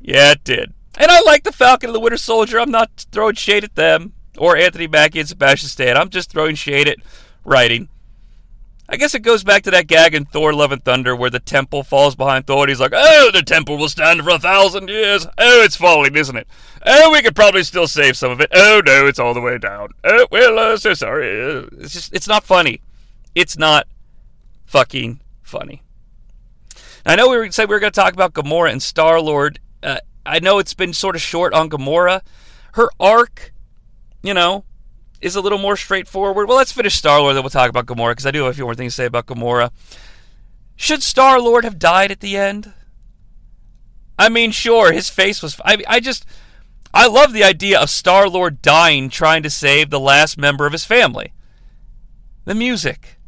Yeah, 0.00 0.32
it 0.32 0.44
did. 0.44 0.72
And 0.98 1.10
I 1.10 1.20
like 1.20 1.44
the 1.44 1.52
Falcon 1.52 1.90
and 1.90 1.94
the 1.94 2.00
Winter 2.00 2.16
Soldier. 2.16 2.58
I'm 2.58 2.70
not 2.70 3.06
throwing 3.12 3.34
shade 3.34 3.64
at 3.64 3.74
them 3.76 4.14
or 4.36 4.56
Anthony 4.56 4.86
Mackie 4.86 5.20
and 5.20 5.28
Sebastian 5.28 5.68
Stan. 5.68 5.96
I'm 5.96 6.10
just 6.10 6.30
throwing 6.30 6.56
shade 6.56 6.88
at 6.88 6.98
writing. 7.44 7.88
I 8.88 8.96
guess 8.96 9.14
it 9.14 9.20
goes 9.20 9.42
back 9.42 9.62
to 9.64 9.70
that 9.72 9.88
gag 9.88 10.14
in 10.14 10.24
Thor: 10.26 10.52
Love 10.52 10.72
and 10.72 10.84
Thunder 10.84 11.16
where 11.16 11.30
the 11.30 11.40
temple 11.40 11.82
falls 11.82 12.14
behind 12.14 12.46
Thor 12.46 12.62
and 12.62 12.68
he's 12.68 12.80
like, 12.80 12.92
"Oh, 12.94 13.30
the 13.32 13.42
temple 13.42 13.76
will 13.76 13.88
stand 13.88 14.22
for 14.22 14.30
a 14.30 14.38
thousand 14.38 14.88
years. 14.88 15.26
Oh, 15.38 15.62
it's 15.62 15.76
falling, 15.76 16.14
isn't 16.14 16.36
it? 16.36 16.46
Oh, 16.84 17.10
we 17.10 17.22
could 17.22 17.34
probably 17.34 17.64
still 17.64 17.88
save 17.88 18.16
some 18.16 18.30
of 18.30 18.40
it. 18.40 18.50
Oh 18.54 18.80
no, 18.84 19.06
it's 19.06 19.18
all 19.18 19.34
the 19.34 19.40
way 19.40 19.58
down. 19.58 19.88
Oh, 20.04 20.26
well, 20.30 20.58
uh, 20.58 20.76
so 20.76 20.94
sorry. 20.94 21.28
It's 21.78 21.92
just, 21.92 22.14
it's 22.14 22.28
not 22.28 22.44
funny. 22.44 22.80
It's 23.34 23.58
not 23.58 23.86
fucking 24.66 25.20
funny. 25.42 25.82
I 27.04 27.16
know 27.16 27.28
we 27.28 27.36
were 27.36 27.50
said 27.50 27.68
we 27.68 27.74
were 27.74 27.80
going 27.80 27.92
to 27.92 28.00
talk 28.00 28.12
about 28.12 28.34
Gamora 28.34 28.70
and 28.70 28.82
Star 28.82 29.20
Lord. 29.20 29.60
Uh, 29.82 29.98
I 30.24 30.40
know 30.40 30.58
it's 30.58 30.74
been 30.74 30.92
sort 30.92 31.14
of 31.14 31.22
short 31.22 31.54
on 31.54 31.70
Gamora, 31.70 32.20
her 32.72 32.88
arc, 32.98 33.52
you 34.22 34.34
know, 34.34 34.64
is 35.20 35.36
a 35.36 35.40
little 35.40 35.58
more 35.58 35.76
straightforward. 35.76 36.48
Well, 36.48 36.56
let's 36.56 36.72
finish 36.72 36.94
Star 36.94 37.20
Lord, 37.20 37.36
then 37.36 37.42
we'll 37.42 37.50
talk 37.50 37.70
about 37.70 37.86
Gamora 37.86 38.12
because 38.12 38.26
I 38.26 38.30
do 38.30 38.42
have 38.44 38.52
a 38.52 38.54
few 38.54 38.64
more 38.64 38.74
things 38.74 38.92
to 38.94 38.96
say 39.02 39.06
about 39.06 39.26
Gamora. 39.26 39.70
Should 40.76 41.02
Star 41.02 41.40
Lord 41.40 41.64
have 41.64 41.78
died 41.78 42.10
at 42.10 42.20
the 42.20 42.36
end? 42.36 42.72
I 44.18 44.28
mean, 44.28 44.50
sure, 44.50 44.92
his 44.92 45.08
face 45.10 45.42
was. 45.42 45.60
I, 45.64 45.82
I 45.88 46.00
just. 46.00 46.24
I 46.94 47.06
love 47.06 47.32
the 47.34 47.44
idea 47.44 47.78
of 47.78 47.90
Star 47.90 48.28
Lord 48.28 48.62
dying 48.62 49.10
trying 49.10 49.42
to 49.42 49.50
save 49.50 49.90
the 49.90 50.00
last 50.00 50.38
member 50.38 50.64
of 50.66 50.72
his 50.72 50.84
family. 50.84 51.32
The 52.46 52.54
music. 52.54 53.18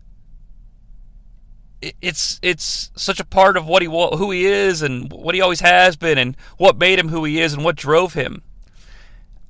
It- 1.82 1.97
It's 2.01 2.39
it's 2.43 2.91
such 2.97 3.20
a 3.20 3.24
part 3.24 3.57
of 3.57 3.66
what 3.66 3.82
he 3.82 3.89
who 3.89 4.30
he 4.30 4.47
is 4.47 4.82
and 4.82 5.12
what 5.12 5.34
he 5.34 5.41
always 5.41 5.61
has 5.61 5.97
been 5.97 6.18
and 6.18 6.36
what 6.57 6.78
made 6.78 6.99
him 6.99 7.09
who 7.09 7.24
he 7.24 7.41
is 7.41 7.53
and 7.53 7.64
what 7.64 7.76
drove 7.76 8.14
him. 8.14 8.43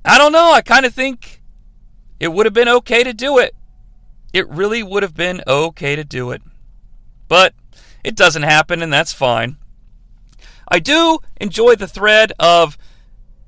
I 0.05 0.17
don't 0.17 0.31
know. 0.31 0.51
I 0.53 0.61
kind 0.61 0.85
of 0.85 0.93
think 0.93 1.38
it 2.19 2.29
would 2.29 2.45
have 2.45 2.53
been 2.53 2.69
okay 2.69 3.03
to 3.03 3.13
do 3.13 3.37
it. 3.37 3.55
It 4.33 4.47
really 4.49 4.83
would 4.83 5.03
have 5.03 5.15
been 5.15 5.41
okay 5.47 5.95
to 5.95 6.03
do 6.03 6.31
it. 6.31 6.41
But 7.27 7.53
it 8.03 8.15
doesn't 8.15 8.43
happen, 8.43 8.81
and 8.81 8.91
that's 8.91 9.13
fine. 9.13 9.57
I 10.67 10.79
do 10.79 11.19
enjoy 11.41 11.75
the 11.75 11.87
thread 11.87 12.33
of, 12.39 12.77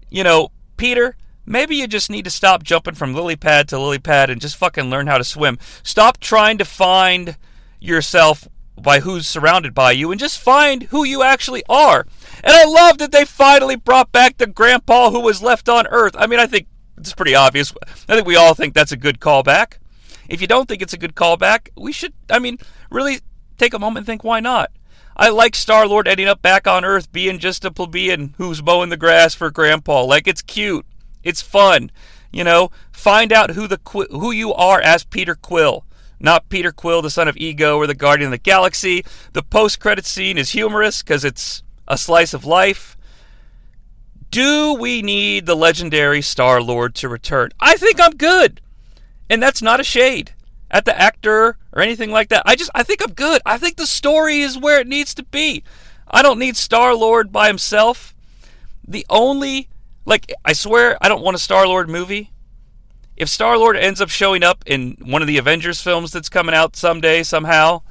you 0.09 0.24
know, 0.24 0.51
Peter, 0.78 1.15
maybe 1.45 1.76
you 1.76 1.88
just 1.88 2.09
need 2.09 2.26
to 2.26 2.32
stop 2.32 2.63
jumping 2.63 2.95
from 2.95 3.13
lily 3.13 3.36
pad 3.36 3.67
to 3.69 3.80
lily 3.80 3.99
pad 3.99 4.30
and 4.30 4.41
just 4.41 4.55
fucking 4.55 4.89
learn 4.89 5.07
how 5.07 5.17
to 5.17 5.24
swim. 5.24 5.59
Stop 5.84 6.19
trying 6.19 6.57
to 6.57 6.65
find 6.65 7.38
yourself 7.80 8.47
by 8.82 9.01
who's 9.01 9.28
surrounded 9.28 9.74
by 9.74 9.91
you 9.91 10.11
and 10.11 10.19
just 10.19 10.39
find 10.39 10.84
who 10.84 11.03
you 11.03 11.22
actually 11.22 11.63
are. 11.69 12.05
And 12.43 12.55
I 12.55 12.65
love 12.65 12.97
that 12.97 13.11
they 13.11 13.26
finally 13.26 13.76
brought 13.76 14.11
back 14.11 14.38
the 14.38 14.47
grandpa 14.47 15.11
who 15.11 15.19
was 15.19 15.43
left 15.43 15.69
on 15.69 15.86
Earth. 15.88 16.15
I 16.17 16.26
mean, 16.26 16.39
I 16.39 16.47
think 16.47 16.67
it's 17.01 17.13
pretty 17.13 17.35
obvious. 17.35 17.73
I 18.07 18.15
think 18.15 18.27
we 18.27 18.35
all 18.35 18.53
think 18.53 18.73
that's 18.73 18.91
a 18.91 18.97
good 18.97 19.19
callback. 19.19 19.73
If 20.29 20.41
you 20.41 20.47
don't 20.47 20.67
think 20.67 20.81
it's 20.81 20.93
a 20.93 20.97
good 20.97 21.15
callback, 21.15 21.69
we 21.75 21.91
should, 21.91 22.13
I 22.29 22.39
mean, 22.39 22.57
really 22.89 23.19
take 23.57 23.73
a 23.73 23.79
moment 23.79 23.99
and 23.99 24.05
think 24.07 24.23
why 24.23 24.39
not? 24.39 24.71
I 25.17 25.29
like 25.29 25.55
Star 25.55 25.87
Lord 25.87 26.07
ending 26.07 26.27
up 26.27 26.41
back 26.41 26.67
on 26.67 26.85
Earth 26.85 27.11
being 27.11 27.37
just 27.37 27.65
a 27.65 27.71
plebeian 27.71 28.33
who's 28.37 28.63
mowing 28.63 28.89
the 28.89 28.97
grass 28.97 29.35
for 29.35 29.51
Grandpa. 29.51 30.03
Like 30.03 30.27
it's 30.27 30.41
cute, 30.41 30.85
it's 31.21 31.41
fun, 31.41 31.91
you 32.31 32.43
know. 32.43 32.71
Find 32.91 33.33
out 33.33 33.51
who 33.51 33.67
the 33.67 33.79
who 34.09 34.31
you 34.31 34.53
are 34.53 34.79
as 34.81 35.03
Peter 35.03 35.35
Quill, 35.35 35.85
not 36.19 36.49
Peter 36.49 36.71
Quill, 36.71 37.01
the 37.01 37.09
son 37.09 37.27
of 37.27 37.35
Ego 37.37 37.77
or 37.77 37.87
the 37.87 37.93
Guardian 37.93 38.29
of 38.29 38.31
the 38.31 38.37
Galaxy. 38.37 39.03
The 39.33 39.43
post-credit 39.43 40.05
scene 40.05 40.37
is 40.37 40.51
humorous 40.51 41.03
because 41.03 41.25
it's 41.25 41.61
a 41.87 41.97
slice 41.97 42.33
of 42.33 42.45
life. 42.45 42.95
Do 44.32 44.73
we 44.73 45.01
need 45.01 45.45
the 45.45 45.55
legendary 45.55 46.21
Star 46.21 46.61
Lord 46.61 46.95
to 46.95 47.09
return? 47.09 47.51
I 47.59 47.75
think 47.75 47.99
I'm 47.99 48.15
good. 48.15 48.61
And 49.29 49.43
that's 49.43 49.61
not 49.61 49.82
a 49.82 49.84
shade 49.84 50.34
at 50.71 50.86
the 50.86 50.97
actor 50.97 51.57
or 51.73 51.82
anything 51.82 52.11
like 52.11 52.29
that. 52.29 52.43
I 52.45 52.55
just 52.55 52.71
I 52.73 52.84
think 52.84 53.03
I'm 53.03 53.13
good. 53.13 53.41
I 53.45 53.57
think 53.57 53.75
the 53.75 53.86
story 53.86 54.39
is 54.39 54.57
where 54.57 54.79
it 54.79 54.88
needs 54.88 55.13
to 55.15 55.23
be. 55.23 55.63
I 56.09 56.21
don't 56.21 56.39
need 56.39 56.55
Star 56.55 56.95
Lord 56.95 57.32
by 57.32 57.47
himself. 57.47 58.15
The 58.88 59.05
only 59.09 59.67
like 60.05 60.34
I 60.45 60.53
swear 60.53 60.97
I 61.01 61.09
don't 61.09 61.21
want 61.21 61.36
a 61.36 61.39
Star 61.39 61.67
Lord 61.67 61.89
movie. 61.89 62.32
If 63.17 63.27
Star 63.27 63.57
Lord 63.57 63.75
ends 63.75 63.99
up 63.99 64.09
showing 64.09 64.43
up 64.43 64.63
in 64.65 64.97
one 65.01 65.21
of 65.21 65.27
the 65.27 65.38
Avengers 65.38 65.82
films 65.82 66.11
that's 66.11 66.29
coming 66.29 66.55
out 66.55 66.77
someday 66.77 67.23
somehow, 67.23 67.82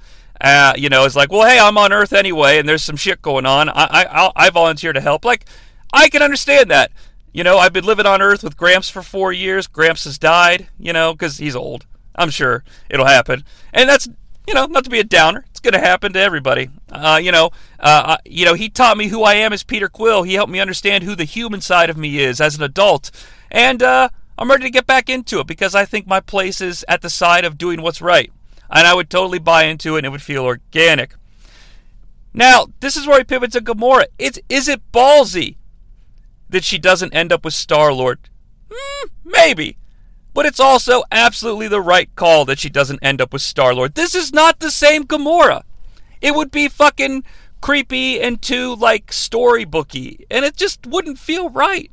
uh, 0.40 0.72
you 0.76 0.88
know, 0.88 1.04
it's 1.04 1.14
like, 1.14 1.30
well, 1.30 1.46
hey, 1.46 1.58
I'm 1.58 1.76
on 1.76 1.92
Earth 1.92 2.14
anyway, 2.14 2.58
and 2.58 2.68
there's 2.68 2.82
some 2.82 2.96
shit 2.96 3.20
going 3.20 3.44
on. 3.44 3.68
I 3.68 3.86
I 3.92 4.32
I 4.34 4.50
volunteer 4.50 4.94
to 4.94 5.00
help. 5.00 5.24
Like, 5.24 5.44
I 5.92 6.08
can 6.08 6.22
understand 6.22 6.70
that. 6.70 6.92
You 7.32 7.44
know, 7.44 7.58
I've 7.58 7.72
been 7.72 7.84
living 7.84 8.06
on 8.06 8.20
Earth 8.20 8.42
with 8.42 8.56
Gramps 8.56 8.90
for 8.90 9.02
four 9.02 9.32
years. 9.32 9.66
Gramps 9.66 10.04
has 10.04 10.18
died. 10.18 10.68
You 10.78 10.92
know, 10.92 11.12
because 11.12 11.38
he's 11.38 11.56
old. 11.56 11.86
I'm 12.14 12.30
sure 12.30 12.64
it'll 12.88 13.06
happen, 13.06 13.44
and 13.72 13.88
that's 13.88 14.08
you 14.46 14.54
know 14.54 14.66
not 14.66 14.84
to 14.84 14.90
be 14.90 14.98
a 14.98 15.04
downer. 15.04 15.44
It's 15.50 15.60
going 15.60 15.74
to 15.74 15.80
happen 15.80 16.12
to 16.12 16.20
everybody. 16.20 16.70
Uh, 16.90 17.20
you 17.22 17.32
know, 17.32 17.50
uh, 17.78 18.16
you 18.24 18.44
know, 18.44 18.54
he 18.54 18.68
taught 18.68 18.96
me 18.96 19.08
who 19.08 19.22
I 19.22 19.34
am 19.34 19.52
as 19.52 19.62
Peter 19.62 19.88
Quill. 19.88 20.24
He 20.24 20.34
helped 20.34 20.52
me 20.52 20.60
understand 20.60 21.04
who 21.04 21.14
the 21.14 21.24
human 21.24 21.60
side 21.60 21.88
of 21.88 21.96
me 21.96 22.18
is 22.18 22.40
as 22.40 22.56
an 22.56 22.62
adult, 22.62 23.10
and 23.50 23.82
uh, 23.82 24.08
I'm 24.36 24.50
ready 24.50 24.64
to 24.64 24.70
get 24.70 24.86
back 24.86 25.08
into 25.08 25.38
it 25.38 25.46
because 25.46 25.74
I 25.74 25.84
think 25.84 26.06
my 26.06 26.20
place 26.20 26.60
is 26.60 26.84
at 26.88 27.00
the 27.00 27.10
side 27.10 27.44
of 27.44 27.58
doing 27.58 27.80
what's 27.80 28.02
right, 28.02 28.32
and 28.68 28.86
I 28.86 28.94
would 28.94 29.08
totally 29.08 29.38
buy 29.38 29.64
into 29.64 29.94
it, 29.94 30.00
and 30.00 30.06
it 30.06 30.10
would 30.10 30.22
feel 30.22 30.44
organic. 30.44 31.14
Now, 32.34 32.66
this 32.80 32.96
is 32.96 33.06
where 33.06 33.18
he 33.18 33.24
pivots 33.24 33.54
to 33.54 33.60
Gamora. 33.60 34.06
It's 34.18 34.38
is 34.48 34.68
it 34.68 34.80
ballsy 34.92 35.56
that 36.50 36.64
she 36.64 36.78
doesn't 36.78 37.14
end 37.14 37.32
up 37.32 37.44
with 37.44 37.54
Star 37.54 37.92
Lord? 37.92 38.18
Hmm, 38.70 39.08
maybe. 39.24 39.76
But 40.32 40.46
it's 40.46 40.60
also 40.60 41.02
absolutely 41.10 41.68
the 41.68 41.80
right 41.80 42.14
call 42.14 42.44
that 42.44 42.58
she 42.58 42.70
doesn't 42.70 43.00
end 43.02 43.20
up 43.20 43.32
with 43.32 43.42
Star 43.42 43.74
Lord. 43.74 43.94
This 43.94 44.14
is 44.14 44.32
not 44.32 44.60
the 44.60 44.70
same 44.70 45.04
Gamora. 45.04 45.62
It 46.20 46.34
would 46.34 46.50
be 46.50 46.68
fucking 46.68 47.24
creepy 47.60 48.20
and 48.20 48.40
too 48.40 48.74
like 48.74 49.08
storybooky, 49.08 50.24
and 50.30 50.44
it 50.44 50.56
just 50.56 50.86
wouldn't 50.86 51.18
feel 51.18 51.50
right. 51.50 51.90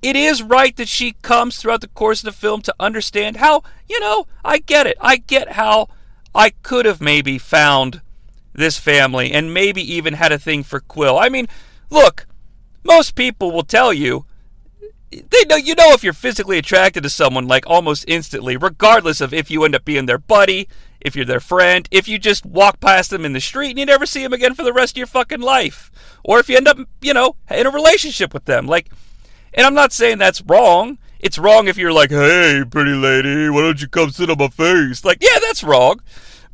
It 0.00 0.14
is 0.14 0.42
right 0.42 0.76
that 0.76 0.88
she 0.88 1.12
comes 1.22 1.56
throughout 1.56 1.80
the 1.80 1.88
course 1.88 2.20
of 2.20 2.26
the 2.26 2.32
film 2.32 2.62
to 2.62 2.74
understand 2.78 3.38
how, 3.38 3.62
you 3.88 3.98
know, 3.98 4.26
I 4.44 4.58
get 4.58 4.86
it. 4.86 4.96
I 5.00 5.16
get 5.16 5.52
how 5.52 5.88
I 6.34 6.50
could 6.50 6.86
have 6.86 7.00
maybe 7.00 7.36
found 7.36 8.00
this 8.52 8.78
family 8.78 9.32
and 9.32 9.52
maybe 9.52 9.82
even 9.82 10.14
had 10.14 10.30
a 10.30 10.38
thing 10.38 10.62
for 10.62 10.78
Quill. 10.78 11.18
I 11.18 11.28
mean, 11.28 11.48
look, 11.90 12.26
most 12.88 13.14
people 13.14 13.52
will 13.52 13.62
tell 13.62 13.92
you 13.92 14.24
they 15.10 15.44
know 15.46 15.56
you 15.56 15.74
know 15.74 15.92
if 15.92 16.04
you're 16.04 16.12
physically 16.12 16.58
attracted 16.58 17.02
to 17.02 17.10
someone 17.10 17.46
like 17.46 17.66
almost 17.66 18.04
instantly, 18.06 18.56
regardless 18.56 19.20
of 19.20 19.32
if 19.32 19.50
you 19.50 19.64
end 19.64 19.74
up 19.74 19.84
being 19.84 20.06
their 20.06 20.18
buddy, 20.18 20.68
if 21.00 21.16
you're 21.16 21.24
their 21.24 21.40
friend, 21.40 21.88
if 21.90 22.08
you 22.08 22.18
just 22.18 22.44
walk 22.44 22.80
past 22.80 23.10
them 23.10 23.24
in 23.24 23.32
the 23.32 23.40
street 23.40 23.70
and 23.70 23.78
you 23.78 23.86
never 23.86 24.04
see 24.04 24.22
them 24.22 24.32
again 24.32 24.54
for 24.54 24.64
the 24.64 24.72
rest 24.72 24.94
of 24.94 24.98
your 24.98 25.06
fucking 25.06 25.40
life, 25.40 25.90
or 26.24 26.38
if 26.38 26.48
you 26.48 26.56
end 26.56 26.68
up, 26.68 26.78
you 27.00 27.14
know, 27.14 27.36
in 27.50 27.66
a 27.66 27.70
relationship 27.70 28.34
with 28.34 28.44
them. 28.44 28.66
Like, 28.66 28.90
and 29.54 29.64
I'm 29.66 29.74
not 29.74 29.92
saying 29.92 30.18
that's 30.18 30.42
wrong. 30.42 30.98
It's 31.20 31.38
wrong 31.38 31.68
if 31.68 31.78
you're 31.78 31.92
like, 31.92 32.10
hey, 32.10 32.62
pretty 32.70 32.92
lady, 32.92 33.48
why 33.48 33.62
don't 33.62 33.80
you 33.80 33.88
come 33.88 34.10
sit 34.10 34.30
on 34.30 34.38
my 34.38 34.48
face? 34.48 35.04
Like, 35.04 35.18
yeah, 35.22 35.38
that's 35.40 35.64
wrong. 35.64 36.00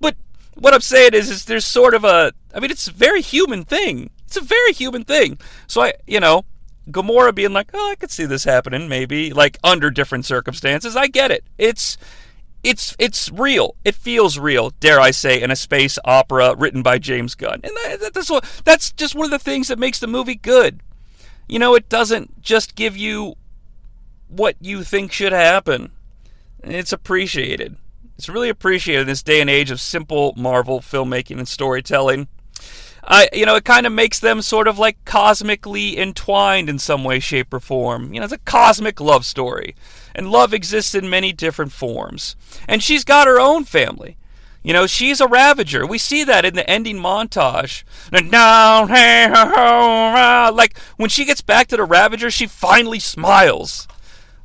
But 0.01 0.17
what 0.55 0.73
I'm 0.73 0.81
saying 0.81 1.15
is, 1.15 1.29
is 1.29 1.45
there's 1.45 1.67
sort 1.67 1.95
of 1.95 2.05
a, 2.05 2.33
I 2.55 2.61
mean, 2.61 2.71
it's 2.71 2.89
a 2.89 2.93
very 2.93 3.21
human 3.21 3.65
thing. 3.65 4.11
It's 4.35 4.45
a 4.45 4.49
very 4.49 4.73
human 4.73 5.05
thing. 5.05 5.39
So 5.69 5.83
I, 5.83 5.93
you 6.09 6.19
know, 6.19 6.45
Gamora 6.91 7.33
being 7.33 7.53
like, 7.53 7.71
oh, 7.73 7.91
I 7.91 7.95
could 7.95 8.11
see 8.11 8.25
this 8.25 8.43
happening, 8.43 8.89
maybe 8.89 9.33
like 9.33 9.59
under 9.63 9.93
different 9.93 10.25
circumstances. 10.25 10.97
I 10.97 11.07
get 11.07 11.31
it. 11.31 11.45
It's, 11.57 11.97
it's, 12.65 12.97
it's 12.99 13.31
real. 13.31 13.77
It 13.85 13.95
feels 13.95 14.37
real, 14.37 14.71
dare 14.81 14.99
I 14.99 15.13
say, 15.13 15.41
in 15.41 15.53
a 15.53 15.57
space 15.57 16.01
opera 16.05 16.57
written 16.57 16.83
by 16.83 16.99
James 16.99 17.37
Gunn. 17.37 17.61
And 17.63 18.01
that, 18.01 18.11
that's 18.13 18.29
what, 18.29 18.45
that's 18.65 18.91
just 18.91 19.15
one 19.15 19.27
of 19.27 19.31
the 19.31 19.39
things 19.39 19.69
that 19.69 19.79
makes 19.79 20.01
the 20.01 20.09
movie 20.09 20.35
good. 20.35 20.81
You 21.49 21.61
know, 21.61 21.77
it 21.77 21.89
doesn't 21.89 22.43
just 22.43 22.75
give 22.75 22.97
you 22.97 23.37
what 24.27 24.57
you 24.61 24.83
think 24.83 25.13
should 25.13 25.33
happen. 25.33 25.93
It's 26.65 26.93
appreciated. 26.93 27.77
It's 28.19 28.29
really 28.29 28.49
appreciated 28.49 29.03
in 29.03 29.07
this 29.07 29.23
day 29.23 29.41
and 29.41 29.49
age 29.49 29.71
of 29.71 29.81
simple 29.81 30.35
Marvel 30.37 30.81
filmmaking 30.81 31.39
and 31.39 31.47
storytelling. 31.47 32.27
You 33.33 33.45
know, 33.47 33.57
it 33.57 33.65
kind 33.65 33.87
of 33.87 33.93
makes 33.93 34.19
them 34.19 34.43
sort 34.43 34.67
of 34.67 34.79
like 34.79 35.05
cosmically 35.05 35.99
entwined 35.99 36.69
in 36.69 36.79
some 36.79 37.05
way, 37.05 37.21
shape, 37.21 37.53
or 37.53 37.61
form. 37.61 38.13
You 38.15 38.21
know, 38.21 38.25
it's 38.25 38.33
a 38.33 38.39
cosmic 38.39 39.01
love 39.01 39.27
story, 39.27 39.77
and 40.15 40.31
love 40.31 40.55
exists 40.55 40.95
in 40.95 41.11
many 41.11 41.33
different 41.33 41.73
forms. 41.73 42.35
And 42.67 42.83
she's 42.83 43.05
got 43.05 43.27
her 43.27 43.39
own 43.39 43.65
family. 43.65 44.17
You 44.63 44.73
know, 44.73 44.87
she's 44.87 45.21
a 45.21 45.29
Ravager. 45.29 45.87
We 45.87 45.99
see 45.99 46.25
that 46.25 46.47
in 46.47 46.55
the 46.55 46.69
ending 46.69 46.97
montage. 46.97 47.85
Like 50.55 50.79
when 50.97 51.11
she 51.11 51.27
gets 51.27 51.43
back 51.43 51.67
to 51.69 51.77
the 51.77 51.85
Ravager, 51.85 52.31
she 52.31 52.47
finally 52.47 52.99
smiles. 52.99 53.87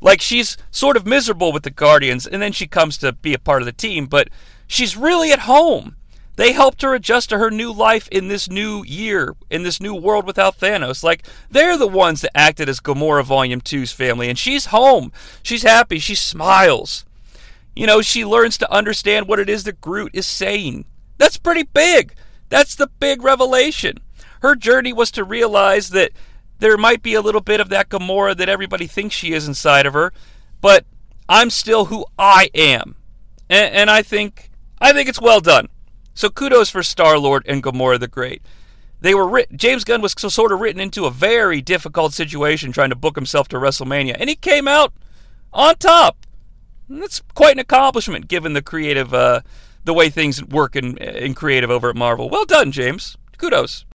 Like 0.01 0.19
she's 0.19 0.57
sort 0.71 0.97
of 0.97 1.05
miserable 1.05 1.53
with 1.53 1.63
the 1.63 1.69
Guardians, 1.69 2.27
and 2.27 2.41
then 2.41 2.51
she 2.51 2.67
comes 2.67 2.97
to 2.97 3.13
be 3.13 3.33
a 3.33 3.39
part 3.39 3.61
of 3.61 3.65
the 3.65 3.71
team, 3.71 4.07
but 4.07 4.27
she's 4.67 4.97
really 4.97 5.31
at 5.31 5.39
home. 5.39 5.95
They 6.39 6.53
helped 6.53 6.83
her 6.83 6.93
adjust 6.95 7.27
to 7.31 7.37
her 7.37 7.51
new 7.51 7.69
life 7.69 8.07
in 8.13 8.29
this 8.29 8.49
new 8.49 8.81
year, 8.85 9.35
in 9.49 9.63
this 9.63 9.81
new 9.81 9.93
world 9.93 10.25
without 10.25 10.57
Thanos. 10.57 11.03
Like, 11.03 11.25
they're 11.51 11.77
the 11.77 11.85
ones 11.85 12.21
that 12.21 12.31
acted 12.33 12.69
as 12.69 12.79
Gamora 12.79 13.25
Volume 13.25 13.59
2's 13.59 13.91
family, 13.91 14.29
and 14.29 14.39
she's 14.39 14.67
home. 14.67 15.11
She's 15.43 15.63
happy. 15.63 15.99
She 15.99 16.15
smiles. 16.15 17.03
You 17.75 17.87
know, 17.87 18.01
she 18.01 18.23
learns 18.23 18.57
to 18.59 18.71
understand 18.71 19.27
what 19.27 19.39
it 19.39 19.49
is 19.49 19.65
that 19.65 19.81
Groot 19.81 20.11
is 20.15 20.25
saying. 20.25 20.85
That's 21.17 21.35
pretty 21.35 21.63
big. 21.63 22.13
That's 22.47 22.73
the 22.73 22.87
big 22.87 23.21
revelation. 23.21 23.97
Her 24.41 24.55
journey 24.55 24.93
was 24.93 25.11
to 25.11 25.25
realize 25.25 25.89
that 25.89 26.13
there 26.59 26.77
might 26.77 27.03
be 27.03 27.15
a 27.15 27.21
little 27.21 27.41
bit 27.41 27.59
of 27.59 27.67
that 27.67 27.89
Gamora 27.89 28.37
that 28.37 28.47
everybody 28.47 28.87
thinks 28.87 29.13
she 29.13 29.33
is 29.33 29.45
inside 29.45 29.85
of 29.85 29.91
her, 29.91 30.13
but 30.61 30.85
I'm 31.27 31.49
still 31.49 31.87
who 31.87 32.05
I 32.17 32.49
am. 32.55 32.95
And, 33.49 33.75
and 33.75 33.89
I 33.89 34.03
think 34.03 34.51
I 34.79 34.93
think 34.93 35.09
it's 35.09 35.19
well 35.19 35.41
done. 35.41 35.67
So 36.19 36.29
kudos 36.29 36.69
for 36.69 36.83
Star 36.83 37.17
Lord 37.17 37.45
and 37.47 37.63
Gamora 37.63 37.97
the 37.97 38.09
Great. 38.09 38.41
they 38.99 39.15
were 39.15 39.45
James 39.55 39.85
Gunn 39.85 40.01
was 40.01 40.13
sort 40.17 40.51
of 40.51 40.59
written 40.59 40.81
into 40.81 41.05
a 41.05 41.11
very 41.11 41.61
difficult 41.61 42.13
situation 42.13 42.73
trying 42.73 42.89
to 42.89 42.95
book 42.97 43.15
himself 43.15 43.47
to 43.47 43.55
WrestleMania, 43.55 44.17
and 44.19 44.29
he 44.29 44.35
came 44.35 44.67
out 44.67 44.91
on 45.53 45.77
top. 45.77 46.25
And 46.89 47.01
That's 47.01 47.21
quite 47.35 47.53
an 47.53 47.59
accomplishment 47.59 48.27
given 48.27 48.51
the 48.51 48.61
creative, 48.61 49.13
uh, 49.13 49.43
the 49.85 49.93
way 49.93 50.09
things 50.09 50.43
work 50.43 50.75
in, 50.75 50.97
in 50.97 51.35
creative 51.35 51.71
over 51.71 51.89
at 51.89 51.95
Marvel. 51.95 52.29
Well 52.29 52.43
done, 52.43 52.73
James. 52.73 53.15
Kudos. 53.37 53.85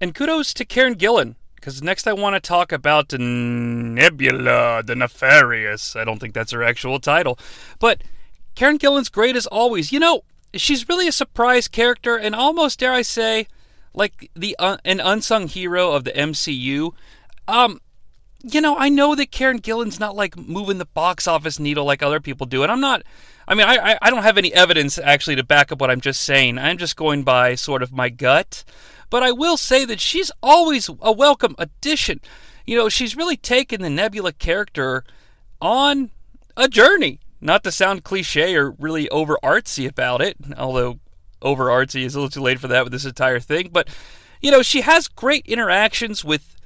And 0.00 0.16
kudos 0.16 0.52
to 0.54 0.64
Karen 0.64 0.96
Gillan, 0.96 1.36
because 1.54 1.80
next 1.80 2.08
I 2.08 2.12
want 2.12 2.34
to 2.34 2.40
talk 2.40 2.72
about 2.72 3.12
Nebula, 3.12 4.82
the 4.82 4.96
Nefarious. 4.96 5.94
I 5.94 6.02
don't 6.02 6.18
think 6.18 6.34
that's 6.34 6.50
her 6.50 6.64
actual 6.64 6.98
title. 6.98 7.38
But 7.78 8.02
Karen 8.56 8.78
Gillan's 8.78 9.08
great 9.08 9.36
as 9.36 9.46
always. 9.46 9.92
You 9.92 10.00
know, 10.00 10.22
she's 10.54 10.88
really 10.88 11.08
a 11.08 11.12
surprise 11.12 11.68
character, 11.68 12.16
and 12.16 12.34
almost, 12.34 12.80
dare 12.80 12.92
I 12.92 13.02
say, 13.02 13.46
like 13.94 14.30
the 14.34 14.56
uh, 14.58 14.78
an 14.84 15.00
unsung 15.00 15.48
hero 15.48 15.92
of 15.92 16.04
the 16.04 16.12
MCU. 16.12 16.92
Um, 17.46 17.80
you 18.42 18.60
know, 18.60 18.76
I 18.76 18.88
know 18.88 19.14
that 19.14 19.32
Karen 19.32 19.58
Gillan's 19.58 19.98
not 19.98 20.14
like 20.14 20.36
moving 20.36 20.78
the 20.78 20.86
box 20.86 21.26
office 21.26 21.58
needle 21.58 21.84
like 21.84 22.02
other 22.02 22.20
people 22.20 22.46
do, 22.46 22.62
and 22.62 22.70
I'm 22.70 22.80
not. 22.80 23.02
I 23.46 23.54
mean, 23.54 23.66
I, 23.66 23.92
I 23.92 23.98
I 24.02 24.10
don't 24.10 24.22
have 24.22 24.38
any 24.38 24.52
evidence 24.52 24.98
actually 24.98 25.36
to 25.36 25.44
back 25.44 25.72
up 25.72 25.80
what 25.80 25.90
I'm 25.90 26.00
just 26.00 26.22
saying. 26.22 26.58
I'm 26.58 26.78
just 26.78 26.96
going 26.96 27.24
by 27.24 27.54
sort 27.54 27.82
of 27.82 27.92
my 27.92 28.08
gut. 28.08 28.64
But 29.10 29.22
I 29.22 29.32
will 29.32 29.56
say 29.56 29.84
that 29.86 30.00
she's 30.00 30.30
always 30.42 30.90
a 31.00 31.12
welcome 31.12 31.54
addition. 31.58 32.20
You 32.66 32.76
know, 32.76 32.88
she's 32.90 33.16
really 33.16 33.38
taken 33.38 33.80
the 33.80 33.88
Nebula 33.88 34.32
character 34.32 35.02
on 35.60 36.10
a 36.56 36.68
journey. 36.68 37.20
Not 37.40 37.62
to 37.64 37.72
sound 37.72 38.04
cliche 38.04 38.56
or 38.56 38.70
really 38.72 39.08
over 39.10 39.38
artsy 39.42 39.88
about 39.88 40.20
it, 40.20 40.36
although 40.56 40.98
over 41.40 41.66
artsy 41.66 42.04
is 42.04 42.14
a 42.14 42.18
little 42.18 42.30
too 42.30 42.40
late 42.40 42.58
for 42.58 42.68
that 42.68 42.84
with 42.84 42.92
this 42.92 43.04
entire 43.04 43.40
thing. 43.40 43.70
But, 43.72 43.88
you 44.40 44.50
know, 44.50 44.62
she 44.62 44.80
has 44.80 45.08
great 45.08 45.46
interactions 45.46 46.24
with 46.24 46.56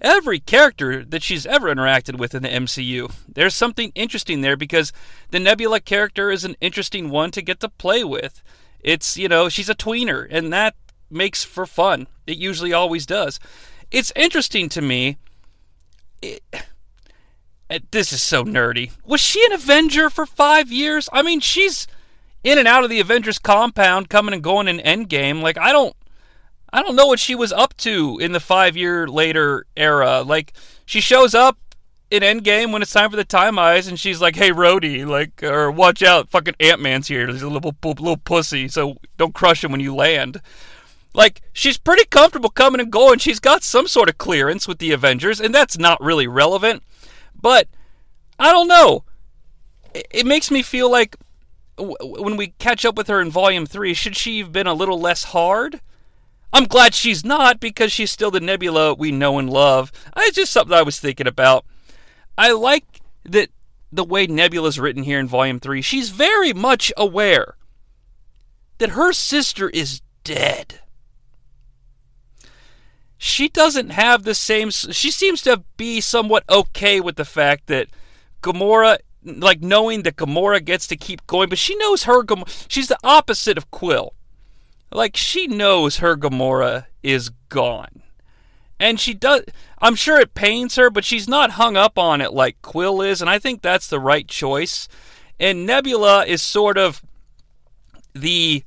every 0.00 0.38
character 0.38 1.04
that 1.04 1.22
she's 1.22 1.46
ever 1.46 1.74
interacted 1.74 2.18
with 2.18 2.34
in 2.34 2.42
the 2.42 2.48
MCU. 2.48 3.12
There's 3.26 3.54
something 3.54 3.92
interesting 3.94 4.40
there 4.40 4.56
because 4.56 4.92
the 5.30 5.40
Nebula 5.40 5.80
character 5.80 6.30
is 6.30 6.44
an 6.44 6.56
interesting 6.60 7.10
one 7.10 7.30
to 7.32 7.42
get 7.42 7.60
to 7.60 7.68
play 7.68 8.04
with. 8.04 8.42
It's, 8.80 9.16
you 9.16 9.28
know, 9.28 9.48
she's 9.48 9.68
a 9.68 9.74
tweener, 9.74 10.26
and 10.30 10.52
that 10.52 10.74
makes 11.10 11.42
for 11.44 11.66
fun. 11.66 12.06
It 12.26 12.36
usually 12.38 12.72
always 12.72 13.06
does. 13.06 13.40
It's 13.90 14.12
interesting 14.14 14.68
to 14.70 14.82
me. 14.82 15.16
It, 16.22 16.42
it- 17.70 17.90
this 17.92 18.12
is 18.12 18.22
so 18.22 18.44
nerdy. 18.44 18.92
Was 19.04 19.20
she 19.20 19.44
an 19.46 19.52
Avenger 19.52 20.10
for 20.10 20.26
five 20.26 20.70
years? 20.70 21.08
I 21.12 21.22
mean, 21.22 21.40
she's 21.40 21.86
in 22.44 22.58
and 22.58 22.68
out 22.68 22.84
of 22.84 22.90
the 22.90 23.00
Avengers 23.00 23.38
compound, 23.38 24.08
coming 24.08 24.32
and 24.32 24.42
going 24.42 24.68
in 24.68 24.78
Endgame. 24.78 25.42
Like, 25.42 25.58
I 25.58 25.72
don't. 25.72 25.94
I 26.70 26.82
don't 26.82 26.96
know 26.96 27.06
what 27.06 27.18
she 27.18 27.34
was 27.34 27.50
up 27.50 27.74
to 27.78 28.18
in 28.20 28.32
the 28.32 28.40
five 28.40 28.76
year 28.76 29.08
later 29.08 29.64
era. 29.74 30.20
Like, 30.20 30.52
she 30.84 31.00
shows 31.00 31.34
up 31.34 31.56
in 32.10 32.22
Endgame 32.22 32.72
when 32.72 32.82
it's 32.82 32.92
time 32.92 33.10
for 33.10 33.16
the 33.16 33.24
time 33.24 33.58
eyes, 33.58 33.86
and 33.86 33.98
she's 33.98 34.20
like, 34.20 34.36
"Hey, 34.36 34.50
Rhodey, 34.50 35.06
like, 35.06 35.42
or 35.42 35.70
watch 35.70 36.02
out, 36.02 36.30
fucking 36.30 36.56
Ant 36.60 36.80
Man's 36.80 37.08
here. 37.08 37.26
He's 37.26 37.42
a 37.42 37.48
little 37.48 37.74
little 37.82 38.16
pussy, 38.18 38.68
so 38.68 38.96
don't 39.16 39.34
crush 39.34 39.64
him 39.64 39.72
when 39.72 39.80
you 39.80 39.94
land." 39.94 40.40
Like, 41.14 41.40
she's 41.52 41.78
pretty 41.78 42.04
comfortable 42.04 42.50
coming 42.50 42.80
and 42.80 42.92
going. 42.92 43.18
She's 43.18 43.40
got 43.40 43.62
some 43.62 43.88
sort 43.88 44.08
of 44.08 44.18
clearance 44.18 44.68
with 44.68 44.78
the 44.78 44.92
Avengers, 44.92 45.40
and 45.40 45.54
that's 45.54 45.78
not 45.78 46.02
really 46.02 46.26
relevant. 46.26 46.82
But 47.40 47.68
I 48.38 48.52
don't 48.52 48.68
know. 48.68 49.04
It, 49.94 50.26
makes 50.26 50.50
me 50.50 50.62
feel 50.62 50.90
like 50.90 51.16
when 51.78 52.36
we 52.36 52.48
catch 52.58 52.84
up 52.84 52.96
with 52.96 53.08
her 53.08 53.20
in 53.20 53.30
Volume 53.30 53.66
Three, 53.66 53.94
should 53.94 54.16
she 54.16 54.38
have 54.40 54.52
been 54.52 54.66
a 54.66 54.74
little 54.74 55.00
less 55.00 55.24
hard? 55.24 55.80
I'm 56.52 56.64
glad 56.64 56.94
she's 56.94 57.24
not 57.24 57.60
because 57.60 57.92
she's 57.92 58.10
still 58.10 58.30
the 58.30 58.40
Nebula 58.40 58.94
we 58.94 59.12
know 59.12 59.38
and 59.38 59.50
love. 59.50 59.92
It's 60.16 60.36
just 60.36 60.52
something 60.52 60.76
I 60.76 60.82
was 60.82 60.98
thinking 60.98 61.26
about. 61.26 61.64
I 62.36 62.52
like 62.52 62.84
that 63.24 63.50
the 63.92 64.04
way 64.04 64.26
Nebula's 64.26 64.78
written 64.78 65.02
here 65.02 65.18
in 65.18 65.26
Volume 65.26 65.60
3. 65.60 65.82
She's 65.82 66.10
very 66.10 66.52
much 66.52 66.92
aware 66.96 67.56
that 68.78 68.90
her 68.90 69.12
sister 69.12 69.68
is 69.70 70.00
dead. 70.24 70.80
She 73.18 73.48
doesn't 73.48 73.90
have 73.90 74.22
the 74.22 74.34
same. 74.34 74.70
She 74.70 75.10
seems 75.10 75.42
to 75.42 75.64
be 75.76 76.00
somewhat 76.00 76.44
okay 76.48 77.00
with 77.00 77.16
the 77.16 77.24
fact 77.24 77.66
that 77.66 77.88
Gamora, 78.42 78.98
like 79.24 79.60
knowing 79.60 80.04
that 80.04 80.16
Gamora 80.16 80.64
gets 80.64 80.86
to 80.86 80.96
keep 80.96 81.26
going, 81.26 81.48
but 81.48 81.58
she 81.58 81.74
knows 81.76 82.04
her. 82.04 82.22
She's 82.68 82.88
the 82.88 82.98
opposite 83.02 83.58
of 83.58 83.70
Quill. 83.72 84.14
Like 84.92 85.16
she 85.16 85.48
knows 85.48 85.98
her 85.98 86.16
Gamora 86.16 86.86
is 87.02 87.30
gone. 87.48 88.02
And 88.80 89.00
she 89.00 89.12
does 89.14 89.42
I'm 89.80 89.96
sure 89.96 90.20
it 90.20 90.34
pains 90.34 90.76
her, 90.76 90.88
but 90.88 91.04
she's 91.04 91.28
not 91.28 91.52
hung 91.52 91.76
up 91.76 91.98
on 91.98 92.20
it 92.20 92.32
like 92.32 92.62
Quill 92.62 93.02
is, 93.02 93.20
and 93.20 93.28
I 93.28 93.38
think 93.38 93.62
that's 93.62 93.88
the 93.88 94.00
right 94.00 94.26
choice. 94.26 94.88
And 95.40 95.66
Nebula 95.66 96.24
is 96.26 96.42
sort 96.42 96.78
of 96.78 97.02
the 98.12 98.64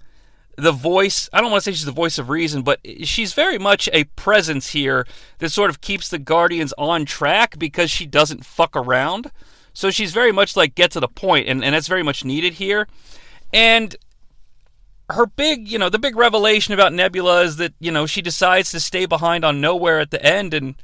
the 0.57 0.71
voice 0.71 1.29
I 1.33 1.41
don't 1.41 1.51
want 1.51 1.63
to 1.63 1.71
say 1.71 1.75
she's 1.75 1.85
the 1.85 1.91
voice 1.91 2.17
of 2.17 2.29
reason, 2.29 2.61
but 2.61 2.79
she's 3.03 3.33
very 3.33 3.57
much 3.57 3.89
a 3.93 4.03
presence 4.03 4.69
here 4.69 5.05
that 5.39 5.49
sort 5.49 5.69
of 5.69 5.81
keeps 5.81 6.09
the 6.09 6.19
Guardians 6.19 6.73
on 6.77 7.05
track 7.05 7.57
because 7.57 7.89
she 7.89 8.05
doesn't 8.05 8.45
fuck 8.45 8.75
around. 8.75 9.31
So 9.73 9.89
she's 9.89 10.11
very 10.11 10.31
much 10.31 10.55
like 10.55 10.75
get 10.75 10.91
to 10.91 10.99
the 10.99 11.07
point, 11.07 11.47
and, 11.47 11.63
and 11.63 11.73
that's 11.73 11.87
very 11.87 12.03
much 12.03 12.25
needed 12.25 12.53
here. 12.53 12.87
And 13.53 13.95
her 15.09 15.25
big, 15.25 15.69
you 15.69 15.79
know, 15.79 15.89
the 15.89 15.99
big 15.99 16.15
revelation 16.15 16.73
about 16.73 16.93
Nebula 16.93 17.41
is 17.41 17.57
that, 17.57 17.73
you 17.79 17.91
know, 17.91 18.05
she 18.05 18.21
decides 18.21 18.71
to 18.71 18.79
stay 18.79 19.05
behind 19.05 19.45
on 19.45 19.61
Knowhere 19.61 20.01
at 20.01 20.11
the 20.11 20.23
end 20.25 20.53
and 20.53 20.75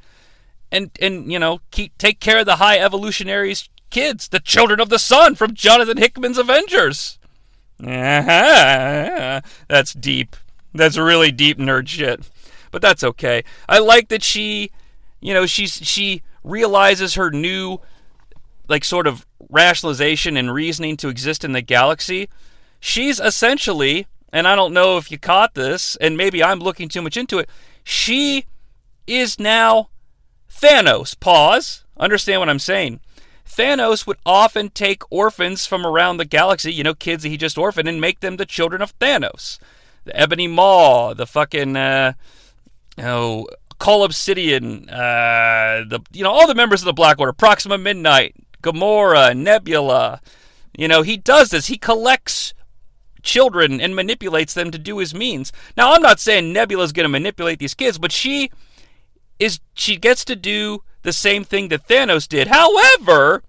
and 0.70 0.90
and 1.00 1.32
you 1.32 1.38
know, 1.38 1.60
keep 1.70 1.96
take 1.98 2.20
care 2.20 2.40
of 2.40 2.46
the 2.46 2.56
high 2.56 2.78
evolutionaries 2.78 3.68
kids, 3.90 4.28
the 4.28 4.40
children 4.40 4.80
of 4.80 4.88
the 4.88 4.98
sun 4.98 5.34
from 5.34 5.54
Jonathan 5.54 5.96
Hickman's 5.96 6.38
Avengers. 6.38 7.17
That's 9.68 9.92
deep. 9.92 10.36
That's 10.74 10.98
really 10.98 11.30
deep 11.30 11.58
nerd 11.58 11.88
shit. 11.88 12.28
But 12.70 12.82
that's 12.82 13.02
okay. 13.02 13.44
I 13.68 13.78
like 13.78 14.08
that 14.08 14.22
she, 14.22 14.70
you 15.20 15.32
know, 15.32 15.46
she's 15.46 15.74
she 15.74 16.22
realizes 16.44 17.14
her 17.14 17.30
new 17.30 17.80
like 18.68 18.84
sort 18.84 19.06
of 19.06 19.26
rationalization 19.48 20.36
and 20.36 20.52
reasoning 20.52 20.96
to 20.98 21.08
exist 21.08 21.44
in 21.44 21.52
the 21.52 21.62
galaxy. 21.62 22.28
She's 22.80 23.18
essentially, 23.18 24.06
and 24.32 24.46
I 24.46 24.54
don't 24.54 24.74
know 24.74 24.98
if 24.98 25.10
you 25.10 25.18
caught 25.18 25.54
this, 25.54 25.96
and 25.96 26.16
maybe 26.16 26.44
I'm 26.44 26.60
looking 26.60 26.88
too 26.88 27.02
much 27.02 27.16
into 27.16 27.38
it. 27.38 27.48
She 27.82 28.44
is 29.06 29.38
now 29.38 29.88
Thanos. 30.52 31.18
Pause. 31.18 31.84
Understand 31.96 32.40
what 32.40 32.48
I'm 32.48 32.58
saying. 32.58 33.00
Thanos 33.48 34.06
would 34.06 34.18
often 34.26 34.70
take 34.70 35.02
orphans 35.10 35.66
from 35.66 35.86
around 35.86 36.16
the 36.16 36.24
galaxy, 36.24 36.72
you 36.72 36.84
know, 36.84 36.94
kids 36.94 37.22
that 37.22 37.30
he 37.30 37.36
just 37.36 37.58
orphaned, 37.58 37.88
and 37.88 38.00
make 38.00 38.20
them 38.20 38.36
the 38.36 38.46
children 38.46 38.82
of 38.82 38.96
Thanos. 38.98 39.58
The 40.04 40.14
Ebony 40.18 40.46
Maw, 40.46 41.14
the 41.14 41.26
fucking, 41.26 41.76
uh, 41.76 42.12
oh, 42.98 43.46
Cull 43.78 44.04
Obsidian, 44.04 44.88
uh, 44.88 45.84
the, 45.88 46.00
you 46.12 46.22
know, 46.22 46.30
all 46.30 46.46
the 46.46 46.54
members 46.54 46.82
of 46.82 46.86
the 46.86 46.92
Black 46.92 47.18
Order, 47.18 47.32
Proxima 47.32 47.78
Midnight, 47.78 48.34
Gamora, 48.62 49.36
Nebula. 49.36 50.20
You 50.76 50.88
know, 50.88 51.02
he 51.02 51.16
does 51.16 51.50
this. 51.50 51.66
He 51.66 51.78
collects 51.78 52.54
children 53.22 53.80
and 53.80 53.94
manipulates 53.94 54.54
them 54.54 54.70
to 54.70 54.78
do 54.78 54.98
his 54.98 55.14
means. 55.14 55.52
Now, 55.76 55.92
I'm 55.92 56.02
not 56.02 56.20
saying 56.20 56.52
Nebula's 56.52 56.92
going 56.92 57.04
to 57.04 57.08
manipulate 57.08 57.58
these 57.58 57.74
kids, 57.74 57.98
but 57.98 58.12
she 58.12 58.50
is 59.38 59.60
she 59.74 59.96
gets 59.96 60.24
to 60.24 60.36
do 60.36 60.82
the 61.08 61.12
same 61.14 61.42
thing 61.42 61.68
that 61.68 61.88
Thanos 61.88 62.28
did. 62.28 62.48
However, 62.48 63.42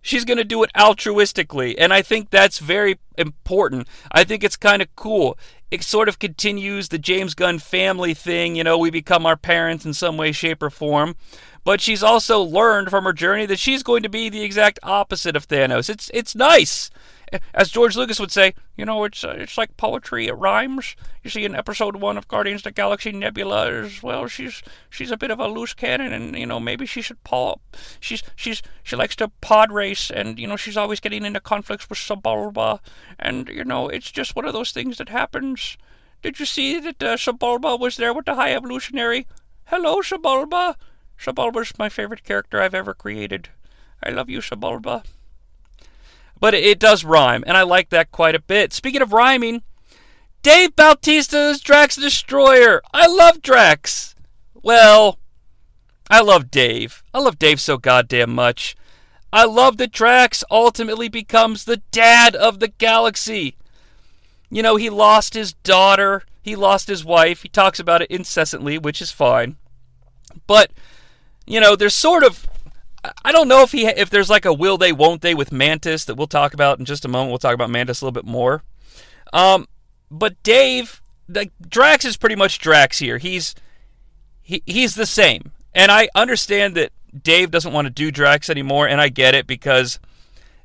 she's 0.00 0.24
going 0.24 0.38
to 0.38 0.44
do 0.44 0.62
it 0.62 0.70
altruistically, 0.74 1.74
and 1.76 1.92
I 1.92 2.00
think 2.00 2.30
that's 2.30 2.58
very 2.58 2.98
important. 3.18 3.86
I 4.10 4.24
think 4.24 4.42
it's 4.42 4.56
kind 4.56 4.80
of 4.80 4.88
cool. 4.96 5.38
It 5.70 5.82
sort 5.82 6.08
of 6.08 6.18
continues 6.18 6.88
the 6.88 6.98
James 6.98 7.34
Gunn 7.34 7.58
family 7.58 8.14
thing, 8.14 8.56
you 8.56 8.64
know, 8.64 8.78
we 8.78 8.90
become 8.90 9.26
our 9.26 9.36
parents 9.36 9.84
in 9.84 9.92
some 9.92 10.16
way 10.16 10.32
shape 10.32 10.62
or 10.62 10.70
form. 10.70 11.16
But 11.64 11.82
she's 11.82 12.02
also 12.02 12.40
learned 12.40 12.88
from 12.88 13.04
her 13.04 13.12
journey 13.12 13.44
that 13.44 13.58
she's 13.58 13.82
going 13.82 14.02
to 14.02 14.08
be 14.08 14.30
the 14.30 14.42
exact 14.42 14.78
opposite 14.82 15.36
of 15.36 15.46
Thanos. 15.46 15.90
It's 15.90 16.10
it's 16.14 16.34
nice. 16.34 16.90
As 17.54 17.70
George 17.70 17.96
Lucas 17.96 18.20
would 18.20 18.30
say, 18.30 18.54
you 18.76 18.84
know, 18.84 19.04
it's 19.04 19.24
uh, 19.24 19.34
it's 19.36 19.56
like 19.56 19.76
poetry. 19.76 20.26
It 20.26 20.34
rhymes. 20.34 20.96
You 21.22 21.30
see, 21.30 21.44
in 21.44 21.54
episode 21.54 21.96
one 21.96 22.16
of 22.16 22.28
Guardians 22.28 22.60
of 22.60 22.64
the 22.64 22.70
Galaxy, 22.72 23.12
Nebula 23.12 23.66
is 23.68 24.02
well, 24.02 24.26
she's 24.26 24.62
she's 24.90 25.10
a 25.10 25.16
bit 25.16 25.30
of 25.30 25.40
a 25.40 25.48
loose 25.48 25.74
cannon, 25.74 26.12
and 26.12 26.36
you 26.36 26.46
know 26.46 26.60
maybe 26.60 26.86
she 26.86 27.02
should 27.02 27.22
paw. 27.24 27.56
She's 28.00 28.22
she's 28.36 28.62
she 28.82 28.96
likes 28.96 29.16
to 29.16 29.28
pod 29.40 29.72
race, 29.72 30.10
and 30.10 30.38
you 30.38 30.46
know 30.46 30.56
she's 30.56 30.76
always 30.76 31.00
getting 31.00 31.24
into 31.24 31.40
conflicts 31.40 31.88
with 31.88 31.98
Sebulba, 31.98 32.80
and 33.18 33.48
you 33.48 33.64
know 33.64 33.88
it's 33.88 34.10
just 34.10 34.36
one 34.36 34.44
of 34.44 34.52
those 34.52 34.72
things 34.72 34.98
that 34.98 35.08
happens. 35.08 35.76
Did 36.22 36.38
you 36.38 36.46
see 36.46 36.78
that 36.80 37.02
uh, 37.02 37.16
was 37.78 37.96
there 37.96 38.14
with 38.14 38.26
the 38.26 38.36
High 38.36 38.54
Evolutionary? 38.54 39.26
Hello, 39.66 40.00
Sebulba. 40.00 40.76
Sebulba's 41.18 41.78
my 41.78 41.88
favorite 41.88 42.24
character 42.24 42.60
I've 42.60 42.74
ever 42.74 42.94
created. 42.94 43.48
I 44.02 44.10
love 44.10 44.28
you, 44.28 44.38
Sebulba 44.40 45.04
but 46.42 46.54
it 46.54 46.80
does 46.80 47.04
rhyme, 47.04 47.44
and 47.46 47.56
I 47.56 47.62
like 47.62 47.90
that 47.90 48.10
quite 48.10 48.34
a 48.34 48.40
bit. 48.40 48.72
Speaking 48.72 49.00
of 49.00 49.12
rhyming, 49.12 49.62
Dave 50.42 50.74
Bautista 50.74 51.38
is 51.50 51.60
Drax 51.60 51.94
Destroyer. 51.94 52.82
I 52.92 53.06
love 53.06 53.42
Drax. 53.42 54.16
Well, 54.52 55.20
I 56.10 56.20
love 56.20 56.50
Dave. 56.50 57.04
I 57.14 57.20
love 57.20 57.38
Dave 57.38 57.60
so 57.60 57.78
goddamn 57.78 58.34
much. 58.34 58.74
I 59.32 59.44
love 59.44 59.76
that 59.76 59.92
Drax 59.92 60.42
ultimately 60.50 61.08
becomes 61.08 61.62
the 61.64 61.80
dad 61.92 62.34
of 62.34 62.58
the 62.58 62.68
galaxy. 62.68 63.54
You 64.50 64.64
know, 64.64 64.74
he 64.74 64.90
lost 64.90 65.34
his 65.34 65.52
daughter, 65.52 66.24
he 66.42 66.56
lost 66.56 66.88
his 66.88 67.04
wife. 67.04 67.42
He 67.42 67.48
talks 67.50 67.78
about 67.78 68.02
it 68.02 68.10
incessantly, 68.10 68.78
which 68.78 69.00
is 69.00 69.12
fine. 69.12 69.58
But, 70.48 70.72
you 71.46 71.60
know, 71.60 71.76
there's 71.76 71.94
sort 71.94 72.24
of 72.24 72.48
I 73.24 73.32
don't 73.32 73.48
know 73.48 73.62
if 73.62 73.72
he 73.72 73.86
if 73.86 74.10
there's 74.10 74.30
like 74.30 74.44
a 74.44 74.52
will 74.52 74.78
they 74.78 74.92
won't 74.92 75.22
they 75.22 75.34
with 75.34 75.50
Mantis 75.50 76.04
that 76.04 76.14
we'll 76.14 76.26
talk 76.26 76.54
about 76.54 76.78
in 76.78 76.84
just 76.84 77.04
a 77.04 77.08
moment. 77.08 77.30
We'll 77.30 77.38
talk 77.38 77.54
about 77.54 77.70
Mantis 77.70 78.00
a 78.00 78.04
little 78.04 78.12
bit 78.12 78.30
more. 78.30 78.62
Um, 79.32 79.66
but 80.10 80.40
Dave, 80.42 81.02
like 81.28 81.52
Drax 81.60 82.04
is 82.04 82.16
pretty 82.16 82.36
much 82.36 82.58
Drax 82.58 82.98
here. 82.98 83.18
He's 83.18 83.54
he, 84.42 84.62
he's 84.66 84.94
the 84.94 85.06
same, 85.06 85.52
and 85.74 85.90
I 85.90 86.08
understand 86.14 86.76
that 86.76 86.92
Dave 87.22 87.50
doesn't 87.50 87.72
want 87.72 87.86
to 87.86 87.90
do 87.90 88.10
Drax 88.10 88.48
anymore, 88.48 88.86
and 88.86 89.00
I 89.00 89.08
get 89.08 89.34
it 89.34 89.46
because 89.46 89.98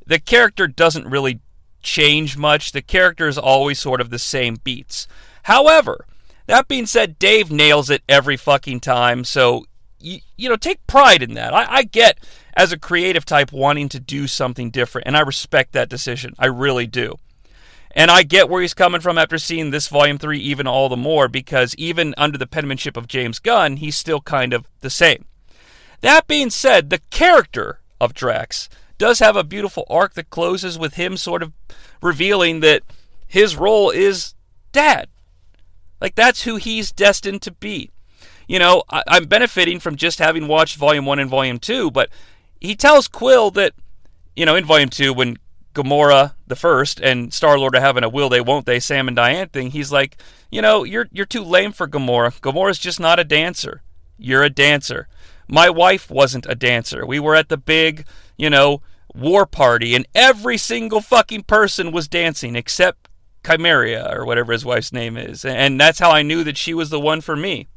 the 0.05 0.19
character 0.19 0.67
doesn't 0.67 1.07
really 1.07 1.39
change 1.81 2.38
much. 2.38 2.71
The 2.71 2.81
character 2.81 3.27
is 3.27 3.38
always 3.38 3.79
sort 3.79 4.01
of 4.01 4.09
the 4.09 4.19
same 4.19 4.57
beats. 4.63 5.07
However, 5.43 6.05
that 6.45 6.67
being 6.67 6.85
said, 6.85 7.19
Dave 7.19 7.51
nails 7.51 7.89
it 7.89 8.03
every 8.07 8.38
fucking 8.38 8.79
time, 8.79 9.23
so 9.23 9.65
you, 9.99 10.19
you 10.35 10.49
know, 10.49 10.55
take 10.55 10.85
pride 10.87 11.23
in 11.23 11.33
that. 11.35 11.53
I, 11.53 11.77
I 11.77 11.83
get 11.83 12.19
as 12.55 12.71
a 12.71 12.79
creative 12.79 13.25
type 13.25 13.51
wanting 13.51 13.89
to 13.89 13.99
do 13.99 14.27
something 14.27 14.69
different, 14.69 15.07
and 15.07 15.17
I 15.17 15.21
respect 15.21 15.73
that 15.73 15.89
decision. 15.89 16.33
I 16.39 16.47
really 16.47 16.87
do. 16.87 17.15
And 17.91 18.11
I 18.11 18.23
get 18.23 18.49
where 18.49 18.61
he's 18.61 18.75
coming 18.75 19.01
from 19.01 19.17
after 19.17 19.37
seeing 19.37 19.71
this 19.71 19.87
volume 19.87 20.17
three 20.17 20.39
even 20.39 20.67
all 20.67 20.87
the 20.87 20.97
more 20.97 21.27
because 21.27 21.73
even 21.75 22.13
under 22.17 22.37
the 22.37 22.45
penmanship 22.45 22.95
of 22.95 23.07
James 23.07 23.39
Gunn, 23.39 23.77
he's 23.77 23.95
still 23.95 24.21
kind 24.21 24.53
of 24.53 24.67
the 24.81 24.89
same. 24.89 25.25
That 26.01 26.27
being 26.27 26.51
said, 26.51 26.89
the 26.89 27.01
character 27.09 27.79
of 27.99 28.13
Drax 28.13 28.69
does 28.99 29.19
have 29.19 29.35
a 29.35 29.43
beautiful 29.43 29.85
arc 29.89 30.13
that 30.13 30.29
closes 30.29 30.77
with 30.77 30.93
him 30.93 31.17
sort 31.17 31.41
of 31.41 31.53
revealing 32.01 32.59
that 32.59 32.83
his 33.27 33.55
role 33.55 33.89
is 33.89 34.35
dad. 34.71 35.07
Like 35.99 36.13
that's 36.13 36.43
who 36.43 36.57
he's 36.57 36.91
destined 36.91 37.41
to 37.43 37.51
be 37.51 37.89
you 38.47 38.59
know, 38.59 38.83
I, 38.89 39.03
I'm 39.07 39.25
benefiting 39.25 39.79
from 39.79 39.95
just 39.95 40.19
having 40.19 40.47
watched 40.47 40.77
Volume 40.77 41.05
1 41.05 41.19
and 41.19 41.29
Volume 41.29 41.59
2, 41.59 41.91
but 41.91 42.09
he 42.59 42.75
tells 42.75 43.07
Quill 43.07 43.51
that, 43.51 43.73
you 44.35 44.45
know, 44.45 44.55
in 44.55 44.65
Volume 44.65 44.89
2, 44.89 45.13
when 45.13 45.37
Gamora 45.73 46.33
the 46.47 46.55
first 46.55 46.99
and 46.99 47.31
Star 47.31 47.59
Lord 47.59 47.75
are 47.75 47.81
having 47.81 48.03
a 48.03 48.09
will 48.09 48.29
they 48.29 48.41
won't 48.41 48.65
they 48.65 48.79
Sam 48.79 49.07
and 49.07 49.15
Diane 49.15 49.49
thing, 49.49 49.71
he's 49.71 49.91
like, 49.91 50.17
you 50.49 50.61
know, 50.61 50.83
you're 50.83 51.07
you're 51.11 51.25
too 51.25 51.43
lame 51.43 51.71
for 51.71 51.87
Gamora. 51.87 52.39
Gamora's 52.41 52.79
just 52.79 52.99
not 52.99 53.19
a 53.19 53.23
dancer. 53.23 53.83
You're 54.17 54.43
a 54.43 54.49
dancer. 54.49 55.07
My 55.47 55.69
wife 55.69 56.09
wasn't 56.09 56.47
a 56.49 56.55
dancer. 56.55 57.05
We 57.05 57.19
were 57.19 57.35
at 57.35 57.49
the 57.49 57.57
big, 57.57 58.07
you 58.37 58.49
know, 58.49 58.81
war 59.13 59.45
party 59.45 59.95
and 59.95 60.07
every 60.15 60.57
single 60.57 61.01
fucking 61.01 61.43
person 61.43 61.91
was 61.91 62.07
dancing 62.07 62.55
except 62.55 63.07
Chimeria 63.43 64.13
or 64.13 64.25
whatever 64.25 64.51
his 64.51 64.65
wife's 64.65 64.91
name 64.91 65.15
is. 65.15 65.45
And 65.45 65.79
that's 65.79 65.99
how 65.99 66.11
I 66.11 66.23
knew 66.23 66.43
that 66.43 66.57
she 66.57 66.73
was 66.73 66.89
the 66.89 66.99
one 66.99 67.21
for 67.21 67.35
me. 67.35 67.67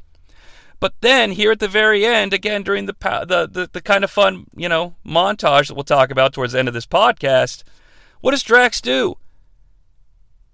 But 0.81 0.95
then 1.03 1.33
here 1.33 1.53
at 1.53 1.61
the 1.61 1.69
very 1.69 2.07
end, 2.07 2.33
again 2.33 2.63
during 2.63 2.87
the 2.87 2.97
the 3.01 3.47
the, 3.51 3.71
the 3.71 3.83
kind 3.83 4.03
of 4.03 4.11
fun 4.11 4.47
you 4.57 4.69
know 4.69 4.97
montage 5.07 5.69
that 5.69 5.75
we'll 5.75 5.85
talk 5.85 6.11
about 6.11 6.33
towards 6.33 6.55
the 6.55 6.59
end 6.59 6.69
of 6.69 6.75
this 6.75 6.87
podcast, 6.87 7.63
what 8.21 8.33
does 8.33 8.43
Drax 8.43 8.81
do? 8.81 9.17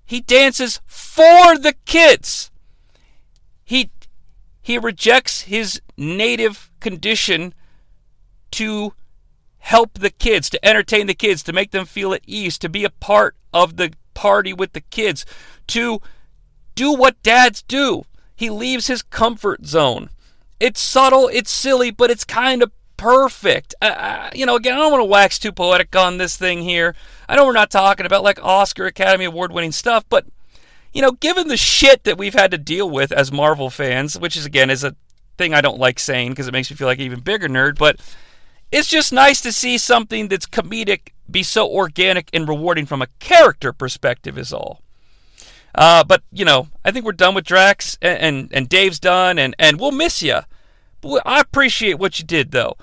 He 0.04 0.20
dances 0.20 0.80
for 0.84 1.56
the 1.56 1.74
kids. 1.84 2.50
He 3.64 3.90
he 4.60 4.78
rejects 4.78 5.42
his 5.42 5.80
native 5.96 6.70
condition 6.80 7.54
to 8.52 8.94
help 9.58 9.94
the 9.94 10.10
kids, 10.10 10.50
to 10.50 10.64
entertain 10.64 11.06
the 11.06 11.14
kids, 11.14 11.42
to 11.44 11.52
make 11.52 11.70
them 11.70 11.86
feel 11.86 12.12
at 12.12 12.22
ease, 12.26 12.58
to 12.58 12.68
be 12.68 12.84
a 12.84 12.90
part 12.90 13.36
of 13.52 13.76
the 13.76 13.92
party 14.14 14.52
with 14.52 14.72
the 14.72 14.80
kids, 14.80 15.24
to 15.68 16.00
do 16.74 16.92
what 16.92 17.22
dads 17.22 17.62
do. 17.62 18.04
He 18.34 18.50
leaves 18.50 18.86
his 18.86 19.02
comfort 19.02 19.66
zone. 19.66 20.10
It's 20.58 20.80
subtle, 20.80 21.28
it's 21.28 21.50
silly, 21.50 21.90
but 21.90 22.10
it's 22.10 22.24
kind 22.24 22.62
of 22.62 22.72
perfect. 22.96 23.74
Uh, 23.82 23.86
uh, 23.86 24.30
you 24.34 24.46
know, 24.46 24.56
again, 24.56 24.74
I 24.74 24.76
don't 24.76 24.92
want 24.92 25.02
to 25.02 25.06
wax 25.06 25.38
too 25.38 25.52
poetic 25.52 25.94
on 25.94 26.18
this 26.18 26.36
thing 26.36 26.62
here. 26.62 26.94
I 27.28 27.36
know 27.36 27.44
we're 27.44 27.52
not 27.52 27.70
talking 27.70 28.06
about 28.06 28.24
like 28.24 28.42
Oscar 28.42 28.86
Academy 28.86 29.26
Award 29.26 29.52
winning 29.52 29.72
stuff, 29.72 30.04
but 30.08 30.26
you 30.92 31.02
know, 31.02 31.12
given 31.12 31.48
the 31.48 31.56
shit 31.56 32.04
that 32.04 32.16
we've 32.16 32.34
had 32.34 32.50
to 32.52 32.58
deal 32.58 32.88
with 32.88 33.12
as 33.12 33.30
Marvel 33.30 33.68
fans, 33.68 34.18
which 34.18 34.36
is 34.36 34.46
again 34.46 34.70
is 34.70 34.82
a 34.82 34.96
thing 35.36 35.52
I 35.52 35.60
don't 35.60 35.78
like 35.78 35.98
saying 35.98 36.30
because 36.30 36.48
it 36.48 36.52
makes 36.52 36.70
me 36.70 36.76
feel 36.76 36.86
like 36.86 36.98
an 36.98 37.04
even 37.04 37.20
bigger 37.20 37.48
nerd, 37.48 37.76
but 37.78 38.00
it's 38.72 38.88
just 38.88 39.12
nice 39.12 39.40
to 39.42 39.52
see 39.52 39.78
something 39.78 40.28
that's 40.28 40.46
comedic 40.46 41.12
be 41.30 41.42
so 41.42 41.68
organic 41.68 42.30
and 42.32 42.48
rewarding 42.48 42.86
from 42.86 43.02
a 43.02 43.08
character 43.18 43.72
perspective 43.72 44.38
is 44.38 44.52
all. 44.52 44.80
Uh, 45.76 46.02
but 46.02 46.22
you 46.32 46.44
know, 46.44 46.68
I 46.84 46.90
think 46.90 47.04
we're 47.04 47.12
done 47.12 47.34
with 47.34 47.44
Drax, 47.44 47.98
and 48.00 48.18
and, 48.18 48.50
and 48.52 48.68
Dave's 48.68 48.98
done, 48.98 49.38
and 49.38 49.54
and 49.58 49.78
we'll 49.78 49.92
miss 49.92 50.22
you. 50.22 50.40
But 51.02 51.22
I 51.26 51.40
appreciate 51.40 51.98
what 51.98 52.18
you 52.18 52.24
did, 52.24 52.50
though, 52.50 52.76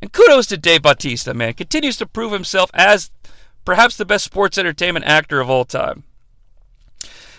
and 0.00 0.12
kudos 0.12 0.46
to 0.46 0.56
Dave 0.56 0.82
Bautista, 0.82 1.34
man. 1.34 1.54
Continues 1.54 1.96
to 1.96 2.06
prove 2.06 2.32
himself 2.32 2.70
as 2.72 3.10
perhaps 3.64 3.96
the 3.96 4.06
best 4.06 4.24
sports 4.24 4.56
entertainment 4.56 5.04
actor 5.04 5.40
of 5.40 5.50
all 5.50 5.64
time. 5.64 6.04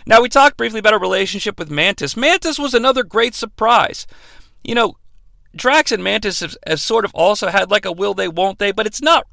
Now 0.05 0.21
we 0.21 0.29
talked 0.29 0.57
briefly 0.57 0.79
about 0.79 0.93
our 0.93 0.99
relationship 0.99 1.57
with 1.57 1.71
Mantis. 1.71 2.17
Mantis 2.17 2.59
was 2.59 2.73
another 2.73 3.03
great 3.03 3.35
surprise. 3.35 4.05
You 4.63 4.75
know, 4.75 4.97
Drax 5.55 5.91
and 5.91 6.03
Mantis 6.03 6.41
have, 6.41 6.57
have 6.67 6.81
sort 6.81 7.05
of 7.05 7.13
also 7.13 7.47
had 7.47 7.71
like 7.71 7.85
a 7.85 7.91
will 7.91 8.13
they 8.13 8.27
won't 8.27 8.59
they, 8.59 8.71
but 8.71 8.85
it's 8.85 9.01
not 9.01 9.27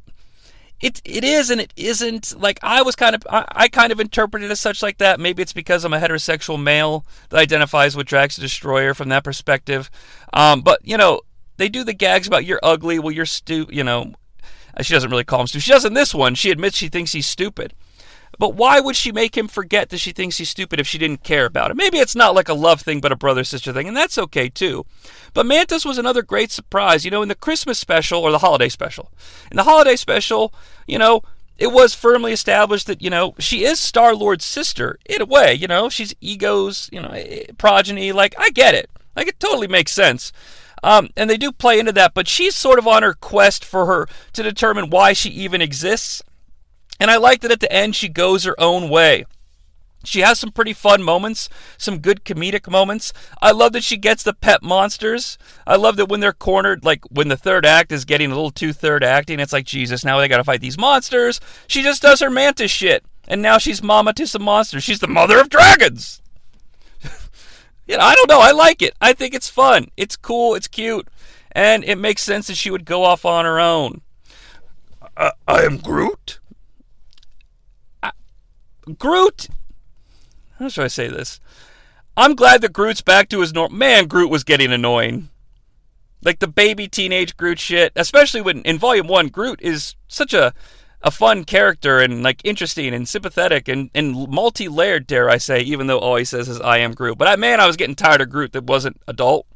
it 0.81 1.01
it 1.05 1.25
is 1.25 1.51
and 1.51 1.61
it 1.61 1.73
isn't 1.77 2.39
like 2.39 2.59
I 2.63 2.83
was 2.83 2.95
kind 2.95 3.15
of 3.15 3.23
I, 3.31 3.45
I, 3.49 3.69
kind 3.69 3.93
of 3.93 4.01
interpreted 4.01 4.51
it 4.51 4.53
as 4.53 4.61
such 4.61 4.83
like 4.83 4.99
that. 4.99 5.19
Maybe 5.19 5.43
it's 5.43 5.53
because 5.53 5.85
I'm 5.85 5.95
a 5.95 5.99
heterosexual 5.99 6.63
male 6.63 7.07
that 7.31 7.39
identifies 7.39 7.97
with 7.97 8.07
Drax 8.07 8.37
the 8.37 8.43
Destroyer 8.43 8.93
from 8.93 9.09
that 9.09 9.25
perspective. 9.25 9.91
Um, 10.33 10.61
but 10.61 10.81
you 10.85 10.97
know, 10.97 11.23
they 11.57 11.69
do 11.69 11.83
the 11.83 11.95
gags 11.95 12.27
about 12.27 12.45
you're 12.45 12.61
ugly, 12.63 12.99
well 12.99 13.13
you're 13.13 13.27
stu 13.27 13.67
you 13.71 13.85
know. 13.85 14.13
She 14.83 14.93
doesn't 14.93 15.11
really 15.11 15.25
call 15.25 15.41
him 15.41 15.47
stupid. 15.47 15.65
She 15.65 15.71
does 15.71 15.87
in 15.87 15.95
this 15.95 16.15
one. 16.15 16.35
She 16.35 16.51
admits 16.51 16.77
she 16.77 16.89
thinks 16.89 17.13
he's 17.13 17.27
stupid. 17.27 17.73
But 18.39 18.55
why 18.55 18.81
would 18.81 18.97
she 18.97 19.13
make 19.13 19.37
him 19.37 19.49
forget 19.49 19.89
that 19.89 19.99
she 19.99 20.13
thinks 20.13 20.39
he's 20.39 20.51
stupid 20.51 20.79
if 20.79 20.87
she 20.87 20.99
didn't 20.99 21.23
care 21.23 21.47
about 21.47 21.71
him? 21.71 21.77
Maybe 21.77 21.99
it's 21.99 22.15
not 22.15 22.35
like 22.35 22.49
a 22.49 22.55
love 22.55 22.83
thing, 22.83 23.01
but 23.01 23.13
a 23.13 23.17
brother 23.17 23.45
sister 23.45 23.73
thing, 23.73 23.89
and 23.89 23.97
that's 23.97 24.19
okay 24.19 24.49
too. 24.49 24.85
But 25.35 25.47
Mantis 25.47 25.85
was 25.85 25.99
another 25.99 26.23
great 26.23 26.51
surprise. 26.51 27.05
You 27.05 27.11
know, 27.11 27.23
in 27.23 27.29
the 27.29 27.35
Christmas 27.35 27.79
special 27.79 28.21
or 28.21 28.31
the 28.31 28.39
holiday 28.39 28.69
special, 28.69 29.11
in 29.51 29.57
the 29.57 29.65
holiday 29.65 29.97
special, 29.97 30.53
you 30.87 30.99
know, 30.99 31.23
it 31.59 31.69
was 31.69 31.95
firmly 31.95 32.33
established 32.33 32.87
that 32.87 33.03
you 33.03 33.11
know 33.11 33.35
she 33.39 33.65
is 33.65 33.81
Star 33.81 34.15
Lord's 34.15 34.45
sister 34.45 34.99
in 35.07 35.23
a 35.23 35.27
way. 35.27 35.55
You 35.55 35.67
know, 35.67 35.89
she's 35.89 36.15
Ego's 36.21 36.89
you 36.93 37.01
know 37.01 37.11
eh, 37.11 37.47
progeny. 37.59 38.13
Like 38.13 38.35
I 38.39 38.51
get 38.51 38.75
it. 38.75 38.91
Like 39.15 39.29
it 39.29 39.41
totally 39.41 39.69
makes 39.69 39.93
sense. 39.93 40.33
Um, 40.83 41.09
and 41.17 41.29
they 41.29 41.39
do 41.39 41.53
play 41.53 41.79
into 41.79 41.93
that, 41.93 42.13
but 42.15 42.29
she's 42.29 42.55
sort 42.55 42.79
of 42.79 42.87
on 42.87 43.03
her 43.03 43.15
quest 43.15 43.65
for 43.65 43.87
her 43.87 44.07
to 44.35 44.43
determine 44.43 44.91
why 44.91 45.15
she 45.15 45.31
even 45.31 45.63
exists. 45.63 46.23
And 46.99 47.11
I 47.11 47.17
like 47.17 47.41
that 47.41 47.51
at 47.51 47.61
the 47.61 47.73
end 47.73 47.95
she 47.95 48.09
goes 48.09 48.45
her 48.45 48.59
own 48.59 48.89
way. 48.89 49.25
She 50.07 50.21
has 50.21 50.39
some 50.39 50.53
pretty 50.53 50.73
fun 50.73 51.03
moments, 51.03 51.49
some 51.77 51.99
good 51.99 52.25
comedic 52.25 52.71
moments. 52.71 53.13
I 53.43 53.51
love 53.51 53.73
that 53.73 53.83
she 53.83 53.97
gets 53.97 54.23
the 54.23 54.33
pet 54.33 54.63
monsters. 54.63 55.37
I 55.67 55.77
love 55.77 55.97
that 55.97 56.09
when 56.09 56.21
they're 56.21 56.33
cornered, 56.33 56.85
like 56.85 57.05
when 57.11 57.29
the 57.29 57.37
third 57.37 57.67
act 57.67 57.91
is 57.91 58.05
getting 58.05 58.31
a 58.31 58.35
little 58.35 58.53
too 58.53 58.73
third 58.73 59.03
acting, 59.03 59.41
it's 59.41 59.53
like, 59.53 59.67
Jesus, 59.67 60.05
now 60.05 60.19
they 60.19 60.29
gotta 60.29 60.45
fight 60.45 60.61
these 60.61 60.79
monsters. 60.79 61.41
She 61.67 61.83
just 61.83 62.03
does 62.03 62.21
her 62.21 62.31
mantis 62.31 62.71
shit. 62.71 63.05
And 63.29 63.43
now 63.43 63.59
she's 63.59 63.83
mama 63.83 64.13
to 64.13 64.27
some 64.27 64.43
monsters. 64.43 64.85
She's 64.85 65.01
the 65.01 65.09
mother 65.09 65.41
of 65.41 65.49
dragons. 65.49 66.23
you 67.89 67.97
know, 67.97 68.05
I 68.05 68.15
don't 68.15 68.31
know. 68.31 68.41
I 68.41 68.53
like 68.53 68.83
it. 68.83 68.95
I 69.01 69.13
think 69.13 69.35
it's 69.35 69.49
fun. 69.49 69.89
It's 69.97 70.17
cool. 70.17 70.55
It's 70.55 70.69
cute. 70.69 71.09
And 71.51 71.83
it 71.83 71.99
makes 71.99 72.23
sense 72.23 72.47
that 72.47 72.57
she 72.57 72.71
would 72.71 72.85
go 72.85 73.03
off 73.03 73.25
on 73.25 73.45
her 73.45 73.59
own. 73.59 74.03
Uh, 75.17 75.33
I 75.49 75.63
am 75.63 75.79
Groot. 75.79 76.39
Groot. 78.99 79.49
How 80.59 80.69
should 80.69 80.85
I 80.85 80.89
say 80.89 81.09
this? 81.09 81.41
I'm 82.17 82.35
glad 82.35 82.63
that 82.63 82.73
Groot's 82.73 83.03
back 83.03 83.29
to 83.29 83.41
his 83.41 83.53
normal. 83.53 83.77
Man, 83.77 84.07
Groot 84.07 84.31
was 84.31 84.45
getting 84.45 84.73
annoying. 84.73 85.29
Like 86.23 86.39
the 86.39 86.49
baby 86.49 86.89
teenage 86.89 87.37
Groot 87.37 87.59
shit, 87.59 87.93
especially 87.95 88.41
when 88.41 88.63
in 88.63 88.79
Volume 88.79 89.07
One, 89.07 89.29
Groot 89.29 89.61
is 89.63 89.97
such 90.09 90.33
a 90.33 90.55
a 91.03 91.11
fun 91.11 91.45
character 91.45 92.01
and 92.01 92.23
like 92.23 92.41
interesting 92.43 92.95
and 92.95 93.09
sympathetic 93.09 93.69
and, 93.69 93.91
and 93.95 94.29
multi-layered, 94.29 95.07
dare 95.07 95.29
I 95.29 95.37
say, 95.37 95.61
even 95.61 95.87
though 95.87 95.99
all 95.99 96.17
he 96.17 96.25
says 96.25 96.49
is 96.49 96.61
I 96.61 96.79
am 96.79 96.95
Groot. 96.95 97.19
But 97.19 97.29
I 97.29 97.37
man, 97.37 97.61
I 97.61 97.67
was 97.67 97.77
getting 97.77 97.95
tired 97.95 98.23
of 98.23 98.31
Groot 98.31 98.53
that 98.53 98.65
wasn't 98.65 99.01
adult. 99.07 99.47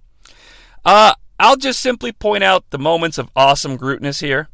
Uh, 0.85 1.15
I'll 1.39 1.57
just 1.57 1.81
simply 1.81 2.13
point 2.13 2.45
out 2.45 2.69
the 2.71 2.79
moments 2.79 3.17
of 3.17 3.31
awesome 3.35 3.77
Grootness 3.77 4.21
here. 4.21 4.49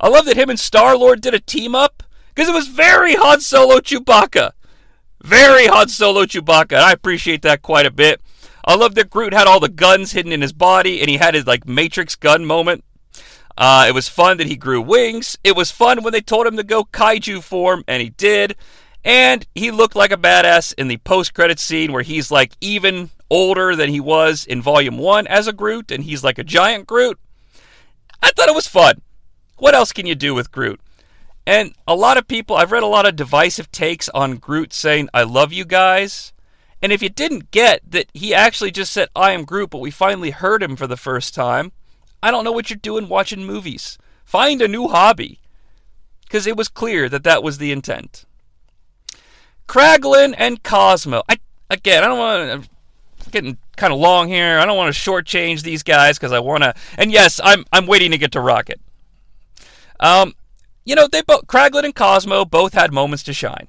I 0.00 0.08
love 0.08 0.26
that 0.26 0.36
him 0.36 0.48
and 0.48 0.60
Star 0.60 0.96
Lord 0.96 1.20
did 1.20 1.34
a 1.34 1.40
team 1.40 1.74
up 1.74 2.04
because 2.38 2.48
it 2.48 2.54
was 2.54 2.68
very 2.68 3.16
Han 3.16 3.40
Solo 3.40 3.80
Chewbacca. 3.80 4.52
Very 5.24 5.66
Han 5.66 5.88
Solo 5.88 6.24
Chewbacca. 6.24 6.74
and 6.74 6.84
I 6.84 6.92
appreciate 6.92 7.42
that 7.42 7.62
quite 7.62 7.84
a 7.84 7.90
bit. 7.90 8.20
I 8.64 8.76
love 8.76 8.94
that 8.94 9.10
Groot 9.10 9.32
had 9.32 9.48
all 9.48 9.58
the 9.58 9.68
guns 9.68 10.12
hidden 10.12 10.30
in 10.30 10.40
his 10.40 10.52
body 10.52 11.00
and 11.00 11.10
he 11.10 11.16
had 11.16 11.34
his 11.34 11.48
like 11.48 11.66
Matrix 11.66 12.14
gun 12.14 12.44
moment. 12.44 12.84
Uh, 13.56 13.86
it 13.88 13.92
was 13.92 14.08
fun 14.08 14.36
that 14.36 14.46
he 14.46 14.54
grew 14.54 14.80
wings. 14.80 15.36
It 15.42 15.56
was 15.56 15.72
fun 15.72 16.04
when 16.04 16.12
they 16.12 16.20
told 16.20 16.46
him 16.46 16.56
to 16.56 16.62
go 16.62 16.84
kaiju 16.84 17.42
form, 17.42 17.82
and 17.88 18.00
he 18.00 18.10
did. 18.10 18.54
And 19.04 19.44
he 19.56 19.72
looked 19.72 19.96
like 19.96 20.12
a 20.12 20.16
badass 20.16 20.74
in 20.78 20.86
the 20.86 20.98
post 20.98 21.34
credit 21.34 21.58
scene 21.58 21.90
where 21.90 22.04
he's 22.04 22.30
like 22.30 22.52
even 22.60 23.10
older 23.28 23.74
than 23.74 23.90
he 23.90 23.98
was 23.98 24.44
in 24.44 24.62
Volume 24.62 24.96
1 24.96 25.26
as 25.26 25.48
a 25.48 25.52
Groot, 25.52 25.90
and 25.90 26.04
he's 26.04 26.22
like 26.22 26.38
a 26.38 26.44
giant 26.44 26.86
Groot. 26.86 27.18
I 28.22 28.30
thought 28.30 28.48
it 28.48 28.54
was 28.54 28.68
fun. 28.68 29.02
What 29.56 29.74
else 29.74 29.92
can 29.92 30.06
you 30.06 30.14
do 30.14 30.36
with 30.36 30.52
Groot? 30.52 30.80
And 31.48 31.74
a 31.86 31.94
lot 31.94 32.18
of 32.18 32.28
people, 32.28 32.56
I've 32.56 32.72
read 32.72 32.82
a 32.82 32.86
lot 32.86 33.06
of 33.06 33.16
divisive 33.16 33.72
takes 33.72 34.10
on 34.10 34.36
Groot 34.36 34.74
saying, 34.74 35.08
I 35.14 35.22
love 35.22 35.50
you 35.50 35.64
guys. 35.64 36.34
And 36.82 36.92
if 36.92 37.02
you 37.02 37.08
didn't 37.08 37.50
get 37.52 37.80
that 37.90 38.10
he 38.12 38.34
actually 38.34 38.70
just 38.70 38.92
said, 38.92 39.08
I 39.16 39.32
am 39.32 39.46
Groot, 39.46 39.70
but 39.70 39.78
we 39.78 39.90
finally 39.90 40.28
heard 40.28 40.62
him 40.62 40.76
for 40.76 40.86
the 40.86 40.98
first 40.98 41.34
time, 41.34 41.72
I 42.22 42.30
don't 42.30 42.44
know 42.44 42.52
what 42.52 42.68
you're 42.68 42.76
doing 42.76 43.08
watching 43.08 43.46
movies. 43.46 43.96
Find 44.26 44.60
a 44.60 44.68
new 44.68 44.88
hobby. 44.88 45.40
Because 46.24 46.46
it 46.46 46.54
was 46.54 46.68
clear 46.68 47.08
that 47.08 47.24
that 47.24 47.42
was 47.42 47.56
the 47.56 47.72
intent. 47.72 48.26
Kraglin 49.66 50.34
and 50.36 50.62
Cosmo. 50.62 51.22
I 51.30 51.38
again, 51.70 52.04
I 52.04 52.08
don't 52.08 52.18
want 52.18 52.62
to. 52.62 53.30
Getting 53.30 53.56
kind 53.76 53.92
of 53.92 53.98
long 53.98 54.28
here. 54.28 54.58
I 54.58 54.66
don't 54.66 54.76
want 54.76 54.94
to 54.94 55.00
shortchange 55.00 55.62
these 55.62 55.82
guys 55.82 56.18
because 56.18 56.32
I 56.32 56.40
want 56.40 56.62
to. 56.62 56.74
And 56.98 57.10
yes, 57.10 57.40
I'm 57.42 57.64
I'm 57.72 57.86
waiting 57.86 58.10
to 58.10 58.18
get 58.18 58.32
to 58.32 58.40
Rocket. 58.40 58.80
Um, 59.98 60.34
you 60.88 60.94
know 60.94 61.06
they 61.06 61.20
both 61.20 61.46
Kraglin 61.46 61.84
and 61.84 61.94
Cosmo 61.94 62.46
both 62.46 62.72
had 62.72 62.92
moments 62.92 63.22
to 63.24 63.34
shine. 63.34 63.68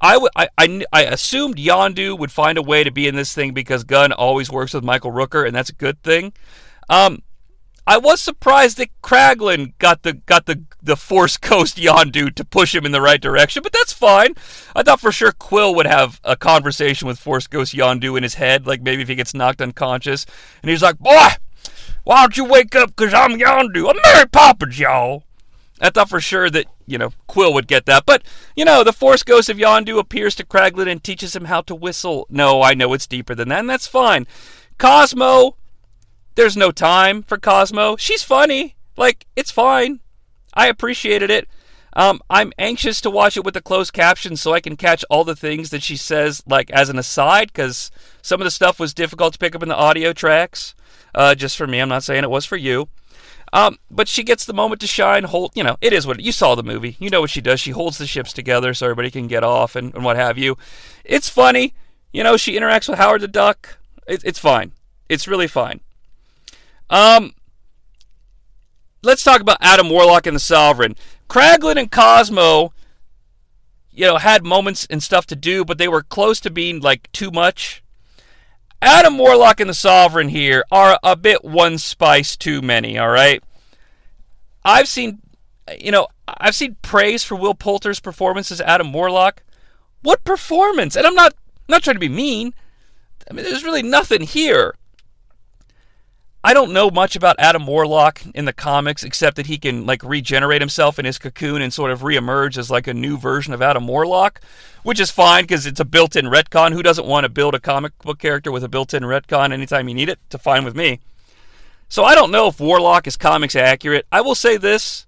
I, 0.00 0.12
w- 0.12 0.30
I, 0.36 0.48
I, 0.58 0.84
I 0.92 1.02
assumed 1.04 1.56
Yondu 1.56 2.16
would 2.16 2.30
find 2.30 2.56
a 2.56 2.62
way 2.62 2.84
to 2.84 2.90
be 2.90 3.08
in 3.08 3.16
this 3.16 3.34
thing 3.34 3.52
because 3.52 3.82
Gunn 3.82 4.12
always 4.12 4.50
works 4.50 4.72
with 4.74 4.84
Michael 4.84 5.10
Rooker, 5.10 5.44
and 5.44 5.56
that's 5.56 5.70
a 5.70 5.74
good 5.74 6.00
thing. 6.04 6.32
Um, 6.88 7.22
I 7.84 7.96
was 7.96 8.20
surprised 8.20 8.76
that 8.76 8.90
Kraglin 9.02 9.72
got 9.78 10.02
the 10.02 10.12
got 10.12 10.44
the 10.44 10.64
the 10.82 10.96
Force 10.96 11.36
Ghost 11.38 11.78
Yondu 11.78 12.34
to 12.34 12.44
push 12.44 12.74
him 12.74 12.84
in 12.84 12.92
the 12.92 13.00
right 13.00 13.20
direction, 13.20 13.62
but 13.62 13.72
that's 13.72 13.94
fine. 13.94 14.34
I 14.76 14.82
thought 14.82 15.00
for 15.00 15.10
sure 15.10 15.32
Quill 15.32 15.74
would 15.76 15.86
have 15.86 16.20
a 16.22 16.36
conversation 16.36 17.08
with 17.08 17.18
Force 17.18 17.46
Ghost 17.46 17.74
Yondu 17.74 18.18
in 18.18 18.22
his 18.22 18.34
head, 18.34 18.66
like 18.66 18.82
maybe 18.82 19.00
if 19.00 19.08
he 19.08 19.14
gets 19.14 19.32
knocked 19.32 19.62
unconscious, 19.62 20.26
and 20.62 20.68
he's 20.68 20.82
like, 20.82 20.98
"Boy, 20.98 21.28
why 22.04 22.20
don't 22.20 22.36
you 22.36 22.44
wake 22.44 22.76
up? 22.76 22.94
Cause 22.94 23.14
I'm 23.14 23.38
Yondu. 23.38 23.88
I'm 23.88 23.96
Mary 24.04 24.28
Poppins, 24.28 24.78
y'all." 24.78 25.24
I 25.80 25.90
thought 25.90 26.08
for 26.08 26.20
sure 26.20 26.50
that 26.50 26.66
you 26.86 26.98
know 26.98 27.10
Quill 27.26 27.54
would 27.54 27.68
get 27.68 27.86
that, 27.86 28.04
but 28.06 28.22
you 28.56 28.64
know 28.64 28.82
the 28.84 28.92
Force 28.92 29.22
Ghost 29.22 29.48
of 29.48 29.58
Yondu 29.58 29.98
appears 29.98 30.34
to 30.36 30.46
Kraglin 30.46 30.90
and 30.90 31.02
teaches 31.02 31.34
him 31.36 31.46
how 31.46 31.60
to 31.62 31.74
whistle. 31.74 32.26
No, 32.28 32.62
I 32.62 32.74
know 32.74 32.92
it's 32.92 33.06
deeper 33.06 33.34
than 33.34 33.48
that, 33.48 33.60
and 33.60 33.70
that's 33.70 33.86
fine. 33.86 34.26
Cosmo 34.78 35.56
there's 36.38 36.56
no 36.56 36.70
time 36.70 37.24
for 37.24 37.36
Cosmo. 37.36 37.96
She's 37.96 38.22
funny. 38.22 38.76
Like, 38.96 39.26
it's 39.34 39.50
fine. 39.50 39.98
I 40.54 40.68
appreciated 40.68 41.32
it. 41.32 41.48
Um, 41.94 42.20
I'm 42.30 42.52
anxious 42.56 43.00
to 43.00 43.10
watch 43.10 43.36
it 43.36 43.44
with 43.44 43.54
the 43.54 43.60
closed 43.60 43.92
captions 43.92 44.40
so 44.40 44.52
I 44.52 44.60
can 44.60 44.76
catch 44.76 45.04
all 45.10 45.24
the 45.24 45.34
things 45.34 45.70
that 45.70 45.82
she 45.82 45.96
says, 45.96 46.44
like 46.46 46.70
as 46.70 46.90
an 46.90 46.98
aside, 46.98 47.48
because 47.48 47.90
some 48.22 48.40
of 48.40 48.44
the 48.44 48.52
stuff 48.52 48.78
was 48.78 48.94
difficult 48.94 49.32
to 49.32 49.38
pick 49.40 49.56
up 49.56 49.64
in 49.64 49.68
the 49.68 49.74
audio 49.74 50.12
tracks. 50.12 50.76
Uh, 51.12 51.34
just 51.34 51.56
for 51.56 51.66
me, 51.66 51.80
I'm 51.80 51.88
not 51.88 52.04
saying 52.04 52.22
it 52.22 52.30
was 52.30 52.44
for 52.46 52.56
you. 52.56 52.88
Um, 53.52 53.78
but 53.90 54.08
she 54.08 54.22
gets 54.22 54.44
the 54.44 54.52
moment 54.52 54.80
to 54.82 54.86
shine. 54.86 55.24
Hold, 55.24 55.52
you 55.54 55.62
know, 55.62 55.76
it 55.80 55.92
is 55.92 56.06
what 56.06 56.20
you 56.20 56.32
saw 56.32 56.54
the 56.54 56.62
movie. 56.62 56.96
You 56.98 57.10
know 57.10 57.20
what 57.20 57.30
she 57.30 57.40
does. 57.40 57.60
She 57.60 57.70
holds 57.70 57.98
the 57.98 58.06
ships 58.06 58.32
together 58.32 58.74
so 58.74 58.86
everybody 58.86 59.10
can 59.10 59.26
get 59.26 59.44
off 59.44 59.76
and, 59.76 59.94
and 59.94 60.04
what 60.04 60.16
have 60.16 60.38
you. 60.38 60.56
It's 61.04 61.28
funny. 61.28 61.74
You 62.12 62.22
know, 62.22 62.36
she 62.36 62.58
interacts 62.58 62.88
with 62.88 62.98
Howard 62.98 63.22
the 63.22 63.28
Duck. 63.28 63.78
It, 64.06 64.22
it's 64.24 64.38
fine. 64.38 64.72
It's 65.08 65.28
really 65.28 65.46
fine. 65.46 65.80
Um, 66.90 67.34
let's 69.02 69.22
talk 69.22 69.40
about 69.40 69.58
Adam 69.60 69.90
Warlock 69.90 70.26
and 70.26 70.36
the 70.36 70.40
Sovereign. 70.40 70.96
Kraglin 71.28 71.76
and 71.76 71.90
Cosmo, 71.90 72.72
you 73.90 74.06
know, 74.06 74.16
had 74.16 74.44
moments 74.44 74.86
and 74.88 75.02
stuff 75.02 75.26
to 75.26 75.36
do, 75.36 75.64
but 75.64 75.78
they 75.78 75.88
were 75.88 76.02
close 76.02 76.40
to 76.40 76.50
being 76.50 76.80
like 76.80 77.10
too 77.12 77.30
much. 77.30 77.82
Adam 78.80 79.18
Warlock 79.18 79.60
and 79.60 79.68
the 79.68 79.74
Sovereign 79.74 80.28
here 80.28 80.64
are 80.70 80.98
a 81.02 81.16
bit 81.16 81.44
one 81.44 81.78
spice 81.78 82.36
too 82.36 82.62
many, 82.62 82.98
all 82.98 83.08
right? 83.08 83.42
I've 84.64 84.88
seen, 84.88 85.20
you 85.78 85.90
know, 85.90 86.06
I've 86.28 86.54
seen 86.54 86.76
praise 86.82 87.24
for 87.24 87.34
Will 87.34 87.54
Poulter's 87.54 88.00
performance 88.00 88.52
as 88.52 88.60
Adam 88.60 88.92
Warlock. 88.92 89.42
What 90.02 90.24
performance? 90.24 90.94
And 90.96 91.06
I'm 91.06 91.14
not 91.14 91.34
I'm 91.68 91.72
not 91.72 91.82
trying 91.82 91.96
to 91.96 92.00
be 92.00 92.08
mean. 92.08 92.54
I 93.30 93.34
mean, 93.34 93.44
there's 93.44 93.64
really 93.64 93.82
nothing 93.82 94.22
here. 94.22 94.74
I 96.44 96.54
don't 96.54 96.72
know 96.72 96.88
much 96.88 97.16
about 97.16 97.34
Adam 97.40 97.66
Warlock 97.66 98.22
in 98.32 98.44
the 98.44 98.52
comics 98.52 99.02
except 99.02 99.36
that 99.36 99.48
he 99.48 99.58
can 99.58 99.84
like 99.86 100.04
regenerate 100.04 100.62
himself 100.62 100.98
in 100.98 101.04
his 101.04 101.18
cocoon 101.18 101.60
and 101.60 101.74
sort 101.74 101.90
of 101.90 102.02
reemerge 102.02 102.56
as 102.56 102.70
like 102.70 102.86
a 102.86 102.94
new 102.94 103.18
version 103.18 103.52
of 103.52 103.60
Adam 103.60 103.88
Warlock, 103.88 104.40
which 104.84 105.00
is 105.00 105.10
fine 105.10 105.42
because 105.42 105.66
it's 105.66 105.80
a 105.80 105.84
built-in 105.84 106.26
retcon. 106.26 106.72
Who 106.72 106.82
doesn't 106.82 107.06
want 107.06 107.24
to 107.24 107.28
build 107.28 107.56
a 107.56 107.60
comic 107.60 107.98
book 107.98 108.20
character 108.20 108.52
with 108.52 108.62
a 108.62 108.68
built-in 108.68 109.02
retcon 109.02 109.52
anytime 109.52 109.88
you 109.88 109.94
need 109.94 110.08
it? 110.08 110.20
To 110.30 110.38
fine 110.38 110.64
with 110.64 110.76
me. 110.76 111.00
So 111.88 112.04
I 112.04 112.14
don't 112.14 112.30
know 112.30 112.46
if 112.46 112.60
Warlock 112.60 113.08
is 113.08 113.16
comics 113.16 113.56
accurate. 113.56 114.06
I 114.12 114.20
will 114.20 114.36
say 114.36 114.56
this: 114.56 115.06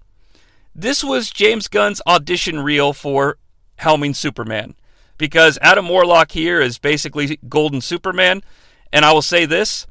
this 0.75 1.05
was 1.05 1.31
James 1.31 1.69
Gunn's 1.69 2.03
audition 2.09 2.59
reel 2.61 2.93
for 2.93 3.39
helming 3.79 4.17
Superman, 4.17 4.75
because 5.17 5.59
Adam 5.63 5.89
Warlock 5.89 6.33
here 6.33 6.61
is 6.61 6.79
basically 6.79 7.39
Golden 7.49 7.81
Superman, 7.81 8.43
and 8.93 9.05
I 9.05 9.13
will 9.13 9.23
say 9.23 9.47
this 9.47 9.87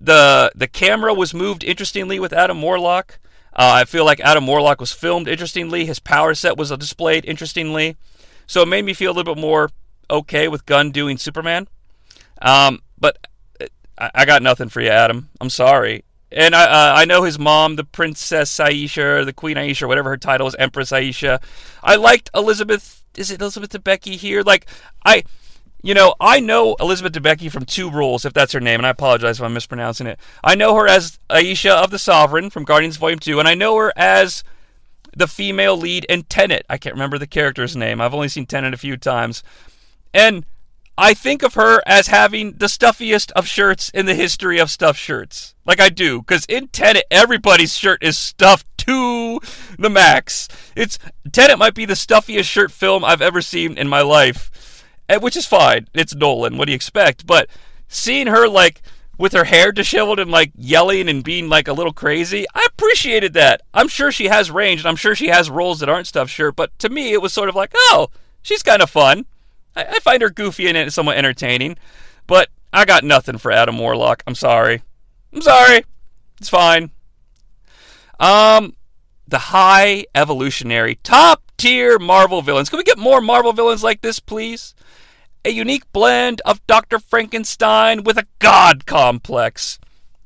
the 0.00 0.52
the 0.54 0.68
camera 0.68 1.14
was 1.14 1.34
moved 1.34 1.64
interestingly 1.64 2.18
with 2.20 2.32
Adam 2.32 2.60
Warlock. 2.60 3.18
Uh, 3.52 3.82
I 3.82 3.84
feel 3.84 4.04
like 4.04 4.20
Adam 4.20 4.46
Warlock 4.46 4.80
was 4.80 4.92
filmed 4.92 5.28
interestingly. 5.28 5.86
His 5.86 6.00
power 6.00 6.34
set 6.34 6.56
was 6.56 6.70
displayed 6.70 7.24
interestingly, 7.24 7.96
so 8.46 8.62
it 8.62 8.68
made 8.68 8.84
me 8.84 8.94
feel 8.94 9.12
a 9.12 9.14
little 9.14 9.34
bit 9.34 9.40
more 9.40 9.70
okay 10.10 10.48
with 10.48 10.66
Gunn 10.66 10.90
doing 10.90 11.18
Superman. 11.18 11.68
Um, 12.42 12.82
but 12.98 13.26
I, 13.98 14.10
I 14.14 14.24
got 14.24 14.42
nothing 14.42 14.68
for 14.68 14.80
you, 14.80 14.88
Adam. 14.88 15.28
I'm 15.40 15.50
sorry. 15.50 16.04
And 16.32 16.54
I 16.54 16.64
uh, 16.64 16.94
I 16.96 17.04
know 17.04 17.22
his 17.22 17.38
mom, 17.38 17.76
the 17.76 17.84
Princess 17.84 18.58
Ayesha, 18.58 19.24
the 19.24 19.32
Queen 19.32 19.56
Ayesha, 19.56 19.86
whatever 19.86 20.10
her 20.10 20.16
title 20.16 20.48
is, 20.48 20.56
Empress 20.56 20.92
Ayesha. 20.92 21.40
I 21.82 21.94
liked 21.94 22.30
Elizabeth. 22.34 23.04
Is 23.16 23.30
it 23.30 23.40
Elizabeth 23.40 23.70
Debicki 23.70 24.16
here? 24.16 24.42
Like 24.42 24.66
I 25.04 25.22
you 25.84 25.92
know, 25.92 26.14
I 26.18 26.40
know 26.40 26.76
Elizabeth 26.80 27.12
Debicki 27.12 27.52
from 27.52 27.66
Two 27.66 27.90
Rules, 27.90 28.24
if 28.24 28.32
that's 28.32 28.54
her 28.54 28.60
name, 28.60 28.80
and 28.80 28.86
I 28.86 28.90
apologize 28.90 29.38
if 29.38 29.44
I'm 29.44 29.52
mispronouncing 29.52 30.06
it. 30.06 30.18
I 30.42 30.54
know 30.54 30.74
her 30.76 30.88
as 30.88 31.18
Ayesha 31.28 31.74
of 31.74 31.90
the 31.90 31.98
Sovereign 31.98 32.48
from 32.48 32.64
Guardians 32.64 32.96
Volume 32.96 33.18
2, 33.18 33.38
and 33.38 33.46
I 33.46 33.54
know 33.54 33.76
her 33.76 33.92
as 33.94 34.42
the 35.14 35.28
female 35.28 35.76
lead 35.76 36.06
in 36.06 36.22
Tenet. 36.22 36.64
I 36.70 36.78
can't 36.78 36.94
remember 36.94 37.18
the 37.18 37.26
character's 37.26 37.76
name. 37.76 38.00
I've 38.00 38.14
only 38.14 38.28
seen 38.28 38.46
Tenet 38.46 38.72
a 38.72 38.78
few 38.78 38.96
times. 38.96 39.42
And 40.14 40.46
I 40.96 41.12
think 41.12 41.42
of 41.42 41.52
her 41.52 41.82
as 41.84 42.06
having 42.06 42.52
the 42.52 42.68
stuffiest 42.68 43.30
of 43.32 43.46
shirts 43.46 43.90
in 43.90 44.06
the 44.06 44.14
history 44.14 44.58
of 44.58 44.70
stuffed 44.70 44.98
shirts. 44.98 45.54
Like 45.66 45.80
I 45.80 45.90
do, 45.90 46.20
because 46.20 46.46
in 46.46 46.68
Tenet, 46.68 47.04
everybody's 47.10 47.76
shirt 47.76 48.02
is 48.02 48.16
stuffed 48.16 48.66
to 48.78 49.38
the 49.78 49.90
max. 49.90 50.48
It's 50.74 50.98
Tenet 51.30 51.58
might 51.58 51.74
be 51.74 51.84
the 51.84 51.92
stuffiest 51.92 52.48
shirt 52.48 52.72
film 52.72 53.04
I've 53.04 53.20
ever 53.20 53.42
seen 53.42 53.76
in 53.76 53.86
my 53.86 54.00
life 54.00 54.50
which 55.16 55.36
is 55.36 55.46
fine. 55.46 55.88
It's 55.94 56.14
Nolan. 56.14 56.56
What 56.56 56.66
do 56.66 56.72
you 56.72 56.76
expect? 56.76 57.26
But 57.26 57.48
seeing 57.88 58.26
her 58.26 58.48
like 58.48 58.82
with 59.16 59.32
her 59.32 59.44
hair 59.44 59.72
disheveled 59.72 60.18
and 60.18 60.30
like 60.30 60.52
yelling 60.56 61.08
and 61.08 61.22
being 61.22 61.48
like 61.48 61.68
a 61.68 61.72
little 61.72 61.92
crazy, 61.92 62.46
I 62.54 62.66
appreciated 62.68 63.32
that. 63.34 63.62
I'm 63.72 63.88
sure 63.88 64.10
she 64.10 64.26
has 64.26 64.50
range 64.50 64.80
and 64.80 64.88
I'm 64.88 64.96
sure 64.96 65.14
she 65.14 65.28
has 65.28 65.50
roles 65.50 65.80
that 65.80 65.88
aren't 65.88 66.06
stuff 66.06 66.28
sure, 66.28 66.52
but 66.52 66.76
to 66.80 66.88
me 66.88 67.12
it 67.12 67.22
was 67.22 67.32
sort 67.32 67.48
of 67.48 67.54
like, 67.54 67.72
oh, 67.74 68.08
she's 68.42 68.62
kind 68.62 68.82
of 68.82 68.90
fun. 68.90 69.26
I, 69.76 69.84
I 69.84 69.98
find 70.00 70.22
her 70.22 70.30
goofy 70.30 70.68
and 70.68 70.92
somewhat 70.92 71.16
entertaining, 71.16 71.76
but 72.26 72.48
I 72.72 72.84
got 72.84 73.04
nothing 73.04 73.38
for 73.38 73.52
Adam 73.52 73.78
Warlock. 73.78 74.22
I'm 74.26 74.34
sorry. 74.34 74.82
I'm 75.32 75.42
sorry. 75.42 75.84
It's 76.40 76.48
fine. 76.48 76.90
Um, 78.18 78.74
the 79.28 79.38
high 79.38 80.06
evolutionary 80.14 80.96
top 80.96 81.42
tier 81.56 81.98
Marvel 81.98 82.42
villains. 82.42 82.68
Can 82.68 82.78
we 82.78 82.84
get 82.84 82.98
more 82.98 83.20
Marvel 83.20 83.52
villains 83.52 83.82
like 83.82 84.00
this, 84.02 84.18
please? 84.18 84.74
A 85.44 85.50
unique 85.50 85.90
blend 85.92 86.40
of 86.44 86.66
Dr. 86.66 86.98
Frankenstein 86.98 88.04
with 88.04 88.18
a 88.18 88.26
god 88.38 88.86
complex. 88.86 89.78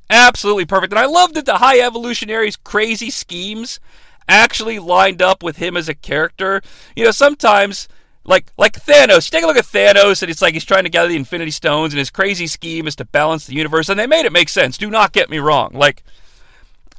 Absolutely 0.09 0.65
perfect. 0.65 0.93
And 0.93 0.99
I 0.99 1.05
love 1.05 1.33
that 1.33 1.45
the 1.45 1.57
high 1.57 1.79
evolutionary's 1.79 2.55
crazy 2.55 3.09
schemes 3.09 3.79
actually 4.27 4.79
lined 4.79 5.21
up 5.21 5.43
with 5.43 5.57
him 5.57 5.75
as 5.75 5.89
a 5.89 5.93
character. 5.93 6.61
You 6.95 7.05
know, 7.05 7.11
sometimes 7.11 7.87
like 8.23 8.51
like 8.57 8.73
Thanos, 8.73 9.29
take 9.29 9.43
a 9.43 9.47
look 9.47 9.57
at 9.57 9.65
Thanos 9.65 10.21
and 10.21 10.29
it's 10.29 10.41
like 10.41 10.53
he's 10.53 10.65
trying 10.65 10.83
to 10.83 10.89
gather 10.89 11.09
the 11.09 11.15
Infinity 11.15 11.51
Stones 11.51 11.93
and 11.93 11.99
his 11.99 12.09
crazy 12.09 12.47
scheme 12.47 12.87
is 12.87 12.95
to 12.97 13.05
balance 13.05 13.45
the 13.45 13.55
universe 13.55 13.89
and 13.89 13.99
they 13.99 14.07
made 14.07 14.25
it 14.25 14.31
make 14.31 14.49
sense. 14.49 14.77
Do 14.77 14.89
not 14.89 15.13
get 15.13 15.29
me 15.29 15.39
wrong. 15.39 15.71
Like 15.73 16.03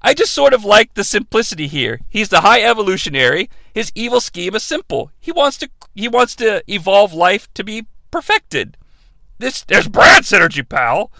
I 0.02 0.14
just 0.14 0.32
sort 0.32 0.54
of 0.54 0.64
like 0.64 0.94
the 0.94 1.04
simplicity 1.04 1.66
here. 1.66 2.00
He's 2.08 2.30
the 2.30 2.40
high 2.40 2.62
evolutionary. 2.62 3.50
His 3.72 3.92
evil 3.94 4.20
scheme 4.20 4.54
is 4.54 4.62
simple. 4.62 5.10
He 5.20 5.30
wants 5.30 5.56
to 5.58 5.70
he 5.94 6.08
wants 6.08 6.34
to 6.36 6.62
evolve 6.66 7.12
life 7.12 7.52
to 7.54 7.64
be 7.64 7.86
perfected. 8.10 8.76
This 9.38 9.62
there's 9.62 9.88
Brad 9.88 10.24
synergy, 10.24 10.66
pal. 10.68 11.10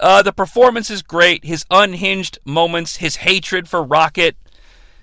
Uh, 0.00 0.22
the 0.22 0.32
performance 0.32 0.90
is 0.90 1.02
great. 1.02 1.44
His 1.44 1.64
unhinged 1.70 2.38
moments, 2.44 2.96
his 2.96 3.16
hatred 3.16 3.68
for 3.68 3.82
Rocket, 3.82 4.36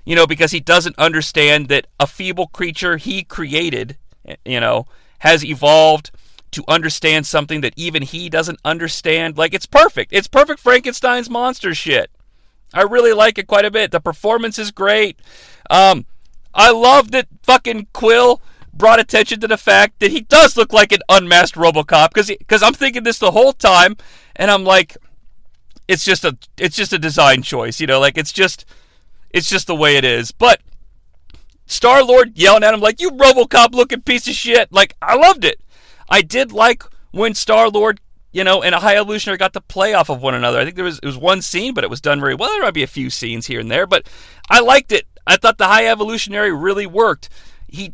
you 0.05 0.15
know, 0.15 0.25
because 0.25 0.51
he 0.51 0.59
doesn't 0.59 0.97
understand 0.97 1.67
that 1.67 1.87
a 1.99 2.07
feeble 2.07 2.47
creature 2.47 2.97
he 2.97 3.23
created, 3.23 3.97
you 4.45 4.59
know, 4.59 4.85
has 5.19 5.43
evolved 5.43 6.11
to 6.51 6.63
understand 6.67 7.27
something 7.27 7.61
that 7.61 7.73
even 7.75 8.03
he 8.03 8.29
doesn't 8.29 8.59
understand. 8.63 9.37
Like, 9.37 9.53
it's 9.53 9.65
perfect. 9.65 10.13
It's 10.13 10.27
perfect 10.27 10.61
Frankenstein's 10.61 11.29
monster 11.29 11.73
shit. 11.73 12.09
I 12.73 12.83
really 12.83 13.13
like 13.13 13.37
it 13.37 13.47
quite 13.47 13.65
a 13.65 13.71
bit. 13.71 13.91
The 13.91 13.99
performance 13.99 14.57
is 14.57 14.71
great. 14.71 15.19
Um, 15.69 16.05
I 16.53 16.71
love 16.71 17.11
that 17.11 17.27
fucking 17.43 17.87
Quill 17.91 18.41
brought 18.75 18.99
attention 18.99 19.39
to 19.39 19.47
the 19.47 19.57
fact 19.57 19.99
that 19.99 20.11
he 20.11 20.21
does 20.21 20.57
look 20.57 20.73
like 20.73 20.91
an 20.91 20.99
unmasked 21.09 21.57
RoboCop 21.57 22.09
because 22.09 22.27
because 22.27 22.61
I'm 22.61 22.73
thinking 22.73 23.03
this 23.03 23.19
the 23.19 23.31
whole 23.31 23.53
time, 23.53 23.95
and 24.35 24.51
I'm 24.51 24.63
like, 24.63 24.97
it's 25.87 26.03
just 26.05 26.25
a 26.25 26.37
it's 26.57 26.75
just 26.75 26.93
a 26.93 26.99
design 26.99 27.41
choice, 27.41 27.79
you 27.79 27.87
know, 27.87 27.99
like 27.99 28.17
it's 28.17 28.31
just 28.31 28.65
it's 29.31 29.49
just 29.49 29.67
the 29.67 29.75
way 29.75 29.97
it 29.97 30.05
is. 30.05 30.31
But 30.31 30.61
Star 31.65 32.03
Lord 32.03 32.37
yelling 32.37 32.63
at 32.63 32.73
him 32.73 32.79
like, 32.81 33.01
"You 33.01 33.11
RoboCop 33.11 33.73
looking 33.73 34.01
piece 34.01 34.27
of 34.27 34.33
shit!" 34.33 34.71
Like 34.71 34.95
I 35.01 35.15
loved 35.15 35.45
it. 35.45 35.59
I 36.09 36.21
did 36.21 36.51
like 36.51 36.83
when 37.11 37.33
Star 37.33 37.69
Lord, 37.69 37.99
you 38.31 38.43
know, 38.43 38.61
and 38.61 38.75
a 38.75 38.79
High 38.79 38.97
Evolutionary 38.97 39.37
got 39.37 39.53
to 39.53 39.61
play 39.61 39.93
off 39.93 40.09
of 40.09 40.21
one 40.21 40.35
another. 40.35 40.59
I 40.59 40.63
think 40.63 40.75
there 40.75 40.85
was 40.85 40.99
it 40.99 41.05
was 41.05 41.17
one 41.17 41.41
scene, 41.41 41.73
but 41.73 41.83
it 41.83 41.89
was 41.89 42.01
done 42.01 42.19
very 42.19 42.35
well. 42.35 42.49
There 42.49 42.61
might 42.61 42.73
be 42.73 42.83
a 42.83 42.87
few 42.87 43.09
scenes 43.09 43.47
here 43.47 43.59
and 43.59 43.71
there, 43.71 43.87
but 43.87 44.07
I 44.49 44.59
liked 44.59 44.91
it. 44.91 45.07
I 45.25 45.37
thought 45.37 45.57
the 45.57 45.67
High 45.67 45.87
Evolutionary 45.87 46.53
really 46.53 46.85
worked. 46.85 47.29
He 47.67 47.93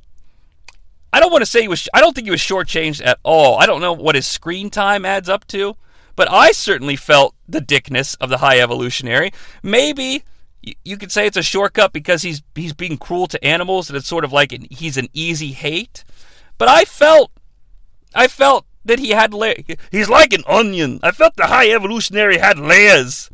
I 1.13 1.19
don't 1.19 1.31
want 1.31 1.41
to 1.41 1.45
say 1.45 1.61
he 1.61 1.67
was. 1.67 1.89
I 1.93 1.99
don't 2.01 2.13
think 2.13 2.25
he 2.25 2.31
was 2.31 2.39
shortchanged 2.39 3.05
at 3.05 3.19
all. 3.23 3.57
I 3.59 3.65
don't 3.65 3.81
know 3.81 3.93
what 3.93 4.15
his 4.15 4.27
screen 4.27 4.69
time 4.69 5.05
adds 5.05 5.27
up 5.27 5.45
to, 5.47 5.75
but 6.15 6.31
I 6.31 6.51
certainly 6.51 6.95
felt 6.95 7.35
the 7.47 7.61
dickness 7.61 8.15
of 8.15 8.29
the 8.29 8.37
High 8.37 8.59
Evolutionary. 8.59 9.31
Maybe 9.61 10.23
you 10.85 10.97
could 10.97 11.11
say 11.11 11.25
it's 11.25 11.37
a 11.37 11.43
shortcut 11.43 11.91
because 11.91 12.21
he's 12.21 12.41
he's 12.55 12.73
being 12.73 12.97
cruel 12.97 13.27
to 13.27 13.43
animals, 13.43 13.89
and 13.89 13.97
it's 13.97 14.07
sort 14.07 14.23
of 14.23 14.31
like 14.31 14.51
an, 14.51 14.67
he's 14.69 14.97
an 14.97 15.09
easy 15.13 15.51
hate. 15.51 16.03
But 16.57 16.69
I 16.69 16.85
felt, 16.85 17.31
I 18.13 18.27
felt 18.27 18.65
that 18.85 18.99
he 18.99 19.09
had 19.09 19.33
la- 19.33 19.53
He's 19.91 20.09
like 20.09 20.33
an 20.33 20.43
onion. 20.47 20.99
I 21.03 21.11
felt 21.11 21.35
the 21.35 21.47
High 21.47 21.71
Evolutionary 21.71 22.37
had 22.37 22.59
layers, 22.59 23.29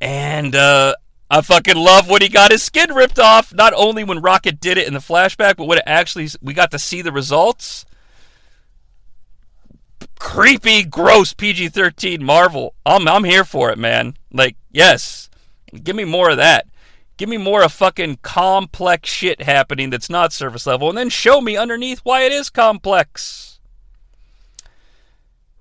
and 0.00 0.54
uh, 0.54 0.94
I 1.30 1.40
fucking 1.40 1.76
love 1.76 2.08
when 2.08 2.22
he 2.22 2.28
got 2.28 2.52
his 2.52 2.62
skin 2.62 2.92
ripped 2.92 3.18
off. 3.18 3.52
Not 3.54 3.72
only 3.76 4.04
when 4.04 4.20
Rocket 4.20 4.60
did 4.60 4.78
it 4.78 4.86
in 4.86 4.94
the 4.94 5.00
flashback, 5.00 5.56
but 5.56 5.66
when 5.66 5.78
it 5.78 5.84
actually 5.86 6.28
we 6.42 6.52
got 6.54 6.70
to 6.72 6.78
see 6.78 7.02
the 7.02 7.12
results. 7.12 7.84
Creepy, 10.18 10.84
gross 10.84 11.32
PG-13 11.32 12.20
Marvel. 12.20 12.74
I'm 12.84 13.08
I'm 13.08 13.24
here 13.24 13.44
for 13.44 13.70
it, 13.70 13.78
man. 13.78 14.16
Like, 14.32 14.56
yes. 14.70 15.30
Give 15.82 15.96
me 15.96 16.04
more 16.04 16.30
of 16.30 16.36
that. 16.36 16.66
Give 17.16 17.28
me 17.28 17.36
more 17.36 17.62
of 17.62 17.72
fucking 17.72 18.18
complex 18.22 19.08
shit 19.08 19.42
happening 19.42 19.90
that's 19.90 20.10
not 20.10 20.32
surface 20.32 20.66
level 20.66 20.88
and 20.88 20.98
then 20.98 21.08
show 21.08 21.40
me 21.40 21.56
underneath 21.56 22.00
why 22.00 22.22
it 22.22 22.32
is 22.32 22.50
complex. 22.50 23.60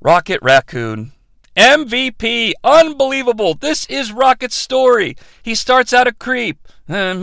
Rocket 0.02 0.42
Raccoon. 0.42 1.13
MVP. 1.56 2.54
Unbelievable. 2.64 3.54
This 3.56 3.86
is 3.88 4.12
Rocket's 4.12 4.56
story. 4.56 5.16
He 5.42 5.56
starts 5.56 5.94
out 5.94 6.08
a 6.08 6.14
creep. 6.14 6.68
No, 6.88 7.16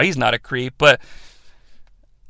he's 0.00 0.16
not 0.16 0.34
a 0.34 0.38
creep, 0.38 0.74
but 0.78 1.00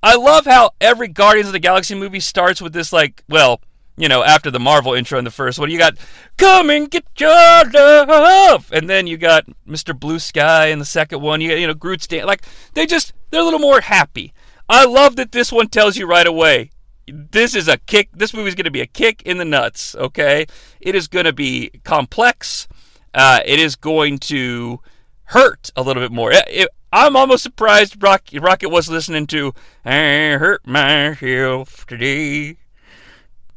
I 0.02 0.16
love 0.16 0.46
how 0.46 0.70
every 0.80 1.08
Guardians 1.08 1.48
of 1.48 1.52
the 1.52 1.58
Galaxy 1.58 1.94
movie 1.94 2.20
starts 2.20 2.60
with 2.60 2.72
this, 2.72 2.92
like, 2.92 3.22
well, 3.28 3.60
you 3.96 4.08
know, 4.08 4.22
after 4.22 4.50
the 4.50 4.58
Marvel 4.58 4.94
intro 4.94 5.18
in 5.18 5.24
the 5.24 5.30
first 5.30 5.58
one, 5.58 5.70
you 5.70 5.76
got 5.76 5.98
"Come 6.38 6.70
and 6.70 6.90
get 6.90 7.04
your 7.18 7.30
love," 7.64 8.72
and 8.72 8.88
then 8.88 9.06
you 9.06 9.18
got 9.18 9.44
Mr. 9.68 9.98
Blue 9.98 10.18
Sky 10.18 10.68
in 10.68 10.78
the 10.78 10.86
second 10.86 11.20
one. 11.20 11.42
You 11.42 11.50
got, 11.50 11.58
you 11.58 11.66
know, 11.66 11.74
Groot's 11.74 12.06
dance. 12.06 12.24
Like 12.24 12.42
they 12.72 12.86
just 12.86 13.12
they're 13.30 13.42
a 13.42 13.44
little 13.44 13.58
more 13.58 13.82
happy. 13.82 14.32
I 14.70 14.86
love 14.86 15.16
that 15.16 15.32
this 15.32 15.52
one 15.52 15.68
tells 15.68 15.98
you 15.98 16.06
right 16.06 16.26
away. 16.26 16.70
This 17.12 17.54
is 17.54 17.68
a 17.68 17.76
kick. 17.78 18.08
This 18.12 18.32
movie 18.34 18.48
is 18.48 18.54
going 18.54 18.64
to 18.64 18.70
be 18.70 18.80
a 18.80 18.86
kick 18.86 19.22
in 19.22 19.38
the 19.38 19.44
nuts. 19.44 19.94
Okay, 19.96 20.46
it 20.80 20.94
is 20.94 21.08
going 21.08 21.24
to 21.26 21.32
be 21.32 21.70
complex. 21.84 22.68
Uh, 23.14 23.40
it 23.44 23.58
is 23.58 23.76
going 23.76 24.18
to 24.18 24.80
hurt 25.24 25.70
a 25.76 25.82
little 25.82 26.02
bit 26.02 26.12
more. 26.12 26.32
It- 26.32 26.44
it- 26.48 26.68
I'm 26.92 27.14
almost 27.14 27.42
surprised 27.44 28.02
Rock, 28.02 28.24
Rocket 28.34 28.68
was 28.68 28.88
listening 28.88 29.26
to 29.28 29.54
"I 29.84 30.36
Hurt 30.38 30.66
Myself 30.66 31.86
Today." 31.86 32.56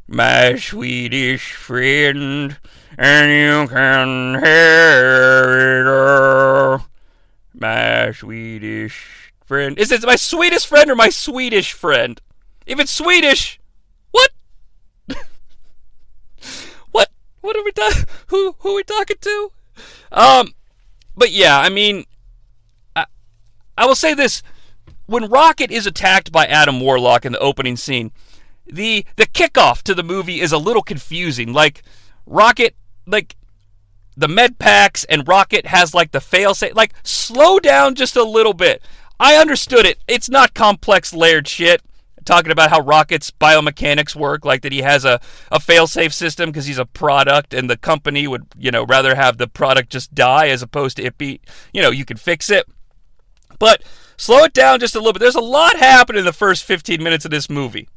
my 0.07 0.55
Swedish 0.57 1.53
friend, 1.53 2.57
and 2.97 3.31
you 3.31 3.67
can 3.73 4.35
hear 4.43 5.81
it 5.81 5.87
all. 5.87 6.85
My 7.53 8.11
Swedish 8.11 9.31
friend. 9.45 9.77
Is 9.79 9.91
it 9.91 10.03
my 10.05 10.15
Swedish 10.17 10.65
friend 10.65 10.91
or 10.91 10.95
my 10.95 11.09
Swedish 11.09 11.71
friend? 11.73 12.19
If 12.65 12.79
it's 12.79 12.91
Swedish, 12.91 13.59
what? 14.11 14.31
what? 16.91 17.09
What 17.41 17.57
are 17.57 17.63
we 17.63 17.71
talking? 17.71 18.03
Who? 18.27 18.55
Who 18.59 18.69
are 18.69 18.75
we 18.75 18.83
talking 18.83 19.17
to? 19.19 19.51
Um, 20.11 20.53
but 21.15 21.31
yeah, 21.31 21.59
I 21.59 21.69
mean, 21.69 22.05
I, 22.95 23.05
I 23.77 23.85
will 23.85 23.95
say 23.95 24.13
this: 24.13 24.43
when 25.05 25.29
Rocket 25.29 25.71
is 25.71 25.85
attacked 25.85 26.31
by 26.31 26.45
Adam 26.45 26.79
Warlock 26.79 27.25
in 27.25 27.33
the 27.33 27.39
opening 27.39 27.77
scene, 27.77 28.11
the 28.65 29.05
the 29.15 29.25
kickoff 29.25 29.81
to 29.83 29.93
the 29.93 30.03
movie 30.03 30.41
is 30.41 30.51
a 30.51 30.57
little 30.57 30.83
confusing. 30.83 31.53
Like 31.53 31.83
Rocket, 32.25 32.75
like 33.05 33.35
the 34.15 34.27
med 34.27 34.59
packs 34.59 35.03
and 35.05 35.27
Rocket 35.27 35.65
has 35.67 35.93
like 35.93 36.11
the 36.11 36.21
fail 36.21 36.53
safe. 36.53 36.75
Like 36.75 36.93
slow 37.03 37.59
down 37.59 37.95
just 37.95 38.15
a 38.15 38.23
little 38.23 38.53
bit. 38.53 38.81
I 39.19 39.35
understood 39.35 39.85
it. 39.85 39.99
It's 40.07 40.29
not 40.29 40.53
complex 40.53 41.13
layered 41.13 41.47
shit. 41.47 41.81
Talking 42.25 42.51
about 42.51 42.69
how 42.69 42.79
Rocket's 42.81 43.31
biomechanics 43.31 44.15
work, 44.15 44.45
like 44.45 44.61
that 44.61 44.71
he 44.71 44.81
has 44.81 45.05
a, 45.05 45.19
a 45.51 45.59
fail-safe 45.59 46.13
system 46.13 46.49
because 46.49 46.65
he's 46.65 46.77
a 46.77 46.85
product, 46.85 47.53
and 47.53 47.69
the 47.69 47.77
company 47.77 48.27
would, 48.27 48.47
you 48.57 48.71
know, 48.71 48.85
rather 48.85 49.15
have 49.15 49.37
the 49.37 49.47
product 49.47 49.89
just 49.89 50.13
die 50.13 50.47
as 50.47 50.61
opposed 50.61 50.97
to 50.97 51.03
it 51.03 51.17
be, 51.17 51.41
you 51.73 51.81
know, 51.81 51.91
you 51.91 52.05
can 52.05 52.17
fix 52.17 52.49
it. 52.49 52.67
But 53.59 53.83
slow 54.17 54.43
it 54.43 54.53
down 54.53 54.79
just 54.79 54.95
a 54.95 54.99
little 54.99 55.13
bit. 55.13 55.19
There's 55.19 55.35
a 55.35 55.41
lot 55.41 55.77
happening 55.77 56.19
in 56.19 56.25
the 56.25 56.33
first 56.33 56.63
15 56.63 57.01
minutes 57.01 57.25
of 57.25 57.31
this 57.31 57.49
movie. 57.49 57.87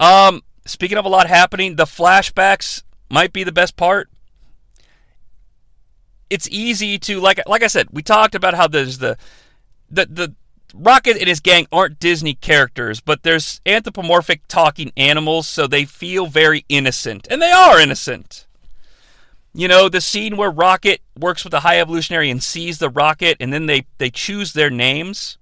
Um, 0.00 0.42
speaking 0.66 0.98
of 0.98 1.04
a 1.04 1.08
lot 1.08 1.26
happening, 1.28 1.76
the 1.76 1.84
flashbacks 1.84 2.82
might 3.10 3.32
be 3.32 3.44
the 3.44 3.52
best 3.52 3.76
part. 3.76 4.10
It's 6.30 6.48
easy 6.50 6.98
to 7.00 7.20
like 7.20 7.40
like 7.46 7.62
I 7.62 7.68
said, 7.68 7.88
we 7.92 8.02
talked 8.02 8.34
about 8.34 8.54
how 8.54 8.66
there's 8.66 8.98
the 8.98 9.16
the 9.90 10.06
the 10.06 10.34
Rocket 10.76 11.16
and 11.16 11.28
his 11.28 11.40
gang 11.40 11.66
aren't 11.70 12.00
Disney 12.00 12.34
characters, 12.34 13.00
but 13.00 13.22
there's 13.22 13.60
anthropomorphic 13.64 14.48
talking 14.48 14.92
animals, 14.96 15.46
so 15.46 15.66
they 15.66 15.84
feel 15.84 16.26
very 16.26 16.64
innocent. 16.68 17.28
And 17.30 17.40
they 17.40 17.52
are 17.52 17.80
innocent. 17.80 18.46
You 19.54 19.68
know, 19.68 19.88
the 19.88 20.00
scene 20.00 20.36
where 20.36 20.50
Rocket 20.50 21.00
works 21.16 21.44
with 21.44 21.52
the 21.52 21.60
High 21.60 21.78
Evolutionary 21.78 22.28
and 22.28 22.42
sees 22.42 22.78
the 22.78 22.90
rocket, 22.90 23.36
and 23.38 23.52
then 23.52 23.66
they, 23.66 23.86
they 23.98 24.10
choose 24.10 24.52
their 24.52 24.70
names. 24.70 25.38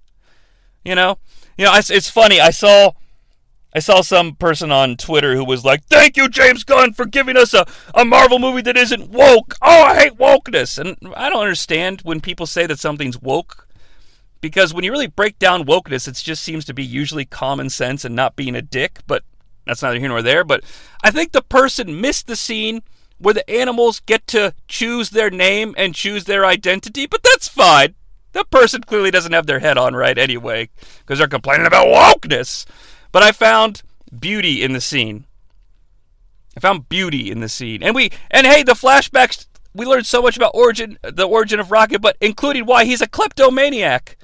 You 0.85 0.93
know? 0.93 1.17
You 1.57 1.65
know, 1.65 1.73
it's, 1.75 1.89
it's 1.89 2.09
funny. 2.09 2.39
I 2.39 2.51
saw 2.51 2.91
I 3.75 3.79
saw 3.79 4.01
some 4.01 4.35
person 4.35 4.71
on 4.71 4.97
Twitter 4.97 5.35
who 5.35 5.43
was 5.43 5.65
like, 5.65 5.83
Thank 5.85 6.15
you, 6.15 6.29
James 6.29 6.63
Gunn, 6.63 6.93
for 6.93 7.05
giving 7.05 7.35
us 7.35 7.53
a, 7.53 7.65
a 7.95 8.05
Marvel 8.05 8.37
movie 8.37 8.61
that 8.61 8.77
isn't 8.77 9.09
woke. 9.09 9.55
Oh, 9.61 9.83
I 9.83 9.95
hate 9.95 10.17
wokeness. 10.17 10.77
And 10.77 10.95
I 11.15 11.29
don't 11.29 11.41
understand 11.41 12.01
when 12.03 12.21
people 12.21 12.45
say 12.45 12.67
that 12.67 12.77
something's 12.79 13.19
woke. 13.19 13.67
Because 14.43 14.73
when 14.73 14.83
you 14.83 14.91
really 14.91 15.07
break 15.07 15.39
down 15.39 15.63
wokeness, 15.63 16.05
it 16.05 16.15
just 16.15 16.43
seems 16.43 16.65
to 16.65 16.73
be 16.73 16.83
usually 16.83 17.23
common 17.23 17.69
sense 17.69 18.03
and 18.03 18.13
not 18.13 18.35
being 18.35 18.57
a 18.57 18.61
dick. 18.61 18.99
But 19.07 19.23
that's 19.65 19.81
neither 19.81 19.99
here 19.99 20.09
nor 20.09 20.21
there. 20.21 20.43
But 20.43 20.65
I 21.01 21.11
think 21.11 21.31
the 21.31 21.41
person 21.41 22.01
missed 22.01 22.27
the 22.27 22.35
scene 22.35 22.83
where 23.19 23.33
the 23.33 23.49
animals 23.49 24.01
get 24.01 24.27
to 24.27 24.53
choose 24.67 25.11
their 25.11 25.29
name 25.29 25.73
and 25.77 25.95
choose 25.95 26.25
their 26.25 26.45
identity. 26.45 27.05
But 27.05 27.23
that's 27.23 27.47
fine. 27.47 27.95
That 28.33 28.51
person 28.51 28.81
clearly 28.81 29.11
doesn't 29.11 29.31
have 29.31 29.45
their 29.45 29.59
head 29.59 29.77
on 29.77 29.95
right 29.95 30.17
anyway, 30.17 30.67
because 30.99 31.19
they're 31.19 31.27
complaining 31.29 31.65
about 31.65 31.87
wokeness. 31.87 32.65
But 33.13 33.23
I 33.23 33.31
found 33.31 33.81
beauty 34.19 34.61
in 34.61 34.73
the 34.73 34.81
scene. 34.81 35.23
I 36.57 36.59
found 36.59 36.89
beauty 36.89 37.31
in 37.31 37.39
the 37.39 37.47
scene, 37.47 37.81
and 37.81 37.95
we 37.95 38.11
and 38.29 38.45
hey, 38.45 38.61
the 38.61 38.73
flashbacks. 38.73 39.45
We 39.73 39.85
learned 39.85 40.05
so 40.05 40.21
much 40.21 40.35
about 40.35 40.51
origin, 40.53 40.99
the 41.01 41.27
origin 41.27 41.61
of 41.61 41.71
Rocket, 41.71 42.01
but 42.01 42.17
including 42.19 42.65
why 42.65 42.83
he's 42.83 43.01
a 43.01 43.07
kleptomaniac. 43.07 44.17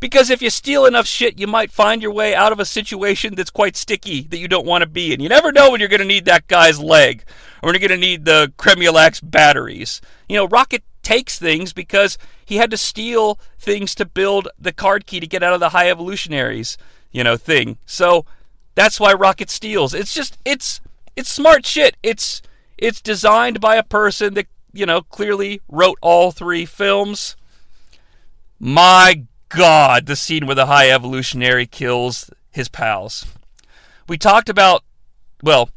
Because 0.00 0.30
if 0.30 0.42
you 0.42 0.50
steal 0.50 0.84
enough 0.86 1.06
shit, 1.06 1.38
you 1.38 1.46
might 1.46 1.70
find 1.70 2.02
your 2.02 2.12
way 2.12 2.34
out 2.34 2.52
of 2.52 2.60
a 2.60 2.64
situation 2.64 3.34
that's 3.34 3.50
quite 3.50 3.76
sticky 3.76 4.22
that 4.22 4.38
you 4.38 4.48
don't 4.48 4.66
want 4.66 4.82
to 4.82 4.88
be 4.88 5.12
in. 5.12 5.20
You 5.20 5.28
never 5.28 5.52
know 5.52 5.70
when 5.70 5.80
you're 5.80 5.88
going 5.88 6.00
to 6.00 6.06
need 6.06 6.26
that 6.26 6.46
guy's 6.46 6.78
leg 6.78 7.24
or 7.62 7.68
when 7.68 7.74
you're 7.74 7.88
going 7.88 8.00
to 8.00 8.06
need 8.06 8.24
the 8.24 8.52
Cremulax 8.58 9.20
batteries. 9.22 10.00
You 10.28 10.36
know, 10.36 10.46
Rocket 10.46 10.82
takes 11.02 11.38
things 11.38 11.72
because 11.72 12.18
he 12.44 12.56
had 12.56 12.70
to 12.70 12.76
steal 12.76 13.38
things 13.58 13.94
to 13.94 14.04
build 14.04 14.48
the 14.58 14.72
card 14.72 15.06
key 15.06 15.20
to 15.20 15.26
get 15.26 15.42
out 15.42 15.54
of 15.54 15.60
the 15.60 15.70
high 15.70 15.90
evolutionaries, 15.90 16.76
you 17.12 17.24
know, 17.24 17.36
thing. 17.36 17.78
So 17.86 18.26
that's 18.74 18.98
why 18.98 19.12
Rocket 19.12 19.50
steals. 19.50 19.94
It's 19.94 20.12
just 20.12 20.38
it's 20.44 20.80
it's 21.16 21.30
smart 21.30 21.64
shit. 21.64 21.96
It's 22.02 22.42
it's 22.76 23.00
designed 23.00 23.60
by 23.60 23.76
a 23.76 23.82
person 23.82 24.34
that, 24.34 24.46
you 24.72 24.86
know, 24.86 25.02
clearly 25.02 25.60
wrote 25.68 25.98
all 26.02 26.32
three 26.32 26.66
films. 26.66 27.36
My 28.58 29.24
god, 29.48 30.06
the 30.06 30.16
scene 30.16 30.46
where 30.46 30.54
the 30.54 30.66
high 30.66 30.90
evolutionary 30.90 31.66
kills 31.66 32.30
his 32.50 32.68
pals. 32.68 33.26
We 34.08 34.18
talked 34.18 34.48
about 34.48 34.84
well, 35.42 35.68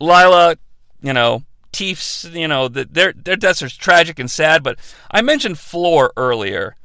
Lylla, 0.00 0.56
you 1.00 1.12
know, 1.12 1.42
Teefs, 1.72 2.24
you 2.24 2.48
know, 2.48 2.68
the, 2.68 2.84
their 2.84 3.12
their 3.12 3.36
deaths 3.36 3.62
are 3.62 3.68
tragic 3.68 4.18
and 4.18 4.30
sad, 4.30 4.62
but 4.62 4.78
I 5.10 5.22
mentioned 5.22 5.58
Floor 5.58 6.12
earlier. 6.16 6.76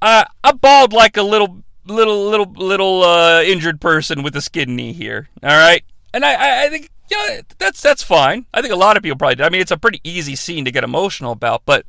Uh, 0.00 0.24
I 0.44 0.52
bawled 0.52 0.92
like 0.92 1.16
a 1.16 1.22
little 1.22 1.62
little 1.86 2.28
little 2.28 2.52
little 2.54 3.02
uh, 3.02 3.42
injured 3.42 3.80
person 3.80 4.22
with 4.22 4.36
a 4.36 4.42
skid 4.42 4.68
knee 4.68 4.92
here. 4.92 5.28
All 5.42 5.50
right, 5.50 5.84
and 6.12 6.24
I 6.24 6.34
I, 6.34 6.64
I 6.64 6.68
think 6.68 6.90
yeah 7.10 7.40
that's 7.58 7.80
that's 7.80 8.02
fine. 8.02 8.46
I 8.52 8.60
think 8.60 8.72
a 8.72 8.76
lot 8.76 8.96
of 8.96 9.02
people 9.02 9.18
probably. 9.18 9.36
Did. 9.36 9.46
I 9.46 9.48
mean, 9.48 9.60
it's 9.60 9.70
a 9.70 9.78
pretty 9.78 10.00
easy 10.04 10.36
scene 10.36 10.64
to 10.64 10.72
get 10.72 10.84
emotional 10.84 11.32
about, 11.32 11.62
but 11.64 11.86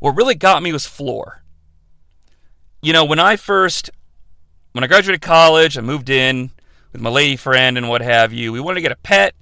what 0.00 0.16
really 0.16 0.34
got 0.34 0.62
me 0.62 0.72
was 0.72 0.86
Floor. 0.86 1.42
You 2.86 2.92
know, 2.92 3.04
when 3.04 3.18
I 3.18 3.34
first 3.34 3.90
when 4.70 4.84
I 4.84 4.86
graduated 4.86 5.20
college, 5.20 5.76
I 5.76 5.80
moved 5.80 6.08
in 6.08 6.52
with 6.92 7.00
my 7.00 7.10
lady 7.10 7.34
friend 7.34 7.76
and 7.76 7.88
what 7.88 8.00
have 8.00 8.32
you. 8.32 8.52
We 8.52 8.60
wanted 8.60 8.76
to 8.76 8.82
get 8.82 8.92
a 8.92 9.02
pet, 9.02 9.34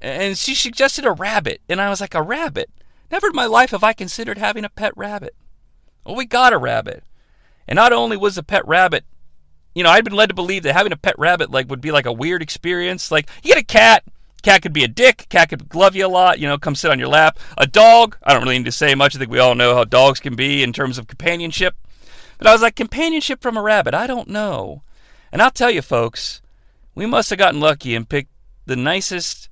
and 0.00 0.38
she 0.38 0.54
suggested 0.54 1.04
a 1.04 1.12
rabbit, 1.12 1.60
and 1.68 1.78
I 1.78 1.90
was 1.90 2.00
like, 2.00 2.14
a 2.14 2.22
rabbit. 2.22 2.70
Never 3.10 3.26
in 3.26 3.36
my 3.36 3.44
life 3.44 3.72
have 3.72 3.84
I 3.84 3.92
considered 3.92 4.38
having 4.38 4.64
a 4.64 4.70
pet 4.70 4.94
rabbit. 4.96 5.34
Well, 6.06 6.16
we 6.16 6.24
got 6.24 6.54
a 6.54 6.56
rabbit. 6.56 7.04
And 7.68 7.76
not 7.76 7.92
only 7.92 8.16
was 8.16 8.36
the 8.36 8.42
pet 8.42 8.66
rabbit, 8.66 9.04
you 9.74 9.84
know, 9.84 9.90
I'd 9.90 10.04
been 10.04 10.14
led 10.14 10.30
to 10.30 10.34
believe 10.34 10.62
that 10.62 10.72
having 10.72 10.92
a 10.92 10.96
pet 10.96 11.18
rabbit 11.18 11.50
like 11.50 11.68
would 11.68 11.82
be 11.82 11.92
like 11.92 12.06
a 12.06 12.12
weird 12.14 12.40
experience. 12.40 13.10
Like 13.10 13.28
you 13.42 13.52
get 13.52 13.62
a 13.62 13.66
cat, 13.66 14.04
cat 14.40 14.62
could 14.62 14.72
be 14.72 14.84
a 14.84 14.88
dick, 14.88 15.26
cat 15.28 15.50
could 15.50 15.74
love 15.74 15.94
you 15.94 16.06
a 16.06 16.08
lot, 16.08 16.38
you 16.38 16.48
know, 16.48 16.56
come 16.56 16.74
sit 16.74 16.90
on 16.90 16.98
your 16.98 17.08
lap. 17.08 17.38
A 17.58 17.66
dog, 17.66 18.16
I 18.22 18.32
don't 18.32 18.44
really 18.44 18.56
need 18.56 18.64
to 18.64 18.72
say 18.72 18.94
much. 18.94 19.14
I 19.14 19.18
think 19.18 19.30
we 19.30 19.38
all 19.38 19.54
know 19.54 19.74
how 19.74 19.84
dogs 19.84 20.18
can 20.18 20.34
be 20.34 20.62
in 20.62 20.72
terms 20.72 20.96
of 20.96 21.08
companionship. 21.08 21.74
But 22.40 22.48
I 22.48 22.52
was 22.52 22.62
like, 22.62 22.74
companionship 22.74 23.42
from 23.42 23.58
a 23.58 23.62
rabbit, 23.62 23.92
I 23.92 24.06
don't 24.06 24.28
know. 24.28 24.82
And 25.30 25.42
I'll 25.42 25.50
tell 25.50 25.70
you, 25.70 25.82
folks, 25.82 26.40
we 26.94 27.04
must 27.04 27.28
have 27.28 27.38
gotten 27.38 27.60
lucky 27.60 27.94
and 27.94 28.08
picked 28.08 28.30
the 28.64 28.76
nicest 28.76 29.50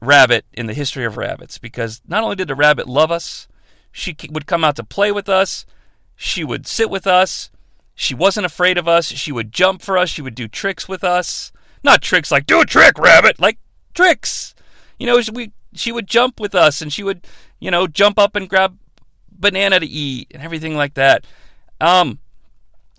rabbit 0.00 0.44
in 0.52 0.66
the 0.66 0.74
history 0.74 1.04
of 1.04 1.16
rabbits 1.16 1.58
because 1.58 2.00
not 2.06 2.22
only 2.22 2.36
did 2.36 2.46
the 2.46 2.54
rabbit 2.54 2.88
love 2.88 3.10
us, 3.10 3.48
she 3.90 4.16
would 4.30 4.46
come 4.46 4.62
out 4.62 4.76
to 4.76 4.84
play 4.84 5.10
with 5.10 5.28
us, 5.28 5.66
she 6.14 6.44
would 6.44 6.68
sit 6.68 6.88
with 6.88 7.06
us, 7.06 7.50
she 7.96 8.14
wasn't 8.14 8.46
afraid 8.46 8.78
of 8.78 8.86
us, 8.86 9.06
she 9.06 9.32
would 9.32 9.52
jump 9.52 9.82
for 9.82 9.98
us, 9.98 10.08
she 10.08 10.22
would 10.22 10.36
do 10.36 10.46
tricks 10.46 10.88
with 10.88 11.02
us. 11.02 11.50
Not 11.82 12.00
tricks 12.00 12.30
like 12.30 12.46
do 12.46 12.60
a 12.60 12.64
trick, 12.64 12.96
rabbit, 12.96 13.40
like 13.40 13.58
tricks. 13.92 14.54
You 15.00 15.06
know, 15.06 15.20
we 15.32 15.50
she 15.74 15.90
would 15.90 16.06
jump 16.06 16.38
with 16.38 16.54
us 16.54 16.80
and 16.80 16.92
she 16.92 17.02
would, 17.02 17.26
you 17.58 17.72
know, 17.72 17.88
jump 17.88 18.20
up 18.20 18.36
and 18.36 18.48
grab 18.48 18.78
banana 19.32 19.80
to 19.80 19.86
eat 19.86 20.28
and 20.32 20.44
everything 20.44 20.76
like 20.76 20.94
that. 20.94 21.26
Um 21.82 22.18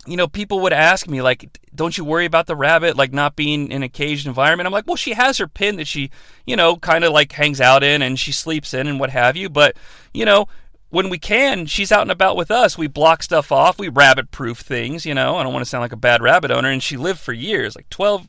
you 0.06 0.16
know, 0.16 0.28
people 0.28 0.60
would 0.60 0.72
ask 0.72 1.08
me, 1.08 1.22
like, 1.22 1.58
don't 1.74 1.96
you 1.96 2.04
worry 2.04 2.26
about 2.26 2.46
the 2.46 2.56
rabbit, 2.56 2.96
like, 2.96 3.12
not 3.12 3.36
being 3.36 3.70
in 3.70 3.82
a 3.82 3.88
caged 3.88 4.26
environment? 4.26 4.66
I'm 4.66 4.72
like, 4.72 4.86
well, 4.86 4.96
she 4.96 5.14
has 5.14 5.38
her 5.38 5.46
pen 5.46 5.76
that 5.76 5.86
she, 5.86 6.10
you 6.46 6.56
know, 6.56 6.76
kind 6.76 7.04
of 7.04 7.12
like 7.12 7.32
hangs 7.32 7.60
out 7.60 7.82
in 7.82 8.02
and 8.02 8.18
she 8.18 8.32
sleeps 8.32 8.74
in 8.74 8.86
and 8.86 9.00
what 9.00 9.10
have 9.10 9.36
you. 9.36 9.48
But, 9.48 9.76
you 10.12 10.24
know, 10.24 10.46
when 10.90 11.08
we 11.08 11.18
can, 11.18 11.66
she's 11.66 11.90
out 11.90 12.02
and 12.02 12.10
about 12.10 12.36
with 12.36 12.50
us. 12.50 12.76
We 12.78 12.86
block 12.86 13.22
stuff 13.22 13.50
off. 13.50 13.78
We 13.78 13.88
rabbit 13.88 14.30
proof 14.30 14.58
things, 14.58 15.06
you 15.06 15.14
know. 15.14 15.36
I 15.36 15.42
don't 15.42 15.52
want 15.52 15.64
to 15.64 15.68
sound 15.68 15.82
like 15.82 15.92
a 15.92 15.96
bad 15.96 16.22
rabbit 16.22 16.50
owner. 16.50 16.68
And 16.68 16.82
she 16.82 16.96
lived 16.96 17.20
for 17.20 17.32
years, 17.32 17.74
like 17.74 17.88
12, 17.90 18.28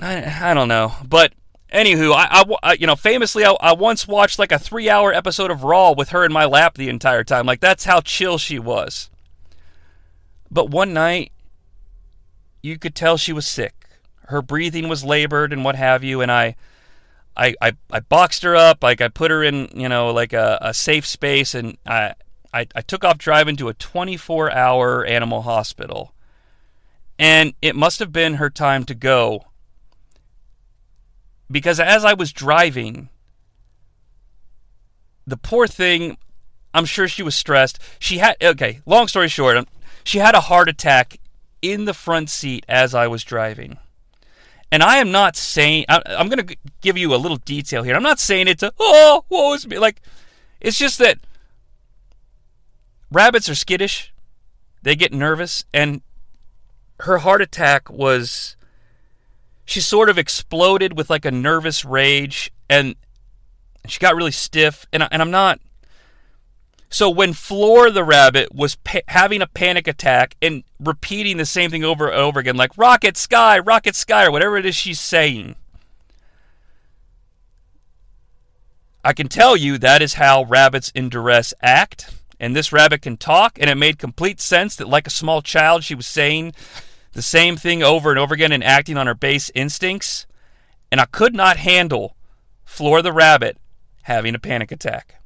I, 0.00 0.50
I 0.50 0.54
don't 0.54 0.68
know. 0.68 0.94
But 1.06 1.32
anywho, 1.72 2.12
I, 2.14 2.44
I- 2.62 2.72
you 2.74 2.86
know, 2.86 2.96
famously, 2.96 3.44
I, 3.44 3.52
I 3.60 3.72
once 3.72 4.06
watched 4.08 4.38
like 4.38 4.52
a 4.52 4.58
three 4.58 4.88
hour 4.88 5.12
episode 5.12 5.50
of 5.50 5.64
Raw 5.64 5.92
with 5.92 6.10
her 6.10 6.24
in 6.24 6.32
my 6.32 6.44
lap 6.44 6.74
the 6.74 6.88
entire 6.88 7.24
time. 7.24 7.46
Like, 7.46 7.60
that's 7.60 7.84
how 7.84 8.00
chill 8.00 8.38
she 8.38 8.58
was. 8.58 9.10
But 10.50 10.70
one 10.70 10.92
night, 10.92 11.32
you 12.62 12.78
could 12.78 12.94
tell 12.94 13.16
she 13.16 13.32
was 13.32 13.46
sick. 13.46 13.74
Her 14.28 14.42
breathing 14.42 14.88
was 14.88 15.04
labored 15.04 15.52
and 15.52 15.64
what 15.64 15.76
have 15.76 16.04
you, 16.04 16.20
and 16.20 16.30
I. 16.30 16.56
I, 17.36 17.54
I, 17.62 17.72
I 17.90 18.00
boxed 18.00 18.42
her 18.42 18.54
up, 18.56 18.82
like 18.82 19.00
I 19.00 19.08
put 19.08 19.30
her 19.30 19.42
in, 19.42 19.68
you 19.72 19.88
know, 19.88 20.10
like 20.10 20.32
a, 20.34 20.58
a 20.60 20.74
safe 20.74 21.06
space, 21.06 21.54
and 21.54 21.78
I, 21.86 22.14
I, 22.52 22.66
I 22.74 22.80
took 22.82 23.04
off 23.04 23.16
driving 23.18 23.56
to 23.58 23.68
a 23.68 23.72
24 23.74 24.50
hour 24.52 25.06
animal 25.06 25.42
hospital. 25.42 26.12
And 27.18 27.54
it 27.62 27.76
must 27.76 27.98
have 28.00 28.12
been 28.12 28.34
her 28.34 28.50
time 28.50 28.84
to 28.84 28.94
go. 28.94 29.44
Because 31.50 31.80
as 31.80 32.04
I 32.04 32.14
was 32.14 32.32
driving, 32.32 33.08
the 35.26 35.36
poor 35.36 35.66
thing, 35.66 36.16
I'm 36.72 36.84
sure 36.84 37.08
she 37.08 37.22
was 37.22 37.34
stressed. 37.34 37.78
She 37.98 38.18
had, 38.18 38.36
okay, 38.42 38.80
long 38.86 39.08
story 39.08 39.28
short, 39.28 39.56
um, 39.56 39.66
she 40.04 40.18
had 40.18 40.34
a 40.34 40.40
heart 40.40 40.68
attack 40.68 41.18
in 41.62 41.84
the 41.84 41.94
front 41.94 42.30
seat 42.30 42.64
as 42.68 42.94
I 42.94 43.06
was 43.06 43.24
driving. 43.24 43.78
And 44.72 44.82
I 44.82 44.98
am 44.98 45.10
not 45.10 45.34
saying, 45.34 45.84
I'm 45.88 46.28
going 46.28 46.46
to 46.46 46.56
give 46.80 46.96
you 46.96 47.12
a 47.12 47.16
little 47.16 47.38
detail 47.38 47.82
here. 47.82 47.96
I'm 47.96 48.04
not 48.04 48.20
saying 48.20 48.46
it 48.46 48.60
to, 48.60 48.72
oh, 48.78 49.24
woe 49.28 49.52
is 49.54 49.66
me. 49.66 49.78
Like, 49.78 50.00
it's 50.60 50.78
just 50.78 50.98
that 50.98 51.18
rabbits 53.10 53.48
are 53.48 53.56
skittish, 53.56 54.12
they 54.82 54.94
get 54.94 55.12
nervous, 55.12 55.64
and 55.74 56.02
her 57.00 57.18
heart 57.18 57.42
attack 57.42 57.90
was, 57.90 58.56
she 59.70 59.80
sort 59.80 60.10
of 60.10 60.18
exploded 60.18 60.96
with 60.98 61.08
like 61.08 61.24
a 61.24 61.30
nervous 61.30 61.84
rage, 61.84 62.50
and 62.68 62.96
she 63.86 64.00
got 64.00 64.16
really 64.16 64.32
stiff. 64.32 64.84
And, 64.92 65.04
I, 65.04 65.08
and 65.12 65.22
I'm 65.22 65.30
not, 65.30 65.60
so 66.88 67.08
when 67.08 67.32
Floor 67.34 67.88
the 67.92 68.02
rabbit 68.02 68.52
was 68.52 68.74
pa- 68.74 69.06
having 69.06 69.40
a 69.40 69.46
panic 69.46 69.86
attack 69.86 70.34
and 70.42 70.64
repeating 70.80 71.36
the 71.36 71.46
same 71.46 71.70
thing 71.70 71.84
over 71.84 72.08
and 72.08 72.16
over 72.16 72.40
again, 72.40 72.56
like 72.56 72.76
rocket 72.76 73.16
sky, 73.16 73.60
rocket 73.60 73.94
sky, 73.94 74.26
or 74.26 74.32
whatever 74.32 74.56
it 74.56 74.66
is 74.66 74.74
she's 74.74 74.98
saying, 74.98 75.54
I 79.04 79.12
can 79.12 79.28
tell 79.28 79.56
you 79.56 79.78
that 79.78 80.02
is 80.02 80.14
how 80.14 80.42
rabbits 80.42 80.90
in 80.96 81.10
duress 81.10 81.54
act. 81.62 82.12
And 82.40 82.56
this 82.56 82.72
rabbit 82.72 83.02
can 83.02 83.18
talk, 83.18 83.56
and 83.60 83.70
it 83.70 83.76
made 83.76 83.98
complete 83.98 84.40
sense 84.40 84.74
that, 84.76 84.88
like 84.88 85.06
a 85.06 85.10
small 85.10 85.42
child, 85.42 85.84
she 85.84 85.94
was 85.94 86.06
saying 86.06 86.54
the 87.12 87.22
same 87.22 87.56
thing 87.56 87.82
over 87.82 88.10
and 88.10 88.18
over 88.18 88.34
again 88.34 88.52
and 88.52 88.62
acting 88.62 88.96
on 88.96 89.06
her 89.06 89.14
base 89.14 89.50
instincts. 89.54 90.26
And 90.90 91.00
I 91.00 91.06
could 91.06 91.34
not 91.34 91.56
handle 91.58 92.16
Floor 92.64 93.02
the 93.02 93.12
rabbit 93.12 93.58
having 94.02 94.34
a 94.34 94.38
panic 94.38 94.70
attack. 94.72 95.16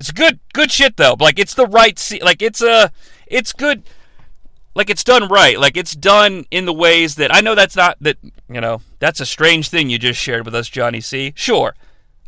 It's 0.00 0.10
good, 0.10 0.40
good 0.52 0.72
shit 0.72 0.96
though. 0.96 1.16
Like 1.20 1.38
it's 1.38 1.54
the 1.54 1.66
right, 1.66 1.96
se- 1.98 2.22
like 2.22 2.42
it's 2.42 2.60
a, 2.60 2.90
it's 3.26 3.52
good. 3.52 3.84
Like 4.74 4.90
it's 4.90 5.04
done 5.04 5.28
right. 5.28 5.58
Like 5.60 5.76
it's 5.76 5.94
done 5.94 6.44
in 6.50 6.64
the 6.64 6.72
ways 6.72 7.14
that 7.16 7.32
I 7.32 7.40
know 7.40 7.54
that's 7.54 7.76
not 7.76 7.98
that 8.00 8.16
you 8.48 8.60
know 8.60 8.80
that's 8.98 9.20
a 9.20 9.26
strange 9.26 9.68
thing 9.68 9.90
you 9.90 9.98
just 9.98 10.18
shared 10.18 10.44
with 10.44 10.54
us, 10.54 10.68
Jonnie 10.68 11.04
Sea. 11.04 11.32
Sure, 11.36 11.76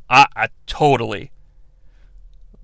I, 0.08 0.26
I 0.36 0.48
totally. 0.66 1.32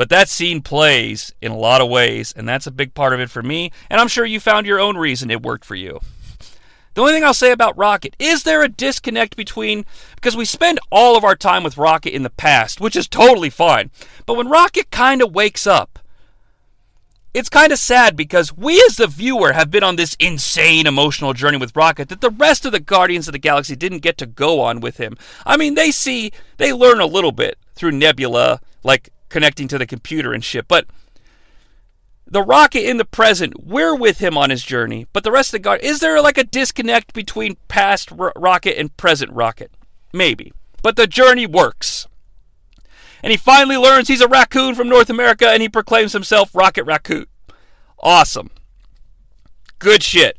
But 0.01 0.09
that 0.09 0.31
scene 0.31 0.63
plays 0.63 1.35
in 1.43 1.53
a 1.53 1.59
lot 1.59 1.83
of 1.83 1.91
ways, 1.91 2.33
and 2.35 2.49
that's 2.49 2.67
a 2.67 2.71
big 2.71 2.95
part 2.95 3.13
of 3.13 3.21
it 3.21 3.29
for 3.29 3.43
me. 3.43 3.71
And 3.91 4.01
I'm 4.01 4.09
sure 4.09 4.25
you 4.25 4.41
found 4.41 4.67
your 4.67 4.81
own 4.81 4.97
reason 4.97 5.31
it 5.31 5.43
worked 5.43 5.67
for 5.67 5.75
you. 5.75 6.01
The 6.95 7.03
only 7.03 7.13
thing 7.13 7.23
I'll 7.23 7.35
say 7.35 7.53
about 7.53 7.77
Rocket 7.77 8.17
is 8.19 8.45
there 8.45 8.63
a 8.63 8.69
disconnect 8.71 9.37
between 9.37 9.85
because 10.15 10.39
we 10.39 10.47
spend 10.47 10.81
all 10.91 11.19
of 11.19 11.25
our 11.25 11.37
time 11.37 11.63
with 11.63 11.77
Rocket 11.77 12.15
in 12.15 12.23
the 12.23 12.31
past, 12.31 12.81
which 12.81 12.97
is 12.97 13.09
totally 13.09 13.51
fine. 13.51 13.91
But 14.25 14.39
when 14.39 14.49
Rocket 14.49 14.91
kind 14.91 15.21
of 15.21 15.35
wakes 15.35 15.67
up, 15.67 15.99
it's 17.35 17.51
kind 17.51 17.71
of 17.71 17.79
sad 17.79 18.17
because 18.17 18.57
we 18.57 18.83
as 18.89 18.97
the 18.97 19.07
viewer 19.07 19.53
have 19.53 19.71
been 19.71 19.85
on 19.85 19.97
this 19.97 20.17
insane 20.19 20.87
emotional 20.87 21.35
journey 21.35 21.59
with 21.59 21.77
Rocket 21.77 22.09
that 22.09 22.23
the 22.23 22.31
rest 22.31 22.65
of 22.65 22.73
the 22.73 22.81
Guardians 22.81 23.29
of 23.29 23.33
the 23.33 23.39
Galaxy 23.39 23.77
didn't 23.77 23.99
get 23.99 24.17
to 24.17 24.27
go 24.27 24.63
on 24.63 24.81
with 24.81 24.97
him. 24.97 25.19
I 25.45 25.59
mean, 25.59 25.75
they 25.75 25.91
see, 25.91 26.33
they 26.57 26.73
learn 26.73 27.01
a 27.01 27.07
little 27.07 27.33
bit 27.33 27.59
through 27.75 27.93
Nebula, 27.93 28.63
like 28.83 29.11
connecting 29.31 29.69
to 29.69 29.79
the 29.79 29.87
computer 29.87 30.35
and 30.35 30.45
shit, 30.45 30.69
but 30.69 30.87
the 32.27 32.43
Rocket 32.43 32.89
in 32.89 32.97
the 32.97 33.05
present, 33.05 33.65
we're 33.65 33.95
with 33.95 34.19
him 34.19 34.39
on 34.39 34.51
his 34.51 34.63
journey, 34.63 35.07
but 35.13 35.25
the 35.25 35.33
rest 35.33 35.49
of 35.49 35.53
the 35.53 35.59
guard, 35.61 35.81
is 35.83 35.99
there 35.99 36.21
like 36.21 36.39
a 36.39 36.45
disconnect 36.45 37.13
between 37.13 37.57
past 37.67 38.11
Rocket 38.13 38.79
and 38.79 38.97
present 38.97 39.33
Rocket? 39.33 39.73
Maybe. 40.13 40.53
But 40.83 40.97
the 40.97 41.07
journey 41.07 41.47
works. 41.47 42.07
And 43.23 43.33
he 43.33 43.37
finally 43.37 43.77
learns 43.77 44.09
he's 44.09 44.21
a 44.21 44.29
raccoon 44.29 44.75
from 44.75 44.89
North 44.89 45.11
America 45.11 45.49
and 45.49 45.61
he 45.61 45.69
proclaims 45.69 46.13
himself 46.13 46.55
Rocket 46.55 46.85
Raccoon. 46.85 47.27
Awesome. 47.99 48.51
Good 49.79 50.03
shit. 50.03 50.39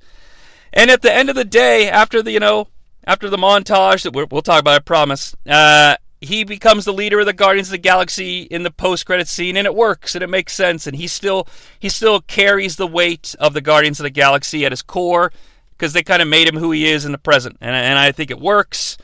And 0.73 0.89
at 0.89 1.01
the 1.01 1.13
end 1.13 1.29
of 1.29 1.35
the 1.35 1.45
day, 1.45 1.89
after 1.89 2.23
the, 2.23 2.31
you 2.31 2.39
know, 2.39 2.67
after 3.05 3.29
the 3.29 3.37
montage 3.37 4.03
that 4.03 4.13
we're, 4.13 4.25
we'll 4.31 4.41
talk 4.41 4.61
about, 4.61 4.75
I 4.75 4.79
promise. 4.79 5.35
Uh, 5.45 5.97
he 6.21 6.43
becomes 6.43 6.85
the 6.85 6.93
leader 6.93 7.19
of 7.19 7.25
the 7.25 7.33
Guardians 7.33 7.67
of 7.67 7.71
the 7.71 7.77
Galaxy 7.79 8.43
in 8.43 8.63
the 8.63 8.71
post-credit 8.71 9.27
scene, 9.27 9.57
and 9.57 9.65
it 9.65 9.75
works 9.75 10.15
and 10.15 10.23
it 10.23 10.29
makes 10.29 10.53
sense. 10.53 10.87
And 10.87 10.95
he 10.95 11.07
still 11.07 11.47
he 11.79 11.89
still 11.89 12.21
carries 12.21 12.75
the 12.75 12.87
weight 12.87 13.35
of 13.39 13.53
the 13.53 13.61
Guardians 13.61 13.99
of 13.99 14.03
the 14.03 14.11
Galaxy 14.11 14.65
at 14.65 14.71
his 14.71 14.81
core 14.81 15.33
because 15.71 15.93
they 15.93 16.03
kind 16.03 16.21
of 16.21 16.27
made 16.27 16.47
him 16.47 16.57
who 16.57 16.71
he 16.71 16.87
is 16.87 17.05
in 17.05 17.11
the 17.11 17.17
present, 17.17 17.57
and 17.59 17.75
and 17.75 17.99
I 17.99 18.11
think 18.11 18.31
it 18.31 18.39
works. 18.39 18.97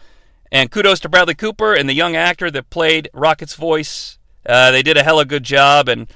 And 0.51 0.71
kudos 0.71 1.01
to 1.01 1.09
Bradley 1.09 1.35
Cooper 1.35 1.73
and 1.73 1.89
the 1.89 1.93
young 1.93 2.15
actor 2.15 2.49
that 2.51 2.69
played 2.69 3.09
Rocket's 3.13 3.55
voice. 3.55 4.17
Uh, 4.45 4.71
they 4.71 4.81
did 4.81 4.95
a 4.95 5.03
hell 5.03 5.15
hella 5.15 5.25
good 5.25 5.43
job, 5.43 5.89
and 5.89 6.07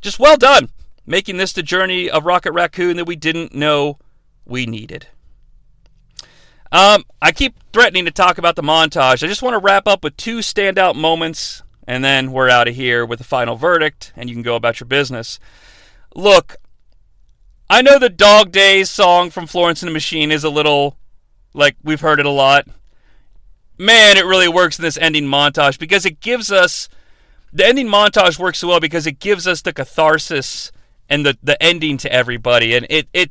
just 0.00 0.18
well 0.18 0.36
done 0.36 0.70
making 1.06 1.36
this 1.36 1.52
the 1.52 1.62
journey 1.62 2.08
of 2.08 2.24
Rocket 2.24 2.52
Raccoon 2.52 2.96
that 2.96 3.06
we 3.06 3.16
didn't 3.16 3.54
know 3.54 3.98
we 4.44 4.66
needed. 4.66 5.08
Um, 6.74 7.04
I 7.22 7.30
keep 7.30 7.54
threatening 7.72 8.04
to 8.06 8.10
talk 8.10 8.36
about 8.36 8.56
the 8.56 8.62
montage. 8.62 9.22
I 9.22 9.28
just 9.28 9.42
want 9.42 9.54
to 9.54 9.60
wrap 9.60 9.86
up 9.86 10.02
with 10.02 10.16
two 10.16 10.38
standout 10.38 10.96
moments, 10.96 11.62
and 11.86 12.04
then 12.04 12.32
we're 12.32 12.48
out 12.48 12.66
of 12.66 12.74
here 12.74 13.06
with 13.06 13.20
the 13.20 13.24
final 13.24 13.54
verdict, 13.54 14.12
and 14.16 14.28
you 14.28 14.34
can 14.34 14.42
go 14.42 14.56
about 14.56 14.80
your 14.80 14.88
business. 14.88 15.38
Look, 16.16 16.56
I 17.70 17.80
know 17.80 18.00
the 18.00 18.08
Dog 18.08 18.50
Days 18.50 18.90
song 18.90 19.30
from 19.30 19.46
Florence 19.46 19.84
and 19.84 19.88
the 19.88 19.92
Machine 19.92 20.32
is 20.32 20.42
a 20.42 20.50
little 20.50 20.96
like 21.54 21.76
we've 21.84 22.00
heard 22.00 22.18
it 22.18 22.26
a 22.26 22.30
lot. 22.30 22.66
Man, 23.78 24.16
it 24.16 24.24
really 24.24 24.48
works 24.48 24.76
in 24.76 24.82
this 24.82 24.98
ending 24.98 25.26
montage 25.26 25.78
because 25.78 26.04
it 26.04 26.18
gives 26.18 26.50
us 26.50 26.88
the 27.52 27.64
ending 27.64 27.86
montage 27.86 28.36
works 28.36 28.58
so 28.58 28.66
well 28.66 28.80
because 28.80 29.06
it 29.06 29.20
gives 29.20 29.46
us 29.46 29.62
the 29.62 29.72
catharsis 29.72 30.72
and 31.08 31.24
the, 31.24 31.38
the 31.40 31.60
ending 31.62 31.98
to 31.98 32.12
everybody 32.12 32.74
and 32.74 32.84
it, 32.90 33.08
it 33.12 33.30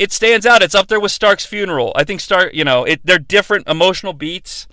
it 0.00 0.12
stands 0.12 0.46
out. 0.46 0.62
It's 0.62 0.74
up 0.74 0.88
there 0.88 0.98
with 0.98 1.12
Stark's 1.12 1.44
funeral. 1.44 1.92
I 1.94 2.04
think 2.04 2.22
Stark, 2.22 2.54
you 2.54 2.64
know, 2.64 2.84
it, 2.84 3.02
they're 3.04 3.18
different 3.18 3.68
emotional 3.68 4.14
beats, 4.14 4.66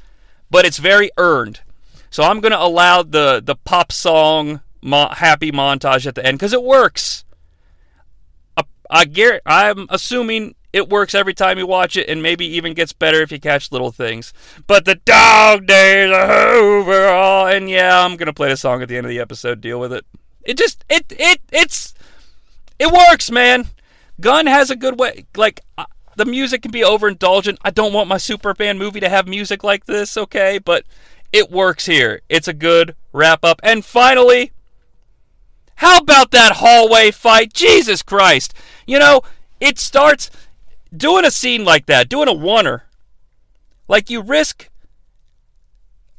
but 0.49 0.65
it's 0.65 0.77
very 0.77 1.11
earned. 1.17 1.59
So 2.09 2.23
I'm 2.23 2.39
going 2.39 2.53
to 2.53 2.61
allow 2.61 3.03
the 3.03 3.41
the 3.43 3.57
pop 3.57 3.91
song 3.91 4.61
mo- 4.81 5.09
happy 5.09 5.51
montage 5.51 6.07
at 6.07 6.15
the 6.15 6.25
end 6.25 6.39
because 6.39 6.53
it 6.53 6.63
works. 6.63 7.25
I, 8.55 8.63
I 8.89 9.03
guar- 9.03 9.41
I'm 9.45 9.87
assuming 9.89 10.55
it 10.71 10.87
works 10.87 11.13
every 11.13 11.33
time 11.33 11.57
you 11.57 11.67
watch 11.67 11.97
it, 11.97 12.07
and 12.07 12.23
maybe 12.23 12.45
even 12.45 12.73
gets 12.73 12.93
better 12.93 13.21
if 13.21 13.29
you 13.29 13.39
catch 13.39 13.69
little 13.69 13.91
things. 13.91 14.31
But 14.65 14.85
the 14.85 14.95
dog 14.95 15.67
days 15.67 16.09
are 16.09 16.53
over, 16.53 17.07
all, 17.09 17.47
and 17.47 17.69
yeah, 17.69 18.05
I'm 18.05 18.15
gonna 18.15 18.31
play 18.31 18.47
the 18.47 18.55
song 18.55 18.81
at 18.81 18.87
the 18.87 18.95
end 18.95 19.05
of 19.05 19.09
the 19.09 19.19
episode. 19.19 19.59
Deal 19.59 19.77
with 19.77 19.91
it. 19.91 20.05
It 20.43 20.57
just 20.57 20.85
it 20.89 21.11
it 21.19 21.41
it's 21.51 21.93
it 22.79 22.89
works, 22.89 23.29
man. 23.29 23.67
Gunn 24.19 24.47
has 24.47 24.69
a 24.69 24.75
good 24.75 24.99
way. 24.99 25.25
Like 25.35 25.61
uh, 25.77 25.85
the 26.15 26.25
music 26.25 26.63
can 26.63 26.71
be 26.71 26.81
overindulgent. 26.81 27.57
I 27.61 27.69
don't 27.69 27.93
want 27.93 28.09
my 28.09 28.17
Superman 28.17 28.77
movie 28.77 28.99
to 28.99 29.09
have 29.09 29.27
music 29.27 29.63
like 29.63 29.85
this, 29.85 30.17
okay? 30.17 30.57
But 30.57 30.85
it 31.31 31.51
works 31.51 31.85
here. 31.85 32.21
It's 32.29 32.47
a 32.47 32.53
good 32.53 32.95
wrap 33.13 33.43
up. 33.43 33.59
And 33.63 33.85
finally, 33.85 34.51
how 35.75 35.99
about 35.99 36.31
that 36.31 36.53
hallway 36.53 37.11
fight? 37.11 37.53
Jesus 37.53 38.01
Christ. 38.01 38.53
You 38.87 38.99
know, 38.99 39.21
it 39.59 39.77
starts 39.77 40.31
doing 40.95 41.25
a 41.25 41.31
scene 41.31 41.63
like 41.63 41.85
that, 41.85 42.09
doing 42.09 42.27
a 42.27 42.33
oneer. 42.33 42.81
Like 43.87 44.09
you 44.09 44.21
risk 44.21 44.69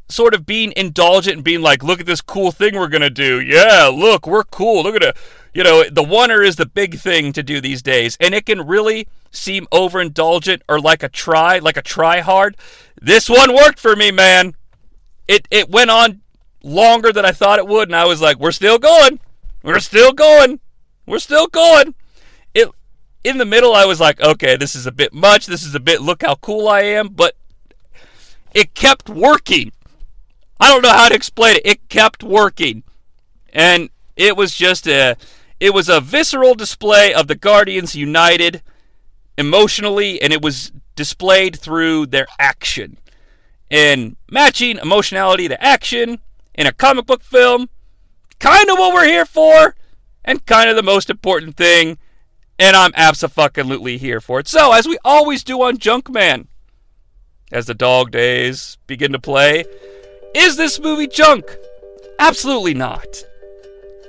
sort 0.09 0.35
of 0.35 0.47
being 0.47 0.73
indulgent 0.77 1.37
and 1.37 1.45
being 1.45 1.61
like, 1.61 1.83
look 1.83 2.01
at 2.01 2.07
this 2.07 2.21
cool 2.21 2.51
thing 2.51 2.75
we're 2.75 2.89
going 2.89 3.03
to 3.03 3.11
do. 3.11 3.41
Yeah, 3.41 3.91
look, 3.93 4.27
we're 4.27 4.45
cool. 4.45 4.83
Look 4.83 4.97
at 4.97 5.03
it. 5.03 5.17
You 5.53 5.65
know, 5.65 5.85
the 5.85 6.03
oneer 6.03 6.47
is 6.47 6.57
the 6.57 6.67
big 6.67 6.99
thing 6.99 7.33
to 7.35 7.43
do 7.43 7.61
these 7.61 7.83
days. 7.83 8.17
And 8.21 8.35
it 8.35 8.47
can 8.47 8.67
really 8.67 9.07
seem 9.31 9.67
overindulgent 9.67 10.63
or 10.69 10.81
like 10.81 11.03
a 11.03 11.09
try, 11.09 11.59
like 11.59 11.77
a 11.77 11.83
try 11.83 12.21
hard. 12.21 12.57
This 13.01 13.29
one 13.29 13.55
worked 13.55 13.79
for 13.79 13.95
me, 13.97 14.11
man. 14.11 14.55
It, 15.27 15.47
it 15.51 15.69
went 15.69 15.91
on 15.91 16.23
longer 16.63 17.13
than 17.13 17.25
I 17.25 17.33
thought 17.33 17.59
it 17.59 17.67
would. 17.67 17.89
And 17.89 17.97
I 17.97 18.07
was 18.07 18.21
like, 18.21 18.39
we're 18.39 18.53
still 18.53 18.79
going. 18.79 19.21
We're 19.63 19.81
still 19.81 20.13
going. 20.13 20.61
We're 21.07 21.19
still 21.19 21.49
going. 21.49 21.95
It, 22.55 22.69
in 23.25 23.37
the 23.39 23.45
middle, 23.45 23.75
I 23.75 23.85
was 23.85 24.01
like, 24.01 24.21
okay, 24.21 24.57
this 24.57 24.75
is 24.75 24.87
a 24.87 24.93
bit 24.93 25.13
much. 25.13 25.47
This 25.47 25.65
is 25.65 25.75
a 25.75 25.81
bit, 25.81 26.01
look 26.01 26.23
how 26.23 26.37
cool 26.37 26.69
I 26.69 26.81
am. 26.83 27.09
But 27.09 27.37
it 28.55 28.75
kept 28.75 29.11
working. 29.11 29.73
I 30.61 30.69
don't 30.69 30.83
know 30.83 30.93
how 30.93 31.09
to 31.09 31.15
explain 31.15 31.57
it. 31.57 31.63
It 31.65 31.89
kept 31.89 32.23
working. 32.23 32.83
And 33.53 33.91
it 34.17 34.37
was 34.37 34.55
just 34.55 34.87
a 34.87 35.17
it 35.61 35.75
was 35.75 35.89
a 35.89 36.01
visceral 36.01 36.55
display 36.55 37.13
of 37.13 37.27
the 37.27 37.35
Guardians 37.35 37.95
united 37.95 38.63
emotionally 39.37 40.21
and 40.23 40.33
it 40.33 40.43
was 40.43 40.73
displayed 40.95 41.59
through 41.59 42.07
their 42.07 42.27
action. 42.39 42.99
And 43.71 44.17
matching 44.31 44.79
emotionality 44.79 45.49
to 45.49 45.63
action 45.63 46.21
in 46.55 46.67
a 46.67 46.73
comic 46.73 47.07
book 47.07 47.23
film, 47.23 47.69
kind 48.39 48.71
of 48.71 48.79
what 48.79 48.95
we're 48.95 49.07
here 49.07 49.27
for 49.27 49.75
and 50.25 50.45
kind 50.47 50.71
of 50.71 50.77
the 50.77 50.83
most 50.83 51.11
important 51.11 51.57
thing 51.57 51.99
and 52.59 52.77
I'm 52.77 52.93
absolutely 52.97 53.99
here 53.99 54.21
for 54.21 54.41
it. 54.41 54.49
So, 54.49 54.73
as 54.73 54.87
we 54.87 54.99
always 55.05 55.45
do 55.45 55.63
on 55.63 55.77
Junkman, 55.77 56.49
as 57.53 57.67
the 57.67 57.75
dog 57.75 58.11
days 58.11 58.79
begin 58.87 59.13
to 59.13 59.19
play, 59.19 59.65
is 60.35 60.57
this 60.57 60.81
movie 60.81 61.07
junk? 61.07 61.45
Absolutely 62.19 62.75
not. 62.75 63.25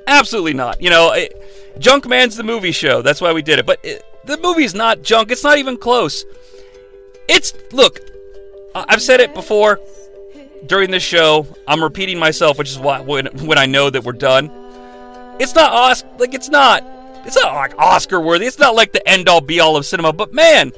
Absolutely 0.07 0.53
not. 0.53 0.81
You 0.81 0.89
know, 0.89 1.11
it, 1.13 1.33
Junkman's 1.79 2.35
the 2.35 2.43
movie 2.43 2.71
show. 2.71 3.01
That's 3.01 3.21
why 3.21 3.31
we 3.33 3.41
did 3.41 3.59
it. 3.59 3.65
But 3.65 3.79
it, 3.83 4.03
the 4.25 4.37
movie's 4.37 4.73
not 4.73 5.01
junk. 5.01 5.31
It's 5.31 5.43
not 5.43 5.57
even 5.57 5.77
close. 5.77 6.25
It's 7.27 7.53
look. 7.71 7.99
I've 8.75 9.01
said 9.01 9.19
it 9.19 9.33
before 9.33 9.79
during 10.65 10.91
this 10.91 11.03
show. 11.03 11.47
I'm 11.67 11.81
repeating 11.83 12.19
myself, 12.19 12.57
which 12.57 12.69
is 12.69 12.79
why 12.79 13.01
when 13.01 13.27
when 13.45 13.57
I 13.57 13.65
know 13.65 13.89
that 13.89 14.03
we're 14.03 14.13
done. 14.13 14.51
It's 15.39 15.55
not 15.55 15.71
Oscar. 15.71 16.09
Like 16.17 16.33
it's 16.33 16.49
not. 16.49 16.83
It's 17.25 17.35
not 17.35 17.53
like 17.53 17.77
Oscar 17.77 18.19
worthy. 18.19 18.45
It's 18.45 18.59
not 18.59 18.75
like 18.75 18.91
the 18.91 19.07
end 19.07 19.29
all 19.29 19.41
be 19.41 19.59
all 19.59 19.77
of 19.77 19.85
cinema. 19.85 20.11
But 20.13 20.33
man, 20.33 20.71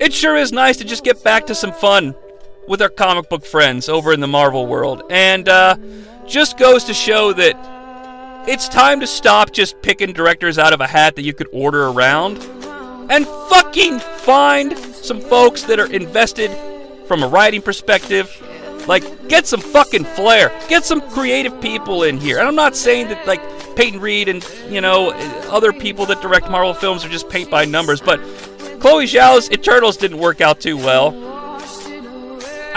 it 0.00 0.12
sure 0.12 0.36
is 0.36 0.52
nice 0.52 0.76
to 0.78 0.84
just 0.84 1.04
get 1.04 1.22
back 1.22 1.46
to 1.46 1.54
some 1.54 1.72
fun 1.72 2.14
with 2.68 2.82
our 2.82 2.88
comic 2.88 3.28
book 3.28 3.44
friends 3.44 3.88
over 3.88 4.12
in 4.12 4.20
the 4.20 4.28
Marvel 4.28 4.66
world. 4.66 5.02
And 5.10 5.48
uh, 5.48 5.76
just 6.26 6.58
goes 6.58 6.84
to 6.84 6.94
show 6.94 7.32
that 7.32 7.56
it's 8.48 8.68
time 8.68 9.00
to 9.00 9.06
stop 9.06 9.52
just 9.52 9.80
picking 9.82 10.12
directors 10.12 10.58
out 10.58 10.72
of 10.72 10.80
a 10.80 10.86
hat 10.86 11.16
that 11.16 11.22
you 11.22 11.34
could 11.34 11.48
order 11.52 11.88
around 11.88 12.38
and 13.10 13.26
fucking 13.26 13.98
find 13.98 14.76
some 14.78 15.20
folks 15.20 15.62
that 15.64 15.80
are 15.80 15.90
invested 15.90 16.50
from 17.06 17.22
a 17.22 17.26
writing 17.26 17.62
perspective. 17.62 18.30
Like, 18.86 19.28
get 19.28 19.46
some 19.46 19.60
fucking 19.60 20.04
flair. 20.04 20.50
Get 20.68 20.84
some 20.84 21.00
creative 21.10 21.60
people 21.60 22.04
in 22.04 22.18
here. 22.18 22.38
And 22.38 22.48
I'm 22.48 22.54
not 22.54 22.74
saying 22.74 23.08
that, 23.08 23.26
like, 23.26 23.42
Peyton 23.76 24.00
Reed 24.00 24.28
and, 24.28 24.46
you 24.70 24.80
know, 24.80 25.10
other 25.50 25.72
people 25.72 26.06
that 26.06 26.22
direct 26.22 26.50
Marvel 26.50 26.74
films 26.74 27.04
are 27.04 27.08
just 27.08 27.28
paint 27.28 27.50
by 27.50 27.64
numbers, 27.64 28.00
but 28.00 28.18
Chloe 28.80 29.04
Zhao's 29.04 29.50
Eternals 29.50 29.96
didn't 29.96 30.18
work 30.18 30.40
out 30.40 30.60
too 30.60 30.76
well. 30.76 31.27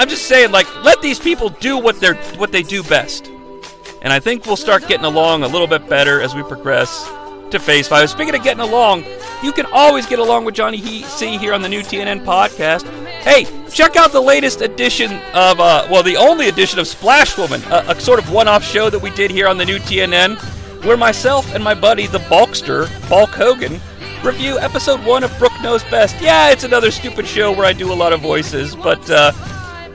I'm 0.02 0.10
just 0.10 0.26
saying, 0.26 0.52
like, 0.52 0.66
let 0.84 1.00
these 1.04 1.20
people 1.20 1.50
do 1.50 1.78
what 1.78 2.00
they're 2.00 2.16
what 2.40 2.52
they 2.52 2.64
do 2.64 2.82
best. 2.82 3.28
And 4.02 4.12
I 4.12 4.20
think 4.20 4.48
we'll 4.48 4.56
start 4.58 4.88
getting 4.88 5.06
along 5.06 5.44
a 5.44 5.48
little 5.48 5.68
bit 5.68 5.88
better 5.88 6.20
as 6.20 6.34
we 6.34 6.42
progress 6.42 7.08
to 7.52 7.60
Phase 7.60 7.88
5. 7.88 8.10
Speaking 8.10 8.34
of 8.34 8.42
getting 8.42 8.64
along, 8.64 9.06
you 9.44 9.52
can 9.52 9.68
always 9.68 10.08
get 10.08 10.18
along 10.18 10.46
with 10.46 10.56
Jonnie 10.56 10.78
he- 10.78 11.04
Sea 11.04 11.38
here 11.38 11.54
on 11.54 11.62
the 11.62 11.70
new 11.70 11.82
TNN 11.82 12.26
podcast. 12.26 12.84
Hey, 13.22 13.46
check 13.70 13.96
out 13.96 14.12
the 14.12 14.20
latest 14.20 14.62
edition 14.62 15.12
of, 15.36 15.60
uh, 15.60 15.88
well, 15.92 16.02
the 16.02 16.18
only 16.18 16.48
edition 16.48 16.80
of 16.80 16.88
Splash 16.88 17.38
Woman, 17.38 17.62
a, 17.70 17.86
a 17.90 18.02
sort 18.02 18.18
of 18.18 18.32
one 18.32 18.48
off 18.48 18.64
show 18.64 18.90
that 18.90 19.04
we 19.04 19.12
did 19.12 19.30
here 19.30 19.48
on 19.48 19.60
the 19.60 19.66
new 19.66 19.78
TNN, 19.78 20.36
where 20.84 20.98
myself 20.98 21.54
and 21.54 21.64
my 21.64 21.76
buddy, 21.76 22.08
the 22.08 22.22
Bulkster, 22.22 22.88
Bulk 23.08 23.30
Hogan, 23.30 23.80
review 24.24 24.58
episode 24.58 25.06
one 25.06 25.24
of 25.24 25.38
Brooke 25.38 25.62
Knows 25.62 25.84
Best. 25.84 26.20
Yeah, 26.20 26.50
it's 26.50 26.64
another 26.64 26.90
stupid 26.90 27.28
show 27.28 27.52
where 27.52 27.68
I 27.68 27.74
do 27.74 27.94
a 27.94 27.94
lot 27.94 28.14
of 28.14 28.20
voices, 28.20 28.76
but 28.76 29.08
uh, 29.12 29.32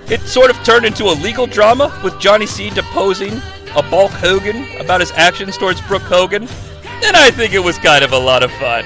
it 0.08 0.20
sort 0.22 0.50
of 0.50 0.56
turned 0.64 0.86
into 0.86 1.04
a 1.04 1.14
legal 1.14 1.46
drama 1.46 1.98
with 2.04 2.14
Jonnie 2.14 2.48
Sea 2.48 2.70
deposing 2.70 3.40
a 3.74 3.82
Bulk 3.82 4.12
Hogan 4.12 4.66
about 4.80 5.00
his 5.00 5.10
actions 5.12 5.58
towards 5.58 5.80
Brooke 5.82 6.02
Hogan, 6.02 6.44
and 6.44 7.16
I 7.16 7.30
think 7.30 7.52
it 7.52 7.58
was 7.58 7.76
kind 7.78 8.04
of 8.04 8.12
a 8.12 8.18
lot 8.18 8.42
of 8.42 8.50
fun. 8.52 8.84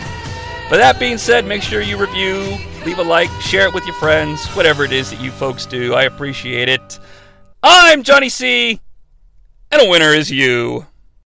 But 0.69 0.79
that 0.79 0.99
being 0.99 1.19
said, 1.19 1.45
make 1.45 1.63
sure 1.63 1.81
you 1.81 1.97
review, 1.97 2.57
leave 2.87 2.99
a 2.99 3.03
like, 3.03 3.31
share 3.41 3.67
it 3.67 3.75
with 3.75 3.85
your 3.85 3.95
friends, 3.97 4.47
whatever 4.49 4.85
it 4.85 4.93
is 4.93 5.11
that 5.11 5.21
you 5.21 5.31
folks 5.31 5.67
do. 5.67 5.95
I 5.95 6.05
appreciate 6.05 6.69
it. 6.69 6.99
I'm 7.63 8.03
Jonnie 8.03 8.31
Sea, 8.31 8.81
and 9.71 9.83
a 9.83 9.89
winner 9.89 10.13
is 10.13 10.31
you. 10.31 10.87